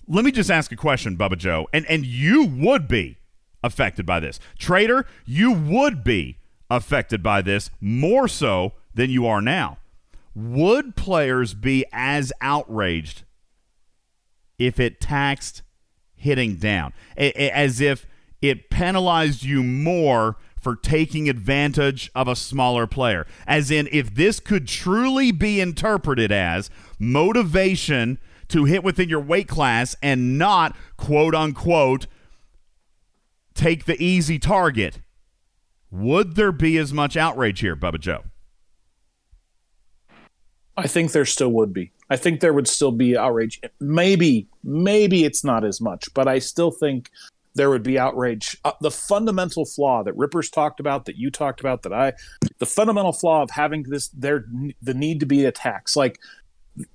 [0.07, 3.19] Let me just ask a question, Bubba Joe, and and you would be
[3.62, 4.39] affected by this.
[4.59, 6.39] Trader, you would be
[6.69, 9.78] affected by this more so than you are now.
[10.34, 13.25] Would players be as outraged
[14.59, 15.62] if it taxed
[16.15, 18.07] hitting down, as if
[18.42, 23.26] it penalized you more for taking advantage of a smaller player.
[23.47, 26.68] As in, if this could truly be interpreted as
[26.99, 28.18] motivation
[28.49, 32.07] to hit within your weight class and not, quote unquote,
[33.55, 35.00] take the easy target,
[35.91, 38.25] would there be as much outrage here, Bubba Joe?
[40.76, 41.92] I think there still would be.
[42.08, 43.60] I think there would still be outrage.
[43.78, 47.10] Maybe, maybe it's not as much, but I still think
[47.55, 48.57] there would be outrage.
[48.65, 52.12] Uh, the fundamental flaw that Rippers talked about, that you talked about, that I,
[52.58, 54.47] the fundamental flaw of having this, there,
[54.82, 55.97] the need to be a tax.
[55.97, 56.18] Like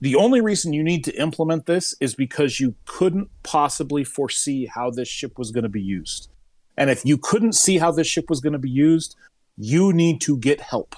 [0.01, 4.89] the only reason you need to implement this is because you couldn't possibly foresee how
[4.89, 6.29] this ship was going to be used.
[6.77, 9.15] And if you couldn't see how this ship was going to be used,
[9.57, 10.95] you need to get help.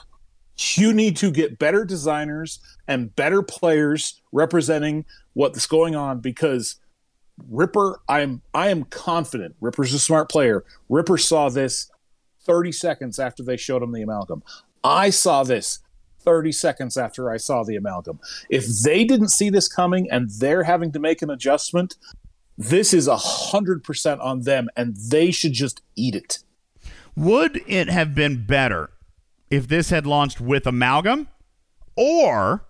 [0.76, 6.76] You need to get better designers and better players representing what's going on because
[7.50, 10.64] Ripper, I'm I am confident Ripper's a smart player.
[10.90, 11.90] Ripper saw this
[12.46, 14.42] 30 seconds after they showed him the amalgam.
[14.84, 15.80] I saw this
[16.22, 18.20] 30 seconds after I saw the amalgam.
[18.50, 21.96] If they didn't see this coming and they're having to make an adjustment,
[22.58, 26.40] this is a hundred percent on them and they should just eat it.
[27.16, 28.90] Would it have been better
[29.50, 31.28] if this had launched with amalgam?
[31.96, 32.66] Or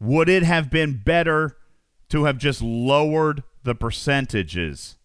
[0.00, 1.56] would it have been better
[2.08, 4.96] to have just lowered the percentages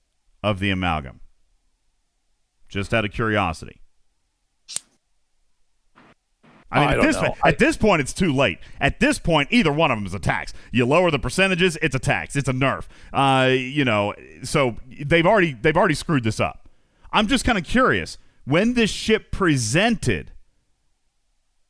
[0.42, 1.20] of the amalgam?
[2.70, 3.82] Just out of curiosity.
[6.72, 8.60] I mean, I at, this, at this point, it's too late.
[8.82, 10.52] At this point, either one of them is a tax.
[10.72, 12.36] You lower the percentages, it's a tax.
[12.36, 12.86] It's a nerf.
[13.14, 14.14] Uh, you know,
[14.44, 16.68] so they've already they've already screwed this up.
[17.14, 20.32] I'm just kind of curious when this ship presented,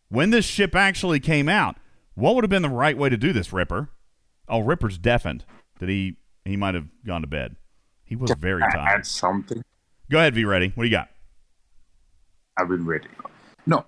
[0.09, 1.77] when this ship actually came out,
[2.13, 3.89] what would have been the right way to do this, Ripper?
[4.47, 5.45] Oh, Ripper's deafened.
[5.79, 7.57] That he he might have gone to bed.
[8.05, 8.99] He was very tired.
[8.99, 9.63] Add something.
[10.09, 10.71] Go ahead, V ready.
[10.75, 11.09] What do you got?
[12.57, 13.09] I've been waiting.
[13.65, 13.85] No,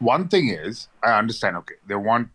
[0.00, 1.56] one thing is, I understand.
[1.58, 2.28] Okay, they want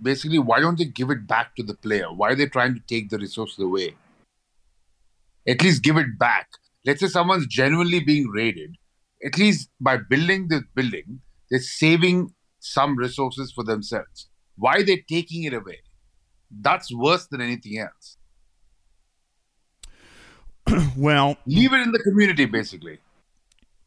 [0.00, 0.38] basically.
[0.38, 2.12] Why don't they give it back to the player?
[2.12, 3.96] Why are they trying to take the resources away?
[5.48, 6.48] At least give it back.
[6.84, 8.76] Let's say someone's genuinely being raided.
[9.24, 14.28] At least by building this building, they're saving some resources for themselves.
[14.56, 15.80] Why they're they taking it away?
[16.50, 18.16] That's worse than anything else.
[20.96, 22.98] well, leave it in the community, basically.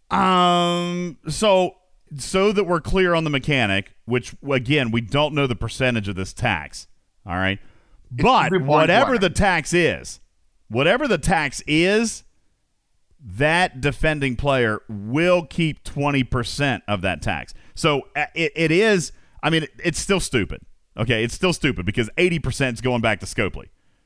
[0.10, 1.18] Um.
[1.28, 1.76] So
[2.16, 6.16] so that we're clear on the mechanic, which again we don't know the percentage of
[6.16, 6.88] this tax.
[7.26, 7.60] All right,
[8.12, 10.20] but whatever the tax is,
[10.70, 12.24] whatever the tax is,
[13.20, 17.54] that defending player will keep twenty percent of that tax.
[17.76, 19.12] So uh, it, it is.
[19.44, 20.62] I mean, it's still stupid.
[20.98, 23.66] Okay, it's still stupid because eighty percent is going back to Scopely.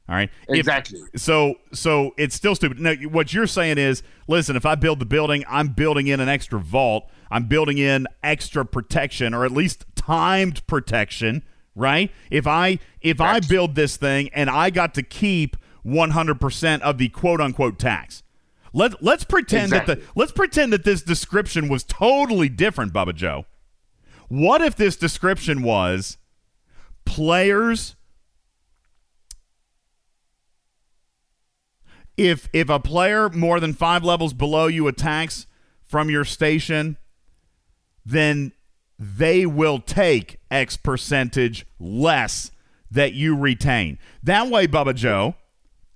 [0.09, 0.29] All right.
[0.49, 0.99] If- Exactly.
[1.15, 2.79] so so it's still stupid.
[2.79, 6.27] No, what you're saying is, listen, if I build the building, I'm building in an
[6.29, 7.09] extra vault.
[7.29, 11.43] I'm building in extra protection or at least timed protection,
[11.75, 12.11] right?
[12.29, 17.09] If I if I build this thing and I got to keep 100% of the
[17.09, 18.23] quote unquote tax.
[18.73, 23.45] Let let's pretend that the let's pretend that this description was totally different, Bubba Joe.
[24.29, 26.17] What if this description was
[27.03, 27.95] players
[32.17, 35.47] if if a player more than five levels below you attacks
[35.83, 36.97] from your station,
[38.05, 38.53] then
[38.97, 42.51] they will take X percentage less
[42.89, 43.97] that you retain.
[44.21, 45.35] That way, Bubba Joe,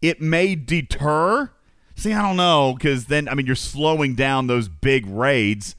[0.02, 1.52] it may deter.
[1.96, 5.76] See, I don't know, because then I mean you're slowing down those big raids.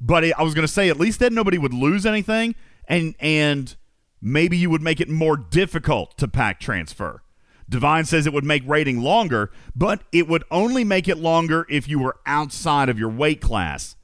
[0.00, 2.54] But it, I was going to say at least then nobody would lose anything,
[2.86, 3.74] and and
[4.20, 7.22] maybe you would make it more difficult to pack transfer.
[7.68, 11.88] Divine says it would make rating longer, but it would only make it longer if
[11.88, 13.96] you were outside of your weight class.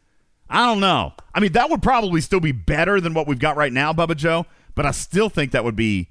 [0.48, 1.12] I don't know.
[1.34, 4.16] I mean, that would probably still be better than what we've got right now, Bubba
[4.16, 6.08] Joe, but I still think that would be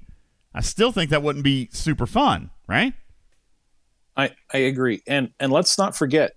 [0.54, 2.94] I still think that wouldn't be super fun, right?
[4.16, 5.02] I, I agree.
[5.06, 6.32] And and let's not forget,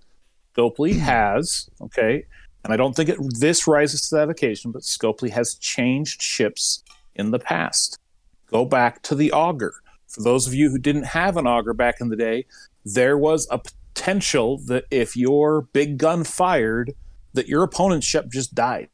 [0.56, 1.00] Scopely mm-hmm.
[1.00, 2.26] has, okay,
[2.64, 6.84] and I don't think it, this rises to that occasion, but Scopely has changed ships
[7.16, 8.00] in the past.
[8.48, 9.74] Go back to the Augur.
[10.08, 12.45] For those of you who didn't have an Augur back in the day,
[12.85, 16.93] there was a potential that if your big gun fired,
[17.34, 18.90] that your opponent's ship just died.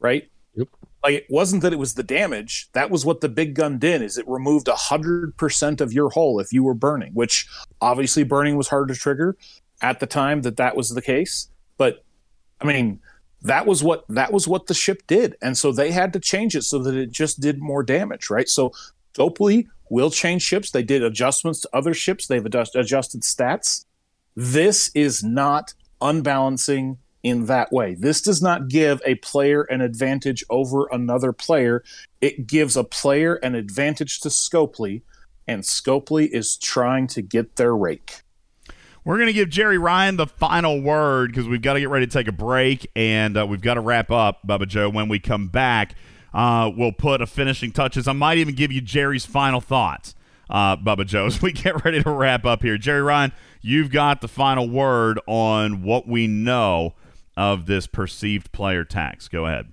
[0.00, 0.28] Right?
[1.02, 2.68] Like it wasn't that it was the damage.
[2.72, 4.02] That was what the big gun did.
[4.02, 7.46] Is it removed hundred percent of your hull if you were burning, which
[7.80, 9.36] obviously burning was hard to trigger
[9.82, 11.48] at the time that that was the case.
[11.76, 12.04] But
[12.60, 13.00] I mean,
[13.42, 16.56] that was what that was what the ship did, and so they had to change
[16.56, 18.48] it so that it just did more damage, right?
[18.48, 18.72] So
[19.16, 20.70] Scopely will change ships.
[20.70, 22.26] They did adjustments to other ships.
[22.26, 23.84] They've adjust, adjusted stats.
[24.34, 27.96] This is not unbalancing in that way.
[27.96, 31.82] This does not give a player an advantage over another player.
[32.20, 35.02] It gives a player an advantage to Scopely,
[35.48, 38.22] and Scopely is trying to get their rake.
[39.04, 42.06] We're going to give Jerry Ryan the final word because we've got to get ready
[42.06, 44.88] to take a break and uh, we've got to wrap up, Bubba Joe.
[44.88, 45.96] When we come back,
[46.32, 48.06] uh, we'll put a finishing touches.
[48.06, 50.14] I might even give you Jerry's final thoughts,
[50.48, 52.78] uh, Bubba Joe, as we get ready to wrap up here.
[52.78, 53.32] Jerry Ryan,
[53.62, 56.94] you've got the final word on what we know
[57.36, 59.28] of this perceived player tax.
[59.28, 59.68] Go ahead.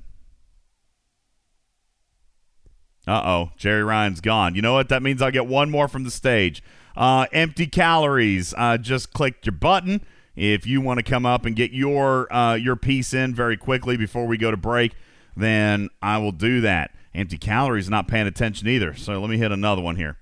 [3.05, 4.55] Uh oh, Jerry Ryan's gone.
[4.55, 4.89] You know what?
[4.89, 6.63] That means I'll get one more from the stage.
[6.95, 8.53] Uh, empty calories.
[8.57, 10.01] Uh, just click your button
[10.35, 13.97] if you want to come up and get your uh, your piece in very quickly
[13.97, 14.93] before we go to break.
[15.35, 16.91] Then I will do that.
[17.13, 18.95] Empty calories not paying attention either.
[18.95, 20.17] So let me hit another one here.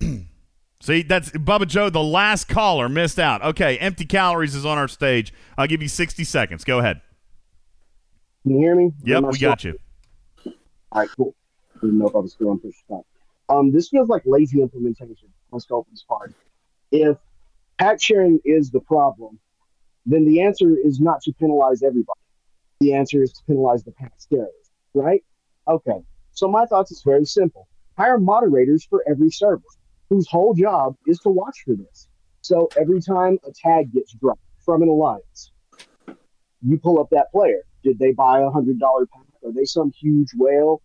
[0.80, 3.42] See, that's Bubba Joe, the last caller missed out.
[3.42, 5.32] Okay, empty calories is on our stage.
[5.56, 6.64] I'll give you 60 seconds.
[6.64, 7.00] Go ahead.
[8.44, 8.92] Can you hear me?
[9.02, 9.78] Yep, we got you.
[10.46, 10.52] All
[10.94, 11.34] right, cool.
[11.80, 13.04] Didn't know if I was still on push stop.
[13.48, 15.16] Um, this feels like lazy implementation
[15.50, 16.32] Let's on Scopely's part.
[16.92, 17.16] If
[17.78, 19.38] pack sharing is the problem,
[20.06, 22.20] then the answer is not to penalize everybody.
[22.80, 24.48] The answer is to penalize the pack sharers,
[24.94, 25.24] right?
[25.66, 26.04] Okay.
[26.32, 27.66] So my thoughts is very simple.
[27.96, 29.62] Hire moderators for every server
[30.10, 32.08] whose whole job is to watch for this.
[32.40, 35.52] So every time a tag gets dropped from an alliance,
[36.62, 37.62] you pull up that player.
[37.84, 39.26] Did they buy a hundred dollar pack?
[39.44, 40.82] Are they some huge whale?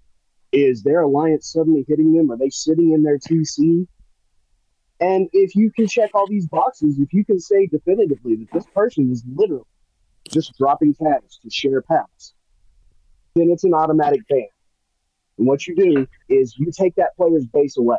[0.52, 2.32] Is their alliance suddenly hitting them?
[2.32, 3.88] Are they sitting in their TC?
[5.00, 8.66] And if you can check all these boxes, if you can say definitively that this
[8.76, 9.66] person is literally
[10.30, 12.34] just dropping tags to share packs,
[13.36, 14.48] then it's an automatic ban.
[15.38, 17.98] And what you do is you take that player's base away.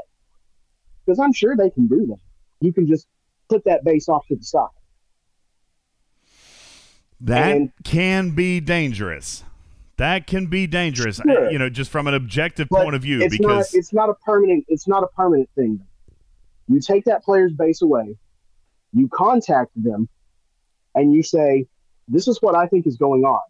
[1.05, 2.21] Because I'm sure they can do that.
[2.61, 3.07] You can just
[3.49, 4.69] put that base off to the side.
[7.21, 9.45] That And- can be dangerous.
[9.97, 11.17] That can be dangerous.
[11.17, 11.51] Sure.
[11.51, 14.11] You know, just from an objective But point of view, it's because not it's not
[14.11, 15.81] a permanent it's not a permanent thing.
[16.67, 18.17] You take that player's base away,
[18.93, 20.09] you contact them,
[20.95, 21.69] and you say,
[22.09, 23.43] "This is what I think is going on,"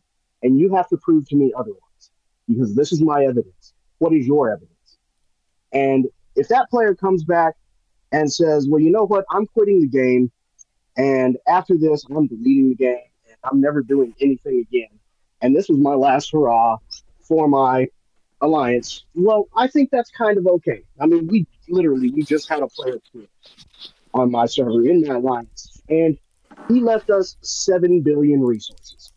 [0.43, 2.11] and you have to prove to me otherwise
[2.47, 3.73] because this is my evidence.
[3.99, 4.99] What is your evidence?
[5.73, 7.55] And if that player comes back
[8.13, 9.25] and says, "Well, you know what?
[9.31, 10.31] I'm quitting the game,
[10.97, 14.99] and after this, I'm deleting the game, and I'm never doing anything again,"
[15.41, 16.79] and this was my last hurrah
[17.21, 17.89] for my
[18.41, 19.05] alliance.
[19.15, 20.83] Well, I think that's kind of okay.
[21.01, 23.29] I mean, we literally we just had a player quit
[24.13, 26.19] on my server in my alliance, and
[26.69, 29.13] he left us seven billion resources.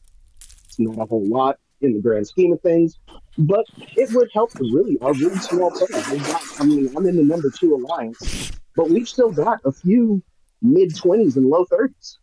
[0.65, 2.97] It's not a whole lot in the grand scheme of things,
[3.37, 6.05] but it would help really our really small players.
[6.27, 10.21] Got, I mean, I'm in the number two alliance, but we've still got a few
[10.61, 12.17] mid twenties and low thirties.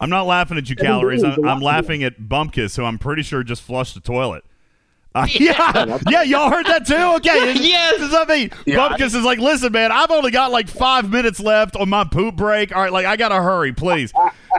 [0.00, 1.24] I'm not laughing at you, calories.
[1.24, 4.44] I'm, I'm laughing at Bumpkiss, who I'm pretty sure just flushed the toilet.
[5.28, 6.94] Uh, yeah, yeah, y'all heard that too.
[7.16, 7.98] Okay, yes.
[7.98, 11.76] Does that mean Bumpkiss is like, listen, man, I've only got like five minutes left
[11.76, 12.74] on my poop break.
[12.74, 14.12] All right, like I gotta hurry, please.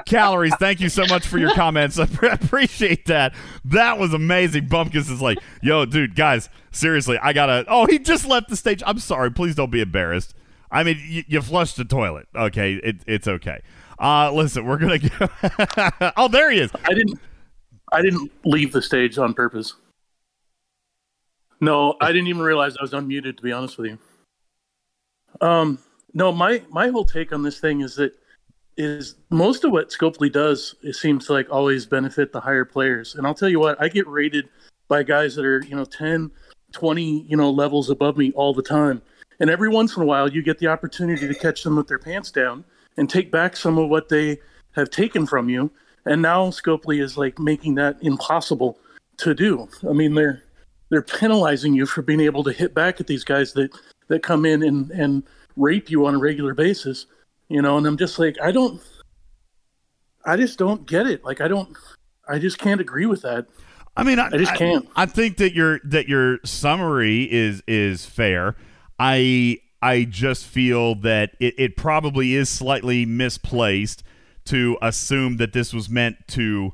[0.06, 1.98] Calories, thank you so much for your comments.
[2.00, 3.34] I pre- appreciate that.
[3.66, 4.68] That was amazing.
[4.68, 7.66] Bumpkiss is like, yo, dude, guys, seriously, I gotta.
[7.68, 8.84] Oh, he just left the stage.
[8.86, 9.32] I'm sorry.
[9.32, 10.34] Please don't be embarrassed.
[10.72, 12.28] I mean, you, you flushed the toilet.
[12.36, 13.62] Okay, it, it's okay.
[14.00, 16.12] Uh, listen, we're gonna go.
[16.18, 16.72] oh, there he is.
[16.86, 17.20] I didn't.
[17.92, 19.74] I didn't leave the stage on purpose.
[21.62, 23.38] No, I didn't even realize I was unmuted.
[23.38, 23.98] To be honest with you.
[25.42, 25.80] Um,
[26.14, 28.14] no, my my whole take on this thing is that
[28.78, 30.76] is most of what Scopely does.
[30.82, 33.16] It seems to like always benefit the higher players.
[33.16, 34.48] And I'll tell you what, I get rated
[34.88, 36.32] by guys that are you know 10,
[36.72, 39.02] 20, you know levels above me all the time.
[39.42, 42.00] And every once in a while, you get the opportunity to catch them with their
[42.00, 42.66] pants down
[42.98, 44.40] and take back some of what they
[44.74, 45.72] have taken from you.
[46.06, 48.80] And now Scopely is like making that impossible
[49.18, 49.70] to do.
[49.88, 50.44] I mean, they're
[50.90, 53.72] they're penalizing you for being able to hit back at these guys that
[54.08, 55.24] that come in and and
[55.56, 57.06] rape you on a regular basis.
[57.48, 58.80] You know, and I'm just like, I don't,
[60.24, 61.24] I just don't get it.
[61.24, 61.76] Like, I don't,
[62.28, 63.48] I just can't agree with that.
[63.98, 64.88] I mean, I, I just can't.
[64.96, 68.56] I, think that your that your summary is is fair.
[68.98, 74.04] I I just feel that it, it probably is slightly misplaced
[74.46, 76.74] to assume that this was meant to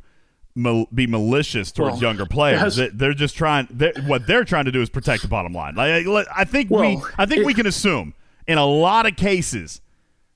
[0.56, 2.80] mal- be malicious towards Well, younger players.
[2.94, 3.68] they're just trying.
[3.70, 5.76] They're, what they're trying to do is protect the bottom line.
[5.76, 8.14] Like, I- think we I think it- we can assume
[8.48, 9.82] in a lot of cases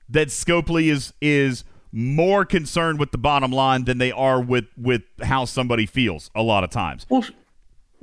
[0.08, 5.02] that Scopely is is more concerned with the bottom line than they are with with
[5.22, 7.06] how somebody feels a lot of times.
[7.08, 7.24] Well,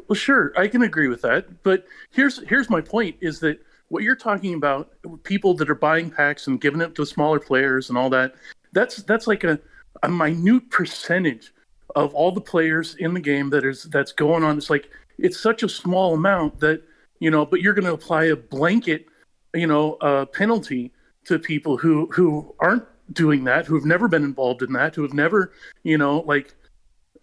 [0.08, 1.64] well, sure, I can agree with that.
[1.64, 4.92] But here's here's my point: is that what you're talking about,
[5.24, 8.36] people that are buying packs and giving it to smaller players and all that.
[8.74, 9.60] That's that's like a
[10.04, 11.54] a minute percentage
[11.98, 14.58] of all the players in the game that is that's going on.
[14.58, 16.84] It's like it's such a small amount that
[17.20, 19.08] you know, but you're going to apply a blanket,
[19.56, 20.92] you know, uh, penalty
[21.26, 25.02] to people who who aren't doing that, who have never been involved in that, who
[25.02, 25.52] have never,
[25.84, 26.54] you know, like,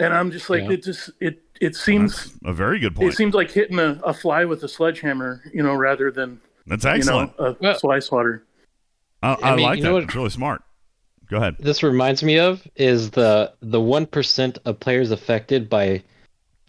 [0.00, 0.72] and I'm just like, Yeah.
[0.72, 3.12] it just it it seems a very good point.
[3.12, 6.82] it seems like hitting a, a fly with a sledgehammer, you know, rather than That's
[6.84, 7.32] you know, excellent.
[7.60, 8.42] a fly swatter.
[9.22, 9.88] I, I, I mean, like you that.
[9.88, 10.63] know what- It's really smart.
[11.34, 11.56] Go ahead.
[11.58, 16.04] This reminds me of is the the one percent of players affected by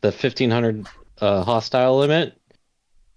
[0.01, 0.87] the fifteen hundred
[1.21, 2.35] uh, hostile limit,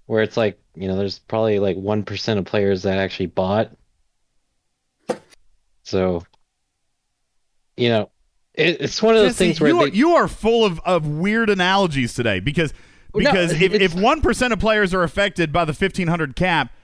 [0.05, 3.71] where it's like you know there's probably like one percent of players that actually bought.
[5.85, 6.23] So,
[7.79, 8.11] you know,
[8.53, 10.81] it, it's one of those Jesse, things where you, are, they, you are full of,
[10.85, 12.75] of weird analogies today because
[13.15, 16.37] Well, no, because if, if one percent of players are affected by the fifteen hundred
[16.37, 16.75] cap,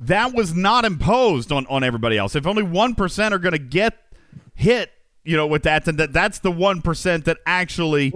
[0.00, 2.34] that was not imposed on, on everybody else.
[2.34, 3.98] If only one percent are going to get
[4.54, 4.90] hit,
[5.24, 8.12] you know, with that, then that, that's the one percent that actually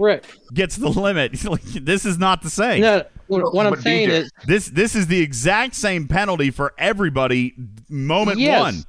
[0.53, 1.43] gets the limit.
[1.49, 2.81] Like, this is not the same.
[2.81, 6.51] No, what- what I'm But saying DJ is- this this is the exact same penalty
[6.51, 7.53] for everybody.
[7.89, 8.59] Moment Yes.
[8.61, 8.83] one.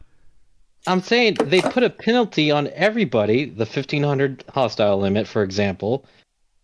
[0.86, 6.06] I'm saying they put a penalty on everybody, the 1500 hostile limit, for example,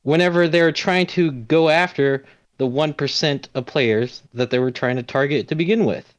[0.03, 2.25] whenever they're trying to go after
[2.57, 6.15] the 1% of players that they were trying to target to begin with.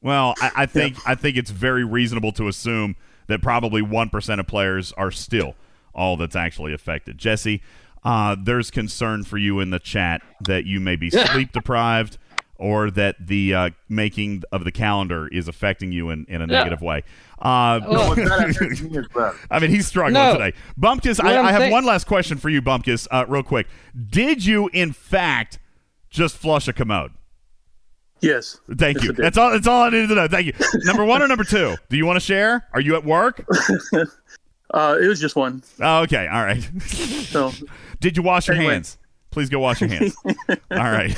[0.00, 2.96] Well, I, I think I think it's very reasonable to assume
[3.28, 5.54] that probably one percent of players are still
[5.94, 7.18] all that's actually affected.
[7.18, 7.62] Jesse,
[8.04, 12.18] uh, there's concern for you in the chat that you may be sleep deprived
[12.56, 16.58] or that the uh, making of the calendar is affecting you in, in a Yeah.
[16.58, 17.02] negative way.
[17.40, 19.34] Uh, No, but that affects me as well.
[19.50, 20.34] I mean, he's struggling No.
[20.34, 20.56] today.
[20.80, 23.66] Bumpkus, I, I'm have one last question for you, Bumpkus, uh, real quick.
[24.10, 25.58] Did you, in fact,
[26.08, 27.10] just flush a commode?
[28.22, 28.60] Yes.
[28.76, 29.12] Thank Yes, you.
[29.12, 29.50] That's all.
[29.50, 30.28] That's all I needed to know.
[30.28, 30.52] Thank you.
[30.84, 31.74] Number one or number two?
[31.90, 32.66] Do you want to share?
[32.72, 33.44] Are you at work?
[34.74, 35.62] Uh, it was just one.
[35.80, 36.26] Oh, okay.
[36.28, 36.62] All right.
[36.82, 37.52] So,
[38.00, 38.72] did you wash your Anyway.
[38.72, 38.96] hands?
[39.30, 40.16] Please go wash your hands.
[40.48, 41.14] all right.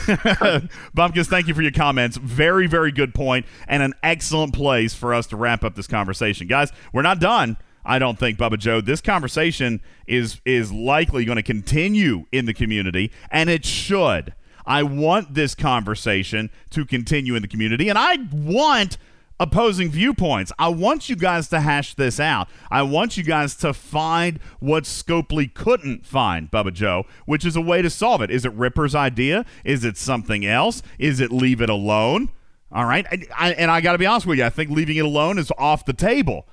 [0.95, 2.17] Bumpkins, thank you for your comments.
[2.17, 6.49] Very, very good point, and an excellent place for us to wrap up this conversation,
[6.49, 6.73] guys.
[6.93, 7.57] We're not done.
[7.85, 8.81] I don't think, Bubba Joe.
[8.81, 14.35] This conversation is is likely going to continue in the community, and it should.
[14.67, 18.99] I want this conversation to continue in the community, and I want
[19.41, 20.53] opposing viewpoints.
[20.59, 22.49] I want you guys to hash this out.
[22.71, 27.61] I want you guys to find what Scopely couldn't find, Bubba Joe, which is a
[27.61, 28.31] way to solve it.
[28.31, 29.45] Is it Ripper's idea?
[29.65, 30.83] Is it something else?
[30.99, 32.31] Is it leave it alone?
[32.71, 33.07] All right.
[33.37, 35.51] I, and I got to be honest with you, I think leaving it alone is
[35.59, 36.47] off the table.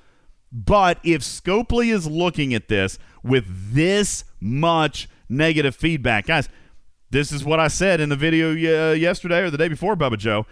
[0.52, 6.48] But if Scopely is looking at this with this much negative feedback, guys,
[7.12, 10.18] this is what I said in the video uh, yesterday or the day before, Bubba
[10.18, 10.46] Joe.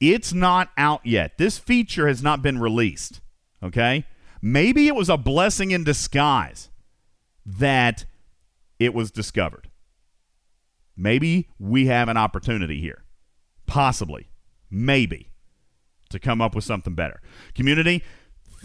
[0.00, 1.38] It's not out yet.
[1.38, 3.20] This feature has not been released.
[3.62, 4.04] Okay?
[4.42, 6.68] Maybe it was a blessing in disguise
[7.46, 8.06] that
[8.78, 9.68] it was discovered.
[10.96, 13.04] Maybe we have an opportunity here.
[13.66, 14.30] Possibly.
[14.68, 15.30] Maybe.
[16.10, 17.22] To come up with something better.
[17.54, 18.02] Community,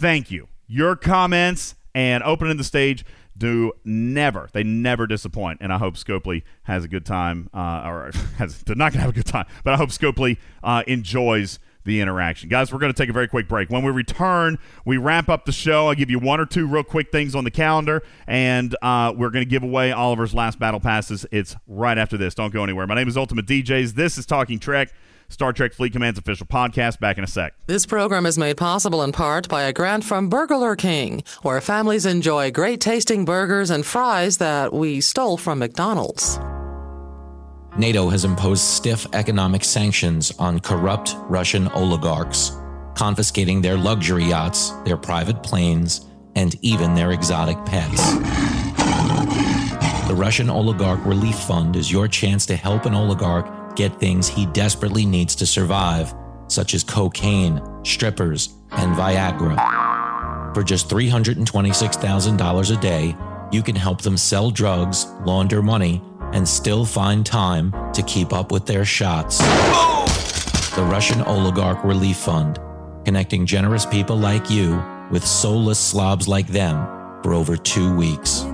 [0.00, 0.48] thank you.
[0.66, 3.04] Your comments and opening the stage
[3.36, 5.58] do never, they never disappoint.
[5.60, 9.06] And I hope Scopely has a good time, uh, or has, they're not going to
[9.06, 12.48] have a good time, but I hope Scopely uh, enjoys the interaction.
[12.48, 13.70] Guys, we're going to take a very quick break.
[13.70, 15.88] When we return, we wrap up the show.
[15.88, 19.30] I'll give you one or two real quick things on the calendar, and uh, we're
[19.30, 21.24] going to give away Oliver's last battle passes.
[21.30, 22.34] It's right after this.
[22.34, 22.86] Don't go anywhere.
[22.86, 23.92] My name is Ultimate DJs.
[23.94, 24.92] This is Talking Trek,
[25.28, 27.00] Star Trek Fleet Command's official podcast.
[27.00, 27.54] Back in a sec.
[27.66, 32.06] This program is made possible in part by a grant from Burglar King, where families
[32.06, 36.38] enjoy great tasting burgers and fries that we stole from McDonald's.
[37.78, 42.52] NATO has imposed stiff economic sanctions on corrupt Russian oligarchs,
[42.94, 48.14] confiscating their luxury yachts, their private planes, and even their exotic pets.
[50.08, 53.46] The Russian Oligarch Relief Fund is your chance to help an oligarch
[53.76, 56.14] get things he desperately needs to survive,
[56.48, 60.54] such as cocaine, strippers, and Viagra.
[60.54, 63.16] For just $326,000 a day,
[63.52, 68.50] you can help them sell drugs, launder money, and still find time to keep up
[68.50, 69.38] with their shots.
[70.76, 72.58] The Russian Oligarch Relief Fund,
[73.04, 76.76] connecting generous people like you with soulless slobs like them
[77.22, 78.44] for over two weeks.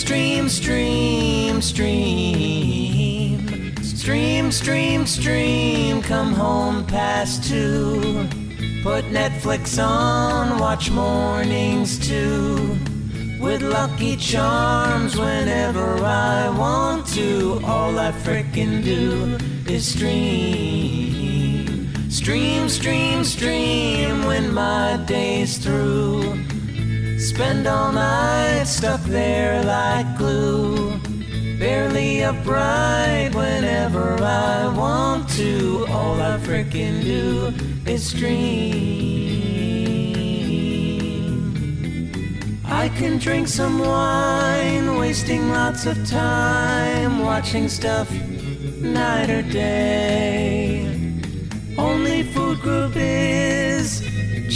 [0.00, 3.36] Stream, stream, stream,
[3.82, 6.00] stream, stream, stream.
[6.00, 8.26] Come home past two.
[8.82, 12.78] Put Netflix on, watch mornings too.
[13.38, 17.60] With Lucky Charms whenever I want to.
[17.64, 19.36] All I frickin' do
[19.70, 21.60] is stream.
[22.10, 26.38] Stream, stream, stream when my day's through.
[27.20, 30.98] Spend all night stuck there like glue.
[31.58, 35.86] Barely upright whenever I want to.
[35.90, 37.52] All I frickin' do
[37.84, 39.50] is dream.
[42.64, 48.10] I can drink some wine, wasting lots of time watching stuff
[48.80, 50.86] night or day.
[51.76, 54.09] Only food group is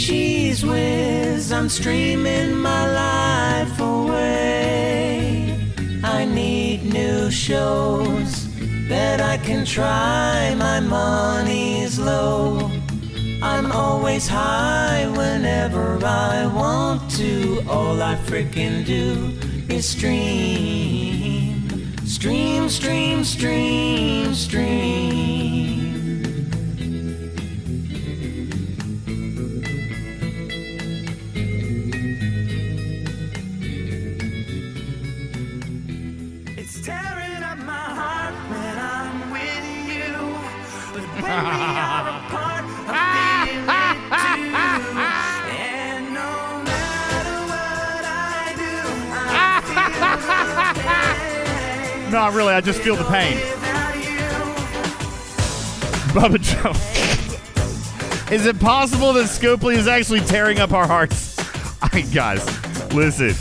[0.05, 1.51] Cheez Whiz.
[1.51, 5.57] I'm streaming my life away.
[6.03, 8.47] I need new shows
[8.87, 10.53] that I can try.
[10.59, 12.69] My money's low.
[13.41, 17.63] I'm always high whenever I want to.
[17.67, 19.33] All I frickin' do
[19.73, 21.65] is stream.
[22.05, 25.84] Stream, stream, stream, stream.
[52.11, 53.35] No, really, I just feel the pain.
[56.13, 56.71] Bubba Joe.
[58.33, 61.37] Is it possible that Scopely is actually tearing up our hearts?
[61.81, 62.45] I, guys,
[62.93, 63.33] listen.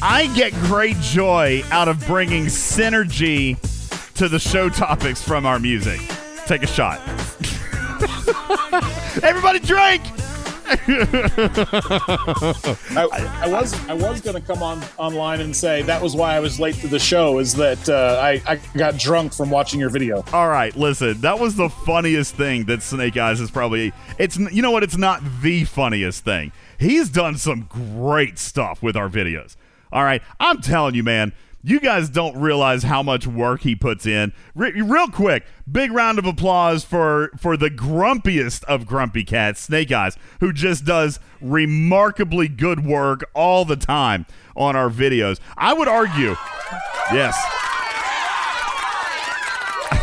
[0.00, 3.58] I get great joy out of bringing synergy
[4.14, 6.00] to the show topics from our music.
[6.46, 7.00] Take a shot.
[9.22, 10.02] Everybody drink!
[12.96, 13.06] I,
[13.42, 16.40] I was I was going to come on online and say that was why I
[16.40, 19.90] was late to the show is that uh, I I got drunk from watching your
[19.90, 20.24] video.
[20.32, 23.92] All right, listen, that was the funniest thing that Snake Eyes is probably.
[24.18, 24.82] It's you know what?
[24.82, 26.52] It's not the funniest thing.
[26.78, 29.56] He's done some great stuff with our videos.
[29.92, 31.32] All right, I'm telling you, man.
[31.66, 34.34] You guys don't realize how much work he puts in.
[34.54, 39.90] Re- real quick, big round of applause for for the grumpiest of grumpy cats, Snake
[39.90, 45.40] Eyes, who just does remarkably good work all the time on our videos.
[45.56, 46.36] I would argue,
[47.10, 47.34] yes.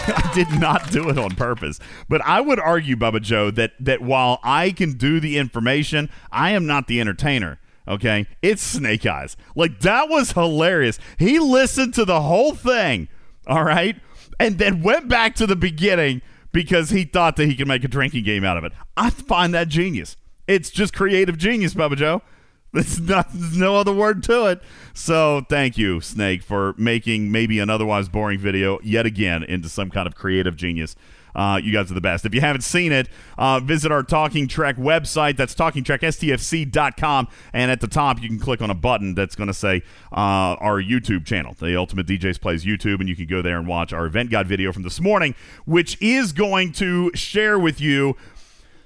[0.08, 1.80] I did not do it on purpose.
[2.10, 6.52] But I would argue, Bubba Joe, that that while I can do the information, I
[6.52, 7.60] am not the entertainer.
[7.88, 8.28] Okay?
[8.42, 9.38] It's Snake Eyes.
[9.56, 11.00] Like that was hilarious.
[11.18, 13.08] He listened to the whole thing,
[13.48, 13.96] all right?
[14.40, 17.88] And then went back to the beginning because he thought that he could make a
[17.88, 18.74] drinking game out of it.
[18.98, 20.18] I find that genius.
[20.48, 22.22] It's just creative genius, Bubba Joe.
[22.74, 24.62] There's, not, there's no other word to it.
[24.94, 29.90] So thank you, Snake, for making maybe an otherwise boring video yet again into some
[29.90, 30.96] kind of creative genius.
[31.36, 32.26] Uh, you guys are the best.
[32.26, 35.38] If you haven't seen it, uh, visit our Talking Trek website.
[35.38, 37.28] That's talkingtrekstfc.com.
[37.54, 40.56] And at the top, you can click on a button that's going to say uh,
[40.60, 41.56] our YouTube channel.
[41.60, 44.48] The Ultimate DJs Plays YouTube, and you can go there and watch our event guide
[44.48, 45.36] video from this morning,
[45.66, 48.16] which is going to share with you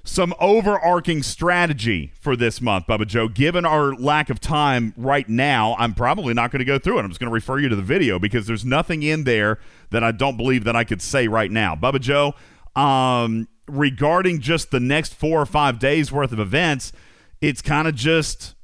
[0.06, 3.28] some overarching strategy for this month, Bubba Joe.
[3.28, 7.02] Given our lack of time right now, I'm probably not going to go through it.
[7.02, 9.58] I'm just going to refer you to the video because there's nothing in there
[9.90, 11.74] that I don't believe that I could say right now.
[11.74, 12.34] Bubba Joe,
[12.80, 16.92] um, regarding just the next four or five days worth of events,
[17.40, 18.54] it's kind of just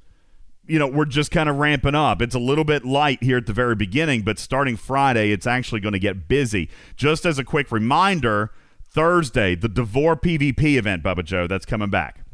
[0.64, 2.22] you know, we're just kind of ramping up.
[2.22, 5.80] It's a little bit light here at the very beginning, but starting Friday, it's actually
[5.80, 6.70] going to get busy.
[6.96, 8.52] Just as a quick reminder,
[8.92, 12.24] Thursday, the Devore PvP event, Bubba Joe, that's coming back.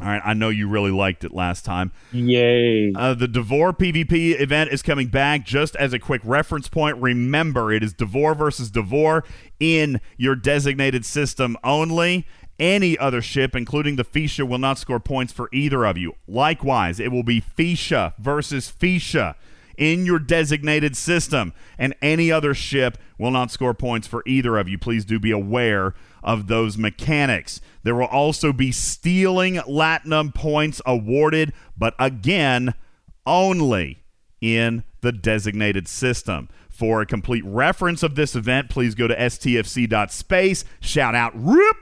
[0.00, 1.92] All right, I know you really liked it last time.
[2.12, 2.92] Yay.
[2.94, 5.44] Uh, the Devore PvP event is coming back.
[5.44, 9.22] Just as a quick reference point, remember it is Devore versus Devore
[9.60, 12.26] in your designated system only.
[12.58, 16.14] Any other ship, including the Feesha, will not score points for either of you.
[16.26, 19.34] Likewise, it will be Feesha versus Feesha
[19.82, 24.68] in your designated system, and any other ship will not score points for either of
[24.68, 24.78] you.
[24.78, 27.60] Please do be aware of those mechanics.
[27.82, 32.74] There will also be stealing Latinum points awarded, but again,
[33.26, 34.04] only
[34.40, 36.48] in the designated system.
[36.68, 40.64] For a complete reference of this event, please go to stfc.space.
[40.80, 41.76] Shout out, RIP!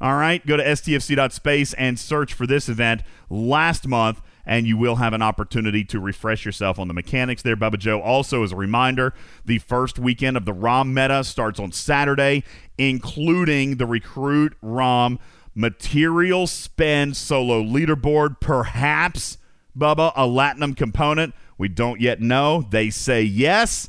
[0.00, 4.96] All right, go to stfc.space and search for this event last month and you will
[4.96, 8.00] have an opportunity to refresh yourself on the mechanics there, Bubba Joe.
[8.00, 9.14] Also, as a reminder,
[9.44, 12.42] the first weekend of the ROM meta starts on Saturday,
[12.78, 15.18] including the Recruit ROM
[15.54, 19.38] material spend solo leaderboard, perhaps,
[19.78, 21.34] Bubba, a Latinum component.
[21.58, 22.62] We don't yet know.
[22.70, 23.88] They say yes,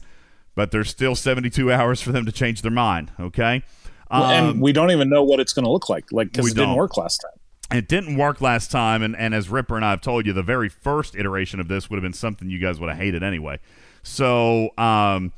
[0.55, 3.63] but there's still 72 hours for them to change their mind, okay?
[4.11, 6.51] and Um, we don't even know what it's going to look like, like because We
[6.51, 6.77] it didn't don't.
[6.77, 7.39] work last time.
[7.73, 10.43] It didn't work last time, and, and as Ripper and I have told you, the
[10.43, 13.59] very first iteration of this would have been something you guys would have hated anyway.
[14.03, 15.33] So um,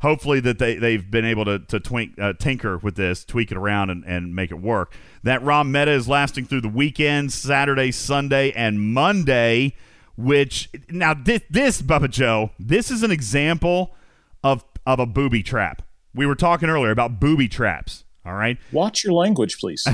[0.00, 3.56] hopefully that they, they've been able to, to twink, uh, tinker with this, tweak it
[3.56, 4.92] around, and, and make it work.
[5.22, 9.74] That ROM meta is lasting through the weekend, Saturday, Sunday, and Monday,
[10.16, 13.94] which now this, this Bubba Joe, this is an example
[14.42, 15.82] of, of a booby trap.
[16.12, 18.02] We were talking earlier about booby traps.
[18.28, 18.58] All right.
[18.72, 19.86] Watch your language, please.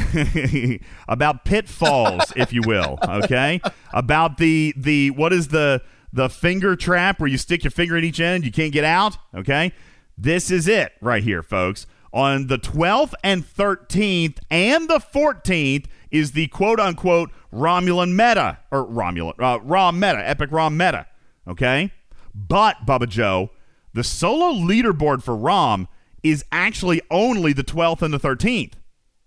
[1.09, 2.99] about pitfalls, if you will.
[3.03, 3.61] Okay.
[3.93, 5.83] About the the what is the
[6.13, 9.17] the finger trap where you stick your finger in each end, you can't get out.
[9.35, 9.73] Okay.
[10.19, 11.87] This is it right here, folks.
[12.13, 18.87] On the 12th and 13th and the 14th is the quote unquote Romulan meta or
[18.87, 21.07] Romulan uh, raw meta, epic raw meta.
[21.47, 21.93] Okay.
[22.35, 23.51] But Bubba Joe,
[23.93, 25.89] the solo leaderboard for ROM
[26.25, 28.73] is actually only the 12th and the 13th.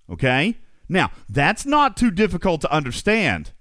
[0.10, 0.58] Okay?
[0.90, 3.52] Now, that's not too difficult to understand,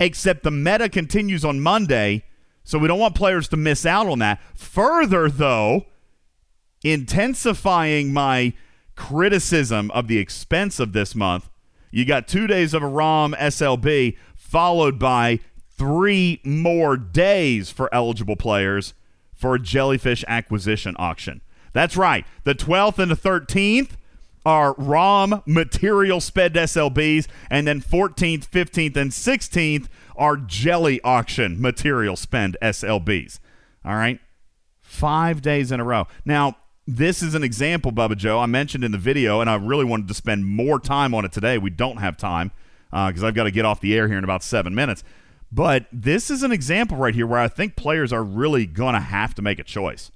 [0.00, 2.24] except the meta continues on Monday,
[2.64, 4.40] so we don't want players to miss out on that.
[4.54, 5.86] Further, though,
[6.82, 8.54] intensifying my
[8.96, 11.50] criticism of the expense of this month,
[11.90, 15.40] you got two days of a ROM SLB, followed by
[15.76, 18.94] three more days for eligible players
[19.34, 21.40] for a jellyfish acquisition auction.
[21.74, 22.24] That's right.
[22.44, 23.90] The 12th and the 13th
[24.46, 32.16] are ROM material sped SLBs, and then 14th, 15th, and 16th are jelly auction material
[32.16, 33.40] spend SLBs.
[33.84, 34.20] All right.
[34.80, 36.06] Five days in a row.
[36.24, 38.38] Now, this is an example, Bubba Joe.
[38.38, 41.32] I mentioned in the video, and I really wanted to spend more time on it
[41.32, 41.58] today.
[41.58, 42.52] We don't have time
[42.92, 45.02] uh, because I've got to get off the air here in about seven minutes.
[45.50, 49.00] But this is an example right here where I think players are really going to
[49.00, 50.10] have to make a choice.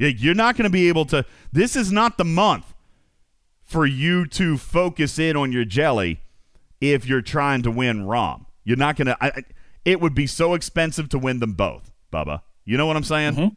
[0.00, 1.26] Yeah, You're not going to be able to.
[1.52, 2.72] This is not the month
[3.62, 6.22] for you to focus in on your jelly
[6.80, 8.46] if you're trying to win ROM.
[8.64, 9.44] You're not going to.
[9.84, 12.40] It would be so expensive to win them both, Bubba.
[12.64, 13.34] You know what I'm saying?
[13.34, 13.48] Mm-hmm.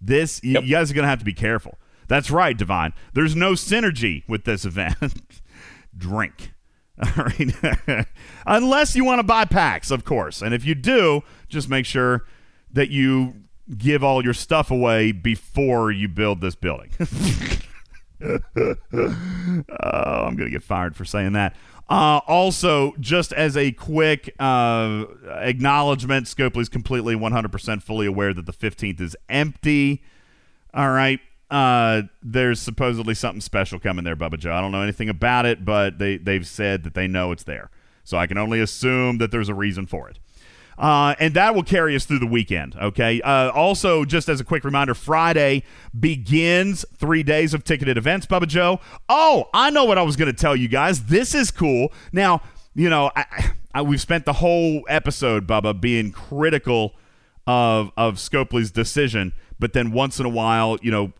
[0.00, 1.78] This, you, you guys are going to have to be careful.
[2.08, 2.94] That's right, Divine.
[3.12, 4.96] There's no synergy with this event.
[5.96, 6.54] Drink.
[7.04, 8.06] All right.
[8.46, 10.40] Unless you want to buy packs, of course.
[10.40, 12.24] And if you do, just make sure
[12.72, 13.45] that you
[13.76, 16.90] give all your stuff away before you build this building.
[18.24, 21.54] oh, I'm going to get fired for saying that.
[21.88, 28.52] Uh, also, just as a quick uh, acknowledgement, Scopely's completely 100% fully aware that the
[28.52, 30.02] 15th is empty.
[30.74, 31.20] All right.
[31.48, 34.52] Uh, there's supposedly something special coming there, Bubba Joe.
[34.52, 37.70] I don't know anything about it, but they, they've said that they know it's there.
[38.02, 40.18] So I can only assume that there's a reason for it.
[40.78, 42.76] Uh, and that will carry us through the weekend.
[42.76, 43.20] Okay.
[43.22, 45.62] Uh, also, just as a quick reminder, Friday
[45.98, 48.26] begins three days of ticketed events.
[48.26, 48.80] Bubba Joe.
[49.08, 51.04] Oh, I know what I was going to tell you guys.
[51.04, 51.92] This is cool.
[52.12, 52.42] Now,
[52.74, 56.94] you know, I, I, we've spent the whole episode, Bubba, being critical
[57.46, 61.12] of of Scopely's decision, but then once in a while, you know,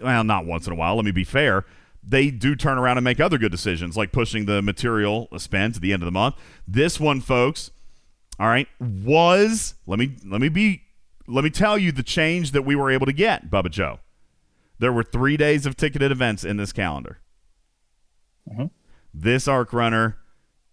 [0.00, 0.96] well, not once in a while.
[0.96, 1.66] Let me be fair.
[2.02, 5.80] They do turn around and make other good decisions, like pushing the material spend to
[5.80, 6.36] the end of the month.
[6.66, 7.72] This one, folks
[8.40, 10.82] all right, was let me let me be
[11.26, 14.00] let me tell you the change that we were able to get, Bubba Joe.
[14.78, 17.18] There were three days of ticketed events in this calendar.
[18.50, 18.66] Mm-hmm.
[19.12, 20.16] This arc runner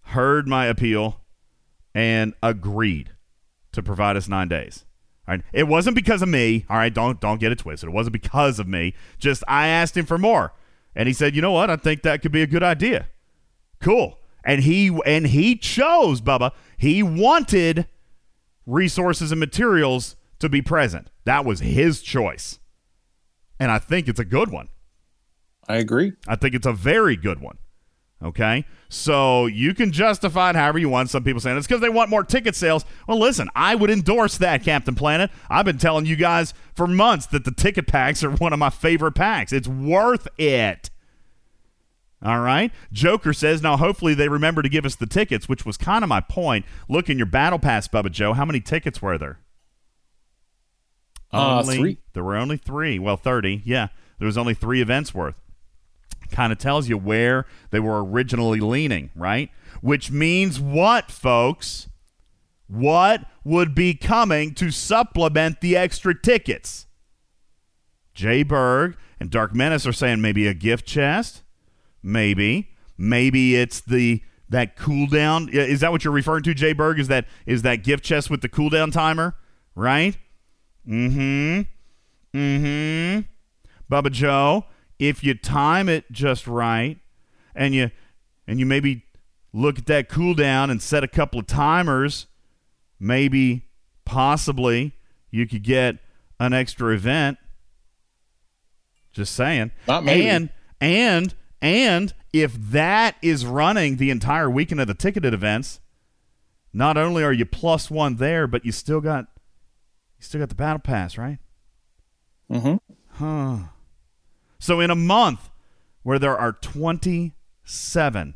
[0.04, 1.20] heard my appeal
[1.94, 3.12] and agreed
[3.74, 4.86] to provide us nine days.
[5.28, 5.44] All right.
[5.52, 6.66] It wasn't because of me.
[6.70, 7.90] All right, don't don't get it twisted.
[7.90, 8.94] It wasn't because of me.
[9.20, 10.54] Just I asked him for more.
[10.96, 11.70] And he said, you know what?
[11.70, 13.10] I think that could be a good idea.
[13.82, 14.18] Cool
[14.48, 16.52] and he and he chose Bubba.
[16.78, 17.86] He wanted
[18.66, 21.10] resources and materials to be present.
[21.26, 22.58] That was his choice,
[23.60, 24.70] and I think it's a good one.
[25.68, 26.14] I agree.
[26.28, 27.58] I think it's a very good one.
[28.24, 31.12] Okay, so you can justify it however you want.
[31.12, 32.84] Some people saying it's because they want more ticket sales.
[33.08, 35.30] Well, listen, I would endorse that, Captain Planet.
[35.50, 38.72] I've been telling you guys for months that the ticket packs are one of my
[38.72, 39.52] favorite packs.
[39.52, 40.90] It's worth it.
[42.24, 42.72] All right.
[42.92, 46.10] Joker says, now hopefully they remember to give us the tickets, which was kind of
[46.10, 46.66] my point.
[46.90, 48.34] Look in your battle pass, Bubba Joe.
[48.34, 49.40] How many tickets were there?
[51.32, 51.98] Uh, only, three.
[52.14, 52.98] There were only three.
[52.98, 53.62] Well, 30.
[53.66, 53.90] Yeah.
[54.18, 55.36] There was only three events worth.
[56.32, 59.52] Kind of tells you where they were originally leaning, right?
[59.82, 61.88] Which means what, folks?
[62.68, 66.88] What would be coming to supplement the extra tickets?
[68.14, 71.44] Jay Berg and Dark Menace are saying maybe a gift chest.
[72.04, 72.70] Maybe.
[72.98, 75.50] Maybe it's the that cooldown.
[75.54, 77.00] Is that what you're referring to, Jay Berg?
[77.00, 79.36] Is that is that gift chest with the cooldown timer?
[79.76, 80.18] Right?
[80.88, 81.62] Mm-hmm.
[82.38, 83.20] Mm-hmm.
[83.92, 84.66] Bubba Joe,
[85.00, 86.98] if you time it just right
[87.56, 87.92] and you
[88.48, 89.04] and you maybe
[89.54, 92.28] look at that cooldown and set a couple of timers,
[93.00, 93.66] maybe
[94.06, 94.94] possibly
[95.32, 95.98] you could get
[96.40, 97.38] an extra event.
[99.12, 99.72] Just saying.
[99.88, 100.28] Not maybe.
[100.28, 105.80] And and and if that is running the entire weekend of the ticketed events,
[106.74, 109.28] not only are you plus one there, but you still got
[110.18, 111.40] you still got the battle pass, right?
[112.52, 112.76] Mm-hmm.
[113.12, 113.58] Huh.
[114.60, 115.50] So in a month
[116.04, 118.36] where there are 27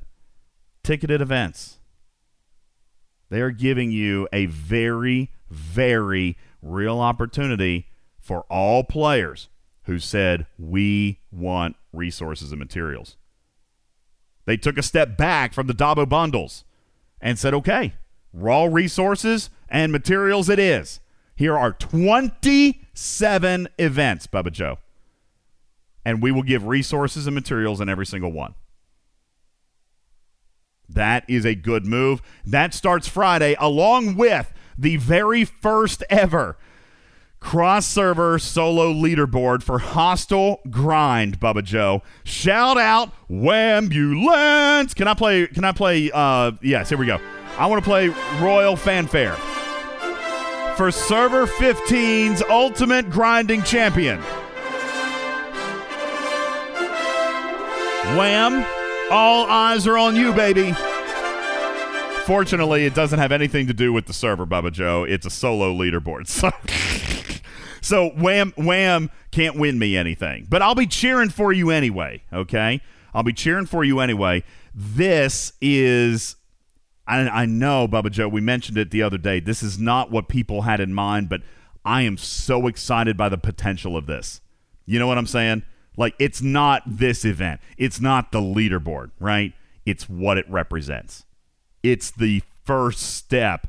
[0.83, 1.79] ticketed events,
[3.29, 7.87] they are giving you a very, very real opportunity
[8.19, 9.49] for all players
[9.83, 13.17] who said, We want resources and materials.
[14.45, 16.63] They took a step back from the Dabo bundles
[17.19, 17.93] and said, Okay,
[18.33, 20.99] raw resources and materials it is.
[21.35, 24.77] Here are 27 events, Bubba Joe.
[26.03, 28.55] And we will give resources and materials in every single one.
[30.89, 32.21] That is a good move.
[32.45, 36.57] That starts Friday, along with the very first ever
[37.41, 42.01] cross server solo leaderboard for Hostile Grind, Bubba Joe.
[42.23, 44.95] Shout out Wambulance.
[44.95, 47.19] Can I play can I play uh yes, here we go.
[47.57, 48.07] I want to play
[48.39, 49.35] Royal Fanfare.
[50.77, 54.21] For server 15's ultimate grinding champion.
[58.17, 58.65] Wham!
[59.11, 60.73] All eyes are on you, baby.
[62.25, 65.03] Fortunately, it doesn't have anything to do with the server, Bubba Joe.
[65.03, 66.27] It's a solo leaderboard.
[66.27, 66.49] So,
[67.81, 70.47] so Wham Wham can't win me anything.
[70.49, 72.81] But I'll be cheering for you anyway, okay?
[73.13, 74.43] I'll be cheering for you anyway.
[74.73, 76.35] This is
[77.07, 79.41] I, I know, Bubba Joe, we mentioned it the other day.
[79.41, 81.41] This is not what people had in mind, but
[81.83, 84.39] I am so excited by the potential of this.
[84.85, 85.63] You know what I'm saying?
[85.97, 89.53] Like, it's not this event, it's not the leaderboard, right?
[89.85, 91.25] It's what it represents.
[91.83, 93.67] It's the first step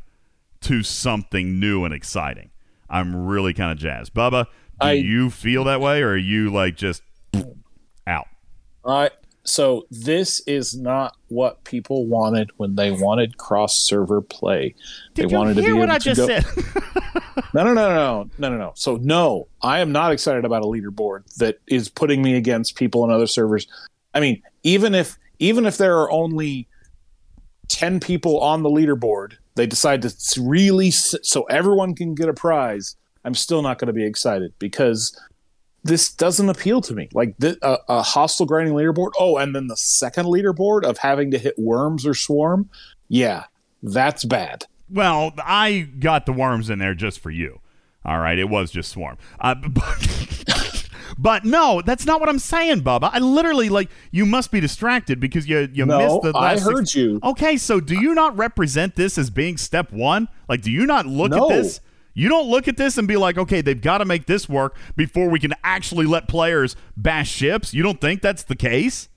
[0.61, 2.52] to something new and exciting.
[2.93, 4.15] I'm really kind of jazzed.
[4.15, 7.03] Bubba, do I- you feel that way, or are you like just
[8.07, 8.27] out?
[8.85, 9.09] Uh,
[9.45, 14.75] so this is not what people wanted when they wanted cross server play.
[15.15, 16.45] Did they you wanted to hear be what able I to just go- said?
[17.55, 18.73] no, no, no, no, no, no, no.
[18.77, 23.03] So no, I am not excited about a leaderboard that is putting me against people
[23.03, 23.67] on other servers.
[24.15, 26.69] I mean, even if even if there are only
[27.69, 32.97] ten people on the leaderboard, they decide to really so everyone can get a prize.
[33.25, 35.19] I'm still not going to be excited because
[35.85, 37.09] this doesn't appeal to me.
[37.13, 39.11] Like a, a hostile grinding leaderboard.
[39.19, 42.69] Oh, and then the second leaderboard of having to hit worms or swarm.
[43.09, 43.45] Yeah,
[43.83, 44.67] that's bad.
[44.89, 47.61] Well, I got the worms in there just for you.
[48.05, 49.17] All right, it was just swarm.
[49.41, 50.62] Uh, but,
[51.19, 53.11] but no, that's not what I'm saying, Bubba.
[53.13, 56.39] I literally like you must be distracted because you you No, missed the.
[56.39, 57.21] I heard six- you.
[57.23, 60.29] Okay, so do you not represent this as being step one?
[60.49, 61.51] Like, do you not look No.
[61.51, 61.81] at this?
[62.15, 64.77] You don't look at this and be like, okay, they've got to make this work
[64.97, 67.73] before we can actually let players bash ships.
[67.73, 69.09] You don't think that's the case?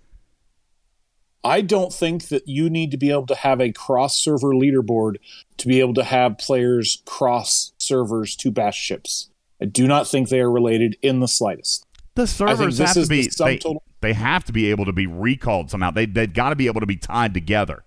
[1.43, 5.15] I don't think that you need to be able to have a cross server leaderboard
[5.57, 9.29] to be able to have players cross servers to bash ships.
[9.61, 11.84] I do not think they are related in the slightest.
[12.15, 15.05] The servers have to is the be they, they have to be able to be
[15.05, 15.91] recalled somehow.
[15.91, 17.83] They they've got to be able to be tied together.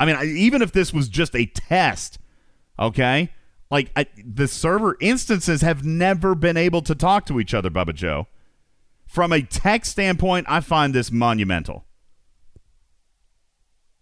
[0.00, 2.18] I mean, I, even if this was just a test,
[2.78, 3.30] okay?
[3.68, 7.94] Like I, the server instances have never been able to talk to each other, Bubba
[7.94, 8.28] Joe.
[9.06, 11.84] From a tech standpoint, I find this monumental.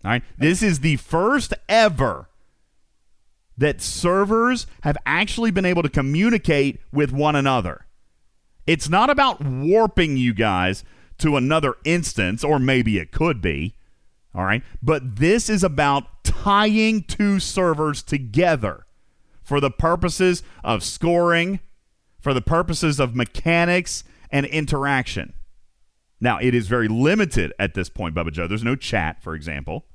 [0.05, 2.29] All right, this is the first ever
[3.57, 7.86] that servers have actually been able to communicate with one another.
[8.67, 10.85] It's not about warping you guys
[11.19, 13.77] to another instance, or maybe it could be.
[14.35, 14.63] All right.
[14.83, 18.87] But this is about tying two servers together
[19.43, 21.61] for the purposes of scoring,
[22.21, 25.33] for the purposes of mechanics and interaction.
[26.21, 28.47] Now, it is very limited at this point, Bubba Joe.
[28.47, 29.87] There's no chat, for example.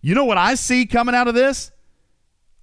[0.00, 1.70] You know what I see coming out of this?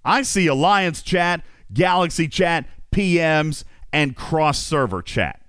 [0.04, 5.40] I see Alliance chat, Galaxy chat, PMs, and cross server chat.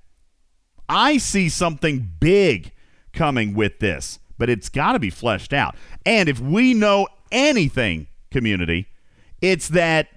[0.89, 2.71] I see something big
[3.13, 5.75] coming with this, but it's got to be fleshed out.
[6.05, 8.87] And if we know anything, community,
[9.41, 10.07] it's that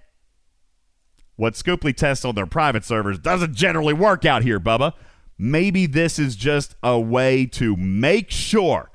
[1.37, 4.95] what Scopely tests on their private servers doesn't generally work out here, Bubba.
[5.39, 8.91] Maybe this is just a way to make sure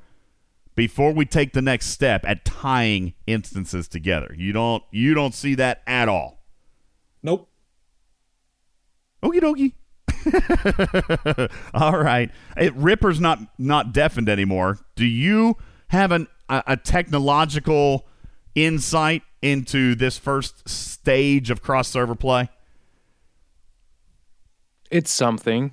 [0.74, 4.34] before we take the next step at tying instances together.
[4.36, 6.42] You don't you don't see that at all.
[7.22, 7.48] Nope.
[9.22, 9.72] Okie dokie.
[11.74, 12.30] All right.
[12.56, 14.78] It, Ripper's not not deafened anymore.
[14.96, 15.56] Do you
[15.88, 18.06] have an a, a technological
[18.54, 22.50] insight into this first stage of cross server play?
[24.90, 25.72] It's something.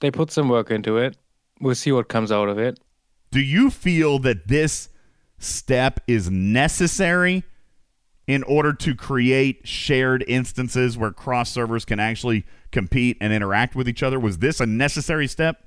[0.00, 1.16] They put some work into it.
[1.60, 2.80] We'll see what comes out of it.
[3.30, 4.88] Do you feel that this
[5.38, 7.44] step is necessary
[8.26, 13.88] in order to create shared instances where cross servers can actually compete and interact with
[13.88, 14.18] each other?
[14.18, 15.66] Was this a necessary step?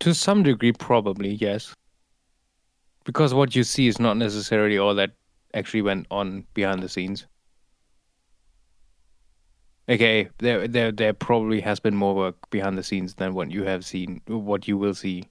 [0.00, 1.74] To some degree, probably, yes.
[3.04, 5.12] Because what you see is not necessarily all that
[5.54, 7.26] actually went on behind the scenes.
[9.88, 13.64] Okay, there, there, there probably has been more work behind the scenes than what you
[13.64, 15.28] have seen, what you will see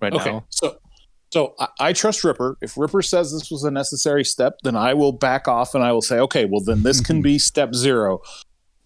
[0.00, 0.44] right okay, now.
[0.48, 0.78] so
[1.32, 2.58] so I, I trust Ripper.
[2.60, 5.90] If Ripper says this was a necessary step, then I will back off and I
[5.92, 8.20] will say, okay, well then this can be step zero.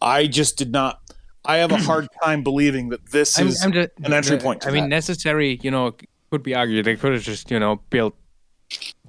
[0.00, 1.00] I just did not.
[1.44, 4.62] I have a hard time believing that this I'm- is I'm just- an entry point.
[4.62, 5.94] To I mean, necessary, you know,
[6.30, 6.84] could be argued.
[6.84, 8.14] They could have just, you know, built,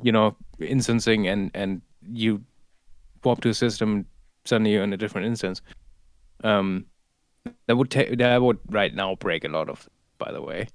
[0.01, 2.43] you know, instancing and and you
[3.21, 4.05] swap to a system,
[4.45, 5.61] suddenly you're in a different instance.
[6.43, 6.85] Um,
[7.67, 9.87] that would take that would right now break a lot of.
[10.17, 10.67] By the way,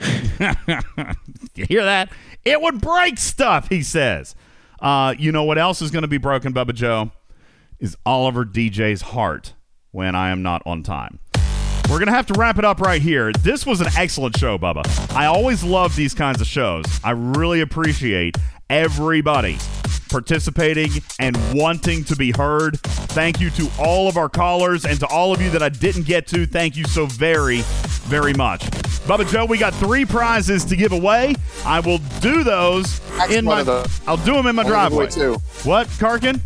[1.54, 2.10] you hear that?
[2.44, 4.34] It would break stuff, he says.
[4.80, 7.10] Uh, you know what else is going to be broken, Bubba Joe?
[7.78, 9.54] Is Oliver DJ's heart
[9.90, 11.18] when I am not on time.
[11.88, 13.32] We're going to have to wrap it up right here.
[13.32, 14.84] This was an excellent show, Bubba.
[15.14, 16.84] I always love these kinds of shows.
[17.02, 18.36] I really appreciate
[18.68, 19.58] everybody
[20.10, 22.78] participating and wanting to be heard.
[22.80, 26.04] Thank you to all of our callers and to all of you that I didn't
[26.04, 26.46] get to.
[26.46, 27.60] Thank you so very,
[28.08, 28.60] very much.
[29.06, 31.34] Bubba Joe, we got three prizes to give away.
[31.64, 33.62] I will do those in my.
[34.06, 35.08] I'll do them in my driveway.
[35.08, 35.34] two.
[35.64, 36.40] What, Karkin?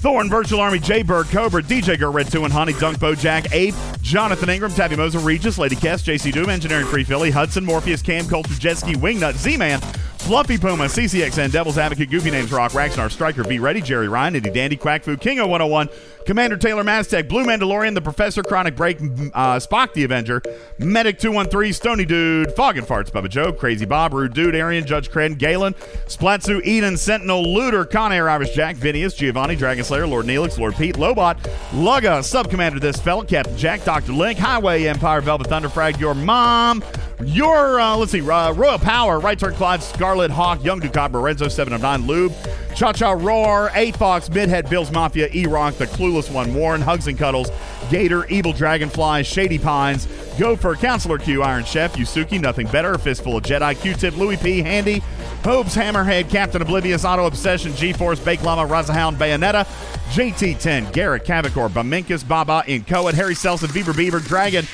[0.00, 3.74] Thorn, Virtual Army, Jay Bird, Cobra, DJ Go Red 2 and Honey, Dunk Bojack, Ape,
[4.00, 8.26] Jonathan Ingram, Tabby Moser, Regis, Lady Kess, JC Doom, Engineering Free Philly, Hudson, Morpheus, Cam,
[8.26, 9.78] Culture, Jetski, Wingnut, Z-Man,
[10.20, 14.54] Fluffy Puma, CCXN, Devil's Advocate, Goofy Names Rock, Raxnar, Striker, Be Ready, Jerry Ryan, Nitty
[14.54, 15.88] Dandy, Quack Fu, King 101,
[16.26, 20.42] Commander Taylor Maztec, Blue Mandalorian, The Professor, Chronic Break, uh, Spock the Avenger,
[20.78, 25.10] Medic 213, Stony Dude, Fog and Farts, Bubba Joe, Crazy Bob, Rude Dude, Arian, Judge
[25.10, 25.74] Cred, Galen,
[26.06, 30.76] Splatsu, Eden, Sentinel, Looter, Con Air, Irish Jack, Vinius, Giovanni, Dragon Slayer, Lord Neelix, Lord
[30.76, 31.38] Pete, Lobot,
[31.70, 34.12] Lugga, Sub Commander This Fella, Captain Jack, Dr.
[34.12, 36.84] Link, Highway Empire, Velvet Thunderfrag, Your Mom,
[37.24, 41.48] Your, uh, let's see, uh, Royal Power, Right Turn Clyde, Scarlet Hawk, Young Ducat, Lorenzo,
[41.48, 42.32] 7 of 9, Lube,
[42.74, 47.08] Cha Cha Roar, A Fox, Midhead, Bills Mafia, E Rock, The Clueless One, Warren, Hugs
[47.08, 47.50] and Cuddles,
[47.90, 50.06] Gator, Evil Dragonfly, Shady Pines,
[50.38, 55.02] Gopher, Counselor Q, Iron Chef, Yusuki, Nothing Better, Fistful of Jedi, Q-Tip, Louis P, Handy,
[55.42, 59.64] Hopes, Hammerhead, Captain Oblivious, Auto Obsession, G-Force, Bake Llama, Razahound, Bayonetta,
[60.12, 64.66] JT10, Garrett, Cavicor, Baminkus, Baba, Incoet, Harry Selson, Beaver Beaver, Dragon,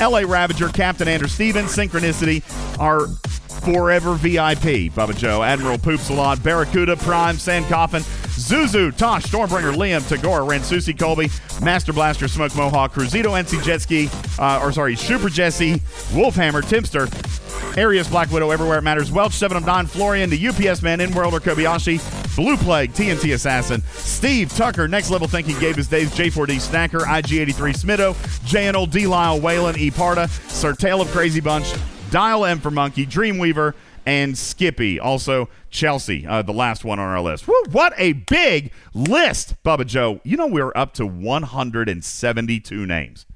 [0.00, 2.42] LA Ravager, Captain Andrew Stevens, Synchronicity,
[2.78, 3.06] our
[3.60, 9.74] Forever VIP, Bubba Joe, Admiral Poops a lot, Barracuda, Prime, Sand Coffin, Zuzu, Tosh, Stormbringer,
[9.74, 11.30] Liam, Tagora, Ransusi, Colby,
[11.62, 15.74] Master Blaster, Smoke Mohawk, Cruzito, NC Jetski, uh, or sorry, Super Jesse,
[16.12, 17.08] Wolfhammer, Timster,
[17.76, 21.12] Arius, Black Widow, Everywhere It Matters, Welch, 7 of 9, Florian, the UPS Man, In
[21.14, 22.00] World or Kobayashi,
[22.36, 27.74] Blue Plague, TNT Assassin, Steve, Tucker, Next Level Thinking, Gave His Days, J4D Snacker, IG83
[27.76, 28.14] Smido,
[28.46, 31.72] JNL, D Lyle, Whalen, E Parta, Sir Tale of Crazy Bunch,
[32.10, 33.74] Dial M for Monkey, Dreamweaver,
[34.04, 34.98] and Skippy.
[34.98, 37.46] Also, Chelsea, uh, the last one on our list.
[37.46, 40.20] Woo, what a big list, Bubba Joe.
[40.24, 43.26] You know, we're up to 172 names.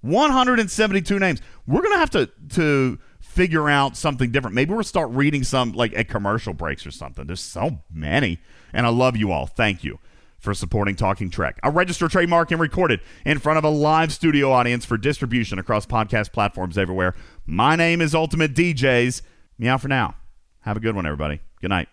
[0.00, 1.40] 172 names.
[1.66, 4.54] We're gonna have to to figure out something different.
[4.54, 7.26] Maybe we'll start reading some like at commercial breaks or something.
[7.26, 8.40] There's so many,
[8.72, 9.46] and I love you all.
[9.46, 9.98] Thank you
[10.42, 11.60] for supporting Talking Trek.
[11.62, 15.86] I register, trademark, and recorded in front of a live studio audience for distribution across
[15.86, 17.14] podcast platforms everywhere.
[17.46, 19.22] My name is Ultimate DJs.
[19.58, 20.14] Meow for now.
[20.60, 21.40] Have a good one, everybody.
[21.60, 21.88] Good night.